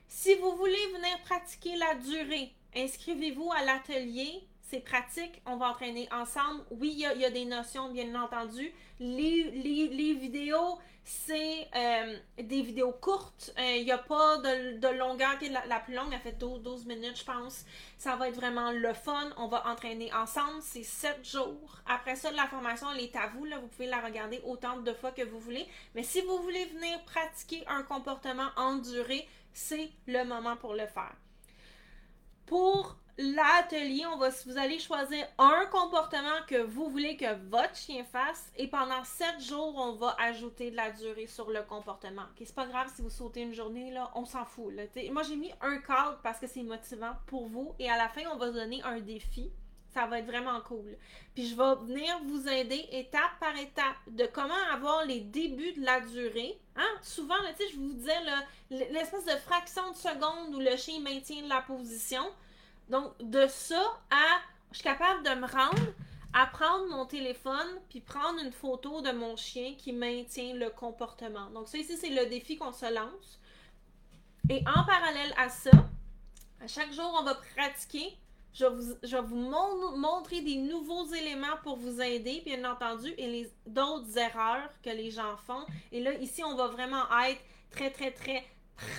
Si 0.07 0.35
vous 0.35 0.55
voulez 0.57 0.87
venir 0.93 1.19
pratiquer 1.23 1.75
la 1.75 1.95
durée, 1.95 2.53
inscrivez-vous 2.75 3.51
à 3.51 3.65
l'atelier. 3.65 4.47
C'est 4.71 4.79
pratique, 4.79 5.41
on 5.45 5.57
va 5.57 5.67
entraîner 5.71 6.07
ensemble. 6.13 6.63
Oui, 6.71 6.93
il 6.93 7.19
y, 7.19 7.25
a 7.25 7.29
des 7.29 7.43
notions, 7.43 7.91
bien 7.91 8.15
entendu. 8.15 8.71
Les, 9.01 10.13
vidéos, 10.13 10.79
c'est 11.03 11.67
euh, 11.75 12.17
des 12.37 12.61
vidéos 12.61 12.93
courtes. 12.93 13.53
Euh, 13.59 13.75
il 13.75 13.83
n'y 13.83 13.91
a 13.91 13.97
pas 13.97 14.37
de, 14.37 14.97
longueur 14.97 15.37
qui 15.39 15.47
est 15.47 15.67
la, 15.67 15.79
plus 15.81 15.93
longue, 15.93 16.07
elle 16.13 16.21
fait 16.21 16.39
12, 16.39 16.61
12, 16.63 16.85
minutes, 16.85 17.19
je 17.19 17.25
pense. 17.25 17.65
Ça 17.97 18.15
va 18.15 18.29
être 18.29 18.35
vraiment 18.35 18.71
le 18.71 18.93
fun. 18.93 19.31
On 19.35 19.47
va 19.47 19.67
entraîner 19.67 20.13
ensemble. 20.13 20.61
C'est 20.61 20.83
7 20.83 21.19
jours. 21.29 21.81
Après 21.85 22.15
ça, 22.15 22.31
la 22.31 22.47
formation, 22.47 22.87
elle 22.93 23.03
est 23.03 23.15
à 23.17 23.27
vous. 23.27 23.45
Vous 23.45 23.67
pouvez 23.67 23.87
la 23.87 23.99
regarder 23.99 24.39
autant 24.45 24.77
de 24.77 24.93
fois 24.93 25.11
que 25.11 25.23
vous 25.23 25.39
voulez. 25.39 25.67
Mais 25.95 26.03
si 26.03 26.21
vous 26.21 26.37
voulez 26.37 26.63
venir 26.67 27.03
pratiquer 27.03 27.65
un 27.67 27.83
comportement 27.83 28.47
enduré, 28.55 29.27
c'est 29.51 29.91
le 30.07 30.23
moment 30.23 30.55
pour 30.55 30.75
le 30.75 30.87
faire. 30.87 31.13
Pour 32.45 32.95
l'atelier, 33.17 34.05
on 34.05 34.17
va, 34.17 34.29
vous 34.45 34.57
allez 34.57 34.79
choisir 34.79 35.25
un 35.37 35.65
comportement 35.71 36.41
que 36.47 36.61
vous 36.61 36.89
voulez 36.89 37.17
que 37.17 37.33
votre 37.49 37.75
chien 37.75 38.03
fasse 38.03 38.51
et 38.57 38.67
pendant 38.67 39.03
sept 39.03 39.39
jours, 39.41 39.73
on 39.77 39.93
va 39.93 40.15
ajouter 40.19 40.71
de 40.71 40.75
la 40.75 40.91
durée 40.91 41.27
sur 41.27 41.49
le 41.49 41.61
comportement. 41.63 42.25
Ce 42.37 42.45
c'est 42.45 42.55
pas 42.55 42.65
grave 42.65 42.91
si 42.95 43.01
vous 43.01 43.09
sautez 43.09 43.41
une 43.41 43.53
journée, 43.53 43.91
là, 43.91 44.11
on 44.15 44.25
s'en 44.25 44.45
fout. 44.45 44.73
moi, 45.11 45.23
j'ai 45.23 45.35
mis 45.35 45.51
un 45.61 45.77
cadre 45.77 46.19
parce 46.23 46.39
que 46.39 46.47
c'est 46.47 46.63
motivant 46.63 47.13
pour 47.27 47.47
vous 47.47 47.73
et 47.79 47.89
à 47.89 47.97
la 47.97 48.09
fin, 48.09 48.21
on 48.31 48.37
va 48.37 48.49
donner 48.51 48.81
un 48.83 48.99
défi. 48.99 49.51
Ça 49.93 50.05
va 50.05 50.19
être 50.19 50.25
vraiment 50.25 50.61
cool. 50.61 50.95
Puis 51.35 51.47
je 51.47 51.55
vais 51.55 51.75
venir 51.85 52.17
vous 52.25 52.47
aider 52.47 52.87
étape 52.93 53.37
par 53.41 53.57
étape 53.57 53.97
de 54.07 54.25
comment 54.25 54.53
avoir 54.71 55.05
les 55.05 55.19
débuts 55.19 55.73
de 55.73 55.83
la 55.83 55.99
durée. 55.99 56.57
Hein? 56.77 56.87
Souvent, 57.01 57.35
je 57.59 57.75
vous 57.75 57.93
disais 57.93 58.13
l'espèce 58.69 59.25
de 59.25 59.37
fraction 59.39 59.91
de 59.91 59.95
seconde 59.97 60.55
où 60.55 60.59
le 60.59 60.77
chien 60.77 61.01
maintient 61.01 61.45
la 61.45 61.61
position. 61.61 62.23
Donc, 62.89 63.13
de 63.19 63.47
ça 63.47 63.81
à 64.09 64.41
je 64.71 64.77
suis 64.77 64.83
capable 64.83 65.23
de 65.23 65.35
me 65.35 65.47
rendre 65.47 65.93
à 66.33 66.45
prendre 66.47 66.87
mon 66.87 67.05
téléphone 67.05 67.67
puis 67.89 67.99
prendre 67.99 68.39
une 68.39 68.53
photo 68.53 69.01
de 69.01 69.11
mon 69.11 69.35
chien 69.35 69.75
qui 69.77 69.91
maintient 69.91 70.53
le 70.53 70.69
comportement. 70.69 71.49
Donc, 71.49 71.67
ça 71.67 71.77
ici, 71.77 71.97
c'est 71.97 72.09
le 72.09 72.27
défi 72.27 72.57
qu'on 72.57 72.71
se 72.71 72.91
lance. 72.93 73.39
Et 74.49 74.61
en 74.61 74.83
parallèle 74.85 75.33
à 75.37 75.49
ça, 75.49 75.71
à 76.61 76.67
chaque 76.67 76.93
jour, 76.93 77.13
on 77.19 77.23
va 77.23 77.35
pratiquer. 77.35 78.17
Je 78.53 78.65
vais 78.65 78.75
vous, 78.75 78.93
je 79.03 79.17
vous 79.17 79.97
montrer 79.97 80.41
des 80.41 80.55
nouveaux 80.57 81.05
éléments 81.13 81.57
pour 81.63 81.77
vous 81.77 82.01
aider, 82.01 82.41
bien 82.45 82.69
entendu, 82.69 83.13
et 83.17 83.27
les 83.27 83.51
d'autres 83.65 84.17
erreurs 84.17 84.69
que 84.83 84.89
les 84.89 85.09
gens 85.09 85.37
font. 85.37 85.65
Et 85.91 86.01
là, 86.01 86.13
ici, 86.15 86.43
on 86.43 86.55
va 86.55 86.67
vraiment 86.67 87.03
être 87.25 87.41
très, 87.71 87.91
très, 87.91 88.11
très 88.11 88.45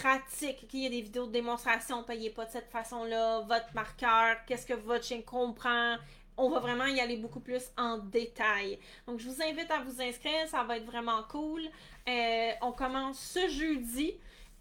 pratique. 0.00 0.66
Il 0.72 0.80
y 0.80 0.86
a 0.86 0.90
des 0.90 1.00
vidéos 1.00 1.26
de 1.26 1.32
démonstration, 1.32 2.02
payez 2.02 2.30
pas 2.30 2.46
de 2.46 2.50
cette 2.50 2.70
façon-là, 2.70 3.40
votre 3.40 3.74
marqueur, 3.74 4.36
qu'est-ce 4.46 4.66
que 4.66 4.74
votre 4.74 5.04
chien 5.04 5.22
comprend. 5.22 5.96
On 6.36 6.48
va 6.48 6.60
vraiment 6.60 6.86
y 6.86 6.98
aller 7.00 7.16
beaucoup 7.16 7.40
plus 7.40 7.62
en 7.76 7.98
détail. 7.98 8.78
Donc, 9.06 9.20
je 9.20 9.28
vous 9.28 9.42
invite 9.42 9.70
à 9.70 9.80
vous 9.80 10.00
inscrire, 10.00 10.48
ça 10.48 10.64
va 10.64 10.78
être 10.78 10.86
vraiment 10.86 11.22
cool. 11.30 11.62
Euh, 12.08 12.50
on 12.62 12.72
commence 12.72 13.18
ce 13.18 13.48
jeudi. 13.48 14.14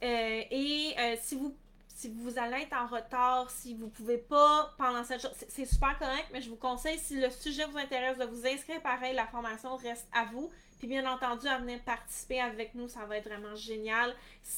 Euh, 0.03 0.41
et 0.51 0.95
euh, 0.97 1.15
si 1.21 1.35
vous 1.35 1.55
si 2.01 2.09
vous 2.09 2.39
allez 2.39 2.63
être 2.63 2.75
en 2.75 2.87
retard, 2.87 3.51
si 3.51 3.75
vous 3.75 3.87
pouvez 3.87 4.17
pas 4.17 4.73
pendant 4.75 5.03
cette 5.03 5.21
journée, 5.21 5.37
c'est 5.47 5.65
super 5.65 5.99
correct, 5.99 6.29
mais 6.33 6.41
je 6.41 6.49
vous 6.49 6.55
conseille, 6.55 6.97
si 6.97 7.19
le 7.19 7.29
sujet 7.29 7.63
vous 7.65 7.77
intéresse, 7.77 8.17
de 8.17 8.25
vous 8.25 8.47
inscrire 8.47 8.81
pareil, 8.81 9.13
la 9.13 9.27
formation 9.27 9.75
reste 9.75 10.07
à 10.11 10.25
vous. 10.25 10.49
Puis 10.81 10.87
bien 10.87 11.05
entendu, 11.05 11.47
à 11.47 11.59
venir 11.59 11.79
participer 11.81 12.41
avec 12.41 12.73
nous, 12.73 12.87
ça 12.87 13.05
va 13.05 13.17
être 13.17 13.29
vraiment 13.29 13.53
génial. 13.53 14.15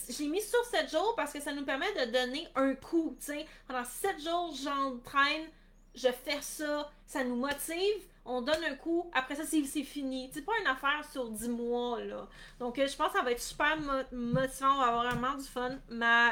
J'ai 0.07 0.27
mis 0.27 0.41
sur 0.41 0.63
7 0.63 0.89
jours 0.89 1.15
parce 1.17 1.33
que 1.33 1.41
ça 1.41 1.51
nous 1.51 1.65
permet 1.65 1.91
de 1.95 2.11
donner 2.13 2.47
un 2.55 2.75
coup. 2.75 3.13
sais. 3.19 3.45
Pendant 3.67 3.83
7 3.83 4.21
jours, 4.21 4.55
j'entraîne, 4.63 5.49
je 5.93 6.07
fais 6.07 6.39
ça, 6.39 6.89
ça 7.05 7.25
nous 7.25 7.35
motive. 7.35 8.07
On 8.23 8.41
donne 8.41 8.63
un 8.63 8.75
coup, 8.75 9.11
après 9.13 9.35
ça, 9.35 9.43
c'est 9.43 9.83
fini. 9.83 10.31
C'est 10.33 10.45
pas 10.45 10.53
une 10.61 10.67
affaire 10.67 11.03
sur 11.11 11.29
10 11.29 11.49
mois, 11.49 11.99
là. 11.99 12.25
Donc, 12.57 12.79
euh, 12.79 12.87
je 12.87 12.95
pense 12.95 13.11
que 13.11 13.17
ça 13.17 13.21
va 13.25 13.31
être 13.33 13.41
super 13.41 13.77
motivant, 14.13 14.75
on 14.75 14.79
va 14.79 14.87
avoir 14.87 15.11
vraiment 15.11 15.35
du 15.35 15.43
fun. 15.43 15.77
Ma, 15.89 16.29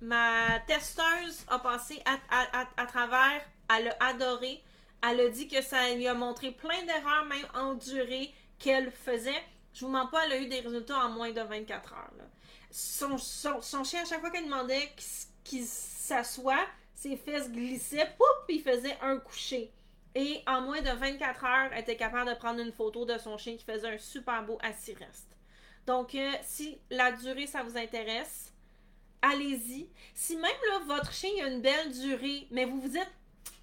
ma 0.00 0.58
testeuse 0.66 1.44
a 1.46 1.60
passé 1.60 2.02
à, 2.04 2.66
à 2.76 2.86
travers, 2.86 3.40
elle 3.72 3.94
a 4.00 4.06
adoré. 4.06 4.64
Elle 5.08 5.20
a 5.20 5.28
dit 5.28 5.46
que 5.46 5.62
ça 5.62 5.94
lui 5.94 6.08
a 6.08 6.14
montré 6.14 6.50
plein 6.50 6.82
d'erreurs, 6.86 7.24
même 7.26 7.46
endurées 7.54 8.34
qu'elle 8.58 8.90
faisait, 8.90 9.42
je 9.72 9.84
vous 9.84 9.90
mens 9.90 10.06
pas, 10.06 10.26
elle 10.26 10.32
a 10.32 10.38
eu 10.38 10.46
des 10.46 10.60
résultats 10.60 10.98
en 10.98 11.10
moins 11.10 11.30
de 11.30 11.40
24 11.40 11.92
heures. 11.92 12.12
Son, 12.70 13.16
chien, 13.16 14.02
à 14.02 14.04
chaque 14.04 14.20
fois 14.20 14.30
qu'elle 14.30 14.44
demandait 14.44 14.92
qu'il 15.44 15.64
s'assoit, 15.64 16.66
ses 16.94 17.16
fesses 17.16 17.50
glissaient, 17.50 18.12
pouf, 18.16 18.48
il 18.48 18.60
faisait 18.60 18.96
un 19.00 19.18
coucher. 19.18 19.72
Et 20.14 20.42
en 20.46 20.62
moins 20.62 20.80
de 20.80 20.90
24 20.90 21.44
heures, 21.44 21.70
elle 21.72 21.80
était 21.80 21.96
capable 21.96 22.30
de 22.30 22.34
prendre 22.34 22.60
une 22.60 22.72
photo 22.72 23.04
de 23.04 23.16
son 23.18 23.38
chien 23.38 23.56
qui 23.56 23.64
faisait 23.64 23.94
un 23.94 23.98
super 23.98 24.44
beau 24.44 24.58
assis-reste. 24.62 25.36
Donc, 25.86 26.14
euh, 26.14 26.32
si 26.42 26.78
la 26.90 27.12
durée, 27.12 27.46
ça 27.46 27.62
vous 27.62 27.78
intéresse, 27.78 28.52
allez-y. 29.22 29.88
Si 30.14 30.36
même 30.36 30.50
là, 30.70 30.80
votre 30.86 31.12
chien 31.12 31.30
a 31.42 31.48
une 31.48 31.62
belle 31.62 31.92
durée, 31.92 32.46
mais 32.50 32.64
vous 32.64 32.80
vous 32.80 32.88
dites, 32.88 33.10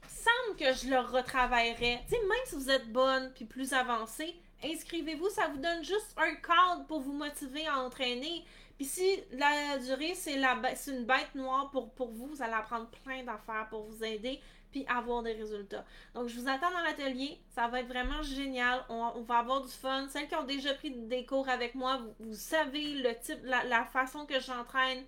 semble 0.07 0.57
que 0.57 0.73
je 0.73 0.89
le 0.89 0.99
retravaillerais. 0.99 2.01
Tu 2.07 2.15
sais, 2.15 2.21
même 2.21 2.45
si 2.45 2.55
vous 2.55 2.69
êtes 2.69 2.91
bonne 2.91 3.31
puis 3.33 3.45
plus 3.45 3.73
avancée, 3.73 4.35
inscrivez-vous, 4.63 5.29
ça 5.29 5.47
vous 5.47 5.59
donne 5.59 5.83
juste 5.83 6.13
un 6.17 6.35
cadre 6.35 6.85
pour 6.87 7.01
vous 7.01 7.13
motiver 7.13 7.67
à 7.67 7.79
entraîner. 7.79 8.43
Puis 8.77 8.85
si 8.85 9.23
la 9.31 9.77
durée, 9.77 10.13
c'est 10.15 10.33
une 10.33 11.05
bête 11.05 11.33
noire 11.33 11.71
pour, 11.71 12.11
vous, 12.11 12.27
vous 12.27 12.41
allez 12.41 12.53
apprendre 12.53 12.87
plein 13.03 13.23
d'affaires 13.23 13.67
pour 13.69 13.83
vous 13.83 14.03
aider 14.03 14.41
puis 14.71 14.85
avoir 14.87 15.23
des 15.23 15.31
résultats. 15.31 15.85
Donc, 16.13 16.27
je 16.27 16.37
vous 16.37 16.49
attends 16.49 16.69
dans 16.69 16.81
l'atelier. 16.81 17.39
Ça 17.55 17.69
va 17.69 17.79
être 17.79 17.87
vraiment 17.87 18.21
génial. 18.23 18.83
On, 18.89 19.21
va 19.21 19.37
avoir 19.37 19.61
du 19.61 19.71
fun. 19.71 20.09
Celles 20.09 20.27
qui 20.27 20.35
ont 20.35 20.43
déjà 20.43 20.73
pris 20.73 20.91
des 20.91 21.25
cours 21.25 21.47
avec 21.47 21.75
moi, 21.75 22.01
vous, 22.19 22.33
savez 22.33 22.95
le 22.95 23.17
type, 23.19 23.39
la, 23.45 23.85
façon 23.85 24.25
que 24.25 24.37
j'entraîne. 24.41 25.05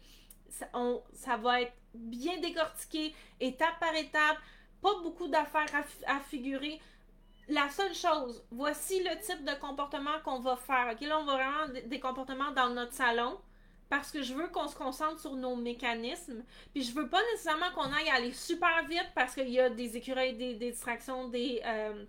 Ça, 0.49 1.35
va 1.35 1.63
être 1.63 1.73
bien 1.93 2.37
décortiqué, 2.39 3.13
étape 3.41 3.77
par 3.81 3.93
étape. 3.93 4.37
Pas 4.81 5.01
beaucoup 5.03 5.27
d'affaires 5.27 5.83
à 6.05 6.19
figurer 6.21 6.79
la 7.49 7.69
seule 7.69 7.93
chose, 7.93 8.43
voici 8.51 9.03
le 9.03 9.17
type 9.19 9.45
de 9.45 9.53
comportement 9.59 10.19
qu'on 10.23 10.39
va 10.39 10.55
faire. 10.55 10.89
OK, 10.93 11.01
là, 11.01 11.19
on 11.19 11.25
va 11.25 11.33
vraiment 11.35 11.79
des 11.85 11.99
comportements 11.99 12.51
dans 12.51 12.69
notre 12.69 12.93
salon 12.93 13.39
parce 13.89 14.11
que 14.11 14.21
je 14.21 14.33
veux 14.33 14.47
qu'on 14.49 14.67
se 14.67 14.75
concentre 14.75 15.19
sur 15.19 15.35
nos 15.35 15.55
mécanismes. 15.55 16.43
Puis 16.73 16.83
je 16.83 16.93
veux 16.93 17.07
pas 17.07 17.21
nécessairement 17.31 17.71
qu'on 17.73 17.93
aille 17.93 18.09
aller 18.09 18.33
super 18.33 18.85
vite 18.87 19.11
parce 19.15 19.33
qu'il 19.33 19.49
y 19.49 19.59
a 19.59 19.69
des 19.69 19.95
écureuils, 19.95 20.35
des, 20.35 20.55
distractions, 20.55 21.29
des, 21.29 21.61
euh, 21.65 22.05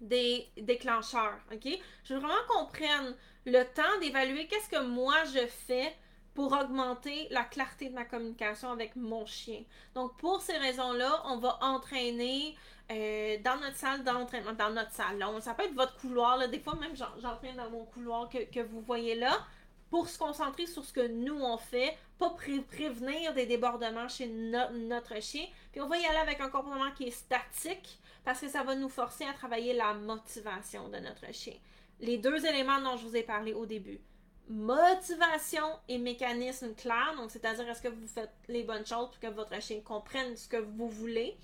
des 0.00 0.46
déclencheurs. 0.58 1.38
OK? 1.52 1.66
Je 2.04 2.14
veux 2.14 2.20
vraiment 2.20 2.34
qu'on 2.48 2.66
prenne 2.66 3.16
le 3.46 3.62
temps 3.62 3.98
d'évaluer 4.00 4.46
qu'est-ce 4.46 4.68
que 4.68 4.82
moi 4.82 5.24
je 5.32 5.46
fais 5.46 5.96
pour 6.34 6.52
augmenter 6.52 7.28
la 7.30 7.44
clarté 7.44 7.88
de 7.88 7.94
ma 7.94 8.04
communication 8.04 8.70
avec 8.70 8.94
mon 8.94 9.24
chien. 9.24 9.62
Donc, 9.94 10.18
pour 10.18 10.42
ces 10.42 10.58
raisons-là, 10.58 11.22
on 11.24 11.38
va 11.38 11.58
entraîner 11.62 12.54
euh, 12.90 13.36
dans 13.42 13.56
notre 13.56 13.76
salle 13.76 14.04
d'entraînement, 14.04 14.52
dans 14.52 14.70
notre 14.70 14.92
salon. 14.92 15.40
Ça 15.40 15.54
peut 15.54 15.64
être 15.64 15.74
votre 15.74 15.96
couloir. 15.96 16.48
Des 16.48 16.60
fois, 16.60 16.76
même, 16.76 16.94
j'entraîne 16.94 17.56
dans 17.56 17.70
mon 17.70 17.84
couloir 17.84 18.28
que, 18.28 18.62
vous 18.62 18.80
voyez 18.80 19.14
là 19.14 19.44
pour 19.90 20.08
se 20.08 20.18
concentrer 20.18 20.66
sur 20.66 20.84
ce 20.84 20.92
que 20.92 21.06
nous 21.06 21.40
on 21.40 21.56
fait, 21.58 21.96
pas 22.18 22.30
prévenir 22.30 23.32
des 23.34 23.46
débordements 23.46 24.08
chez 24.08 24.26
notre 24.26 25.20
chien. 25.22 25.46
Puis 25.70 25.80
on 25.80 25.86
va 25.86 25.96
y 25.96 26.04
aller 26.04 26.18
avec 26.18 26.40
un 26.40 26.48
comportement 26.48 26.90
qui 26.90 27.04
est 27.04 27.12
statique 27.12 27.98
parce 28.24 28.40
que 28.40 28.48
ça 28.48 28.64
va 28.64 28.74
nous 28.74 28.88
forcer 28.88 29.24
à 29.24 29.32
travailler 29.32 29.74
la 29.74 29.94
motivation 29.94 30.88
de 30.88 30.98
notre 30.98 31.32
chien. 31.32 31.54
Les 32.00 32.18
deux 32.18 32.44
éléments 32.44 32.80
dont 32.80 32.96
je 32.96 33.06
vous 33.06 33.16
ai 33.16 33.22
parlé 33.22 33.52
au 33.52 33.64
début 33.64 34.00
motivation 34.48 35.66
et 35.88 35.98
mécanisme 35.98 36.74
clair, 36.74 37.14
donc 37.16 37.30
c'est-à-dire 37.30 37.68
est-ce 37.68 37.82
que 37.82 37.88
vous 37.88 38.06
faites 38.06 38.32
les 38.48 38.62
bonnes 38.62 38.86
choses 38.86 39.08
pour 39.08 39.18
que 39.18 39.26
votre 39.26 39.60
chien 39.60 39.80
comprenne 39.80 40.36
ce 40.36 40.48
que 40.48 40.56
vous 40.56 40.88
voulez, 40.88 41.36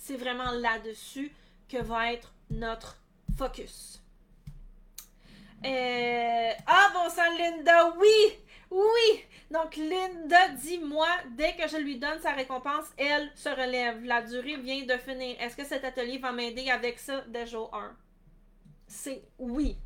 c'est 0.00 0.16
vraiment 0.16 0.50
là-dessus 0.52 1.30
que 1.68 1.76
va 1.76 2.12
être 2.12 2.32
notre 2.50 2.96
focus. 3.36 4.02
Euh, 5.64 6.52
ah 6.66 6.90
bon 6.94 7.10
sang 7.10 7.36
Linda, 7.36 7.94
oui, 7.98 8.38
oui. 8.70 9.24
Donc 9.50 9.76
Linda 9.76 10.48
dit 10.48 10.78
moi 10.78 11.08
dès 11.36 11.54
que 11.54 11.68
je 11.68 11.76
lui 11.76 11.98
donne 11.98 12.18
sa 12.20 12.32
récompense, 12.32 12.86
elle 12.96 13.30
se 13.34 13.50
relève. 13.50 14.02
La 14.04 14.22
durée 14.22 14.56
vient 14.56 14.84
de 14.84 14.96
finir. 14.96 15.36
Est-ce 15.38 15.54
que 15.54 15.64
cet 15.64 15.84
atelier 15.84 16.16
va 16.16 16.32
m'aider 16.32 16.70
avec 16.70 16.98
ça 16.98 17.20
dès 17.28 17.46
jour 17.46 17.70
1? 17.74 17.94
C'est 18.88 19.22
oui. 19.38 19.76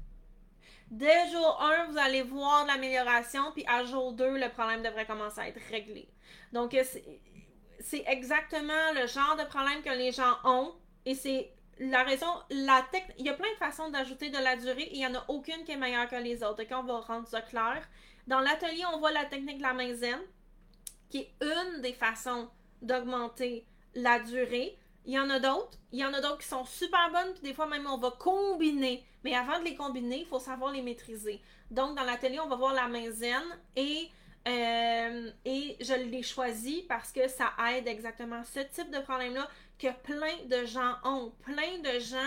Dès 0.91 1.29
jour 1.33 1.61
1, 1.61 1.87
vous 1.91 1.99
allez 1.99 2.23
voir 2.23 2.67
l'amélioration, 2.67 3.51
puis 3.53 3.65
à 3.67 3.83
jour 3.85 4.13
2, 4.13 4.39
le 4.39 4.49
problème 4.51 4.83
devrait 4.83 5.07
commencer 5.07 5.41
à 5.41 5.49
être 5.49 5.61
réglé. 5.71 6.09
Donc, 6.53 6.73
euh, 6.73 6.85
c'est 7.85 8.05
exactement 8.07 8.93
le 8.95 9.07
genre 9.07 9.37
de 9.37 9.45
problème 9.45 9.83
que 9.83 9.91
les 9.91 10.11
gens 10.11 10.39
ont, 10.45 10.73
et 11.05 11.15
c'est 11.15 11.53
la 11.79 12.03
raison, 12.03 12.27
la 12.51 12.85
il 13.19 13.27
y 13.27 13.29
a 13.29 13.35
plein 13.35 13.51
de 13.51 13.57
façons 13.57 13.91
d'ajouter 13.91 14.31
de 14.31 14.39
la 14.39 14.57
durée, 14.57 14.85
et 14.85 14.95
il 14.95 14.99
n'y 14.99 15.07
en 15.07 15.15
a 15.15 15.25
aucune 15.29 15.65
qui 15.65 15.73
est 15.73 15.77
meilleure 15.77 16.09
que 16.09 16.17
les 16.17 16.43
autres. 16.43 16.63
quand 16.69 16.81
on 16.81 16.85
va 16.85 17.01
rendre 17.01 17.29
ça 17.29 17.43
clair. 17.43 17.87
Dans 18.27 18.41
l'atelier, 18.41 18.85
on 18.95 18.99
voit 18.99 19.13
la 19.13 19.27
technique 19.27 19.59
de 19.59 19.63
la 19.63 19.75
main 19.75 19.93
zen, 19.93 20.19
qui 21.11 21.19
est 21.19 21.35
une 21.43 21.83
des 21.83 21.93
façons 21.93 22.49
d'augmenter 22.81 23.67
la 23.95 24.19
durée. 24.19 24.79
Il 25.05 25.13
y 25.13 25.19
en 25.19 25.29
a 25.29 25.39
d'autres. 25.39 25.79
Il 25.93 25.99
y 25.99 26.05
en 26.05 26.15
a 26.15 26.23
d'autres 26.23 26.39
qui 26.39 26.49
sont 26.49 26.65
super 26.65 27.11
bonnes, 27.13 27.35
des 27.43 27.53
fois 27.53 27.67
même 27.67 27.87
on 27.87 27.99
va 27.99 28.13
combiner. 28.13 29.05
Mais 29.25 29.35
avant 29.35 29.59
de 29.59 29.65
les 29.65 29.75
combiner, 29.75 30.21
il 30.21 30.27
faut 30.27 30.39
savoir 30.39 30.73
les 30.73 30.81
maîtriser. 30.81 31.43
Donc, 31.71 31.97
dans 31.97 32.05
l'atelier, 32.05 32.41
on 32.41 32.49
va 32.49 32.57
voir 32.57 32.73
la 32.73 32.89
main 32.89 33.11
zen 33.11 33.43
et, 33.77 34.09
euh, 34.47 35.31
et 35.45 35.77
je 35.81 35.95
l'ai 35.95 36.23
choisi 36.23 36.85
parce 36.89 37.13
que 37.13 37.29
ça 37.29 37.53
aide 37.73 37.89
exactement 37.89 38.43
ce 38.45 38.61
type 38.61 38.91
de 38.91 39.01
problème-là 39.01 39.49
que 39.79 39.89
plein 40.03 40.37
de 40.47 40.67
gens 40.67 40.95
ont. 41.05 41.33
Plein 41.43 41.79
de 41.79 41.99
gens, 41.99 42.19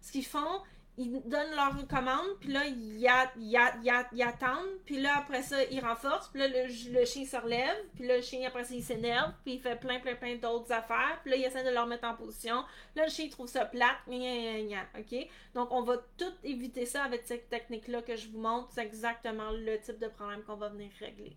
ce 0.00 0.12
qu'ils 0.12 0.24
font, 0.24 0.62
ils 0.98 1.20
donnent 1.26 1.54
leur 1.54 1.86
commande, 1.88 2.38
puis 2.40 2.52
là, 2.52 2.64
ils, 2.66 4.22
attendent, 4.22 4.78
puis 4.86 4.98
là, 4.98 5.18
après 5.18 5.42
ça, 5.42 5.62
ils 5.64 5.80
renforcent, 5.80 6.28
puis 6.28 6.40
là, 6.40 6.48
le, 6.48 7.04
chien 7.04 7.26
se 7.26 7.36
relève, 7.36 7.76
puis 7.94 8.06
là, 8.06 8.16
le 8.16 8.22
chien, 8.22 8.46
après 8.46 8.64
ça, 8.64 8.74
il 8.74 8.82
s'énerve, 8.82 9.32
puis 9.44 9.54
il 9.54 9.60
fait 9.60 9.76
plein, 9.76 10.00
plein, 10.00 10.14
plein 10.14 10.36
d'autres 10.36 10.72
affaires, 10.72 11.20
puis 11.22 11.32
là, 11.32 11.36
il 11.36 11.44
essaie 11.44 11.64
de 11.64 11.70
leur 11.70 11.86
mettre 11.86 12.08
en 12.08 12.14
position. 12.14 12.64
Là, 12.94 13.04
le 13.04 13.10
chien, 13.10 13.26
il 13.26 13.30
trouve 13.30 13.46
ça 13.46 13.66
plate, 13.66 13.98
OK? 14.08 15.28
Donc, 15.54 15.68
on 15.70 15.82
va 15.82 15.98
tout 16.16 16.32
éviter 16.42 16.86
ça 16.86 17.04
avec 17.04 17.26
cette 17.26 17.50
technique-là 17.50 18.00
que 18.00 18.16
je 18.16 18.28
vous 18.28 18.40
montre. 18.40 18.68
C'est 18.70 18.82
exactement 18.82 19.50
le 19.50 19.78
type 19.80 19.98
de 19.98 20.08
problème 20.08 20.42
qu'on 20.44 20.56
va 20.56 20.70
venir 20.70 20.90
régler. 20.98 21.36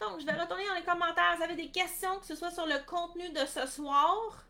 Donc, 0.00 0.20
je 0.20 0.26
vais 0.26 0.32
retourner 0.32 0.66
dans 0.66 0.74
les 0.74 0.82
commentaires. 0.82 1.36
Vous 1.36 1.42
avez 1.44 1.56
des 1.56 1.70
questions, 1.70 2.18
que 2.18 2.26
ce 2.26 2.34
soit 2.34 2.50
sur 2.50 2.66
le 2.66 2.84
contenu 2.86 3.28
de 3.30 3.46
ce 3.46 3.66
soir 3.66 4.44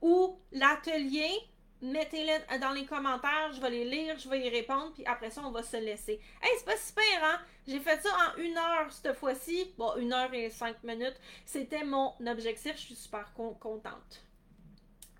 ou 0.00 0.38
l'atelier 0.52 1.30
mettez-les 1.84 2.58
dans 2.58 2.72
les 2.72 2.86
commentaires, 2.86 3.52
je 3.52 3.60
vais 3.60 3.70
les 3.70 3.84
lire, 3.84 4.18
je 4.18 4.28
vais 4.28 4.40
y 4.40 4.48
répondre, 4.48 4.92
puis 4.94 5.04
après 5.06 5.30
ça, 5.30 5.42
on 5.44 5.50
va 5.50 5.62
se 5.62 5.76
laisser. 5.76 6.20
Hey, 6.42 6.50
c'est 6.58 6.64
pas 6.64 6.76
super, 6.76 7.24
hein? 7.24 7.40
J'ai 7.66 7.80
fait 7.80 8.00
ça 8.00 8.08
en 8.08 8.38
une 8.38 8.56
heure 8.56 8.90
cette 8.90 9.14
fois-ci. 9.16 9.72
Bon, 9.76 9.94
une 9.96 10.12
heure 10.12 10.32
et 10.32 10.50
cinq 10.50 10.82
minutes. 10.82 11.16
C'était 11.46 11.84
mon 11.84 12.14
objectif. 12.26 12.72
Je 12.76 12.82
suis 12.82 12.94
super 12.94 13.32
contente. 13.34 14.22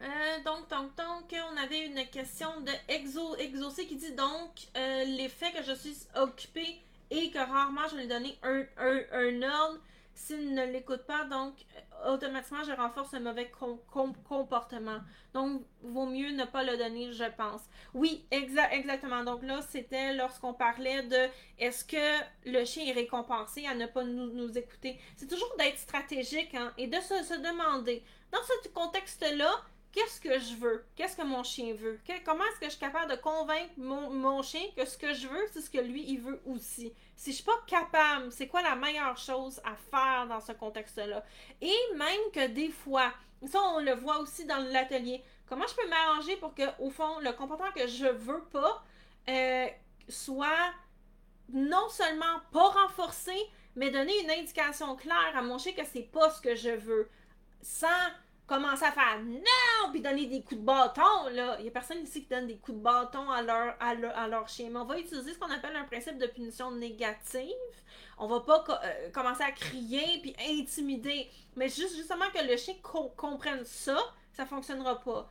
Euh, 0.02 0.42
donc, 0.44 0.68
donc, 0.68 0.94
donc, 0.96 1.34
on 1.52 1.56
avait 1.56 1.86
une 1.86 2.06
question 2.08 2.60
de 2.60 2.72
Exo, 2.88 3.36
Exaucé 3.36 3.86
qui 3.86 3.96
dit 3.96 4.12
donc 4.12 4.50
euh, 4.76 5.04
l'effet 5.04 5.52
que 5.52 5.62
je 5.62 5.72
suis 5.72 5.96
occupée 6.16 6.80
et 7.14 7.30
que 7.30 7.38
rarement 7.38 7.86
je 7.90 7.96
lui 7.96 8.08
donner 8.08 8.36
un, 8.42 8.64
un, 9.12 9.42
ordre 9.42 9.78
s'il 10.14 10.54
ne 10.54 10.64
l'écoute 10.66 11.04
pas, 11.06 11.24
donc 11.24 11.54
euh, 12.04 12.14
automatiquement, 12.14 12.62
je 12.64 12.72
renforce 12.72 13.14
un 13.14 13.20
mauvais 13.20 13.50
comportement. 14.28 14.98
Donc, 15.32 15.62
vaut 15.82 16.06
mieux 16.06 16.30
ne 16.30 16.44
pas 16.44 16.62
le 16.62 16.76
donner, 16.76 17.12
je 17.12 17.24
pense. 17.36 17.62
Oui, 17.94 18.24
exactement. 18.30 19.24
Donc 19.24 19.42
là, 19.42 19.60
c'était 19.62 20.14
lorsqu'on 20.14 20.54
parlait 20.54 21.02
de 21.02 21.28
est-ce 21.58 21.84
que 21.84 22.24
le 22.46 22.64
chien 22.64 22.86
est 22.86 22.92
récompensé 22.92 23.66
à 23.66 23.74
ne 23.74 23.86
pas 23.86 24.04
nous, 24.04 24.56
écouter? 24.56 25.00
C'est 25.16 25.28
toujours 25.28 25.52
d'être 25.58 25.78
stratégique 25.78 26.54
hein, 26.54 26.72
et 26.78 26.86
de 26.86 27.00
se 27.00 27.34
demander, 27.40 28.04
dans 28.30 28.42
ce 28.42 28.68
contexte-là, 28.68 29.50
qu'est-ce 29.94 30.20
que 30.20 30.38
je 30.38 30.56
veux? 30.56 30.84
Qu'est-ce 30.96 31.16
que 31.16 31.22
mon 31.22 31.42
chien 31.44 31.72
veut? 31.74 32.00
comment 32.24 32.44
est-ce 32.44 32.60
que 32.60 32.66
je 32.66 32.70
suis 32.70 32.80
capable 32.80 33.10
de 33.10 33.16
convaincre 33.16 33.70
mon, 33.76 34.42
chien 34.42 34.62
que 34.76 34.84
ce 34.84 34.98
que 34.98 35.14
je 35.14 35.28
veux, 35.28 35.46
c'est 35.52 35.60
ce 35.60 35.70
que 35.70 35.78
lui, 35.78 36.04
il 36.08 36.20
veut 36.20 36.42
aussi? 36.46 36.92
Si 37.14 37.30
je 37.30 37.36
suis 37.36 37.44
pas 37.44 37.60
capable, 37.66 38.32
c'est 38.32 38.48
quoi 38.48 38.60
la 38.62 38.74
meilleure 38.74 39.16
chose 39.16 39.60
à 39.64 39.74
faire 39.76 40.26
dans 40.26 40.40
ce 40.40 40.52
contexte-là? 40.52 41.24
Et 41.60 41.76
même 41.94 42.20
que 42.32 42.48
des 42.48 42.70
fois, 42.70 43.12
ça, 43.46 43.60
on 43.62 43.80
le 43.80 43.92
voit 43.92 44.18
aussi 44.18 44.44
dans 44.44 44.58
l'atelier, 44.58 45.22
comment 45.46 45.66
je 45.66 45.74
peux 45.74 45.88
m'arranger 45.88 46.36
pour 46.36 46.54
que, 46.54 46.62
au 46.80 46.90
fond, 46.90 47.20
le 47.20 47.32
comportement 47.32 47.70
que 47.72 47.86
je 47.86 48.06
veux 48.06 48.42
pas 48.44 48.84
euh, 49.28 49.68
soit 50.08 50.72
non 51.52 51.88
seulement 51.88 52.40
pas 52.52 52.68
renforcé, 52.68 53.36
mais 53.76 53.90
donner 53.90 54.18
une 54.22 54.30
indication 54.30 54.96
claire 54.96 55.32
à 55.36 55.42
mon 55.42 55.58
chien 55.58 55.72
que 55.72 55.84
c'est 55.84 56.10
pas 56.10 56.30
ce 56.30 56.40
que 56.40 56.56
je 56.56 56.70
veux. 56.70 57.08
Sans 57.62 57.86
commencer 58.46 58.84
à 58.84 58.92
faire 58.92 59.18
non, 59.24 59.90
puis 59.90 60.00
donner 60.00 60.26
des 60.26 60.42
coups 60.42 60.60
de 60.60 60.66
bâton, 60.66 61.28
là. 61.32 61.56
Il 61.58 61.62
n'y 61.62 61.68
a 61.68 61.72
personne 61.72 62.02
ici 62.02 62.22
qui 62.22 62.28
donne 62.28 62.46
des 62.46 62.58
coups 62.58 62.76
de 62.76 62.82
bâton 62.82 63.30
à 63.30 63.42
leur, 63.42 63.74
à 63.80 64.26
leur, 64.28 64.48
chien. 64.48 64.68
Mais 64.70 64.78
on 64.78 64.84
va 64.84 64.98
utiliser 64.98 65.32
ce 65.32 65.38
qu'on 65.38 65.50
appelle 65.50 65.76
un 65.76 65.84
principe 65.84 66.18
de 66.18 66.26
punition 66.26 66.70
négative. 66.70 67.48
On 68.18 68.26
va 68.26 68.40
pas 68.40 68.64
euh, 68.68 69.10
commencer 69.10 69.42
à 69.42 69.52
crier 69.52 70.20
puis 70.20 70.36
intimider. 70.48 71.30
Mais 71.56 71.68
juste 71.68 71.96
justement 71.96 72.26
que 72.34 72.46
le 72.46 72.56
chien 72.56 72.74
comprenne 73.16 73.64
ça, 73.64 73.98
ça 74.32 74.46
fonctionnera 74.46 75.00
pas. 75.00 75.28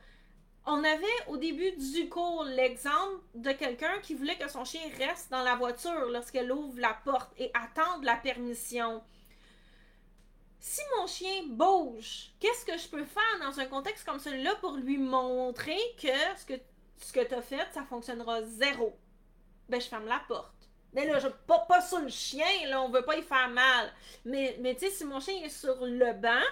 On 0.66 0.82
avait 0.82 1.06
au 1.28 1.36
début 1.36 1.72
du 1.72 2.08
cours 2.08 2.44
l'exemple 2.44 3.20
de 3.34 3.52
quelqu'un 3.52 3.98
qui 4.02 4.14
voulait 4.14 4.38
que 4.38 4.50
son 4.50 4.64
chien 4.64 4.80
reste 4.98 5.30
dans 5.30 5.42
la 5.42 5.56
voiture 5.56 6.08
lorsqu'elle 6.10 6.50
ouvre 6.50 6.80
la 6.80 6.96
porte 7.04 7.30
et 7.38 7.50
attende 7.52 8.02
la 8.02 8.16
permission 8.16 9.02
si 10.66 10.80
mon 10.96 11.06
chien 11.06 11.42
bouge, 11.46 12.30
qu'est-ce 12.40 12.64
que 12.64 12.78
je 12.78 12.88
peux 12.88 13.04
faire 13.04 13.38
dans 13.38 13.60
un 13.60 13.66
contexte 13.66 14.06
comme 14.06 14.18
celui-là 14.18 14.54
pour 14.62 14.72
lui 14.78 14.96
montrer 14.96 15.78
que 16.00 16.08
ce 16.38 16.46
que, 16.46 16.54
ce 16.96 17.12
tu 17.12 17.34
as 17.34 17.42
fait, 17.42 17.68
ça 17.74 17.84
fonctionnera 17.84 18.42
zéro? 18.44 18.98
Ben, 19.68 19.78
je 19.78 19.86
ferme 19.86 20.06
la 20.06 20.22
porte. 20.26 20.70
Mais 20.94 21.04
là, 21.06 21.18
je 21.18 21.28
pas, 21.28 21.58
pas 21.68 21.82
sur 21.82 21.98
le 21.98 22.08
chien, 22.08 22.46
là, 22.68 22.80
on 22.80 22.88
veut 22.88 23.04
pas 23.04 23.14
y 23.18 23.22
faire 23.22 23.50
mal. 23.50 23.92
Mais, 24.24 24.56
mais 24.60 24.74
tu 24.74 24.86
sais, 24.86 24.90
si 24.90 25.04
mon 25.04 25.20
chien 25.20 25.34
est 25.44 25.50
sur 25.50 25.84
le 25.84 26.14
banc, 26.14 26.42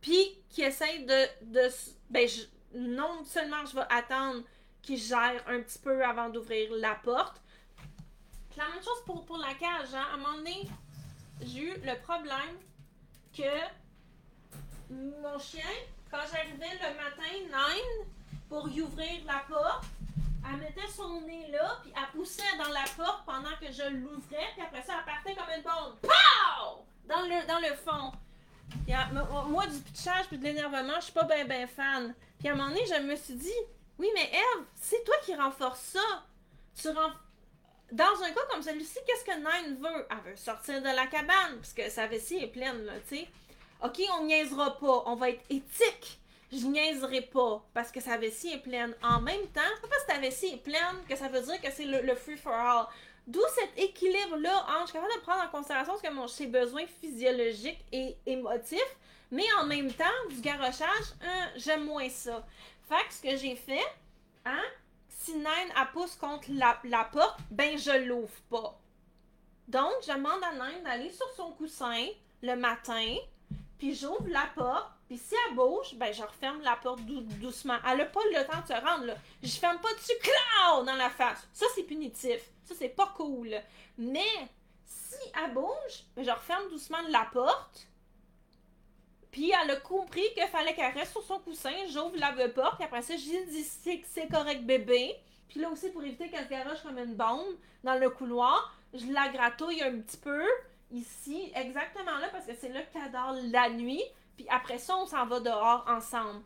puis 0.00 0.42
qu'il 0.50 0.64
essaie 0.64 0.98
de. 0.98 1.52
de 1.52 1.70
ben, 2.10 2.28
non 2.74 3.24
seulement 3.24 3.64
je 3.66 3.76
vais 3.76 3.86
attendre 3.88 4.42
qu'il 4.82 4.98
gère 4.98 5.44
un 5.46 5.60
petit 5.60 5.78
peu 5.78 6.04
avant 6.04 6.28
d'ouvrir 6.28 6.72
la 6.72 6.96
porte. 6.96 7.40
La 8.56 8.64
même 8.64 8.82
chose 8.82 9.04
pour, 9.06 9.24
pour 9.24 9.38
la 9.38 9.54
cage, 9.54 9.94
hein. 9.94 10.06
À 10.10 10.14
un 10.14 10.16
moment 10.16 10.38
donné, 10.38 10.68
j'ai 11.42 11.60
eu 11.60 11.74
le 11.84 12.02
problème 12.02 12.58
que 13.36 14.92
mon 14.94 15.38
chien, 15.38 15.62
quand 16.10 16.22
j'arrivais 16.32 16.74
le 16.74 16.94
matin, 16.96 17.32
Nine, 17.32 18.06
pour 18.48 18.68
y 18.68 18.80
ouvrir 18.80 19.24
la 19.26 19.44
porte, 19.48 19.84
elle 20.48 20.60
mettait 20.60 20.86
son 20.88 21.20
nez 21.22 21.48
là, 21.50 21.78
puis 21.82 21.92
elle 21.96 22.18
poussait 22.18 22.56
dans 22.58 22.72
la 22.72 22.84
porte 22.96 23.24
pendant 23.26 23.56
que 23.60 23.66
je 23.70 23.88
l'ouvrais, 23.90 24.46
puis 24.54 24.62
après 24.62 24.82
ça, 24.82 24.94
elle 24.98 25.04
partait 25.04 25.34
comme 25.34 25.52
une 25.56 25.62
bombe. 25.62 25.96
Pow! 26.02 26.84
Dans 27.08 27.22
le, 27.22 27.46
dans 27.46 27.58
le 27.58 27.74
fond. 27.74 28.12
moi, 29.48 29.66
du 29.66 29.78
pitchage 29.80 30.26
puis 30.28 30.38
de 30.38 30.44
l'énervement, 30.44 30.96
je 30.96 31.04
suis 31.04 31.12
pas 31.12 31.24
bien 31.24 31.44
ben 31.44 31.66
fan. 31.66 32.14
Puis 32.38 32.48
à 32.48 32.52
un 32.52 32.54
moment 32.54 32.68
donné, 32.68 32.84
je 32.86 33.02
me 33.02 33.16
suis 33.16 33.34
dit, 33.34 33.52
oui, 33.98 34.08
mais 34.14 34.30
Eve, 34.32 34.64
c'est 34.74 35.04
toi 35.04 35.14
qui 35.24 35.34
renforce 35.34 35.80
ça. 35.80 36.24
Tu 36.74 36.88
renforces 36.88 37.25
dans 37.92 38.22
un 38.22 38.30
cas 38.30 38.40
comme 38.50 38.62
celui-ci, 38.62 38.98
qu'est-ce 39.06 39.24
que 39.24 39.36
Nine 39.36 39.76
veut? 39.76 40.06
Elle 40.10 40.30
veut 40.30 40.36
sortir 40.36 40.80
de 40.80 40.86
la 40.86 41.06
cabane, 41.06 41.56
parce 41.56 41.72
que 41.72 41.88
sa 41.88 42.06
vessie 42.06 42.38
est 42.38 42.48
pleine, 42.48 42.84
là, 42.84 42.94
tu 43.08 43.16
sais. 43.16 43.28
OK, 43.84 44.00
on 44.18 44.24
niaisera 44.24 44.78
pas, 44.78 45.02
on 45.06 45.14
va 45.14 45.30
être 45.30 45.44
éthique. 45.50 46.18
Je 46.52 46.64
niaiserai 46.66 47.22
pas, 47.22 47.64
parce 47.74 47.90
que 47.90 48.00
sa 48.00 48.16
vessie 48.16 48.52
est 48.52 48.62
pleine. 48.62 48.94
En 49.02 49.20
même 49.20 49.46
temps, 49.48 49.60
c'est 49.74 49.82
pas 49.82 49.88
parce 49.88 50.04
que 50.04 50.12
ta 50.12 50.18
vessie 50.18 50.54
est 50.54 50.62
pleine 50.62 51.04
que 51.08 51.16
ça 51.16 51.28
veut 51.28 51.40
dire 51.40 51.60
que 51.60 51.70
c'est 51.70 51.84
le, 51.84 52.14
free 52.14 52.36
for 52.36 52.52
all. 52.52 52.86
D'où 53.26 53.42
cet 53.54 53.76
équilibre-là 53.76 54.66
entre 54.68 54.86
je 54.86 54.90
suis 54.90 54.92
capable 54.92 55.14
de 55.14 55.20
prendre 55.20 55.42
en 55.42 55.48
considération 55.48 55.96
ce 55.96 56.02
que 56.02 56.12
mon, 56.12 56.28
ses 56.28 56.46
besoins 56.46 56.86
physiologiques 57.00 57.84
et 57.92 58.16
émotifs, 58.24 58.96
mais 59.32 59.44
en 59.60 59.66
même 59.66 59.92
temps, 59.92 60.04
du 60.30 60.40
garochage, 60.40 61.14
hein, 61.24 61.48
j'aime 61.56 61.84
moins 61.84 62.08
ça. 62.08 62.46
Fait 62.88 63.06
que 63.08 63.14
ce 63.14 63.22
que 63.22 63.36
j'ai 63.36 63.56
fait, 63.56 63.84
hein, 64.44 64.62
si 65.18 65.34
Naine 65.34 65.72
a 65.74 65.86
pousse 65.86 66.14
contre 66.14 66.48
la, 66.50 67.04
porte, 67.04 67.40
ben 67.50 67.76
je 67.78 68.06
l'ouvre 68.06 68.40
pas. 68.50 68.78
Donc, 69.66 69.92
je 70.06 70.12
demande 70.12 70.42
à 70.44 70.52
Naine 70.52 70.84
d'aller 70.84 71.10
sur 71.10 71.28
son 71.36 71.52
coussin 71.52 72.06
le 72.42 72.54
matin, 72.54 73.16
puis 73.78 73.94
j'ouvre 73.94 74.28
la 74.28 74.46
porte, 74.54 74.92
puis 75.08 75.18
si 75.18 75.34
elle 75.48 75.56
bouge, 75.56 75.94
ben 75.94 76.12
je 76.12 76.22
referme 76.22 76.62
la 76.62 76.76
porte 76.76 77.00
doucement. 77.00 77.78
Elle 77.88 77.98
n'a 77.98 78.04
pas 78.06 78.20
le 78.24 78.46
temps 78.46 78.60
de 78.60 78.66
se 78.66 78.86
rendre, 78.86 79.06
là. 79.06 79.14
Je 79.42 79.56
ferme 79.58 79.80
pas 79.80 79.92
dessus, 79.94 80.12
cloud 80.22 80.86
dans 80.86 80.94
la 80.94 81.10
face. 81.10 81.46
Ça, 81.52 81.66
c'est 81.74 81.84
punitif. 81.84 82.50
Ça, 82.64 82.74
c'est 82.76 82.88
pas 82.88 83.12
cool. 83.16 83.54
Mais, 83.98 84.48
si 84.84 85.16
elle 85.42 85.54
bouge, 85.54 86.04
ben 86.14 86.24
je 86.24 86.30
referme 86.30 86.68
doucement 86.70 87.02
la 87.08 87.28
porte, 87.32 87.86
puis 89.36 89.52
elle 89.52 89.70
a 89.70 89.76
compris 89.76 90.24
qu'il 90.32 90.46
fallait 90.46 90.72
qu'elle 90.72 90.94
reste 90.94 91.12
sur 91.12 91.22
son 91.22 91.38
coussin. 91.40 91.70
J'ouvre 91.90 92.16
la 92.16 92.32
porte. 92.48 92.76
Puis 92.76 92.84
après 92.86 93.02
ça, 93.02 93.16
j'ai 93.18 93.44
dit 93.44 93.62
c'est 93.62 94.28
correct 94.28 94.64
bébé. 94.64 95.14
Puis 95.46 95.60
là 95.60 95.68
aussi, 95.68 95.90
pour 95.90 96.02
éviter 96.02 96.30
qu'elle 96.30 96.44
se 96.44 96.48
garoche 96.48 96.82
comme 96.82 96.96
une 96.96 97.14
bombe 97.14 97.54
dans 97.84 98.00
le 98.00 98.08
couloir, 98.08 98.74
je 98.94 99.12
la 99.12 99.28
gratouille 99.28 99.82
un 99.82 99.98
petit 99.98 100.16
peu 100.16 100.42
ici, 100.90 101.52
exactement 101.54 102.16
là, 102.18 102.28
parce 102.32 102.46
que 102.46 102.54
c'est 102.58 102.70
là 102.70 102.80
qu'elle 102.84 103.12
dort 103.12 103.36
la 103.52 103.68
nuit. 103.68 104.02
Puis 104.38 104.46
après 104.48 104.78
ça, 104.78 104.96
on 104.96 105.04
s'en 105.04 105.26
va 105.26 105.40
dehors 105.40 105.84
ensemble. 105.86 106.40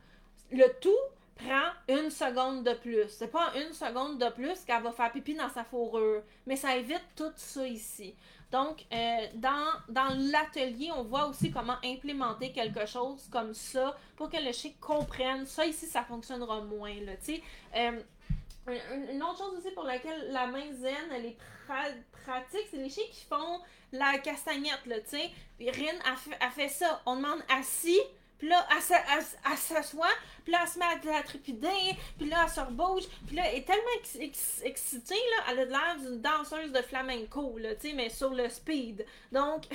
Le 0.50 0.66
tout 0.80 0.90
prend 1.36 1.70
une 1.96 2.10
seconde 2.10 2.64
de 2.64 2.74
plus. 2.74 3.08
C'est 3.08 3.30
pas 3.30 3.52
une 3.54 3.72
seconde 3.72 4.18
de 4.18 4.30
plus 4.30 4.64
qu'elle 4.64 4.82
va 4.82 4.90
faire 4.90 5.12
pipi 5.12 5.34
dans 5.34 5.48
sa 5.48 5.62
fourrure. 5.62 6.24
Mais 6.44 6.56
ça 6.56 6.76
évite 6.76 7.04
tout 7.14 7.30
ça 7.36 7.64
ici. 7.68 8.16
Donc, 8.52 8.84
euh, 8.92 9.26
dans, 9.34 10.08
l'atelier, 10.32 10.90
on 10.96 11.04
voit 11.04 11.26
aussi 11.26 11.52
comment 11.52 11.76
implémenter 11.84 12.50
quelque 12.52 12.84
chose 12.84 13.28
comme 13.30 13.54
ça 13.54 13.96
pour 14.16 14.28
que 14.28 14.38
le 14.38 14.52
chien 14.52 14.72
comprenne. 14.80 15.46
Ça, 15.46 15.66
ici, 15.66 15.86
ça 15.86 16.02
fonctionnera 16.02 16.60
moins. 16.62 16.94
Là, 17.00 17.12
euh, 17.76 18.00
une 19.12 19.22
autre 19.22 19.38
chose 19.38 19.58
aussi 19.58 19.70
pour 19.72 19.84
laquelle 19.84 20.32
la 20.32 20.46
main 20.46 20.72
zen, 20.72 20.94
elle 21.14 21.26
est 21.26 21.36
pratique, 22.24 22.66
c'est 22.70 22.76
les 22.76 22.90
chiens 22.90 23.04
qui 23.10 23.24
font 23.24 23.60
la 23.92 24.18
castagnette, 24.18 24.84
là. 24.86 24.96
Rin 25.60 26.12
a 26.12 26.16
fait, 26.16 26.36
a 26.40 26.50
fait 26.50 26.68
ça. 26.68 27.02
On 27.06 27.16
demande 27.16 27.40
assis, 27.48 28.00
puis 28.40 28.48
là, 28.48 28.66
elle, 28.72 29.56
s'assoit, 29.56 30.08
puis 30.42 30.52
là, 30.52 30.60
elle 30.62 30.68
se 30.68 30.78
met 30.78 30.86
à, 30.86 31.18
à 31.18 31.22
trépider, 31.22 31.96
puis 32.18 32.28
là, 32.28 32.38
elle 32.44 32.50
se 32.50 32.60
rebouge, 32.60 33.04
puis 33.26 33.36
là, 33.36 33.44
elle 33.46 33.58
est 33.58 33.64
tellement 33.64 33.84
excitée, 34.62 35.14
là, 35.14 35.44
elle 35.50 35.60
a 35.60 35.64
l'air 35.66 35.96
d'une 36.00 36.20
danseuse 36.20 36.72
de 36.72 36.82
flamenco, 36.82 37.58
là, 37.58 37.74
tu 37.74 37.88
sais, 37.88 37.94
mais 37.94 38.08
sur 38.08 38.34
le 38.34 38.48
speed. 38.48 39.06
Donc... 39.30 39.66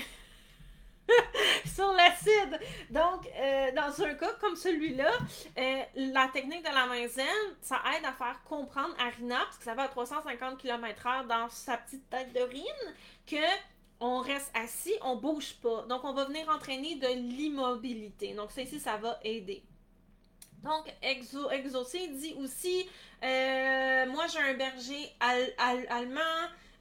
sur 1.75 1.93
l'acide. 1.93 2.59
Donc, 2.89 3.29
euh, 3.35 3.71
dans 3.73 4.03
un 4.03 4.15
cas 4.15 4.33
comme 4.41 4.55
celui-là, 4.55 5.11
euh, 5.57 5.81
la 5.95 6.27
technique 6.29 6.63
de 6.63 6.73
la 6.73 6.87
main 6.87 7.07
zen, 7.07 7.25
ça 7.61 7.79
aide 7.95 8.05
à 8.05 8.13
faire 8.13 8.41
comprendre 8.43 8.95
à 8.99 9.09
Rina, 9.09 9.37
parce 9.45 9.57
que 9.57 9.63
ça 9.63 9.75
va 9.75 9.83
à 9.83 9.87
350 9.87 10.57
km/h 10.57 11.27
dans 11.27 11.47
sa 11.49 11.77
petite 11.77 12.09
tête 12.09 12.33
de 12.33 12.41
rine, 12.41 12.95
que 13.27 13.45
on 13.99 14.19
reste 14.19 14.51
assis, 14.53 14.93
on 15.01 15.15
bouge 15.15 15.55
pas. 15.61 15.84
Donc, 15.84 16.03
on 16.03 16.13
va 16.13 16.26
venir 16.26 16.47
entraîner 16.49 16.95
de 16.95 17.07
l'immobilité. 17.07 18.34
Donc, 18.34 18.51
ça 18.51 18.61
ici, 18.61 18.80
ça 18.80 18.97
va 18.97 19.19
aider. 19.23 19.63
Donc, 20.63 20.91
Exo, 21.01 21.49
dit 21.93 22.35
aussi, 22.39 22.88
euh, 23.23 24.05
moi 24.07 24.26
j'ai 24.27 24.39
un 24.39 24.55
berger 24.55 25.13
allemand, 25.88 26.19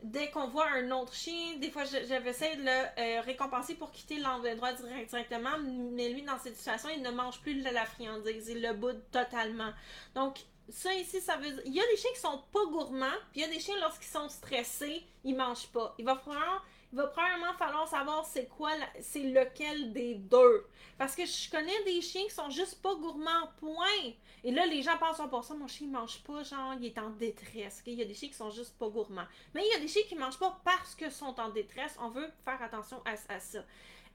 dès 0.03 0.31
qu'on 0.31 0.49
voit 0.49 0.70
un 0.70 0.91
autre 0.91 1.15
chien, 1.15 1.57
des 1.59 1.70
fois, 1.70 1.85
essayé 1.85 2.57
de 2.57 2.62
le 2.62 2.69
euh, 2.99 3.20
récompenser 3.20 3.74
pour 3.74 3.93
quitter 3.93 4.19
l'endroit 4.19 4.73
directement, 4.73 5.59
mais 5.93 6.09
lui, 6.09 6.23
dans 6.23 6.39
cette 6.39 6.57
situation, 6.57 6.89
il 6.95 7.03
ne 7.03 7.11
mange 7.11 7.41
plus 7.43 7.57
de 7.57 7.70
la 7.70 7.85
friandise, 7.85 8.49
il 8.49 8.62
le 8.62 8.73
boude 8.73 9.03
totalement. 9.12 9.73
Donc, 10.15 10.39
ça 10.70 10.95
ici, 10.95 11.20
ça 11.20 11.36
veut 11.36 11.51
dire. 11.51 11.62
Il 11.66 11.74
y 11.74 11.81
a 11.81 11.86
des 11.86 11.97
chiens 11.97 12.11
qui 12.15 12.20
sont 12.20 12.43
pas 12.53 12.65
gourmands, 12.70 13.19
puis 13.32 13.41
il 13.41 13.43
y 13.43 13.45
a 13.45 13.49
des 13.49 13.61
chiens, 13.61 13.78
lorsqu'ils 13.81 14.11
sont 14.11 14.31
stressés, 14.31 15.03
ils 15.24 15.36
mangent 15.36 15.69
pas. 15.69 15.95
Il 15.99 16.07
va 16.07 16.16
falloir 16.16 16.65
va 16.95 17.07
probablement 17.09 17.53
falloir 17.55 17.89
savoir 17.89 18.25
c'est 18.25 18.47
quoi, 18.47 18.71
c'est 19.01 19.23
lequel 19.23 19.93
des 19.93 20.15
deux. 20.15 20.66
Parce 20.97 21.16
que 21.16 21.25
je 21.27 21.51
connais 21.51 21.83
des 21.85 22.01
chiens 22.01 22.25
qui 22.25 22.31
sont 22.31 22.51
juste 22.51 22.81
pas 22.81 22.95
gourmands, 22.95 23.49
point. 23.59 24.12
Et 24.45 24.53
là, 24.53 24.66
les 24.66 24.83
gens 24.83 24.97
pensent, 24.99 25.21
pour 25.29 25.43
ça, 25.43 25.55
mon 25.55 25.66
chien, 25.66 25.87
il 25.89 25.93
mange 25.93 26.23
pas, 26.23 26.43
genre, 26.43 26.75
il 26.79 26.87
est 26.87 26.99
en 26.99 27.11
détresse. 27.11 27.83
Il 27.87 27.95
y 27.95 28.03
a 28.03 28.05
des 28.05 28.15
chiens 28.15 28.29
qui 28.29 28.35
sont 28.35 28.51
juste 28.51 28.79
pas 28.79 28.89
gourmands. 28.89 29.27
Mais 29.55 29.62
il 29.66 29.73
y 29.73 29.77
a 29.77 29.81
des 29.81 29.89
chiens 29.89 30.03
qui 30.09 30.15
mangent 30.15 30.39
pas 30.39 30.61
parce 30.65 30.95
qu'ils 30.95 31.11
sont 31.11 31.39
en 31.41 31.49
détresse. 31.49 31.97
On 32.01 32.11
veut 32.11 32.31
faire 32.45 32.62
attention 32.62 33.03
à 33.05 33.16
ça. 33.41 33.65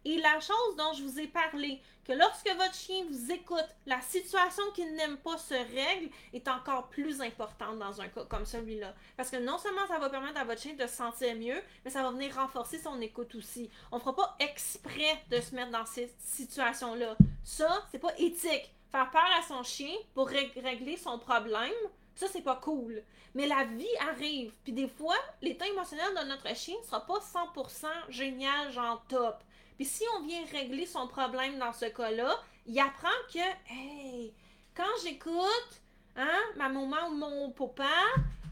Et 0.06 0.18
la 0.18 0.40
chose 0.40 0.76
dont 0.78 0.94
je 0.94 1.04
vous 1.04 1.20
ai 1.20 1.28
parlé, 1.28 1.82
que 2.06 2.14
lorsque 2.14 2.50
votre 2.50 2.74
chien 2.74 3.04
vous 3.10 3.32
écoute, 3.32 3.68
la 3.86 4.02
situation 4.02 4.64
qu'il 4.74 4.96
n'aime 4.96 5.18
pas 5.18 5.38
se 5.38 5.54
règle 5.54 6.10
est 6.34 6.48
encore 6.48 6.88
plus 6.90 7.22
importante 7.22 7.78
dans 7.78 8.02
un 8.02 8.08
cas 8.08 8.26
comme 8.26 8.46
celui-là. 8.46 8.96
Parce 9.18 9.30
que 9.30 9.38
non 9.38 9.58
seulement 9.58 9.86
ça 9.88 10.00
va 10.00 10.10
permettre 10.10 10.40
à 10.40 10.46
votre 10.46 10.62
chien 10.62 10.74
de 10.74 10.88
se 10.88 10.96
sentir 10.96 11.36
mieux, 11.36 11.62
mais 11.84 11.92
ça 11.92 12.02
va 12.02 12.12
venir 12.12 12.34
renforcer 12.36 12.80
son 12.80 13.00
écoute 13.02 13.36
aussi. 13.36 13.70
On 13.92 13.98
ne 13.98 14.02
fera 14.02 14.16
pas 14.16 14.36
exprès 14.40 15.24
de 15.30 15.40
se 15.42 15.54
mettre 15.54 15.72
dans 15.72 15.86
cette 15.86 16.20
situation-là. 16.22 17.16
Ça, 17.44 17.86
c'est 17.92 18.00
pas 18.00 18.16
éthique. 18.18 18.74
Faire 18.92 19.12
peur 19.12 19.30
à 19.38 19.44
son 19.48 19.62
chien 19.64 19.94
pour 20.16 20.30
régler 20.30 20.98
son 20.98 21.20
problème, 21.20 21.72
ça, 22.16 22.28
c'est 22.28 22.42
pas 22.42 22.56
cool. 22.58 23.04
Mais 23.34 23.48
la 23.48 23.64
vie 23.64 23.88
arrive. 24.10 24.52
Puis 24.64 24.74
des 24.74 24.88
fois, 24.88 25.16
l'état 25.42 25.68
émotionnel 25.68 26.10
de 26.22 26.28
notre 26.28 26.54
chien 26.56 26.76
ne 26.82 26.86
sera 26.86 27.06
pas 27.06 27.20
100% 27.20 27.86
génial, 28.10 28.72
genre 28.72 29.06
top. 29.08 29.42
Puis 29.80 29.88
si 29.88 30.04
on 30.18 30.24
vient 30.24 30.44
régler 30.52 30.86
son 30.86 31.08
problème 31.08 31.58
dans 31.58 31.72
ce 31.72 31.86
cas-là, 31.86 32.36
il 32.66 32.78
apprend 32.82 33.08
que, 33.34 33.40
hey, 33.72 34.34
quand 34.76 34.84
j'écoute, 35.02 35.82
hein, 36.18 36.38
ma 36.58 36.68
maman 36.68 37.08
ou 37.08 37.16
mon 37.16 37.52
papa, 37.52 37.86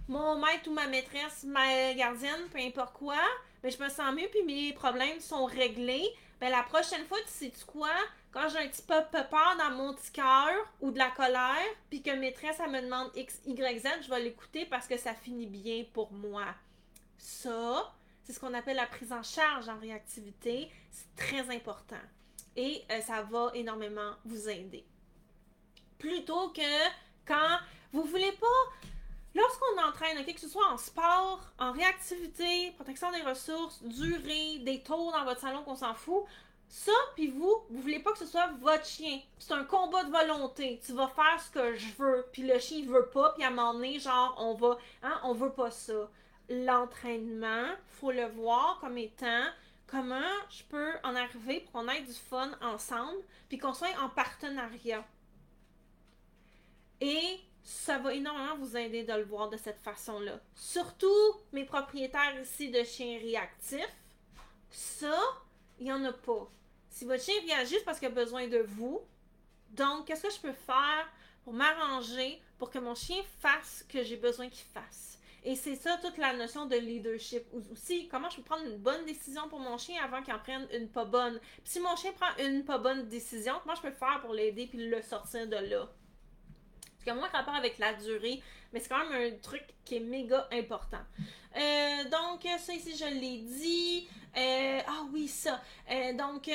mon 0.07 0.39
maître 0.39 0.69
ou 0.69 0.73
ma 0.73 0.87
maîtresse, 0.87 1.43
ma 1.43 1.93
gardienne, 1.95 2.47
peu 2.49 2.59
importe 2.59 2.93
quoi, 2.93 3.17
mais 3.61 3.71
ben, 3.71 3.77
je 3.77 3.83
me 3.83 3.89
sens 3.89 4.15
mieux 4.15 4.29
puis 4.31 4.41
mes 4.43 4.71
problèmes 4.71 5.19
sont 5.19 5.43
réglés. 5.43 6.07
Ben 6.39 6.49
la 6.49 6.63
prochaine 6.63 7.05
fois, 7.07 7.17
tu 7.25 7.33
sais 7.33 7.47
-tu 7.47 7.65
quoi? 7.65 7.91
Quand 8.31 8.47
j'ai 8.47 8.59
un 8.59 8.67
petit 8.69 8.83
peu 8.83 9.01
peur 9.11 9.57
dans 9.57 9.71
mon 9.71 9.93
petit 9.95 10.13
cœur 10.13 10.55
ou 10.79 10.91
de 10.91 10.97
la 10.97 11.09
colère, 11.09 11.67
puis 11.89 12.01
que 12.01 12.11
maîtresse, 12.11 12.61
elle 12.63 12.71
me 12.71 12.81
demande 12.83 13.11
X, 13.15 13.41
Y, 13.45 13.79
Z, 13.79 13.87
je 14.03 14.09
vais 14.09 14.21
l'écouter 14.21 14.65
parce 14.65 14.87
que 14.87 14.95
ça 14.95 15.13
finit 15.13 15.47
bien 15.47 15.83
pour 15.91 16.09
moi. 16.13 16.45
Ça, 17.17 17.93
c'est 18.27 18.33
ce 18.33 18.41
qu'on 18.41 18.53
appelle 18.53 18.75
la 18.75 18.85
prise 18.85 19.13
en 19.13 19.23
charge 19.23 19.69
en 19.69 19.79
réactivité. 19.79 20.69
C'est 20.91 21.15
très 21.15 21.55
important. 21.55 21.95
Et 22.57 22.83
euh, 22.91 22.99
ça 22.99 23.21
va 23.21 23.51
énormément 23.53 24.15
vous 24.25 24.49
aider. 24.49 24.85
Plutôt 25.97 26.49
que 26.49 26.89
quand 27.25 27.57
vous 27.93 28.03
voulez 28.03 28.33
pas 28.33 28.87
Lorsqu'on 29.35 29.87
entraîne, 29.87 30.25
que 30.25 30.39
ce 30.39 30.47
soit 30.47 30.67
en 30.67 30.77
sport, 30.77 31.39
en 31.59 31.71
réactivité, 31.71 32.71
protection 32.71 33.11
des 33.11 33.21
ressources, 33.21 33.83
durée, 33.83 34.59
des 34.59 34.81
tours 34.81 35.11
dans 35.11 35.25
votre 35.25 35.39
salon 35.39 35.61
qu'on 35.61 35.75
s'en 35.75 35.93
fout, 35.93 36.23
ça, 36.67 36.91
puis 37.13 37.27
vous, 37.27 37.53
vous 37.69 37.81
voulez 37.81 37.99
pas 37.99 38.13
que 38.13 38.17
ce 38.17 38.25
soit 38.25 38.47
votre 38.59 38.85
chien. 38.85 39.19
C'est 39.37 39.53
un 39.53 39.63
combat 39.63 40.03
de 40.05 40.11
volonté. 40.11 40.81
Tu 40.83 40.91
vas 40.93 41.07
faire 41.09 41.39
ce 41.39 41.51
que 41.51 41.75
je 41.75 41.93
veux, 41.99 42.25
puis 42.31 42.47
le 42.47 42.57
chien 42.57 42.79
il 42.79 42.89
veut 42.89 43.09
pas, 43.13 43.33
puis 43.33 43.43
à 43.43 43.47
un 43.47 43.51
moment 43.51 43.75
donné, 43.75 43.99
genre, 43.99 44.35
on 44.39 44.55
va, 44.55 44.79
hein, 45.03 45.19
on 45.23 45.33
veut 45.33 45.51
pas 45.51 45.69
ça 45.69 46.09
l'entraînement, 46.49 47.67
faut 47.87 48.11
le 48.11 48.25
voir 48.25 48.79
comme 48.79 48.97
étant 48.97 49.45
comment 49.87 50.21
je 50.49 50.63
peux 50.63 50.93
en 51.03 51.15
arriver 51.15 51.61
pour 51.61 51.71
qu'on 51.73 51.87
ait 51.87 52.01
du 52.01 52.13
fun 52.13 52.51
ensemble, 52.61 53.21
puis 53.49 53.57
qu'on 53.57 53.73
soit 53.73 53.97
en 54.01 54.09
partenariat. 54.09 55.05
Et 56.99 57.39
ça 57.63 57.97
va 57.97 58.13
énormément 58.13 58.57
vous 58.57 58.77
aider 58.77 59.03
de 59.03 59.13
le 59.13 59.23
voir 59.23 59.49
de 59.49 59.57
cette 59.57 59.79
façon-là. 59.79 60.39
Surtout 60.55 61.35
mes 61.51 61.65
propriétaires 61.65 62.39
ici 62.41 62.69
de 62.69 62.83
chiens 62.83 63.19
réactifs, 63.19 63.95
ça, 64.69 65.19
il 65.79 65.85
n'y 65.85 65.93
en 65.93 66.03
a 66.05 66.13
pas. 66.13 66.49
Si 66.89 67.05
votre 67.05 67.23
chien 67.23 67.35
réagit, 67.45 67.75
c'est 67.75 67.83
parce 67.83 67.99
qu'il 67.99 68.07
a 68.07 68.11
besoin 68.11 68.47
de 68.47 68.59
vous. 68.59 69.01
Donc, 69.69 70.05
qu'est-ce 70.05 70.23
que 70.23 70.31
je 70.31 70.39
peux 70.39 70.53
faire 70.53 71.07
pour 71.43 71.53
m'arranger 71.53 72.41
pour 72.57 72.69
que 72.69 72.79
mon 72.79 72.95
chien 72.95 73.21
fasse 73.39 73.79
ce 73.79 73.83
que 73.83 74.03
j'ai 74.03 74.17
besoin 74.17 74.49
qu'il 74.49 74.65
fasse? 74.73 75.16
Et 75.47 75.55
c'est 75.55 75.77
ça 75.77 75.97
toute 76.03 76.17
la 76.17 76.33
notion 76.33 76.65
de 76.65 76.75
leadership. 76.75 77.45
Aussi, 77.71 78.09
comment 78.09 78.29
je 78.29 78.35
peux 78.35 78.41
prendre 78.41 78.65
une 78.65 78.79
bonne 78.79 79.05
décision 79.05 79.47
pour 79.47 79.61
mon 79.61 79.77
chien 79.77 79.95
avant 80.03 80.21
qu'il 80.21 80.33
en 80.33 80.39
prenne 80.39 80.67
une 80.73 80.89
pas 80.89 81.05
bonne? 81.05 81.39
Puis 81.39 81.71
si 81.71 81.79
mon 81.79 81.95
chien 81.95 82.11
prend 82.11 82.35
une 82.43 82.65
pas 82.65 82.79
bonne 82.79 83.07
décision, 83.07 83.53
comment 83.63 83.75
je 83.75 83.81
peux 83.83 83.91
faire 83.91 84.19
pour 84.19 84.33
l'aider 84.33 84.67
puis 84.67 84.89
le 84.89 85.01
sortir 85.01 85.47
de 85.47 85.55
là? 85.55 85.89
C'est 86.97 87.13
moins 87.13 87.29
rapport 87.29 87.55
avec 87.55 87.77
la 87.77 87.93
durée, 87.93 88.43
mais 88.73 88.81
c'est 88.81 88.89
quand 88.89 89.09
même 89.09 89.33
un 89.33 89.37
truc 89.37 89.63
qui 89.85 89.95
est 89.95 89.99
méga 90.01 90.49
important. 90.51 90.99
Euh, 91.55 92.03
donc, 92.09 92.45
ça 92.59 92.73
ici, 92.73 92.97
je 92.97 93.05
l'ai 93.05 93.37
dit. 93.37 94.09
Euh, 94.37 94.79
ah 94.85 95.03
oui, 95.11 95.27
ça. 95.27 95.61
Euh, 95.89 96.13
donc, 96.13 96.49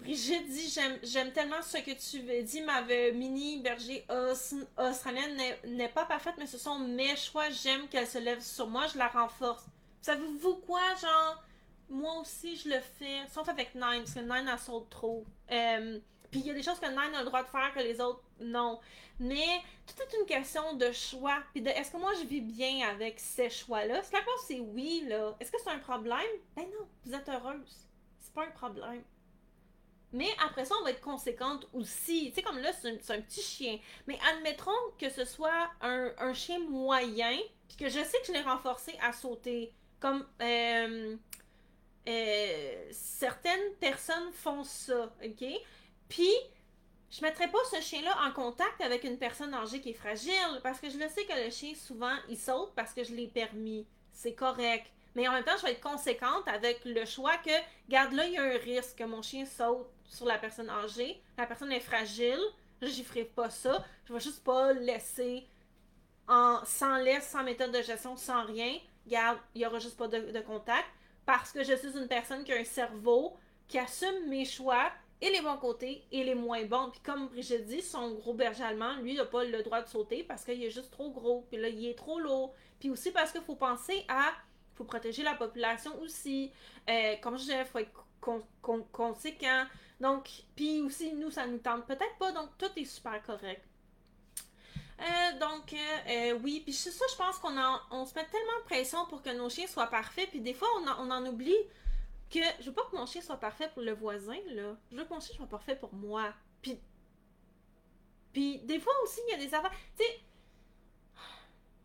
Brigitte 0.00 0.48
dit 0.48 0.74
J'aime 1.02 1.32
tellement 1.32 1.62
ce 1.62 1.78
que 1.78 1.92
tu 1.92 2.42
dis. 2.42 2.60
Ma 2.62 2.82
mini 3.12 3.60
berger 3.60 4.04
australienne 4.76 5.40
n'est 5.64 5.88
pas 5.88 6.04
parfaite, 6.04 6.34
mais 6.38 6.46
ce 6.46 6.58
sont 6.58 6.78
mes 6.78 7.14
choix. 7.16 7.48
J'aime 7.50 7.88
qu'elle 7.88 8.06
se 8.06 8.18
lève 8.18 8.40
sur 8.40 8.66
moi. 8.66 8.86
Je 8.92 8.98
la 8.98 9.08
renforce. 9.08 9.64
Savez-vous 10.00 10.56
quoi, 10.66 10.80
genre? 11.00 11.42
Moi 11.88 12.14
aussi, 12.20 12.56
je 12.56 12.68
le 12.68 12.80
fais. 12.80 13.20
Sauf 13.32 13.48
avec 13.48 13.74
Nine, 13.74 14.02
parce 14.02 14.14
que 14.14 14.20
Nine, 14.20 14.50
elle 14.52 14.58
saute 14.58 14.90
trop. 14.90 15.24
Puis 15.48 16.40
il 16.40 16.46
y 16.46 16.50
a 16.50 16.54
des 16.54 16.62
choses 16.62 16.80
que 16.80 16.88
Nine 16.88 17.14
a 17.14 17.20
le 17.20 17.26
droit 17.26 17.44
de 17.44 17.48
faire 17.48 17.72
que 17.74 17.78
les 17.78 18.00
autres, 18.00 18.22
non. 18.40 18.80
Mais 19.18 19.62
tout 19.86 20.02
est 20.02 20.18
une 20.20 20.26
question 20.26 20.74
de 20.74 20.92
choix. 20.92 21.42
Puis 21.52 21.62
de 21.62 21.68
est-ce 21.68 21.90
que 21.90 21.96
moi 21.96 22.12
je 22.20 22.26
vis 22.26 22.40
bien 22.40 22.88
avec 22.88 23.18
ces 23.18 23.50
choix-là? 23.50 24.02
Si 24.02 24.12
la 24.12 24.20
réponse 24.20 24.44
c'est 24.46 24.60
oui, 24.60 25.04
là, 25.08 25.34
est-ce 25.40 25.50
que 25.50 25.58
c'est 25.62 25.70
un 25.70 25.78
problème? 25.78 26.20
Ben 26.54 26.64
non, 26.64 26.86
vous 27.04 27.14
êtes 27.14 27.28
heureuse. 27.28 27.88
C'est 28.20 28.32
pas 28.32 28.44
un 28.44 28.50
problème. 28.50 29.02
Mais 30.12 30.28
après 30.44 30.64
ça, 30.64 30.74
on 30.80 30.84
va 30.84 30.90
être 30.90 31.00
conséquente 31.00 31.68
aussi. 31.72 32.28
Tu 32.28 32.36
sais, 32.36 32.42
comme 32.42 32.58
là, 32.58 32.72
c'est 32.72 33.10
un, 33.10 33.20
petit 33.20 33.42
chien. 33.42 33.78
Mais 34.06 34.18
admettrons 34.32 34.70
que 34.98 35.10
ce 35.10 35.24
soit 35.24 35.70
un, 35.80 36.32
chien 36.32 36.58
moyen, 36.60 37.36
puis 37.68 37.76
que 37.76 37.88
je 37.88 38.02
sais 38.02 38.18
que 38.20 38.26
je 38.28 38.32
l'ai 38.32 38.40
renforcé 38.40 38.96
à 39.02 39.12
sauter. 39.12 39.72
Comme 40.00 40.26
euh, 40.40 41.16
euh, 42.08 42.88
certaines 42.92 43.74
personnes 43.80 44.32
font 44.32 44.62
ça, 44.62 45.12
OK? 45.24 45.44
Puis, 46.08 46.32
je 47.10 47.22
mettrais 47.22 47.48
pas 47.48 47.58
ce 47.70 47.80
chien-là 47.80 48.14
en 48.26 48.32
contact 48.32 48.80
avec 48.80 49.04
une 49.04 49.18
personne 49.18 49.54
âgée 49.54 49.80
qui 49.80 49.90
est 49.90 49.94
fragile 49.94 50.60
parce 50.62 50.80
que 50.80 50.90
je 50.90 50.98
le 50.98 51.08
sais 51.08 51.24
que 51.24 51.44
le 51.44 51.50
chien, 51.50 51.72
souvent, 51.74 52.14
il 52.28 52.36
saute 52.36 52.72
parce 52.74 52.92
que 52.92 53.04
je 53.04 53.14
l'ai 53.14 53.28
permis. 53.28 53.86
C'est 54.12 54.34
correct. 54.34 54.86
Mais 55.14 55.26
en 55.28 55.32
même 55.32 55.44
temps, 55.44 55.56
je 55.56 55.62
vais 55.62 55.72
être 55.72 55.80
conséquente 55.80 56.46
avec 56.46 56.84
le 56.84 57.04
choix 57.04 57.36
que, 57.38 57.50
garde 57.88 58.12
là, 58.12 58.26
il 58.26 58.32
y 58.32 58.38
a 58.38 58.42
un 58.42 58.58
risque 58.58 58.98
que 58.98 59.04
mon 59.04 59.22
chien 59.22 59.46
saute 59.46 59.88
sur 60.04 60.26
la 60.26 60.36
personne 60.38 60.68
âgée. 60.68 61.22
La 61.38 61.46
personne 61.46 61.72
est 61.72 61.80
fragile. 61.80 62.40
Je 62.82 63.02
ferai 63.02 63.24
pas 63.24 63.48
ça. 63.48 63.84
Je 64.04 64.12
vais 64.12 64.20
juste 64.20 64.44
pas 64.44 64.72
laisser 64.72 65.46
en, 66.28 66.60
sans 66.64 66.96
laisse, 66.98 67.28
sans 67.28 67.44
méthode 67.44 67.72
de 67.72 67.82
gestion, 67.82 68.16
sans 68.16 68.44
rien. 68.44 68.78
Garde, 69.06 69.38
il 69.54 69.62
y 69.62 69.66
aura 69.66 69.78
juste 69.78 69.96
pas 69.96 70.08
de 70.08 70.40
contact. 70.40 70.88
Parce 71.24 71.50
que 71.50 71.64
je 71.64 71.74
suis 71.74 71.96
une 71.96 72.08
personne 72.08 72.44
qui 72.44 72.52
a 72.52 72.56
un 72.56 72.64
cerveau, 72.64 73.36
qui 73.66 73.78
assume 73.78 74.28
mes 74.28 74.44
choix, 74.44 74.92
et 75.20 75.30
les 75.30 75.40
bons 75.40 75.56
côtés 75.56 76.04
et 76.12 76.24
les 76.24 76.34
moins 76.34 76.64
bons. 76.64 76.90
Puis 76.90 77.00
comme 77.00 77.28
Brigitte 77.28 77.66
dit, 77.66 77.82
son 77.82 78.12
gros 78.12 78.34
berger 78.34 78.64
allemand, 78.64 78.94
lui, 78.96 79.12
il 79.12 79.16
n'a 79.16 79.24
pas 79.24 79.44
le 79.44 79.62
droit 79.62 79.82
de 79.82 79.88
sauter 79.88 80.22
parce 80.22 80.44
qu'il 80.44 80.62
est 80.62 80.70
juste 80.70 80.90
trop 80.90 81.10
gros. 81.10 81.46
Puis 81.48 81.58
là, 81.58 81.68
il 81.68 81.86
est 81.86 81.94
trop 81.94 82.18
lourd. 82.18 82.54
Puis 82.78 82.90
aussi 82.90 83.10
parce 83.10 83.32
qu'il 83.32 83.42
faut 83.42 83.56
penser 83.56 84.04
à... 84.08 84.32
faut 84.74 84.84
protéger 84.84 85.22
la 85.22 85.34
population 85.34 85.98
aussi. 86.00 86.52
Euh, 86.88 87.16
comme 87.22 87.36
je 87.36 87.42
disais, 87.42 87.60
il 87.60 87.66
faut 87.66 87.78
être 87.78 87.92
conséquent. 88.92 89.64
Donc, 90.00 90.28
puis 90.54 90.82
aussi, 90.82 91.12
nous, 91.14 91.30
ça 91.30 91.46
nous 91.46 91.58
tente 91.58 91.86
peut-être 91.86 92.16
pas, 92.18 92.32
donc 92.32 92.50
tout 92.58 92.70
est 92.76 92.84
super 92.84 93.22
correct. 93.22 93.62
Euh, 95.00 95.38
donc, 95.38 95.74
euh, 95.74 96.38
oui, 96.42 96.60
puis 96.60 96.72
ça, 96.72 96.90
je 97.10 97.16
pense 97.16 97.38
qu'on 97.38 97.54
on 97.90 98.04
se 98.04 98.14
met 98.14 98.24
tellement 98.26 98.58
de 98.60 98.64
pression 98.64 99.06
pour 99.06 99.22
que 99.22 99.30
nos 99.30 99.48
chiens 99.48 99.66
soient 99.66 99.86
parfaits, 99.86 100.28
puis 100.30 100.40
des 100.40 100.54
fois, 100.54 100.68
on 100.98 101.10
en 101.10 101.26
oublie 101.26 101.56
que 102.30 102.40
je 102.60 102.66
veux 102.66 102.72
pas 102.72 102.84
que 102.90 102.96
mon 102.96 103.06
chien 103.06 103.20
soit 103.22 103.36
parfait 103.36 103.70
pour 103.72 103.82
le 103.82 103.92
voisin, 103.92 104.38
là. 104.48 104.76
Je 104.90 104.96
veux 104.96 105.04
que 105.04 105.14
mon 105.14 105.20
chien 105.20 105.36
soit 105.36 105.46
parfait 105.46 105.76
pour 105.76 105.92
moi. 105.94 106.32
Puis, 106.62 106.78
puis 108.32 108.58
des 108.60 108.80
fois 108.80 108.92
aussi, 109.04 109.20
il 109.28 109.32
y 109.32 109.34
a 109.34 109.46
des 109.46 109.54
affaires. 109.54 109.72
Tu 109.96 110.04
sais, 110.04 110.20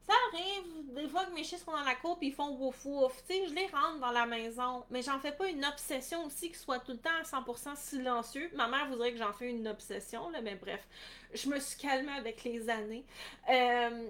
ça 0.08 0.14
arrive 0.34 0.94
des 0.94 1.08
fois 1.08 1.26
que 1.26 1.34
mes 1.34 1.44
chiens 1.44 1.58
sont 1.58 1.72
dans 1.72 1.84
la 1.84 1.96
cour 1.96 2.18
et 2.22 2.26
ils 2.26 2.34
font 2.34 2.50
wouf 2.58 2.84
wouf. 2.86 3.24
Tu 3.28 3.34
sais, 3.34 3.48
je 3.48 3.54
les 3.54 3.68
rentre 3.68 4.00
dans 4.00 4.12
la 4.12 4.26
maison. 4.26 4.84
Mais 4.90 5.02
j'en 5.02 5.20
fais 5.20 5.32
pas 5.32 5.48
une 5.48 5.64
obsession 5.64 6.26
aussi 6.26 6.50
qu'ils 6.50 6.58
soient 6.58 6.80
tout 6.80 6.92
le 6.92 6.98
temps 6.98 7.10
à 7.20 7.24
100% 7.24 7.76
silencieux. 7.78 8.50
Ma 8.56 8.68
mère 8.68 8.88
voudrait 8.90 9.14
que 9.14 9.18
j'en 9.18 9.32
fais 9.34 9.50
une 9.50 9.68
obsession, 9.68 10.30
là, 10.30 10.42
mais 10.42 10.56
bref. 10.56 10.86
Je 11.34 11.48
me 11.50 11.60
suis 11.60 11.78
calmée 11.80 12.12
avec 12.12 12.44
les 12.44 12.70
années. 12.70 13.06
Euh, 13.50 14.10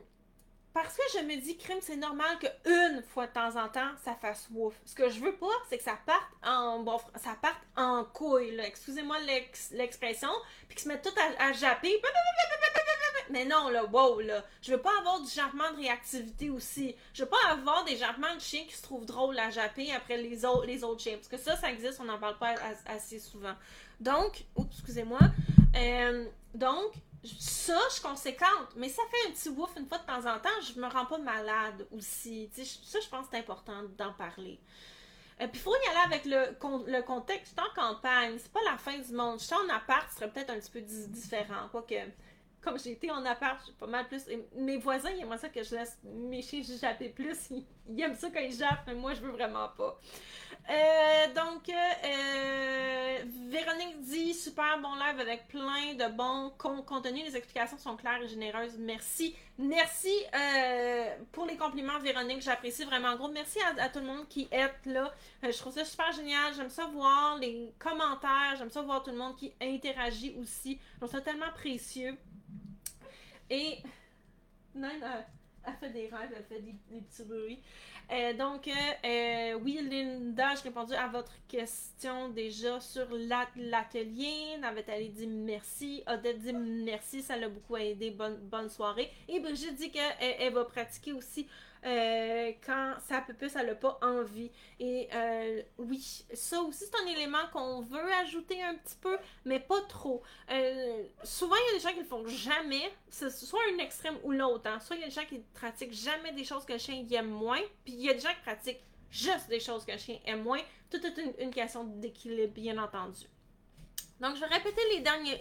parce 0.73 0.95
que 0.95 1.03
je 1.14 1.19
me 1.26 1.35
dis, 1.35 1.57
crime, 1.57 1.80
c'est 1.81 1.98
normal 1.98 2.38
qu'une 2.39 3.03
fois 3.03 3.27
de 3.27 3.34
temps 3.34 3.56
en 3.57 3.68
temps, 3.68 3.91
ça 4.03 4.15
fasse 4.15 4.48
wouf. 4.52 4.73
Ce 4.85 4.95
que 4.95 5.10
je 5.10 5.19
veux 5.19 5.35
pas, 5.35 5.48
c'est 5.69 5.77
que 5.77 5.84
ça 5.84 5.98
parte 6.06 6.31
en 6.43 6.80
bon, 6.80 6.98
ça 7.15 7.35
parte 7.41 7.60
en 7.76 8.06
couille. 8.06 8.57
Excusez-moi 8.60 9.18
l'expression. 9.72 10.30
Puis 10.68 10.77
qu'ils 10.77 10.84
se 10.84 10.88
mettent 10.88 11.03
tout 11.03 11.19
à, 11.39 11.52
japper. 11.52 12.02
Mais 13.30 13.45
non, 13.45 13.69
là, 13.69 13.85
wow, 13.85 14.19
là. 14.22 14.43
Je 14.61 14.72
veux 14.72 14.81
pas 14.81 14.91
avoir 14.99 15.22
du 15.22 15.30
jappement 15.30 15.72
de 15.72 15.77
réactivité 15.77 16.49
aussi. 16.49 16.95
Je 17.14 17.23
veux 17.23 17.30
pas 17.30 17.52
avoir 17.52 17.84
des 17.85 17.98
jappements 17.98 18.35
de 18.35 18.41
chiens 18.41 18.64
qui 18.65 18.76
se 18.76 18.84
trouvent 18.84 19.06
drôles 19.06 19.39
à 19.39 19.49
japper 19.49 19.91
après 19.93 20.18
les 20.18 20.45
autres, 20.45 20.65
les 20.65 20.84
autres 20.84 21.02
chiens. 21.02 21.15
Parce 21.15 21.27
que 21.27 21.38
ça, 21.38 21.56
ça 21.56 21.69
existe, 21.69 21.99
on 22.02 22.06
n'en 22.06 22.18
parle 22.18 22.38
pas 22.38 22.56
assez 22.85 23.19
souvent. 23.19 23.56
Donc, 23.99 24.45
oups, 24.56 24.73
excusez-moi. 24.73 25.19
Euh, 25.76 26.26
donc, 26.53 26.93
ça, 27.23 27.77
je 27.89 27.93
suis 27.93 28.02
conséquente, 28.02 28.76
mais 28.76 28.89
ça 28.89 29.03
fait 29.11 29.30
un 29.30 29.31
petit 29.31 29.49
wouf 29.49 29.76
une 29.77 29.88
fois 29.88 29.99
de 29.99 30.06
temps 30.06 30.26
en 30.26 30.39
temps, 30.39 30.49
je 30.61 30.80
me 30.80 30.88
rends 30.88 31.06
pas 31.06 31.19
malade 31.19 31.88
aussi. 31.91 32.49
ça, 32.53 32.99
je 32.99 33.10
pense 33.10 33.27
que 33.27 33.34
c'est 33.34 33.39
important 33.39 33.84
d'en 33.98 34.14
parler. 34.14 34.60
Euh, 35.39 35.48
puis, 35.48 35.60
il 35.60 35.60
faut 35.60 35.73
y 35.73 35.89
aller 35.89 36.14
avec 36.14 36.26
le, 36.26 36.91
le 36.91 37.02
contexte. 37.02 37.56
Je 37.57 37.61
en 37.61 37.93
campagne, 37.93 38.38
c'est 38.38 38.52
pas 38.52 38.61
la 38.65 38.77
fin 38.77 38.98
du 38.98 39.11
monde. 39.14 39.39
Je 39.39 39.45
suis 39.45 39.56
en 39.56 39.69
appart, 39.69 40.10
ce 40.10 40.18
serait 40.18 40.31
peut-être 40.31 40.52
un 40.52 40.60
petit 40.60 40.72
peu 40.72 40.81
différent. 40.81 41.68
Quoique, 41.72 41.95
comme 42.61 42.77
j'ai 42.77 42.91
été 42.91 43.09
en 43.09 43.25
appart, 43.25 43.71
pas 43.73 43.88
mal 43.88 44.07
plus. 44.07 44.23
mes 44.55 44.77
voisins, 44.77 45.09
ils 45.09 45.21
aiment 45.21 45.38
ça 45.38 45.49
que 45.49 45.63
je 45.63 45.75
laisse 45.75 45.99
mes 46.03 46.41
chiens 46.41 46.61
japper 46.79 47.09
plus. 47.09 47.49
Ils, 47.89 47.99
aiment 47.99 48.15
ça 48.15 48.29
quand 48.29 48.39
ils 48.39 48.55
jappent, 48.55 48.83
mais 48.88 48.93
moi, 48.93 49.13
je 49.13 49.19
veux 49.19 49.31
vraiment 49.31 49.67
pas. 49.69 49.99
Euh, 50.69 51.33
donc, 51.33 51.67
euh, 51.67 53.17
Véronique 53.49 54.01
dit 54.01 54.33
super 54.33 54.79
bon 54.79 54.93
live 54.95 55.19
avec 55.19 55.47
plein 55.47 55.95
de 55.95 56.15
bons 56.15 56.51
contenus. 56.85 57.25
Les 57.25 57.35
explications 57.35 57.77
sont 57.77 57.97
claires 57.97 58.21
et 58.21 58.27
généreuses. 58.27 58.77
Merci. 58.77 59.35
Merci 59.57 60.13
euh, 60.33 61.15
pour 61.31 61.45
les 61.45 61.57
compliments, 61.57 61.99
Véronique. 61.99 62.41
J'apprécie 62.41 62.85
vraiment 62.85 63.15
gros. 63.15 63.29
Merci 63.29 63.59
à, 63.77 63.89
tout 63.89 63.99
le 63.99 64.05
monde 64.05 64.27
qui 64.29 64.47
est 64.51 64.71
là. 64.85 65.11
je 65.43 65.57
trouve 65.57 65.73
ça 65.73 65.83
super 65.83 66.11
génial. 66.13 66.53
J'aime 66.53 66.69
ça 66.69 66.85
voir 66.85 67.38
les 67.39 67.73
commentaires. 67.77 68.55
J'aime 68.57 68.69
ça 68.71 68.81
voir 68.81 69.03
tout 69.03 69.11
le 69.11 69.17
monde 69.17 69.35
qui 69.35 69.51
interagit 69.61 70.35
aussi. 70.39 70.79
Je 71.01 71.07
trouve 71.07 71.21
tellement 71.21 71.51
précieux. 71.55 72.15
Et 73.51 73.79
Nine 74.73 75.03
a, 75.65 75.73
fait 75.73 75.89
des 75.89 76.07
rêves, 76.07 76.31
elle 76.33 76.45
fait 76.45 76.61
des, 76.61 76.73
petits 77.01 77.23
bruits. 77.25 77.61
Euh, 78.09 78.33
donc, 78.33 78.65
euh, 78.65 78.71
euh, 79.05 79.59
oui, 79.61 79.77
Linda, 79.89 80.55
j'ai 80.55 80.69
répondu 80.69 80.93
à 80.93 81.09
votre 81.09 81.33
question 81.49 82.29
déjà 82.29 82.79
sur 82.79 83.07
l'atelier. 83.11 84.57
Navette 84.61 84.89
dit 85.13 85.27
merci. 85.27 86.01
Odette 86.07 86.39
dit 86.39 86.53
merci, 86.53 87.21
ça 87.21 87.35
l'a 87.35 87.49
beaucoup 87.49 87.75
aidé. 87.75 88.11
Bonne, 88.11 88.37
bonne 88.37 88.69
soirée. 88.69 89.11
Et 89.27 89.41
Brigitte 89.41 89.75
dit 89.75 89.91
qu'elle 89.91 90.15
elle 90.39 90.53
va 90.53 90.63
pratiquer 90.63 91.11
aussi 91.11 91.45
euh, 91.83 92.51
quand 92.65 92.95
sa 93.07 93.21
plus, 93.21 93.55
elle 93.55 93.67
n'a 93.67 93.75
pas 93.75 93.97
envie. 94.01 94.51
Et 94.79 95.07
euh, 95.13 95.61
oui, 95.77 96.25
ça 96.33 96.61
aussi, 96.61 96.85
c'est 96.85 97.03
un 97.03 97.07
élément 97.07 97.47
qu'on 97.51 97.81
veut 97.81 98.11
ajouter 98.13 98.61
un 98.61 98.75
petit 98.75 98.97
peu, 99.01 99.17
mais 99.45 99.59
pas 99.59 99.81
trop. 99.81 100.21
Euh, 100.51 101.03
souvent, 101.23 101.55
il 101.55 101.71
y 101.71 101.75
a 101.75 101.77
des 101.79 101.83
gens 101.83 101.93
qui 101.93 101.99
le 101.99 102.05
font 102.05 102.27
jamais. 102.27 102.91
C'est 103.09 103.29
soit 103.31 103.61
un 103.73 103.79
extrême 103.79 104.17
ou 104.23 104.31
l'autre. 104.31 104.69
Hein. 104.69 104.79
Soit 104.79 104.97
il 104.97 105.01
y 105.01 105.03
a 105.03 105.07
des 105.07 105.13
gens 105.13 105.25
qui 105.25 105.39
pratiquent 105.53 105.93
jamais 105.93 106.31
des 106.33 106.43
choses 106.43 106.65
que 106.65 106.73
le 106.73 106.79
chien 106.79 107.05
aime 107.11 107.29
moins, 107.29 107.61
puis 107.83 107.93
il 107.93 108.01
y 108.01 108.09
a 108.09 108.13
des 108.13 108.19
gens 108.19 108.29
qui 108.29 108.41
pratiquent 108.43 108.83
juste 109.09 109.49
des 109.49 109.59
choses 109.59 109.85
que 109.85 109.91
le 109.91 109.97
chien 109.97 110.19
aime 110.25 110.43
moins. 110.43 110.61
Tout 110.89 111.05
est 111.05 111.17
une, 111.17 111.33
une 111.39 111.51
question 111.51 111.83
d'équilibre, 111.83 112.53
bien 112.53 112.77
entendu. 112.77 113.27
Donc, 114.22 114.35
je 114.35 114.41
vais 114.41 114.45
répéter 114.45 114.81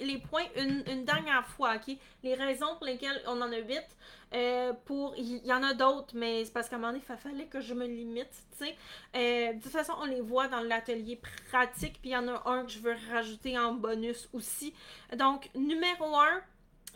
les, 0.01 0.19
points 0.19 0.47
une, 0.57 1.05
dernière 1.05 1.47
fois, 1.47 1.75
OK? 1.77 1.95
Les 2.23 2.35
raisons 2.35 2.77
pour 2.77 2.87
lesquelles 2.87 3.23
on 3.27 3.41
en 3.43 3.53
a 3.53 3.59
huit. 3.59 3.85
Euh, 4.33 4.73
pour, 4.87 5.15
il 5.19 5.45
y, 5.45 5.53
en 5.53 5.63
a 5.63 5.75
d'autres, 5.75 6.15
mais 6.15 6.45
c'est 6.45 6.53
parce 6.53 6.69
qu'à 6.69 6.77
un 6.77 6.79
moment 6.79 6.93
donné, 6.93 7.05
il 7.07 7.17
fallait 7.17 7.47
que 7.47 7.61
je 7.61 7.75
me 7.75 7.87
limite, 7.87 8.31
tu 8.57 8.65
sais. 8.65 8.77
Euh, 9.17 9.53
de 9.53 9.61
toute 9.61 9.73
façon, 9.73 9.93
on 10.01 10.07
les 10.07 10.21
voit 10.21 10.49
dans 10.49 10.61
l'atelier 10.61 11.21
pratique, 11.51 12.01
puis 12.01 12.11
il 12.11 12.13
y 12.13 12.17
en 12.17 12.29
a 12.29 12.49
un 12.49 12.65
que 12.65 12.71
je 12.71 12.79
veux 12.79 12.95
rajouter 13.13 13.59
en 13.59 13.75
bonus 13.75 14.29
aussi. 14.33 14.73
Donc, 15.17 15.51
numéro 15.55 16.17
un, 16.17 16.41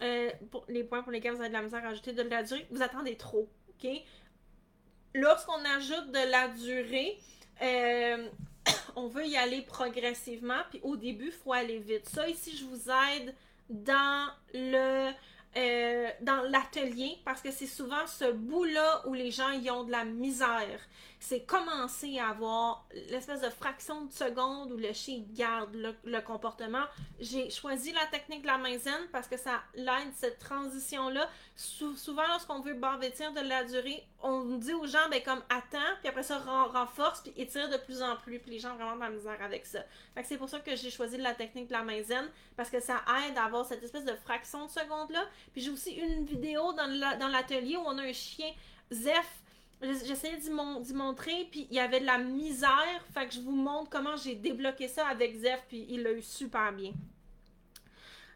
euh, 0.03 0.31
les 0.69 0.85
points 0.85 1.03
pour 1.03 1.13
lesquels 1.13 1.33
vous 1.33 1.41
avez 1.41 1.49
de 1.49 1.55
la 1.55 1.63
misère 1.63 1.85
à 1.85 1.89
ajouter 1.89 2.13
de 2.13 2.23
la 2.23 2.45
durée, 2.45 2.67
vous 2.71 2.83
attendez 2.83 3.17
trop, 3.17 3.49
OK? 3.69 3.91
Lorsqu'on 5.13 5.63
ajoute 5.77 6.13
de 6.13 6.31
la 6.31 6.49
durée, 6.49 7.19
on 8.97 9.09
veut 9.09 9.27
y 9.27 9.37
aller 9.37 9.63
progressivement, 9.63 10.61
puis 10.71 10.81
au 10.83 10.97
début, 10.97 11.27
il 11.27 11.33
faut 11.33 11.53
aller 11.53 11.79
vite. 11.79 12.09
Ça, 12.09 12.29
ici, 12.29 12.57
je 12.57 12.65
vous 12.65 12.91
aide 12.91 13.35
dans 13.69 14.29
le 14.53 15.11
euh, 15.57 16.09
dans 16.21 16.43
l'atelier 16.51 17.19
parce 17.25 17.41
que 17.41 17.53
c'est 17.53 17.69
souvent 17.69 18.09
ce 18.09 18.33
bout-là 18.33 19.07
où 19.07 19.15
les 19.15 19.31
gens 19.31 19.51
y 19.51 19.71
ont 19.71 19.85
de 19.85 19.93
la 19.93 20.05
misère. 20.05 20.81
C'est 21.27 21.41
commencer 21.41 22.19
à 22.19 22.29
avoir 22.29 22.87
l'espèce 23.09 23.41
de 23.41 23.49
fraction 23.49 24.05
de 24.05 24.13
seconde 24.13 24.73
où 24.73 24.77
le 24.77 24.93
chien 24.93 25.25
garde 25.31 25.75
le, 25.75 26.21
comportement. 26.21 26.85
J'ai 27.19 27.49
choisi 27.49 27.93
la 27.93 28.05
technique 28.13 28.43
de 28.43 28.47
la 28.47 28.59
main 28.59 28.77
zen 28.77 29.09
parce 29.11 29.27
que 29.27 29.39
ça 29.39 29.63
l'aide 29.75 30.13
cette 30.15 30.39
transition-là. 30.39 31.27
souvent, 31.57 32.27
lorsqu'on 32.29 32.61
veut 32.61 32.75
barbétir 32.75 33.33
de 33.33 33.41
la 33.41 33.65
durée, 33.65 34.07
on 34.23 34.59
dit 34.59 34.75
aux 34.75 34.87
gens, 34.87 35.09
ben 35.11 35.23
comme 35.23 35.43
attends, 35.49 35.95
puis 36.01 36.09
après 36.11 36.25
ça, 36.25 36.39
renforce, 36.41 37.23
puis 37.23 37.33
étire 37.39 37.71
de 37.71 37.79
plus 37.79 38.03
en 38.03 38.17
plus. 38.17 38.39
Puis 38.39 38.51
les 38.51 38.59
gens 38.59 38.75
vraiment 38.75 38.97
de 38.97 39.01
la 39.01 39.11
misère 39.11 39.43
avec 39.43 39.65
ça. 39.65 39.81
Fait 40.15 40.25
c'est 40.25 40.37
pour 40.37 40.51
ça 40.51 40.61
que 40.61 40.77
j'ai 40.77 40.91
choisi 40.91 41.17
la 41.17 41.33
technique 41.33 41.69
de 41.69 41.73
la 41.73 41.85
main 41.85 42.03
zen 42.03 42.29
parce 42.55 42.69
que 42.69 42.81
ça 42.81 43.03
aide 43.27 43.39
à 43.39 43.45
avoir 43.45 43.65
cette 43.65 43.83
espèce 43.83 44.05
de 44.05 44.15
fraction 44.15 44.67
de 44.67 44.71
seconde-là. 44.71 45.25
Puis 45.55 45.63
j'ai 45.63 45.71
aussi 45.71 45.93
une 45.93 46.27
vidéo 46.27 46.75
dans 46.75 47.29
l'atelier 47.33 47.79
où 47.79 47.83
on 47.87 47.97
a 47.97 48.03
un 48.03 48.13
chien, 48.13 48.53
Zef, 48.93 49.44
j'essayais 49.85 50.37
d'y 50.37 50.51
montrer, 50.95 51.49
puis 51.51 51.67
il 51.71 51.77
y 51.77 51.81
avait 51.81 52.01
de 52.01 52.07
la 52.07 52.19
misère. 52.19 53.05
Fait 53.13 53.27
que 53.27 53.35
je 53.35 53.41
vous 53.41 53.55
montre 53.55 53.91
comment 53.91 54.17
j'ai 54.17 54.35
débloqué 54.35 54.89
ça 54.89 55.07
avec 55.07 55.37
Zef, 55.37 55.63
puis 55.69 55.87
il 55.89 56.03
l'a 56.03 56.13
eu 56.13 56.23
super 56.23 56.73
bien. 56.73 56.93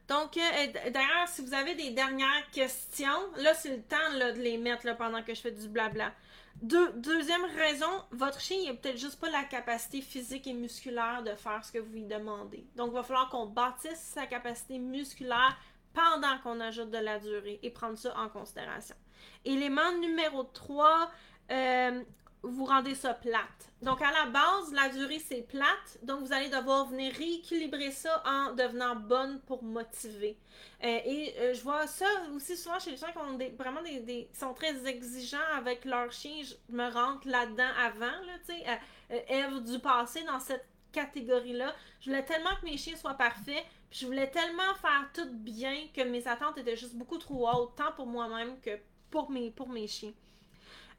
Donc, 0.09 0.39
euh, 0.39 0.91
d'ailleurs, 0.91 1.29
si 1.29 1.43
vous 1.43 1.53
avez 1.53 1.75
des 1.75 1.91
dernières 1.91 2.51
questions, 2.51 3.33
là, 3.37 3.53
c'est 3.53 3.77
le 3.77 3.83
temps 3.83 4.13
de 4.15 4.41
les 4.41 4.57
mettre 4.57 4.87
là, 4.87 4.95
pendant 4.95 5.23
que 5.23 5.35
je 5.35 5.41
fais 5.41 5.51
du 5.51 5.69
blabla. 5.69 6.15
deuxième 6.63 7.45
raison, 7.45 8.05
votre 8.11 8.41
chien 8.41 8.57
n'a 8.67 8.73
peut-être 8.73 8.97
juste 8.97 9.21
pas 9.21 9.29
la 9.29 9.45
capacité 9.45 10.01
physique 10.01 10.47
et 10.47 10.55
musculaire 10.55 11.23
de 11.23 11.35
faire 11.35 11.63
ce 11.63 11.71
que 11.71 11.79
vous 11.79 11.93
lui 11.93 12.05
demandez. 12.05 12.65
Donc, 12.75 12.89
il 12.93 12.95
va 12.95 13.03
falloir 13.03 13.29
qu'on 13.29 13.47
bâtisse 13.47 14.01
sa 14.15 14.25
capacité 14.27 14.79
musculaire 14.79 15.59
pendant 15.93 16.39
qu'on 16.39 16.59
ajoute 16.61 16.91
de 16.91 16.99
la 16.99 17.19
durée 17.19 17.59
et 17.63 17.71
prendre 17.71 17.99
ça 17.99 18.17
en 18.19 18.31
considération. 18.31 18.97
Élément 19.45 19.93
numéro 20.01 20.43
3, 20.43 21.11
euh, 21.51 22.03
vous 22.43 22.65
rendez 22.65 22.95
ça 22.95 23.15
plate. 23.15 23.73
Donc, 23.83 24.03
à 24.03 24.11
la 24.11 24.27
base, 24.27 24.73
la 24.73 24.89
durée, 24.89 25.19
c'est 25.19 25.43
plate. 25.43 25.99
Donc, 26.03 26.21
vous 26.21 26.33
allez 26.33 26.49
devoir 26.49 26.87
venir 26.87 27.13
rééquilibrer 27.15 27.91
ça 27.91 28.23
en 28.27 28.53
devenant 28.55 28.97
bonne 28.97 29.41
pour 29.41 29.63
motiver. 29.63 30.37
Euh, 30.83 31.01
et 31.05 31.35
euh, 31.39 31.55
je 31.55 31.63
vois 31.63 31.87
ça 31.87 32.07
aussi 32.35 32.57
souvent 32.57 32.79
chez 32.79 32.93
les 32.93 32.97
gens 32.97 33.11
qui 33.13 33.19
ont 33.19 33.39
vraiment 33.57 33.83
des, 33.83 34.29
sont 34.33 34.55
très 34.55 34.87
exigeants 34.87 35.39
avec 35.57 35.85
leur 35.85 36.11
chien. 36.13 36.43
Je 36.43 36.75
me 36.75 36.91
rentre 36.91 37.29
là-dedans 37.29 37.71
avant, 37.79 38.07
là, 38.07 38.39
tu 38.47 38.55
sais, 38.55 39.25
Eve 39.29 39.63
du 39.63 39.79
passé 39.79 40.23
dans 40.25 40.41
cette 40.41 40.67
catégorie-là. 40.93 41.75
Je 42.01 42.11
voulais 42.11 42.25
tellement 42.25 42.55
que 42.61 42.67
mes 42.67 42.77
chiens 42.77 42.97
soient 42.97 43.15
parfaits, 43.15 43.65
puis 43.91 44.01
je 44.01 44.07
voulais 44.07 44.31
tellement 44.31 44.75
faire 44.81 45.09
tout 45.15 45.31
bien 45.31 45.87
que 45.95 46.03
mes 46.03 46.27
attentes 46.27 46.59
étaient 46.59 46.77
juste 46.77 46.95
beaucoup 46.95 47.19
trop 47.19 47.49
hautes, 47.49 47.77
tant 47.77 47.93
pour 47.93 48.07
moi-même 48.07 48.61
que 48.61 48.79
pour 49.11 49.31
mes, 49.31 49.51
pour 49.51 49.69
mes 49.69 49.87
chiens. 49.87 50.13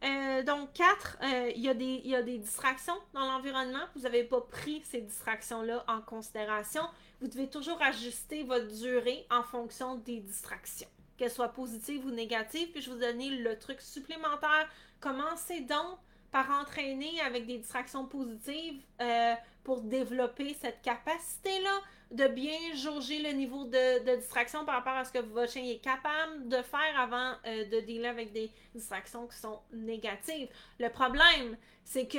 Euh, 0.04 0.44
donc, 0.44 0.72
4, 0.74 1.18
euh, 1.22 1.52
il 1.56 1.62
y, 1.62 2.08
y, 2.08 2.16
a 2.16 2.22
des 2.24 2.38
distractions 2.38 2.98
dans 3.14 3.26
l'environnement. 3.26 3.84
Vous 3.96 4.02
n'avez 4.02 4.24
pas 4.24 4.40
pris 4.42 4.82
ces 4.86 5.02
distractions-là 5.02 5.84
en 5.88 6.02
considération. 6.02 6.84
Vous 7.20 7.28
devez 7.28 7.50
toujours 7.50 7.82
ajuster 7.82 8.44
votre 8.44 8.68
durée 8.68 9.26
en 9.30 9.44
fonction 9.44 9.96
des 9.96 10.22
distractions, 10.22 10.88
qu'elles 11.18 11.32
soient 11.32 11.50
positives 11.50 12.06
ou 12.06 12.12
négatives. 12.12 12.72
Puis 12.72 12.82
je 12.82 12.92
vous 12.92 13.00
donner 13.00 13.30
le 13.30 13.60
truc 13.60 13.82
supplémentaire. 13.82 14.70
Commencez 15.02 15.62
donc 15.62 15.98
par 16.31 16.49
entraîner 16.51 17.19
avec 17.22 17.45
des 17.45 17.57
distractions 17.57 18.06
positives 18.06 18.81
euh, 19.01 19.34
pour 19.64 19.81
développer 19.81 20.56
cette 20.61 20.81
capacité-là 20.81 21.81
de 22.11 22.27
bien 22.27 22.57
jauger 22.76 23.22
le 23.22 23.31
niveau 23.31 23.65
de, 23.65 24.15
distraction 24.18 24.65
par 24.65 24.76
rapport 24.76 24.93
à 24.93 25.06
ce 25.06 25.11
que 25.11 25.19
votre 25.19 25.51
chien 25.51 25.64
est 25.64 25.84
capable 25.84 26.47
de 26.47 26.61
faire 26.61 26.99
avant 26.99 27.34
euh, 27.45 27.65
de 27.65 27.80
dealer 27.81 28.07
avec 28.07 28.34
des 28.34 28.51
distractions 28.73 29.27
qui 29.27 29.38
sont 29.38 29.60
négatives. 29.72 30.49
Le 30.80 30.89
problème, 30.89 31.56
c'est 31.84 32.07
que 32.07 32.18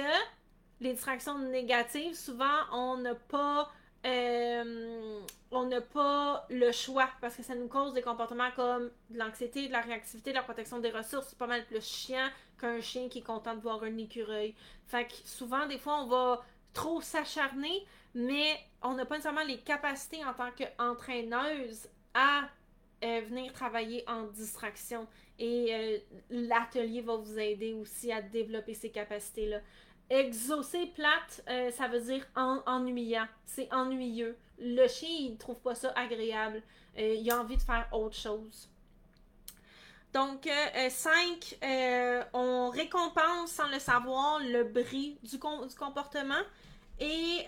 les 0.81 0.93
distractions 0.93 1.39
négatives, 1.39 2.15
souvent, 2.15 2.45
on 2.73 2.99
n'a 2.99 3.15
pas 3.15 3.71
euh, 4.07 5.21
on 5.51 5.67
n'a 5.67 5.81
pas 5.81 6.47
le 6.49 6.73
choix 6.73 7.09
parce 7.21 7.37
que 7.37 7.43
ça 7.43 7.55
nous 7.55 7.69
cause 7.69 7.93
des 7.93 8.03
comportements 8.03 8.51
comme 8.57 8.91
de 9.11 9.19
l'anxiété, 9.19 9.67
de 9.67 9.73
la 9.73 9.81
réactivité, 9.81 10.31
de 10.31 10.37
la 10.37 10.43
protection 10.43 10.79
des 10.79 10.91
ressources. 10.91 11.29
C'est 11.29 11.39
pas 11.39 11.47
mal 11.47 11.67
plus 11.67 11.85
chiant 11.85 12.29
qu'un 12.59 12.81
chien 12.81 13.09
qui 13.09 13.19
est 13.19 13.23
content 13.23 13.55
de 13.55 13.61
voir 13.61 13.83
un 13.83 13.97
écureuil. 13.99 14.55
Fait 14.87 15.07
que 15.07 15.15
souvent, 15.25 15.67
des 15.67 15.79
fois, 15.79 16.03
on 16.03 16.07
va 16.07 16.45
trop 16.73 17.01
s'acharner, 17.01 17.85
mais 18.15 18.59
on 18.83 18.95
n'a 18.95 19.05
pas 19.05 19.17
nécessairement 19.17 19.45
les 19.45 19.59
capacités 19.59 20.25
en 20.25 20.33
tant 20.35 20.51
qu'entraîneuse 20.53 21.89
à 22.15 22.49
euh, 23.05 23.21
venir 23.29 23.53
travailler 23.53 24.05
en 24.09 24.25
distraction. 24.25 25.07
Et 25.39 25.75
euh, 25.75 25.99
l'atelier 26.31 27.01
va 27.01 27.17
vous 27.17 27.39
aider 27.39 27.75
aussi 27.75 28.13
à 28.13 28.23
développer 28.23 28.75
ces 28.75 28.91
capacités-là. 28.91 29.61
Exaucer 30.11 30.87
plate, 30.87 31.41
euh, 31.49 31.71
ça 31.71 31.87
veut 31.87 32.01
dire 32.01 32.27
ennuyant. 32.35 33.29
C'est 33.47 33.73
ennuyeux. 33.73 34.37
Le 34.59 34.89
chien, 34.89 35.09
il 35.09 35.37
trouve 35.39 35.61
pas 35.61 35.77
ça 35.77 35.93
agréable. 35.95 36.63
Euh, 36.99 37.15
il 37.15 37.31
a 37.31 37.41
envie 37.41 37.57
de 37.57 37.63
faire 37.63 37.89
autre 37.93 38.17
chose. 38.17 38.69
Donc, 40.13 40.49
5, 40.91 41.59
euh, 41.63 42.25
on 42.33 42.71
récompense 42.71 43.53
sans 43.53 43.69
le 43.69 43.79
savoir 43.79 44.41
le 44.41 44.65
bris 44.65 45.17
du, 45.23 45.39
comportement. 45.39 46.43
Et, 46.99 47.47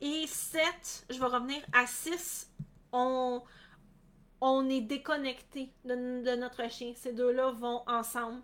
et 0.00 0.26
7, 0.26 1.04
je 1.10 1.18
vais 1.18 1.26
revenir 1.26 1.60
à 1.74 1.86
6, 1.86 2.50
on, 2.92 3.42
est 4.70 4.80
déconnecté 4.80 5.70
de 5.84 6.36
notre 6.36 6.70
chien. 6.70 6.94
Ces 6.96 7.12
deux-là 7.12 7.50
vont 7.50 7.82
ensemble. 7.86 8.40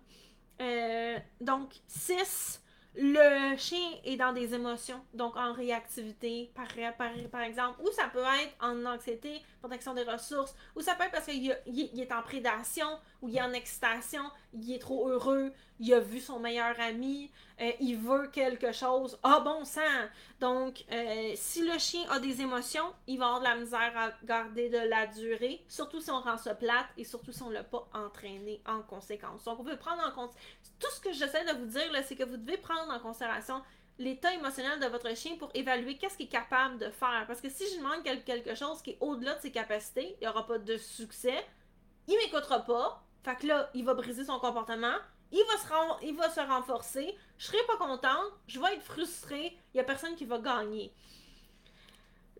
Euh, 0.61 1.17
donc, 1.41 1.73
6, 1.87 2.61
le 2.97 3.57
chien 3.57 3.89
est 4.05 4.15
dans 4.15 4.31
des 4.31 4.53
émotions, 4.53 5.01
donc 5.13 5.35
en 5.35 5.51
réactivité, 5.51 6.51
par, 6.55 6.67
par, 6.97 7.41
exemple, 7.41 7.81
ou 7.81 7.91
ça 7.91 8.07
peut 8.07 8.19
être 8.19 8.55
en 8.61 8.85
anxiété, 8.85 9.41
protection 9.59 9.93
des 9.93 10.03
ressources, 10.03 10.55
ou 10.75 10.81
ça 10.81 10.95
peut 10.95 11.03
être 11.03 11.11
parce 11.11 11.25
qu'il 11.25 11.51
est 11.51 12.11
en 12.13 12.21
prédation, 12.21 12.87
ou 13.21 13.27
il 13.27 13.37
est 13.37 13.41
en 13.41 13.51
excitation, 13.51 14.23
il 14.53 14.73
est 14.73 14.79
trop 14.79 15.09
heureux, 15.09 15.51
il 15.79 15.93
a 15.93 15.99
vu 15.99 16.19
son 16.19 16.39
meilleur 16.39 16.79
ami, 16.79 17.31
euh, 17.61 17.71
il 17.79 17.97
veut 17.97 18.27
quelque 18.27 18.71
chose. 18.71 19.17
Ah 19.23 19.41
bon 19.41 19.65
sang! 19.65 19.81
Donc, 20.39 20.83
euh, 20.91 21.33
si 21.35 21.67
le 21.67 21.77
chien 21.77 22.01
a 22.09 22.19
des 22.19 22.41
émotions, 22.41 22.93
il 23.07 23.19
va 23.19 23.25
avoir 23.25 23.39
de 23.39 23.45
la 23.45 23.55
misère 23.55 23.93
à 23.95 24.11
garder 24.25 24.69
de 24.69 24.77
la 24.77 25.07
durée, 25.07 25.63
surtout 25.67 25.99
si 25.99 26.11
on 26.11 26.21
rend 26.21 26.37
ça 26.37 26.55
plate 26.55 26.87
et 26.97 27.03
surtout 27.03 27.31
si 27.31 27.41
on 27.43 27.49
ne 27.49 27.53
l'a 27.53 27.63
pas 27.63 27.87
entraîné 27.93 28.61
en 28.67 28.81
conséquence. 28.81 29.43
Donc, 29.43 29.59
on 29.59 29.63
peut 29.63 29.77
prendre 29.77 30.03
en 30.05 30.11
compte. 30.11 30.33
Tout 30.79 30.91
ce 30.91 30.99
que 30.99 31.11
j'essaie 31.11 31.45
de 31.45 31.57
vous 31.59 31.67
dire, 31.67 31.91
c'est 32.05 32.15
que 32.15 32.23
vous 32.23 32.37
devez 32.37 32.57
prendre 32.57 32.93
en 32.93 32.99
considération 32.99 33.61
l'état 33.97 34.33
émotionnel 34.33 34.79
de 34.79 34.87
votre 34.87 35.15
chien 35.15 35.35
pour 35.37 35.49
évaluer 35.53 35.97
qu'est-ce 35.97 36.17
qu'il 36.17 36.25
est 36.25 36.29
capable 36.29 36.77
de 36.77 36.89
faire. 36.89 37.23
Parce 37.27 37.41
que 37.41 37.49
si 37.49 37.63
je 37.71 37.77
demande 37.77 38.03
quelque 38.03 38.55
chose 38.55 38.81
qui 38.81 38.91
est 38.91 38.97
au-delà 38.99 39.35
de 39.35 39.41
ses 39.41 39.51
capacités, 39.51 40.15
il 40.19 40.23
n'y 40.23 40.27
aura 40.27 40.45
pas 40.45 40.57
de 40.57 40.77
succès, 40.77 41.45
il 42.07 42.17
m'écoutera 42.17 42.59
pas, 42.59 43.03
fait 43.23 43.35
que 43.37 43.47
là, 43.47 43.69
il 43.73 43.85
va 43.85 43.93
briser 43.93 44.25
son 44.25 44.39
comportement. 44.39 44.95
Il 45.31 45.43
va, 45.47 45.57
se 45.57 46.05
il 46.05 46.15
va 46.15 46.29
se 46.29 46.39
renforcer. 46.39 47.15
Je 47.37 47.45
serai 47.45 47.57
pas 47.67 47.77
contente. 47.77 48.33
Je 48.47 48.59
vais 48.59 48.75
être 48.75 48.83
frustrée. 48.83 49.57
Il 49.73 49.77
y 49.77 49.79
a 49.79 49.83
personne 49.83 50.15
qui 50.15 50.25
va 50.25 50.39
gagner. 50.39 50.93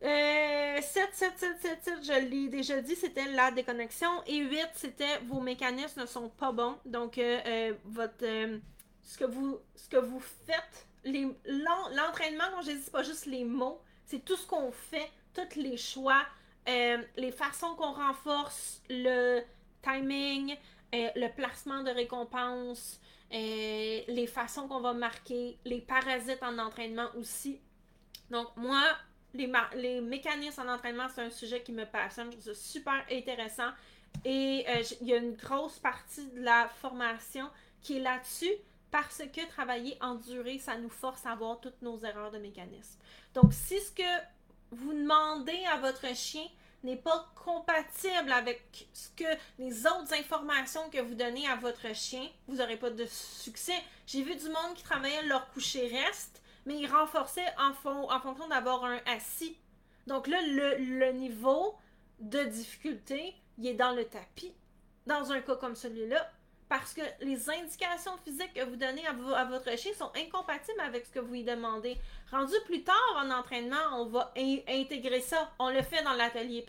7, 0.02 0.82
7, 1.14 1.34
7, 1.38 1.62
7, 1.62 1.84
7, 1.84 1.94
je 2.04 2.30
l'ai 2.30 2.48
déjà 2.48 2.82
dit, 2.82 2.96
c'était 2.96 3.26
la 3.32 3.52
déconnexion. 3.52 4.10
Et 4.28 4.38
8, 4.38 4.70
c'était 4.76 5.18
vos 5.28 5.40
mécanismes 5.40 6.02
ne 6.02 6.06
sont 6.06 6.30
pas 6.30 6.52
bons. 6.52 6.78
Donc, 6.86 7.18
euh, 7.18 7.40
euh, 7.46 7.74
votre, 7.86 8.24
euh, 8.24 8.60
ce, 9.02 9.18
que 9.18 9.26
vous, 9.26 9.60
ce 9.76 9.90
que 9.90 9.98
vous 9.98 10.20
faites, 10.20 10.88
l'entraînement, 11.06 12.46
quand 12.54 12.62
je 12.62 12.72
dis, 12.72 12.90
pas 12.90 13.04
juste 13.04 13.26
les 13.26 13.44
mots, 13.44 13.82
c'est 14.06 14.24
tout 14.24 14.36
ce 14.36 14.46
qu'on 14.46 14.72
fait, 14.72 15.10
tous 15.34 15.60
les 15.60 15.78
choix, 15.78 16.24
les 16.68 17.32
façons 17.32 17.76
qu'on 17.76 17.94
renforce 17.94 18.82
le 18.90 19.42
timing, 19.82 20.56
euh, 20.94 21.10
le 21.16 21.28
placement 21.34 21.84
de 21.84 21.90
récompenses, 21.90 23.00
euh, 23.34 24.02
les 24.08 24.28
façons 24.28 24.68
qu'on 24.68 24.80
va 24.80 24.94
marquer, 24.94 25.58
les 25.66 25.82
parasites 25.82 26.44
en 26.44 26.58
entraînement 26.60 27.10
aussi. 27.18 27.60
Donc, 28.30 28.48
moi, 28.56 28.84
les, 29.34 30.02
mécanismes 30.02 30.62
en 30.62 30.74
entraînement, 30.74 31.08
c'est 31.14 31.22
un 31.22 31.30
sujet 31.30 31.62
qui 31.62 31.72
me 31.72 31.86
passionne. 31.86 32.32
Ça 32.40 32.54
super 32.54 33.06
intéressant. 33.12 33.72
Et 34.24 34.66
euh, 34.70 34.84
il 35.02 35.08
y 35.08 35.14
a 35.14 35.18
une 35.18 35.36
grosse 35.36 35.80
partie 35.80 36.28
de 36.32 36.42
la 36.42 36.70
formation 36.82 37.50
qui 37.82 37.98
est 37.98 38.02
là-dessus 38.02 38.54
parce 38.92 39.18
que 39.18 39.46
travailler 39.50 39.98
en 40.02 40.16
durée, 40.16 40.58
ça 40.60 40.78
nous 40.78 40.90
force 40.90 41.26
à 41.26 41.36
voir 41.36 41.60
toutes 41.60 41.82
nos 41.82 42.00
erreurs 42.00 42.32
de 42.32 42.38
mécanisme. 42.38 42.98
Donc, 43.34 43.52
si 43.52 43.80
ce 43.82 43.92
que 43.92 44.04
vous 44.72 44.94
demandez 44.94 45.64
à 45.66 45.78
votre 45.78 46.16
chien, 46.16 46.46
n'est 46.86 46.96
pas 46.96 47.28
compatible 47.36 48.32
avec 48.32 48.88
ce 48.94 49.10
que 49.10 49.30
les 49.60 49.86
autres 49.86 50.14
informations 50.14 50.90
que 50.90 51.02
vous 51.02 51.16
donnez 51.16 51.48
à 51.48 51.56
votre 51.56 51.94
chien, 51.94 52.28
vous 52.48 52.58
n'aurez 52.58 52.78
pas 52.78 52.90
de 52.90 53.06
succès. 53.06 53.76
J'ai 54.08 54.24
vu 54.24 54.36
du 54.36 54.46
monde 54.46 54.74
qui 54.76 54.84
travaillait 54.84 55.24
leur 55.24 55.50
coucher 55.52 55.88
reste, 55.88 56.42
mais 56.66 56.78
ils 56.78 56.88
renforçaient 56.88 57.54
en, 57.60 57.72
en 57.90 58.20
fonction 58.20 58.48
d'avoir 58.48 58.86
un 58.86 59.00
assis. 59.06 59.58
Donc 60.08 60.28
là, 60.28 60.42
le, 60.42 60.78
le 60.78 61.12
niveau 61.12 61.76
de 62.20 62.44
difficulté, 62.44 63.36
il 63.58 63.68
est 63.68 63.74
dans 63.74 63.94
le 63.94 64.06
tapis. 64.06 64.54
Dans 65.06 65.32
un 65.32 65.42
cas 65.42 65.56
comme 65.56 65.76
celui-là, 65.76 66.32
parce 66.68 66.94
que 66.94 67.02
les 67.22 67.50
indications 67.50 68.18
physiques 68.24 68.54
que 68.54 68.64
vous 68.64 68.76
donnez 68.76 69.06
à, 69.06 69.46
votre 69.46 69.78
chien 69.78 69.94
sont 69.94 70.12
incompatibles 70.16 70.80
avec 70.80 71.06
ce 71.06 71.12
que 71.12 71.20
vous 71.20 71.34
lui 71.34 71.44
demandez. 71.44 71.98
Rendu 72.32 72.56
plus 72.66 72.84
tard 72.84 72.96
en 73.18 73.30
entraînement, 73.30 73.76
on 73.94 74.06
va 74.06 74.34
intégrer 74.68 75.22
ça. 75.22 75.52
On 75.60 75.70
le 75.70 75.82
fait 75.84 76.04
dans 76.04 76.14
l'atelier 76.14 76.66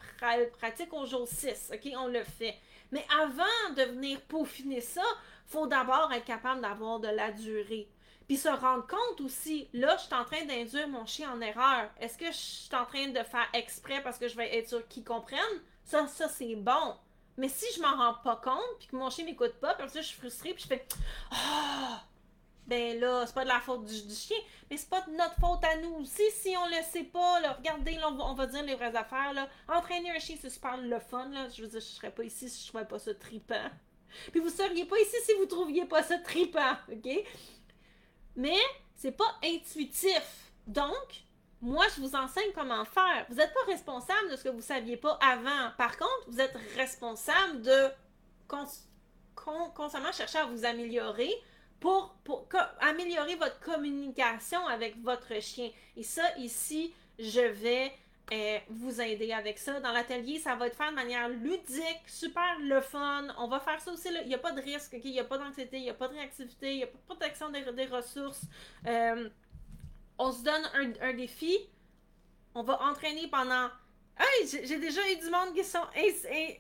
pratique 0.59 0.93
au 0.93 1.07
jour 1.07 1.27
6, 1.27 1.73
OK? 1.73 1.93
On 1.97 2.09
le 2.09 2.23
fait. 2.25 2.57
Mais 2.93 3.07
avant 3.21 3.75
de 3.75 3.83
venir 3.83 4.21
peaufiner 4.23 4.81
ça, 4.81 5.03
faut 5.47 5.67
d'abord 5.67 6.13
être 6.13 6.25
capable 6.25 6.61
d'avoir 6.61 7.01
de 7.01 7.09
la 7.09 7.33
durée. 7.33 7.89
Puis 8.27 8.37
se 8.37 8.49
rendre 8.49 8.87
compte 8.87 9.21
aussi, 9.21 9.69
là, 9.73 9.97
je 9.97 10.05
suis 10.05 10.15
en 10.15 10.25
train 10.25 10.45
d'induire 10.45 10.89
mon 10.89 11.07
chien 11.07 11.31
en 11.33 11.41
erreur. 11.41 11.89
Est-ce 12.01 12.19
que 12.19 12.27
je 12.27 12.37
suis 12.37 12.75
en 12.75 12.85
train 12.85 13.09
de 13.09 13.23
faire 13.23 13.49
exprès 13.55 14.03
parce 14.03 14.19
que 14.19 14.29
je 14.29 14.37
vais 14.37 14.57
être 14.59 14.69
sûr 14.69 14.87
qu'il 14.89 15.05
comprenne? 15.05 15.41
Ça, 15.85 16.07
ça, 16.09 16.29
c'est 16.29 16.57
bon. 16.57 16.97
Mais 17.37 17.49
si 17.49 17.67
je 17.75 17.81
m'en 17.81 17.97
rends 17.97 18.15
pas 18.23 18.37
compte, 18.37 18.79
puis 18.79 18.89
que 18.89 18.97
mon 18.97 19.11
chien 19.11 19.25
m'écoute 19.25 19.55
pas, 19.61 19.75
puis 19.75 19.89
ça, 19.89 20.01
je 20.01 20.07
suis 20.07 20.19
frustrée, 20.19 20.55
puis 20.55 20.63
je 20.63 20.69
fais 20.69 20.87
Ah! 21.31 22.03
ben 22.67 22.99
là, 22.99 23.25
c'est 23.27 23.35
pas 23.35 23.45
de 23.45 23.49
la 23.49 23.61
faute 23.61 23.85
du, 23.85 24.15
chien, 24.15 24.37
mais 24.69 24.77
c'est 24.77 24.89
pas 24.89 25.01
de 25.03 25.13
notre 25.13 25.37
faute 25.37 25.65
à 25.65 25.77
nous 25.77 25.95
aussi 26.01 26.31
si 26.33 26.55
on 26.57 26.67
le 26.67 26.83
sait 26.83 27.05
pas. 27.05 27.41
Là, 27.41 27.53
regardez, 27.53 27.93
là, 27.93 28.11
on, 28.11 28.35
va, 28.35 28.47
dire 28.47 28.65
les 28.65 28.75
vraies 28.75 28.97
affaires. 28.97 29.33
Là. 29.33 29.49
Entraîner 29.69 30.11
un 30.11 30.19
chien, 30.19 30.37
c'est 30.41 30.51
super 30.51 30.77
le 30.77 30.99
fun. 30.99 31.29
Là. 31.29 31.49
Je 31.49 31.63
veux 31.63 31.69
dire, 31.69 31.81
je 31.81 31.87
serais 31.87 32.11
pas 32.11 32.25
ici 32.25 32.51
si 32.51 32.65
je 32.65 32.69
trouvais 32.69 32.85
pas 32.85 32.99
ça 32.99 33.15
tripant. 33.15 33.71
Puis 34.33 34.41
vous 34.41 34.51
seriez 34.51 34.85
pas 34.85 34.99
ici 34.99 35.17
si 35.25 35.33
vous 35.35 35.47
trouviez 35.47 35.85
pas 35.85 36.03
ça 36.03 36.19
tripant, 36.19 36.77
ok? 36.91 37.25
Mais 38.35 38.59
c'est 38.95 39.13
pas 39.13 39.37
intuitif. 39.45 40.51
Donc, 40.67 41.25
moi, 41.63 41.87
je 41.95 42.01
vous 42.01 42.15
enseigne 42.15 42.53
comment 42.55 42.85
faire. 42.85 43.27
Vous 43.29 43.37
n'êtes 43.37 43.53
pas 43.55 43.65
responsable 43.67 44.31
de 44.31 44.37
ce 44.37 44.45
que 44.45 44.49
vous 44.51 44.59
ne 44.59 44.63
saviez 44.63 44.97
pas 44.97 45.19
avant. 45.23 45.71
Par 45.79 45.97
contre, 45.97 46.25
vous 46.29 46.41
êtes 46.41 46.57
responsable 46.77 47.63
de 47.63 47.89
constamment 49.75 50.13
chercher 50.13 50.39
à 50.39 50.47
vous 50.47 50.65
améliorer 50.65 51.33
pour, 51.81 52.17
améliorer 52.81 53.37
votre 53.37 53.59
communication 53.61 54.67
avec 54.67 55.01
votre 55.03 55.41
chien. 55.41 55.71
Et 55.97 56.03
ça, 56.03 56.23
ici, 56.37 56.93
je 57.19 57.41
vais 57.41 57.93
euh, 58.33 58.59
vous 58.69 59.01
aider 59.01 59.33
avec 59.33 59.59
ça. 59.59 59.81
Dans 59.81 59.93
l'atelier, 59.93 60.39
ça 60.39 60.57
va 60.57 60.67
être 60.67 60.77
fait 60.77 60.91
de 60.91 60.95
manière 60.95 61.29
ludique, 61.29 62.03
super 62.07 62.59
le 62.61 62.81
fun. 62.81 63.29
On 63.39 63.49
va 63.49 63.61
faire 63.61 63.81
ça 63.81 63.93
aussi. 63.93 64.09
Il 64.23 64.29
n'y 64.29 64.35
a 64.35 64.39
pas 64.39 64.53
de 64.53 64.61
risque, 64.61 64.97
il 65.03 65.11
n'y 65.11 65.21
a 65.21 65.25
pas 65.25 65.39
d'anxiété, 65.39 65.79
il 65.79 65.85
n'y 65.85 65.91
a 65.91 65.95
pas 65.95 66.09
de 66.09 66.15
réactivité, 66.15 66.73
il 66.73 66.77
n'y 66.79 66.83
a 66.83 66.89
pas 66.89 66.99
de 66.99 67.05
protection 67.05 67.51
des, 67.51 67.63
des 67.73 67.87
ressources. 67.87 68.43
Euh, 68.87 69.29
on 70.19 70.33
se 70.33 70.43
donne 70.43 70.95
un, 71.01 71.13
défi. 71.15 71.59
On 72.55 72.63
va 72.63 72.83
entraîner 72.83 73.29
pendant. 73.29 73.69
Hey, 74.19 74.49
j'ai 74.49 74.79
déjà 74.79 75.01
eu 75.13 75.17
du 75.17 75.31
monde 75.31 75.55
qui 75.55 75.63
sont 75.63 75.87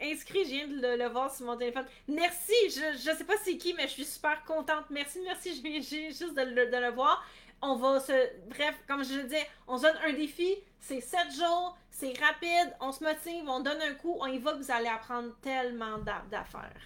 inscrits. 0.02 0.44
Je 0.44 0.50
viens 0.50 0.68
de 0.68 1.02
le, 1.02 1.08
voir 1.08 1.34
sur 1.34 1.46
mon 1.46 1.56
téléphone. 1.56 1.86
Merci. 2.06 2.52
Je, 2.68 3.10
ne 3.10 3.16
sais 3.16 3.24
pas 3.24 3.36
c'est 3.42 3.56
qui, 3.56 3.72
mais 3.74 3.84
je 3.84 3.92
suis 3.92 4.04
super 4.04 4.44
contente. 4.44 4.84
Merci, 4.90 5.20
merci. 5.24 5.56
Je 5.56 5.62
viens 5.62 5.80
juste 5.80 6.34
de 6.34 6.42
le, 6.78 6.90
voir. 6.90 7.24
On 7.62 7.76
va 7.76 7.98
se. 8.00 8.12
Bref, 8.48 8.74
comme 8.86 9.02
je 9.02 9.14
le 9.14 9.22
disais, 9.24 9.48
on 9.66 9.78
se 9.78 9.82
donne 9.82 9.96
un 10.04 10.12
défi. 10.12 10.54
C'est 10.80 11.00
7 11.00 11.32
jours. 11.32 11.78
C'est 11.90 12.12
rapide. 12.20 12.76
On 12.80 12.92
se 12.92 13.02
motive. 13.02 13.48
On 13.48 13.60
donne 13.60 13.80
un 13.80 13.94
coup. 13.94 14.16
On 14.20 14.26
y 14.26 14.38
va. 14.38 14.52
Vous 14.52 14.70
allez 14.70 14.88
apprendre 14.88 15.34
tellement 15.40 15.98
d'affaires. 16.30 16.82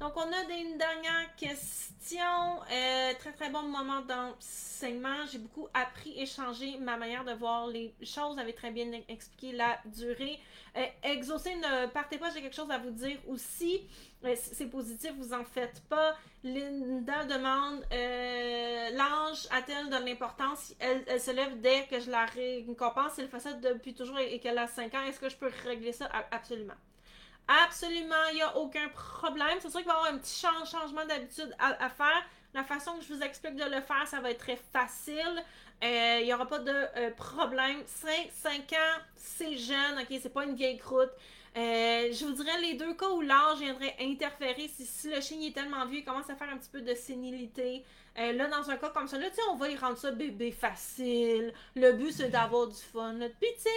Donc, 0.00 0.12
on 0.16 0.32
a 0.32 0.42
une 0.52 0.76
dernière 0.76 1.34
question. 1.36 2.18
Euh, 2.70 3.12
très, 3.18 3.32
très 3.32 3.48
bon 3.50 3.62
moment 3.62 4.00
d'enseignement. 4.02 5.24
J'ai 5.30 5.38
beaucoup 5.38 5.68
appris 5.72 6.20
et 6.20 6.26
changé 6.26 6.76
ma 6.78 6.96
manière 6.96 7.24
de 7.24 7.32
voir 7.32 7.68
les 7.68 7.94
choses. 8.02 8.34
Vous 8.34 8.40
avez 8.40 8.52
très 8.52 8.70
bien 8.70 8.90
expliqué 9.08 9.52
la 9.52 9.78
durée. 9.86 10.40
Euh, 10.76 10.84
exaucer, 11.04 11.54
ne 11.54 11.86
partez 11.86 12.18
pas, 12.18 12.30
j'ai 12.30 12.42
quelque 12.42 12.56
chose 12.56 12.70
à 12.70 12.78
vous 12.78 12.90
dire 12.90 13.18
aussi. 13.28 13.82
Euh, 14.24 14.34
c'est 14.36 14.66
positif, 14.66 15.12
vous 15.16 15.32
en 15.32 15.44
faites 15.44 15.80
pas. 15.88 16.16
Linda 16.42 17.24
demande 17.24 17.84
L'ange 18.96 19.46
a-t-elle 19.52 19.88
de 19.90 20.04
l'importance? 20.04 20.74
Elle, 20.80 21.20
se 21.20 21.30
lève 21.30 21.60
dès 21.60 21.86
que 21.86 22.00
je 22.00 22.10
la 22.10 22.26
récompense. 22.26 23.18
Elle 23.18 23.28
fait 23.28 23.40
ça 23.40 23.52
depuis 23.52 23.94
toujours 23.94 24.18
et, 24.18 24.40
qu'elle 24.40 24.58
a 24.58 24.66
5 24.66 24.92
ans. 24.94 25.02
Est-ce 25.02 25.20
que 25.20 25.28
je 25.28 25.36
peux 25.36 25.50
régler 25.64 25.92
ça? 25.92 26.10
Absolument. 26.32 26.74
Absolument, 27.46 28.14
il 28.30 28.36
n'y 28.36 28.42
a 28.42 28.56
aucun 28.56 28.88
problème. 28.88 29.58
C'est 29.60 29.70
sûr 29.70 29.80
qu'il 29.80 29.88
va 29.88 29.94
y 29.94 29.96
avoir 29.96 30.12
un 30.12 30.18
petit 30.18 30.40
changement 30.40 31.04
d'habitude 31.04 31.54
à, 31.58 31.90
faire. 31.90 32.22
La 32.54 32.64
façon 32.64 32.96
que 32.96 33.04
je 33.04 33.12
vous 33.12 33.22
explique 33.22 33.56
de 33.56 33.64
le 33.64 33.80
faire, 33.82 34.06
ça 34.06 34.20
va 34.20 34.30
être 34.30 34.38
très 34.38 34.58
facile. 34.72 35.42
Euh, 35.82 36.18
il 36.20 36.26
n'y 36.26 36.32
aura 36.32 36.46
pas 36.46 36.60
de 36.60 36.72
euh, 36.72 37.10
problème. 37.10 37.82
5, 37.86 38.30
5 38.32 38.72
ans, 38.72 39.00
c'est 39.16 39.56
jeune, 39.56 39.98
ok? 40.00 40.18
C'est 40.22 40.32
pas 40.32 40.44
une 40.44 40.54
vieille 40.54 40.78
croûte. 40.78 41.10
Euh, 41.56 42.08
je 42.12 42.24
vous 42.24 42.32
dirais 42.32 42.60
les 42.62 42.74
deux 42.74 42.94
cas 42.94 43.10
où 43.10 43.20
l'âge 43.20 43.58
viendrait 43.58 43.94
interférer, 44.00 44.68
si, 44.68 44.86
si 44.86 45.10
le 45.10 45.20
chien 45.20 45.40
est 45.40 45.54
tellement 45.54 45.84
vieux, 45.86 45.98
il 45.98 46.04
commence 46.04 46.30
à 46.30 46.36
faire 46.36 46.48
un 46.48 46.56
petit 46.56 46.70
peu 46.70 46.80
de 46.80 46.94
sénilité. 46.94 47.84
là, 48.16 48.46
dans 48.48 48.70
un 48.70 48.76
cas 48.76 48.88
comme 48.90 49.06
ça, 49.06 49.18
là, 49.18 49.26
on 49.50 49.56
va 49.56 49.68
y 49.68 49.76
rendre 49.76 49.98
ça 49.98 50.10
bébé 50.10 50.50
facile. 50.50 51.52
Le 51.76 51.92
but, 51.92 52.12
c'est 52.12 52.30
d'avoir 52.30 52.68
du 52.68 52.80
fun. 52.80 53.18
Puis, 53.38 53.50
tu 53.56 53.62
sais, 53.62 53.70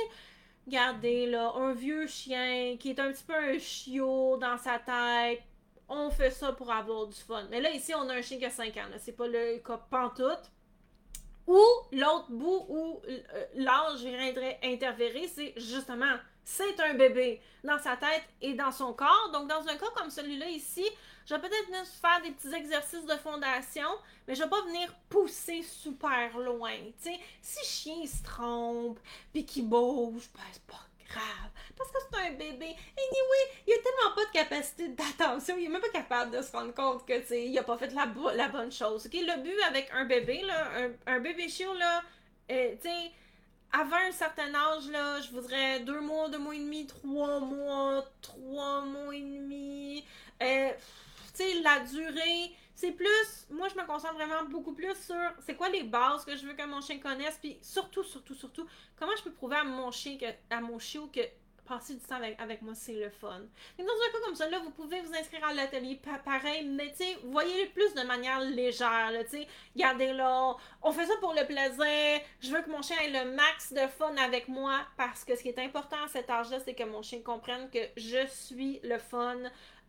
Regardez, 0.68 1.28
là, 1.28 1.54
un 1.56 1.74
vieux 1.74 2.08
chien 2.08 2.76
qui 2.78 2.90
est 2.90 3.00
un 3.00 3.14
petit 3.14 3.24
peu 3.24 3.34
un 3.34 3.58
chiot 3.58 4.36
dans 4.36 4.58
sa 4.58 4.78
tête. 4.78 5.42
On 5.88 6.12
fait 6.12 6.30
ça 6.30 6.52
pour 6.52 6.70
avoir 6.70 7.08
du 7.08 7.16
fun. 7.16 7.48
Mais 7.50 7.62
là, 7.62 7.72
ici, 7.72 7.94
on 7.96 8.10
a 8.10 8.16
un 8.16 8.22
chien 8.22 8.38
qui 8.38 8.46
a 8.46 8.50
5 8.50 8.76
ans. 8.76 8.90
C'est 9.00 9.16
pas 9.16 9.28
le 9.28 9.60
cas 9.60 9.78
pantoute. 9.90 10.52
Ou 11.48 11.62
l'autre 11.94 12.30
bout 12.30 12.66
où 12.68 13.02
euh, 13.08 13.46
l'âge 13.56 14.04
viendrait 14.04 14.60
interférer, 14.62 15.30
c'est 15.30 15.54
justement, 15.56 16.18
c'est 16.44 16.78
un 16.82 16.96
bébé 16.96 17.42
dans 17.64 17.80
sa 17.80 17.96
tête 17.96 18.24
et 18.42 18.54
dans 18.54 18.74
son 18.74 18.92
corps. 18.92 19.32
Donc, 19.32 19.48
dans 19.48 19.66
un 19.70 19.78
cas 19.78 19.90
comme 19.96 20.10
celui-là 20.10 20.50
ici, 20.50 20.86
je 21.28 21.36
vais 21.36 21.42
peut-être 21.42 21.68
venir 21.68 21.86
faire 21.86 22.22
des 22.22 22.32
petits 22.32 22.56
exercices 22.56 23.06
de 23.06 23.16
fondation, 23.18 23.90
mais 24.28 24.36
je 24.36 24.44
vais 24.44 24.50
pas 24.50 24.62
venir 24.62 24.94
pousser 25.10 25.62
super 25.62 26.38
loin. 26.38 26.72
sais, 27.00 27.20
si 27.42 27.66
chien 27.66 28.06
se 28.06 28.24
trompe, 28.24 29.00
puis 29.34 29.46
qu'il 29.46 29.68
bouge, 29.68 30.30
ben 30.34 30.42
c'est 30.54 30.64
pas 30.64 30.88
grave. 31.10 31.52
Parce 31.76 31.92
que 31.92 31.98
c'est 32.10 32.28
un 32.28 32.32
bébé. 32.32 32.66
Anyway, 32.66 33.44
il 33.68 33.74
a 33.74 33.78
tellement 33.78 34.16
pas 34.16 34.26
de 34.26 34.32
capacité 34.32 34.88
d'attention, 34.88 35.56
il 35.58 35.66
est 35.66 35.70
même 35.70 35.82
pas 35.82 35.90
capable 35.90 36.32
de 36.32 36.42
se 36.42 36.52
rendre 36.52 36.74
compte 36.74 37.06
que, 37.06 37.20
tu 37.28 37.36
il 37.36 37.60
a 37.60 37.64
pas 37.64 37.78
fait 37.78 37.94
la, 37.94 38.08
la 38.34 38.48
bonne 38.48 38.72
chose. 38.72 39.10
Le 39.12 39.44
but 39.44 39.62
avec 39.68 39.90
un 39.94 40.06
bébé, 40.06 40.44
là, 40.44 40.72
un, 41.08 41.20
bébé 41.20 41.50
chiot, 41.50 41.74
là, 41.74 42.04
euh, 42.52 42.76
tu 42.82 42.88
sais, 42.88 43.12
avant 43.74 43.98
un 43.98 44.12
certain 44.12 44.56
âge, 44.56 44.90
là, 44.90 45.20
je 45.20 45.32
voudrais 45.32 45.82
deux 45.82 46.00
mois, 46.00 46.30
deux 46.30 46.38
mois 46.38 46.56
et 46.56 46.60
demi, 46.60 46.88
trois 46.88 47.42
mois, 47.42 48.06
trois 48.22 48.82
mois 48.82 49.14
et 49.14 49.20
demi. 49.20 50.06
Euh, 50.42 50.72
la 51.62 51.80
durée, 51.82 52.56
c'est 52.76 52.92
plus, 52.92 53.48
moi 53.50 53.68
je 53.70 53.76
me 53.76 53.86
concentre 53.86 54.16
vraiment 54.16 54.44
beaucoup 54.50 54.74
plus 54.74 54.96
sur 54.96 55.16
c'est 55.46 55.56
quoi 55.56 55.70
les 55.70 55.84
bases 55.84 56.26
que 56.26 56.36
je 56.36 56.46
veux 56.46 56.54
que 56.54 56.66
mon 56.66 56.82
chien 56.82 57.00
connaisse, 57.00 57.38
puis 57.40 57.58
surtout, 57.62 58.04
surtout, 58.04 58.36
surtout, 58.36 58.68
comment 58.98 59.16
je 59.18 59.24
peux 59.24 59.32
prouver 59.32 59.58
à 59.58 59.64
mon 59.64 59.92
chien, 59.92 60.18
que, 60.18 60.26
à 60.50 60.62
mon 60.62 60.78
chiot 60.80 61.10
que 61.14 61.22
passer 61.68 61.96
du 61.96 62.00
temps 62.00 62.20
avec, 62.38 62.62
moi, 62.62 62.74
c'est 62.74 62.94
le 62.94 63.10
fun. 63.10 63.42
Mais 63.78 63.84
dans 63.84 63.92
un 63.92 64.12
cas 64.12 64.26
comme 64.26 64.36
ça, 64.36 64.50
là, 64.50 64.60
vous 64.60 64.72
pouvez 64.72 65.02
vous 65.02 65.14
inscrire 65.14 65.46
à 65.46 65.54
l'atelier 65.54 66.00
pareil, 66.26 66.66
mais 66.66 66.92
tu 66.92 67.04
sais, 67.04 67.18
voyez-le 67.26 67.70
plus 67.72 67.94
de 67.94 68.08
manière 68.08 68.40
légère, 68.40 69.12
tu 69.30 69.38
sais. 69.38 69.48
Regardez 69.76 70.14
là, 70.14 70.56
on 70.82 70.92
fait 70.92 71.06
ça 71.06 71.14
pour 71.20 71.34
le 71.34 71.46
plaisir. 71.46 72.22
Je 72.42 72.52
veux 72.52 72.62
que 72.62 72.70
mon 72.70 72.82
chien 72.82 72.98
ait 73.00 73.24
le 73.24 73.32
max 73.32 73.74
de 73.74 73.86
fun 73.88 74.16
avec 74.18 74.48
moi 74.48 74.80
parce 74.96 75.24
que 75.24 75.36
ce 75.36 75.42
qui 75.42 75.50
est 75.50 75.60
important 75.60 75.98
à 76.04 76.08
cet 76.08 76.30
âge-là, 76.30 76.60
c'est 76.64 76.74
que 76.74 76.84
mon 76.84 77.02
chien 77.02 77.22
comprenne 77.22 77.70
que 77.70 77.80
je 77.98 78.26
suis 78.28 78.80
le 78.84 78.98
fun 78.98 79.38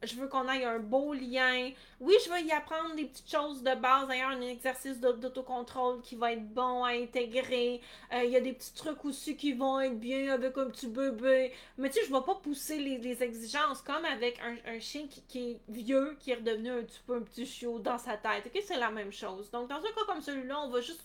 je 0.02 0.14
veux 0.14 0.28
qu'on 0.28 0.48
ait 0.48 0.64
un 0.64 0.78
beau 0.78 1.12
lien. 1.12 1.70
Oui, 2.00 2.14
je 2.24 2.30
veux 2.30 2.40
y 2.40 2.52
apprendre 2.52 2.94
des 2.94 3.06
petites 3.06 3.30
choses 3.30 3.62
de 3.62 3.74
base. 3.74 4.06
D'ailleurs, 4.06 4.30
un 4.30 4.40
exercice 4.40 5.00
d'autocontrôle 5.00 6.00
qui 6.02 6.14
va 6.14 6.32
être 6.32 6.48
bon 6.54 6.84
à 6.84 6.90
intégrer. 6.90 7.80
Euh, 8.12 8.22
il 8.24 8.30
y 8.30 8.36
a 8.36 8.40
des 8.40 8.52
petits 8.52 8.74
trucs 8.74 9.04
aussi 9.04 9.36
qui 9.36 9.52
vont 9.52 9.80
être 9.80 9.98
bien 9.98 10.32
avec 10.32 10.56
un 10.56 10.66
petit 10.66 10.86
bébé. 10.86 11.52
Mais 11.76 11.90
tu 11.90 11.98
sais, 11.98 12.06
je 12.06 12.12
vais 12.12 12.22
pas 12.24 12.36
pousser 12.36 12.78
les, 12.78 13.22
exigences 13.22 13.82
comme 13.82 14.04
avec 14.04 14.40
un, 14.40 14.78
chien 14.78 15.06
qui, 15.08 15.38
est 15.38 15.60
vieux, 15.68 16.16
qui 16.20 16.30
est 16.30 16.36
redevenu 16.36 16.70
un 16.70 16.82
petit 16.82 17.00
peu 17.04 17.16
un 17.16 17.22
petit 17.22 17.46
chiot 17.46 17.80
dans 17.80 17.98
sa 17.98 18.16
tête. 18.16 18.46
Ok, 18.46 18.62
c'est 18.64 18.78
la 18.78 18.90
même 18.90 19.12
chose. 19.12 19.50
Donc, 19.50 19.68
dans 19.68 19.76
un 19.76 19.80
cas 19.80 20.04
comme 20.06 20.20
celui-là, 20.20 20.60
on 20.60 20.68
va 20.68 20.80
juste 20.80 21.04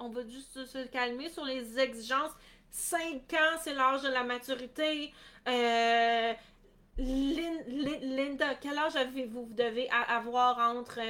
on 0.00 0.08
va 0.08 0.26
juste 0.26 0.64
se 0.64 0.86
calmer 0.86 1.28
sur 1.28 1.44
les 1.44 1.78
exigences. 1.78 2.32
5 2.70 3.32
ans, 3.34 3.58
c'est 3.60 3.74
l'âge 3.74 4.02
de 4.02 4.08
la 4.08 4.24
maturité. 4.24 5.12
Euh, 5.48 6.32
Linda, 7.00 8.54
quel 8.60 8.78
âge 8.78 8.96
avez-vous? 8.96 9.46
Vous 9.46 9.54
devez 9.54 9.88
avoir 9.90 10.58
entre 10.58 11.00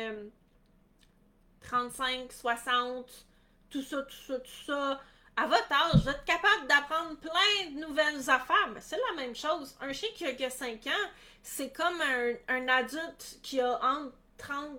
35, 1.62 2.20
euh, 2.20 2.26
60, 2.30 3.26
tout 3.68 3.82
ça, 3.82 4.02
tout 4.02 4.16
ça, 4.26 4.38
tout 4.38 4.64
ça. 4.66 5.00
À 5.36 5.46
votre 5.46 5.72
âge, 5.72 6.02
vous 6.02 6.08
êtes 6.08 6.24
capable 6.24 6.66
d'apprendre 6.68 7.16
plein 7.18 7.70
de 7.72 7.80
nouvelles 7.80 8.30
affaires. 8.30 8.68
Mais 8.72 8.80
c'est 8.80 9.00
la 9.10 9.22
même 9.22 9.34
chose. 9.34 9.76
Un 9.80 9.92
chien 9.92 10.08
qui 10.14 10.44
a, 10.44 10.50
5 10.50 10.86
ans, 10.86 11.08
c'est 11.42 11.72
comme 11.72 12.00
un, 12.00 12.34
un, 12.48 12.68
adulte 12.68 13.38
qui 13.42 13.60
a 13.60 13.80
entre 13.84 14.14
30, 14.38 14.78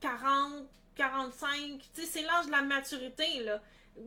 40, 0.00 0.66
45. 0.96 1.78
Tu 1.94 2.02
sais, 2.02 2.06
c'est 2.06 2.22
l'âge 2.22 2.46
de 2.46 2.50
la 2.50 2.62
maturité, 2.62 3.44
là 3.44 3.60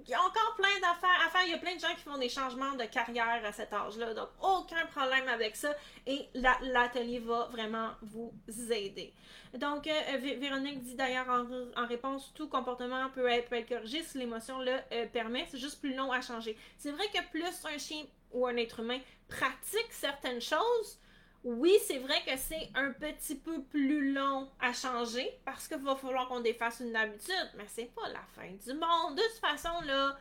il 0.06 0.10
y 0.10 0.14
a 0.14 0.22
encore 0.22 0.56
plein 0.56 0.80
d'affaires 0.82 1.22
à 1.26 1.30
faire. 1.30 1.44
Il 1.46 1.52
y 1.52 1.54
a 1.54 1.58
plein 1.58 1.76
de 1.76 1.80
gens 1.80 1.94
qui 1.96 2.04
font 2.04 2.18
des 2.18 2.30
changements 2.30 2.74
de 2.74 2.86
carrière 2.86 3.42
à 3.46 3.52
cet 3.52 3.74
âge-là. 3.74 4.14
Donc, 4.14 4.30
aucun 4.42 4.86
problème 4.88 5.28
avec 5.28 5.56
ça. 5.56 5.74
Et 6.08 6.28
l'atelier 6.34 7.20
va 7.20 7.48
vraiment 7.52 7.92
vous 8.02 8.34
aider. 8.72 9.14
Donc, 9.54 9.88
euh, 9.88 10.18
Véronique 10.18 10.82
dit 10.82 10.96
d'ailleurs 10.96 11.28
en, 11.30 11.86
réponse, 11.86 12.32
tout 12.34 12.48
comportement 12.48 13.10
peut 13.12 13.28
être, 13.28 13.50
corrigé 13.68 14.02
si 14.04 14.18
l'émotion 14.18 14.60
le 14.60 14.74
euh, 14.92 15.06
permet. 15.08 15.46
C'est 15.50 15.60
juste 15.60 15.80
plus 15.80 15.96
long 15.96 16.12
à 16.12 16.22
changer. 16.22 16.58
C'est 16.78 16.92
vrai 16.92 17.06
que 17.14 17.30
plus 17.30 17.66
un 17.66 17.78
chien 17.78 18.04
ou 18.32 18.48
un 18.48 18.56
être 18.58 18.80
humain 18.80 19.00
pratique 19.28 19.92
certaines 19.92 20.42
choses, 20.42 21.00
oui, 21.44 21.78
c'est 21.86 21.98
vrai 21.98 22.22
que 22.26 22.38
c'est 22.38 22.70
un 22.74 22.92
petit 22.92 23.36
peu 23.36 23.62
plus 23.64 24.14
long 24.14 24.50
à 24.62 24.72
changer 24.72 25.30
parce 25.44 25.68
qu'il 25.68 25.78
va 25.78 25.96
falloir 25.96 26.28
qu'on 26.28 26.40
défasse 26.40 26.80
une 26.80 26.96
habitude, 26.96 27.52
mais 27.58 27.66
c'est 27.68 27.94
pas 27.94 28.08
la 28.10 28.22
fin 28.34 28.48
du 28.50 28.80
monde. 28.80 29.18
De 29.18 29.22
toute 29.22 29.42
façon, 29.42 29.82
là, 29.86 30.18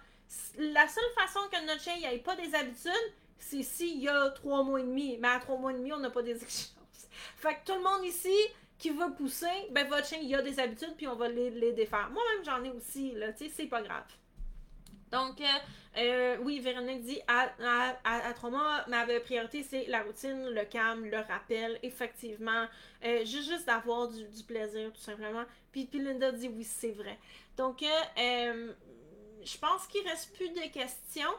la 0.59 0.89
seule 0.89 1.05
façon 1.17 1.41
que 1.51 1.65
notre 1.65 1.81
chien 1.81 1.97
n'ait 1.99 2.19
pas 2.19 2.35
des 2.35 2.53
habitudes, 2.55 3.13
c'est 3.39 3.63
s'il 3.63 4.03
y 4.03 4.09
a 4.09 4.31
trois 4.31 4.65
mois 4.65 4.81
et 4.81 4.85
demi. 4.85 5.17
Mais 5.21 5.29
à 5.29 5.39
trois 5.39 5.57
mois 5.57 5.73
et 5.73 5.77
demi, 5.77 5.93
on 5.93 5.99
n'a 5.99 6.11
pas 6.11 6.23
des 6.23 6.33
exigences. 6.43 7.09
Fait 7.37 7.55
que 7.55 7.67
tout 7.67 7.79
le 7.79 7.83
monde 7.83 8.05
ici 8.05 8.37
qui 8.79 8.91
veut 8.91 9.13
pousser, 9.17 9.69
ben 9.71 9.87
votre 9.89 10.07
chien, 10.07 10.19
il 10.21 10.35
a 10.35 10.43
des 10.43 10.59
habitudes, 10.59 10.95
puis 10.97 11.07
on 11.07 11.15
va 11.15 11.29
les, 11.29 11.51
les 11.51 11.73
défaire. 11.73 12.11
Moi-même, 12.11 12.45
j'en 12.45 12.65
ai 12.65 12.71
aussi, 12.71 13.13
là, 13.13 13.33
tu 13.33 13.45
sais, 13.45 13.53
c'est 13.55 13.67
pas 13.67 13.81
grave. 13.81 14.07
Donc, 15.13 15.41
euh, 15.41 15.45
euh, 15.97 16.37
oui, 16.41 16.61
Véronique 16.61 17.03
dit 17.03 17.21
à, 17.29 17.51
à, 18.05 18.33
trois 18.35 18.51
mois, 18.51 18.85
ma 18.89 19.05
priorité, 19.21 19.63
c'est 19.63 19.87
la 19.87 20.03
routine, 20.03 20.49
le 20.49 20.65
calme, 20.65 21.05
le 21.05 21.19
rappel, 21.19 21.79
effectivement. 21.83 22.67
Euh, 23.05 23.25
juste 23.25 23.49
juste 23.49 23.67
d'avoir 23.67 24.09
du, 24.09 24.25
plaisir, 24.47 24.93
tout 24.93 25.01
simplement. 25.01 25.45
Puis, 25.71 25.89
Linda 25.93 26.33
dit 26.33 26.49
oui, 26.49 26.65
c'est 26.65 26.93
vrai. 26.93 27.19
Donc, 27.57 27.85
je 28.17 29.59
pense 29.59 29.87
qu'il 29.87 30.07
reste 30.09 30.35
plus 30.35 30.51
de 30.51 30.73
questions. 30.73 31.35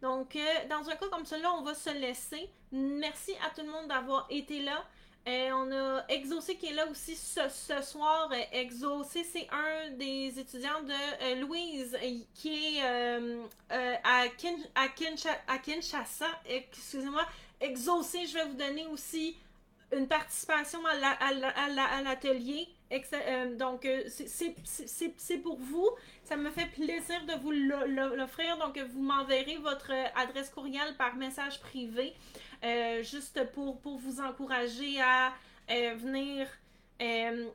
Donc, 0.00 0.38
dans 0.70 0.88
un 0.88 0.96
cas 0.96 1.08
comme 1.10 1.26
celui-là, 1.26 1.52
on 1.58 1.62
va 1.62 1.74
se 1.74 1.90
laisser. 1.90 2.48
Merci 2.72 3.32
à 3.46 3.50
tout 3.54 3.66
le 3.66 3.72
monde 3.72 3.88
d'avoir 3.88 4.26
été 4.30 4.62
là. 4.62 4.84
Euh, 5.26 5.50
on 5.52 5.70
a 5.72 6.04
Exaucé 6.08 6.56
qui 6.56 6.66
est 6.66 6.74
là 6.74 6.86
aussi 6.88 7.14
ce, 7.14 7.82
soir. 7.82 8.30
Euh, 8.32 8.36
Exaucé, 8.52 9.24
c'est 9.24 9.46
un 9.50 9.90
des 9.90 10.38
étudiants 10.38 10.82
de 10.82 10.92
euh, 11.22 11.40
Louise 11.40 11.96
qui 12.34 12.78
est 12.78 12.82
à, 13.70 14.22
à, 14.74 15.58
Kinshasa. 15.58 16.26
Excusez-moi. 16.46 17.26
Exaucé, 17.60 18.26
je 18.26 18.34
vais 18.34 18.44
vous 18.44 18.56
donner 18.56 18.86
aussi 18.86 19.36
une 19.94 20.06
participation 20.06 20.80
à 20.86 22.02
l'atelier. 22.02 22.68
donc, 23.58 23.86
c'est 24.08 25.38
pour 25.42 25.58
vous. 25.58 25.90
Ça 26.24 26.36
me 26.36 26.50
fait 26.50 26.66
plaisir 26.66 27.24
de 27.26 27.34
vous 27.42 27.50
l'offrir. 27.50 28.56
Donc, 28.58 28.78
vous 28.78 29.02
m'enverrez 29.02 29.56
votre 29.56 29.92
adresse 30.14 30.48
courriel 30.50 30.96
par 30.96 31.16
message 31.16 31.60
privé. 31.60 32.14
Euh, 32.64 33.02
juste 33.04 33.40
pour, 33.52 33.78
vous 33.84 34.20
encourager 34.20 35.00
à 35.00 35.32
euh, 35.70 35.94
venir 35.94 36.48
euh, 37.00 37.46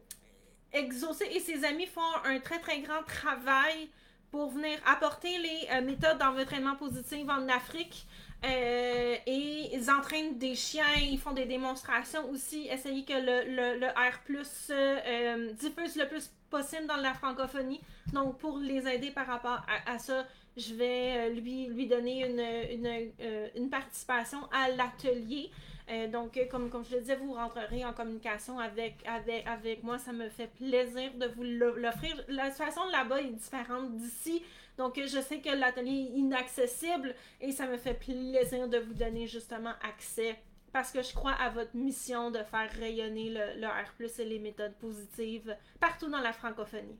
exaucer. 0.71 1.25
Et 1.31 1.39
ses 1.39 1.65
amis 1.65 1.87
font 1.87 2.01
un 2.23 2.39
très 2.39 2.59
très 2.59 2.79
grand 2.79 3.03
travail 3.03 3.89
pour 4.31 4.49
venir 4.49 4.79
apporter 4.87 5.37
les 5.37 5.81
méthodes 5.81 6.17
d'entraînement 6.17 6.75
positif 6.75 7.27
en 7.29 7.47
Afrique. 7.49 8.07
et 8.43 9.69
ils 9.73 9.91
entraînent 9.91 10.39
des 10.39 10.55
chiens, 10.55 10.95
ils 10.99 11.19
font 11.19 11.33
des 11.33 11.45
démonstrations 11.45 12.27
aussi, 12.31 12.67
essayer 12.67 13.05
que 13.05 13.13
le, 13.13 13.77
le, 13.77 13.87
R 13.87 15.53
diffuse 15.53 15.95
le 15.97 16.07
plus 16.07 16.31
possible 16.49 16.87
dans 16.87 16.97
la 16.97 17.13
francophonie. 17.13 17.81
Donc, 18.11 18.39
pour 18.39 18.57
les 18.57 18.87
aider 18.87 19.11
par 19.11 19.27
rapport 19.27 19.63
à, 19.85 19.99
ça, 19.99 20.25
je 20.57 20.73
vais 20.75 21.29
lui, 21.29 21.67
lui 21.67 21.87
donner 21.87 22.25
une, 22.25 22.85
une, 22.85 23.11
une 23.55 23.69
participation 23.69 24.39
à 24.51 24.69
l'atelier. 24.69 25.49
Euh, 25.89 26.07
donc, 26.07 26.37
euh, 26.37 26.45
comme, 26.49 26.69
comme 26.69 26.85
je 26.85 26.95
le 26.95 27.01
disais, 27.01 27.15
vous 27.15 27.33
rentrerez 27.33 27.83
en 27.83 27.93
communication 27.93 28.59
avec, 28.59 28.95
avec, 29.05 29.45
avec 29.45 29.83
moi. 29.83 29.97
Ça 29.97 30.13
me 30.13 30.29
fait 30.29 30.47
plaisir 30.47 31.13
de 31.15 31.27
vous 31.27 31.43
l'offrir. 31.43 32.23
La 32.29 32.51
situation 32.51 32.85
là-bas 32.89 33.21
est 33.21 33.31
différente 33.31 33.95
d'ici. 33.97 34.43
Donc, 34.77 34.99
je 34.99 35.21
sais 35.21 35.39
que 35.39 35.49
l'atelier 35.49 36.09
est 36.09 36.17
inaccessible 36.17 37.15
et 37.41 37.51
ça 37.51 37.67
me 37.67 37.77
fait 37.77 37.93
plaisir 37.93 38.67
de 38.67 38.77
vous 38.77 38.93
donner 38.93 39.27
justement 39.27 39.73
accès 39.83 40.37
parce 40.71 40.91
que 40.91 41.03
je 41.03 41.13
crois 41.13 41.33
à 41.33 41.49
votre 41.49 41.75
mission 41.75 42.31
de 42.31 42.39
faire 42.39 42.71
rayonner 42.79 43.29
le, 43.29 43.59
le 43.61 43.67
R, 43.67 44.19
et 44.19 44.25
les 44.25 44.39
méthodes 44.39 44.73
positives 44.79 45.55
partout 45.79 46.09
dans 46.09 46.21
la 46.21 46.33
francophonie. 46.33 46.97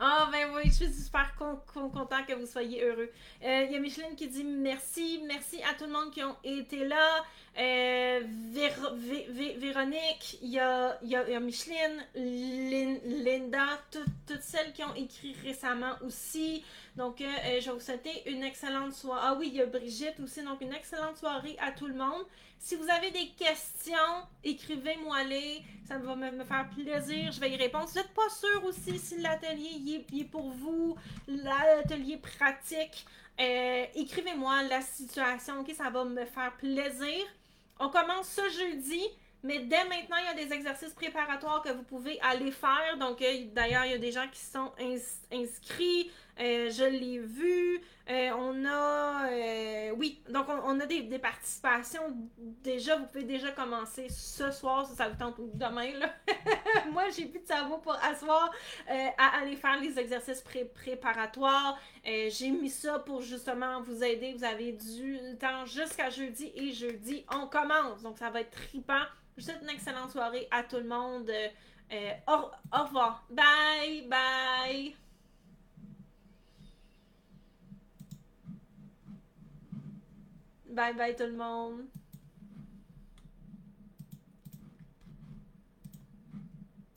Ah, 0.00 0.26
oh, 0.26 0.30
ben 0.30 0.46
oui, 0.54 0.62
je 0.66 0.84
suis 0.84 0.92
super 0.92 1.34
content 1.34 2.24
que 2.24 2.32
vous 2.32 2.46
soyez 2.46 2.84
heureux. 2.84 3.10
Euh, 3.42 3.64
il 3.66 3.72
y 3.72 3.76
a 3.76 3.80
Micheline 3.80 4.14
qui 4.14 4.28
dit 4.28 4.44
merci. 4.44 5.20
Merci 5.26 5.60
à 5.64 5.74
tout 5.74 5.86
le 5.86 5.92
monde 5.92 6.12
qui 6.12 6.22
ont 6.22 6.36
été 6.44 6.84
là. 6.84 7.24
Euh, 7.58 8.20
Véronique, 9.58 10.38
il 10.42 10.50
y 10.50 10.60
a, 10.60 11.40
Micheline, 11.40 12.04
Linda, 12.14 13.80
toutes 13.90 14.42
celles 14.42 14.72
qui 14.72 14.84
ont 14.84 14.94
écrit 14.94 15.34
récemment 15.42 15.94
aussi. 16.06 16.64
Donc, 16.96 17.20
euh, 17.20 17.26
je 17.60 17.66
vais 17.66 17.72
vous 17.72 17.80
souhaiter 17.80 18.30
une 18.30 18.44
excellente 18.44 18.92
soirée. 18.92 19.22
Ah 19.24 19.36
oui, 19.38 19.48
il 19.48 19.56
y 19.56 19.62
a 19.62 19.66
Brigitte 19.66 20.20
aussi. 20.22 20.42
Donc, 20.42 20.60
une 20.60 20.72
excellente 20.72 21.16
soirée 21.16 21.56
à 21.60 21.72
tout 21.72 21.86
le 21.86 21.94
monde. 21.94 22.24
Si 22.60 22.76
vous 22.76 22.88
avez 22.90 23.10
des 23.10 23.28
questions, 23.30 23.96
écrivez-moi-les. 24.44 25.62
Ça 25.88 25.98
va 25.98 26.14
me, 26.14 26.44
faire 26.44 26.68
plaisir. 26.70 27.32
Je 27.32 27.40
vais 27.40 27.50
y 27.50 27.56
répondre. 27.56 27.86
vous 27.86 27.94
n'êtes 27.98 28.14
pas 28.14 28.28
sûr 28.28 28.64
aussi 28.64 28.98
si 28.98 29.20
l'atelier 29.20 30.04
est, 30.12 30.24
pour 30.24 30.50
vous, 30.50 30.96
l'atelier 31.26 32.18
pratique, 32.18 33.06
euh, 33.40 33.84
écrivez-moi 33.94 34.64
la 34.64 34.80
situation. 34.82 35.60
Ok, 35.60 35.72
ça 35.76 35.90
va 35.90 36.04
me 36.04 36.24
faire 36.24 36.52
plaisir. 36.58 37.24
On 37.78 37.88
commence 37.88 38.28
ce 38.28 38.48
jeudi. 38.50 39.02
Mais 39.44 39.60
dès 39.60 39.84
maintenant, 39.84 40.16
il 40.16 40.36
y 40.36 40.42
a 40.42 40.46
des 40.46 40.52
exercices 40.52 40.92
préparatoires 40.94 41.62
que 41.62 41.70
vous 41.70 41.84
pouvez 41.84 42.18
aller 42.20 42.50
faire. 42.50 42.96
Donc, 42.98 43.22
euh, 43.22 43.44
d'ailleurs, 43.52 43.84
il 43.84 43.92
y 43.92 43.94
a 43.94 43.98
des 43.98 44.10
gens 44.10 44.26
qui 44.32 44.40
sont 44.40 44.72
inscrits. 45.32 46.10
Euh, 46.40 46.70
je 46.70 46.84
l'ai 46.84 47.18
vu. 47.18 47.80
Euh, 48.10 48.30
on 48.38 48.64
a. 48.64 49.92
oui, 49.96 50.22
donc 50.30 50.46
on, 50.48 50.80
a 50.80 50.86
des, 50.86 51.18
participations. 51.18 52.16
Déjà, 52.38 52.96
vous 52.96 53.06
pouvez 53.06 53.24
déjà 53.24 53.50
commencer 53.50 54.08
ce 54.08 54.50
soir, 54.50 54.86
si 54.86 54.96
ça 54.96 55.08
vous 55.08 55.16
tente, 55.16 55.36
demain. 55.54 55.92
Là. 55.98 56.14
Moi, 56.92 57.04
j'ai 57.14 57.26
plus 57.26 57.40
de 57.40 57.46
cerveau 57.46 57.78
pour 57.78 57.94
asseoir 58.02 58.50
à 58.88 59.40
aller 59.40 59.56
faire 59.56 59.78
les 59.80 59.98
exercices 59.98 60.42
préparatoires. 60.74 61.78
j'ai 62.04 62.50
mis 62.50 62.70
ça 62.70 62.98
pour 62.98 63.20
justement 63.20 63.82
vous 63.82 64.02
aider. 64.02 64.32
Vous 64.32 64.44
avez 64.44 64.72
du 64.72 65.18
temps 65.38 65.66
jusqu'à 65.66 66.08
jeudi 66.08 66.50
et 66.54 66.72
jeudi, 66.72 67.24
on 67.30 67.46
commence. 67.46 68.02
Donc, 68.02 68.18
ça 68.18 68.30
va 68.30 68.40
être 68.40 68.50
tripant. 68.50 69.04
Je 69.36 69.42
vous 69.42 69.50
souhaite 69.50 69.62
une 69.62 69.70
excellente 69.70 70.10
soirée 70.10 70.48
à 70.50 70.62
tout 70.62 70.78
le 70.78 70.88
monde. 70.88 71.30
Euh, 71.92 72.12
au, 72.26 72.50
au 72.76 72.84
revoir. 72.84 73.24
Bye, 73.30 74.06
bye. 74.08 75.07
Bye 80.78 80.92
bye 80.94 81.12
tout 81.16 81.24
le 81.24 81.32
monde. 81.32 81.88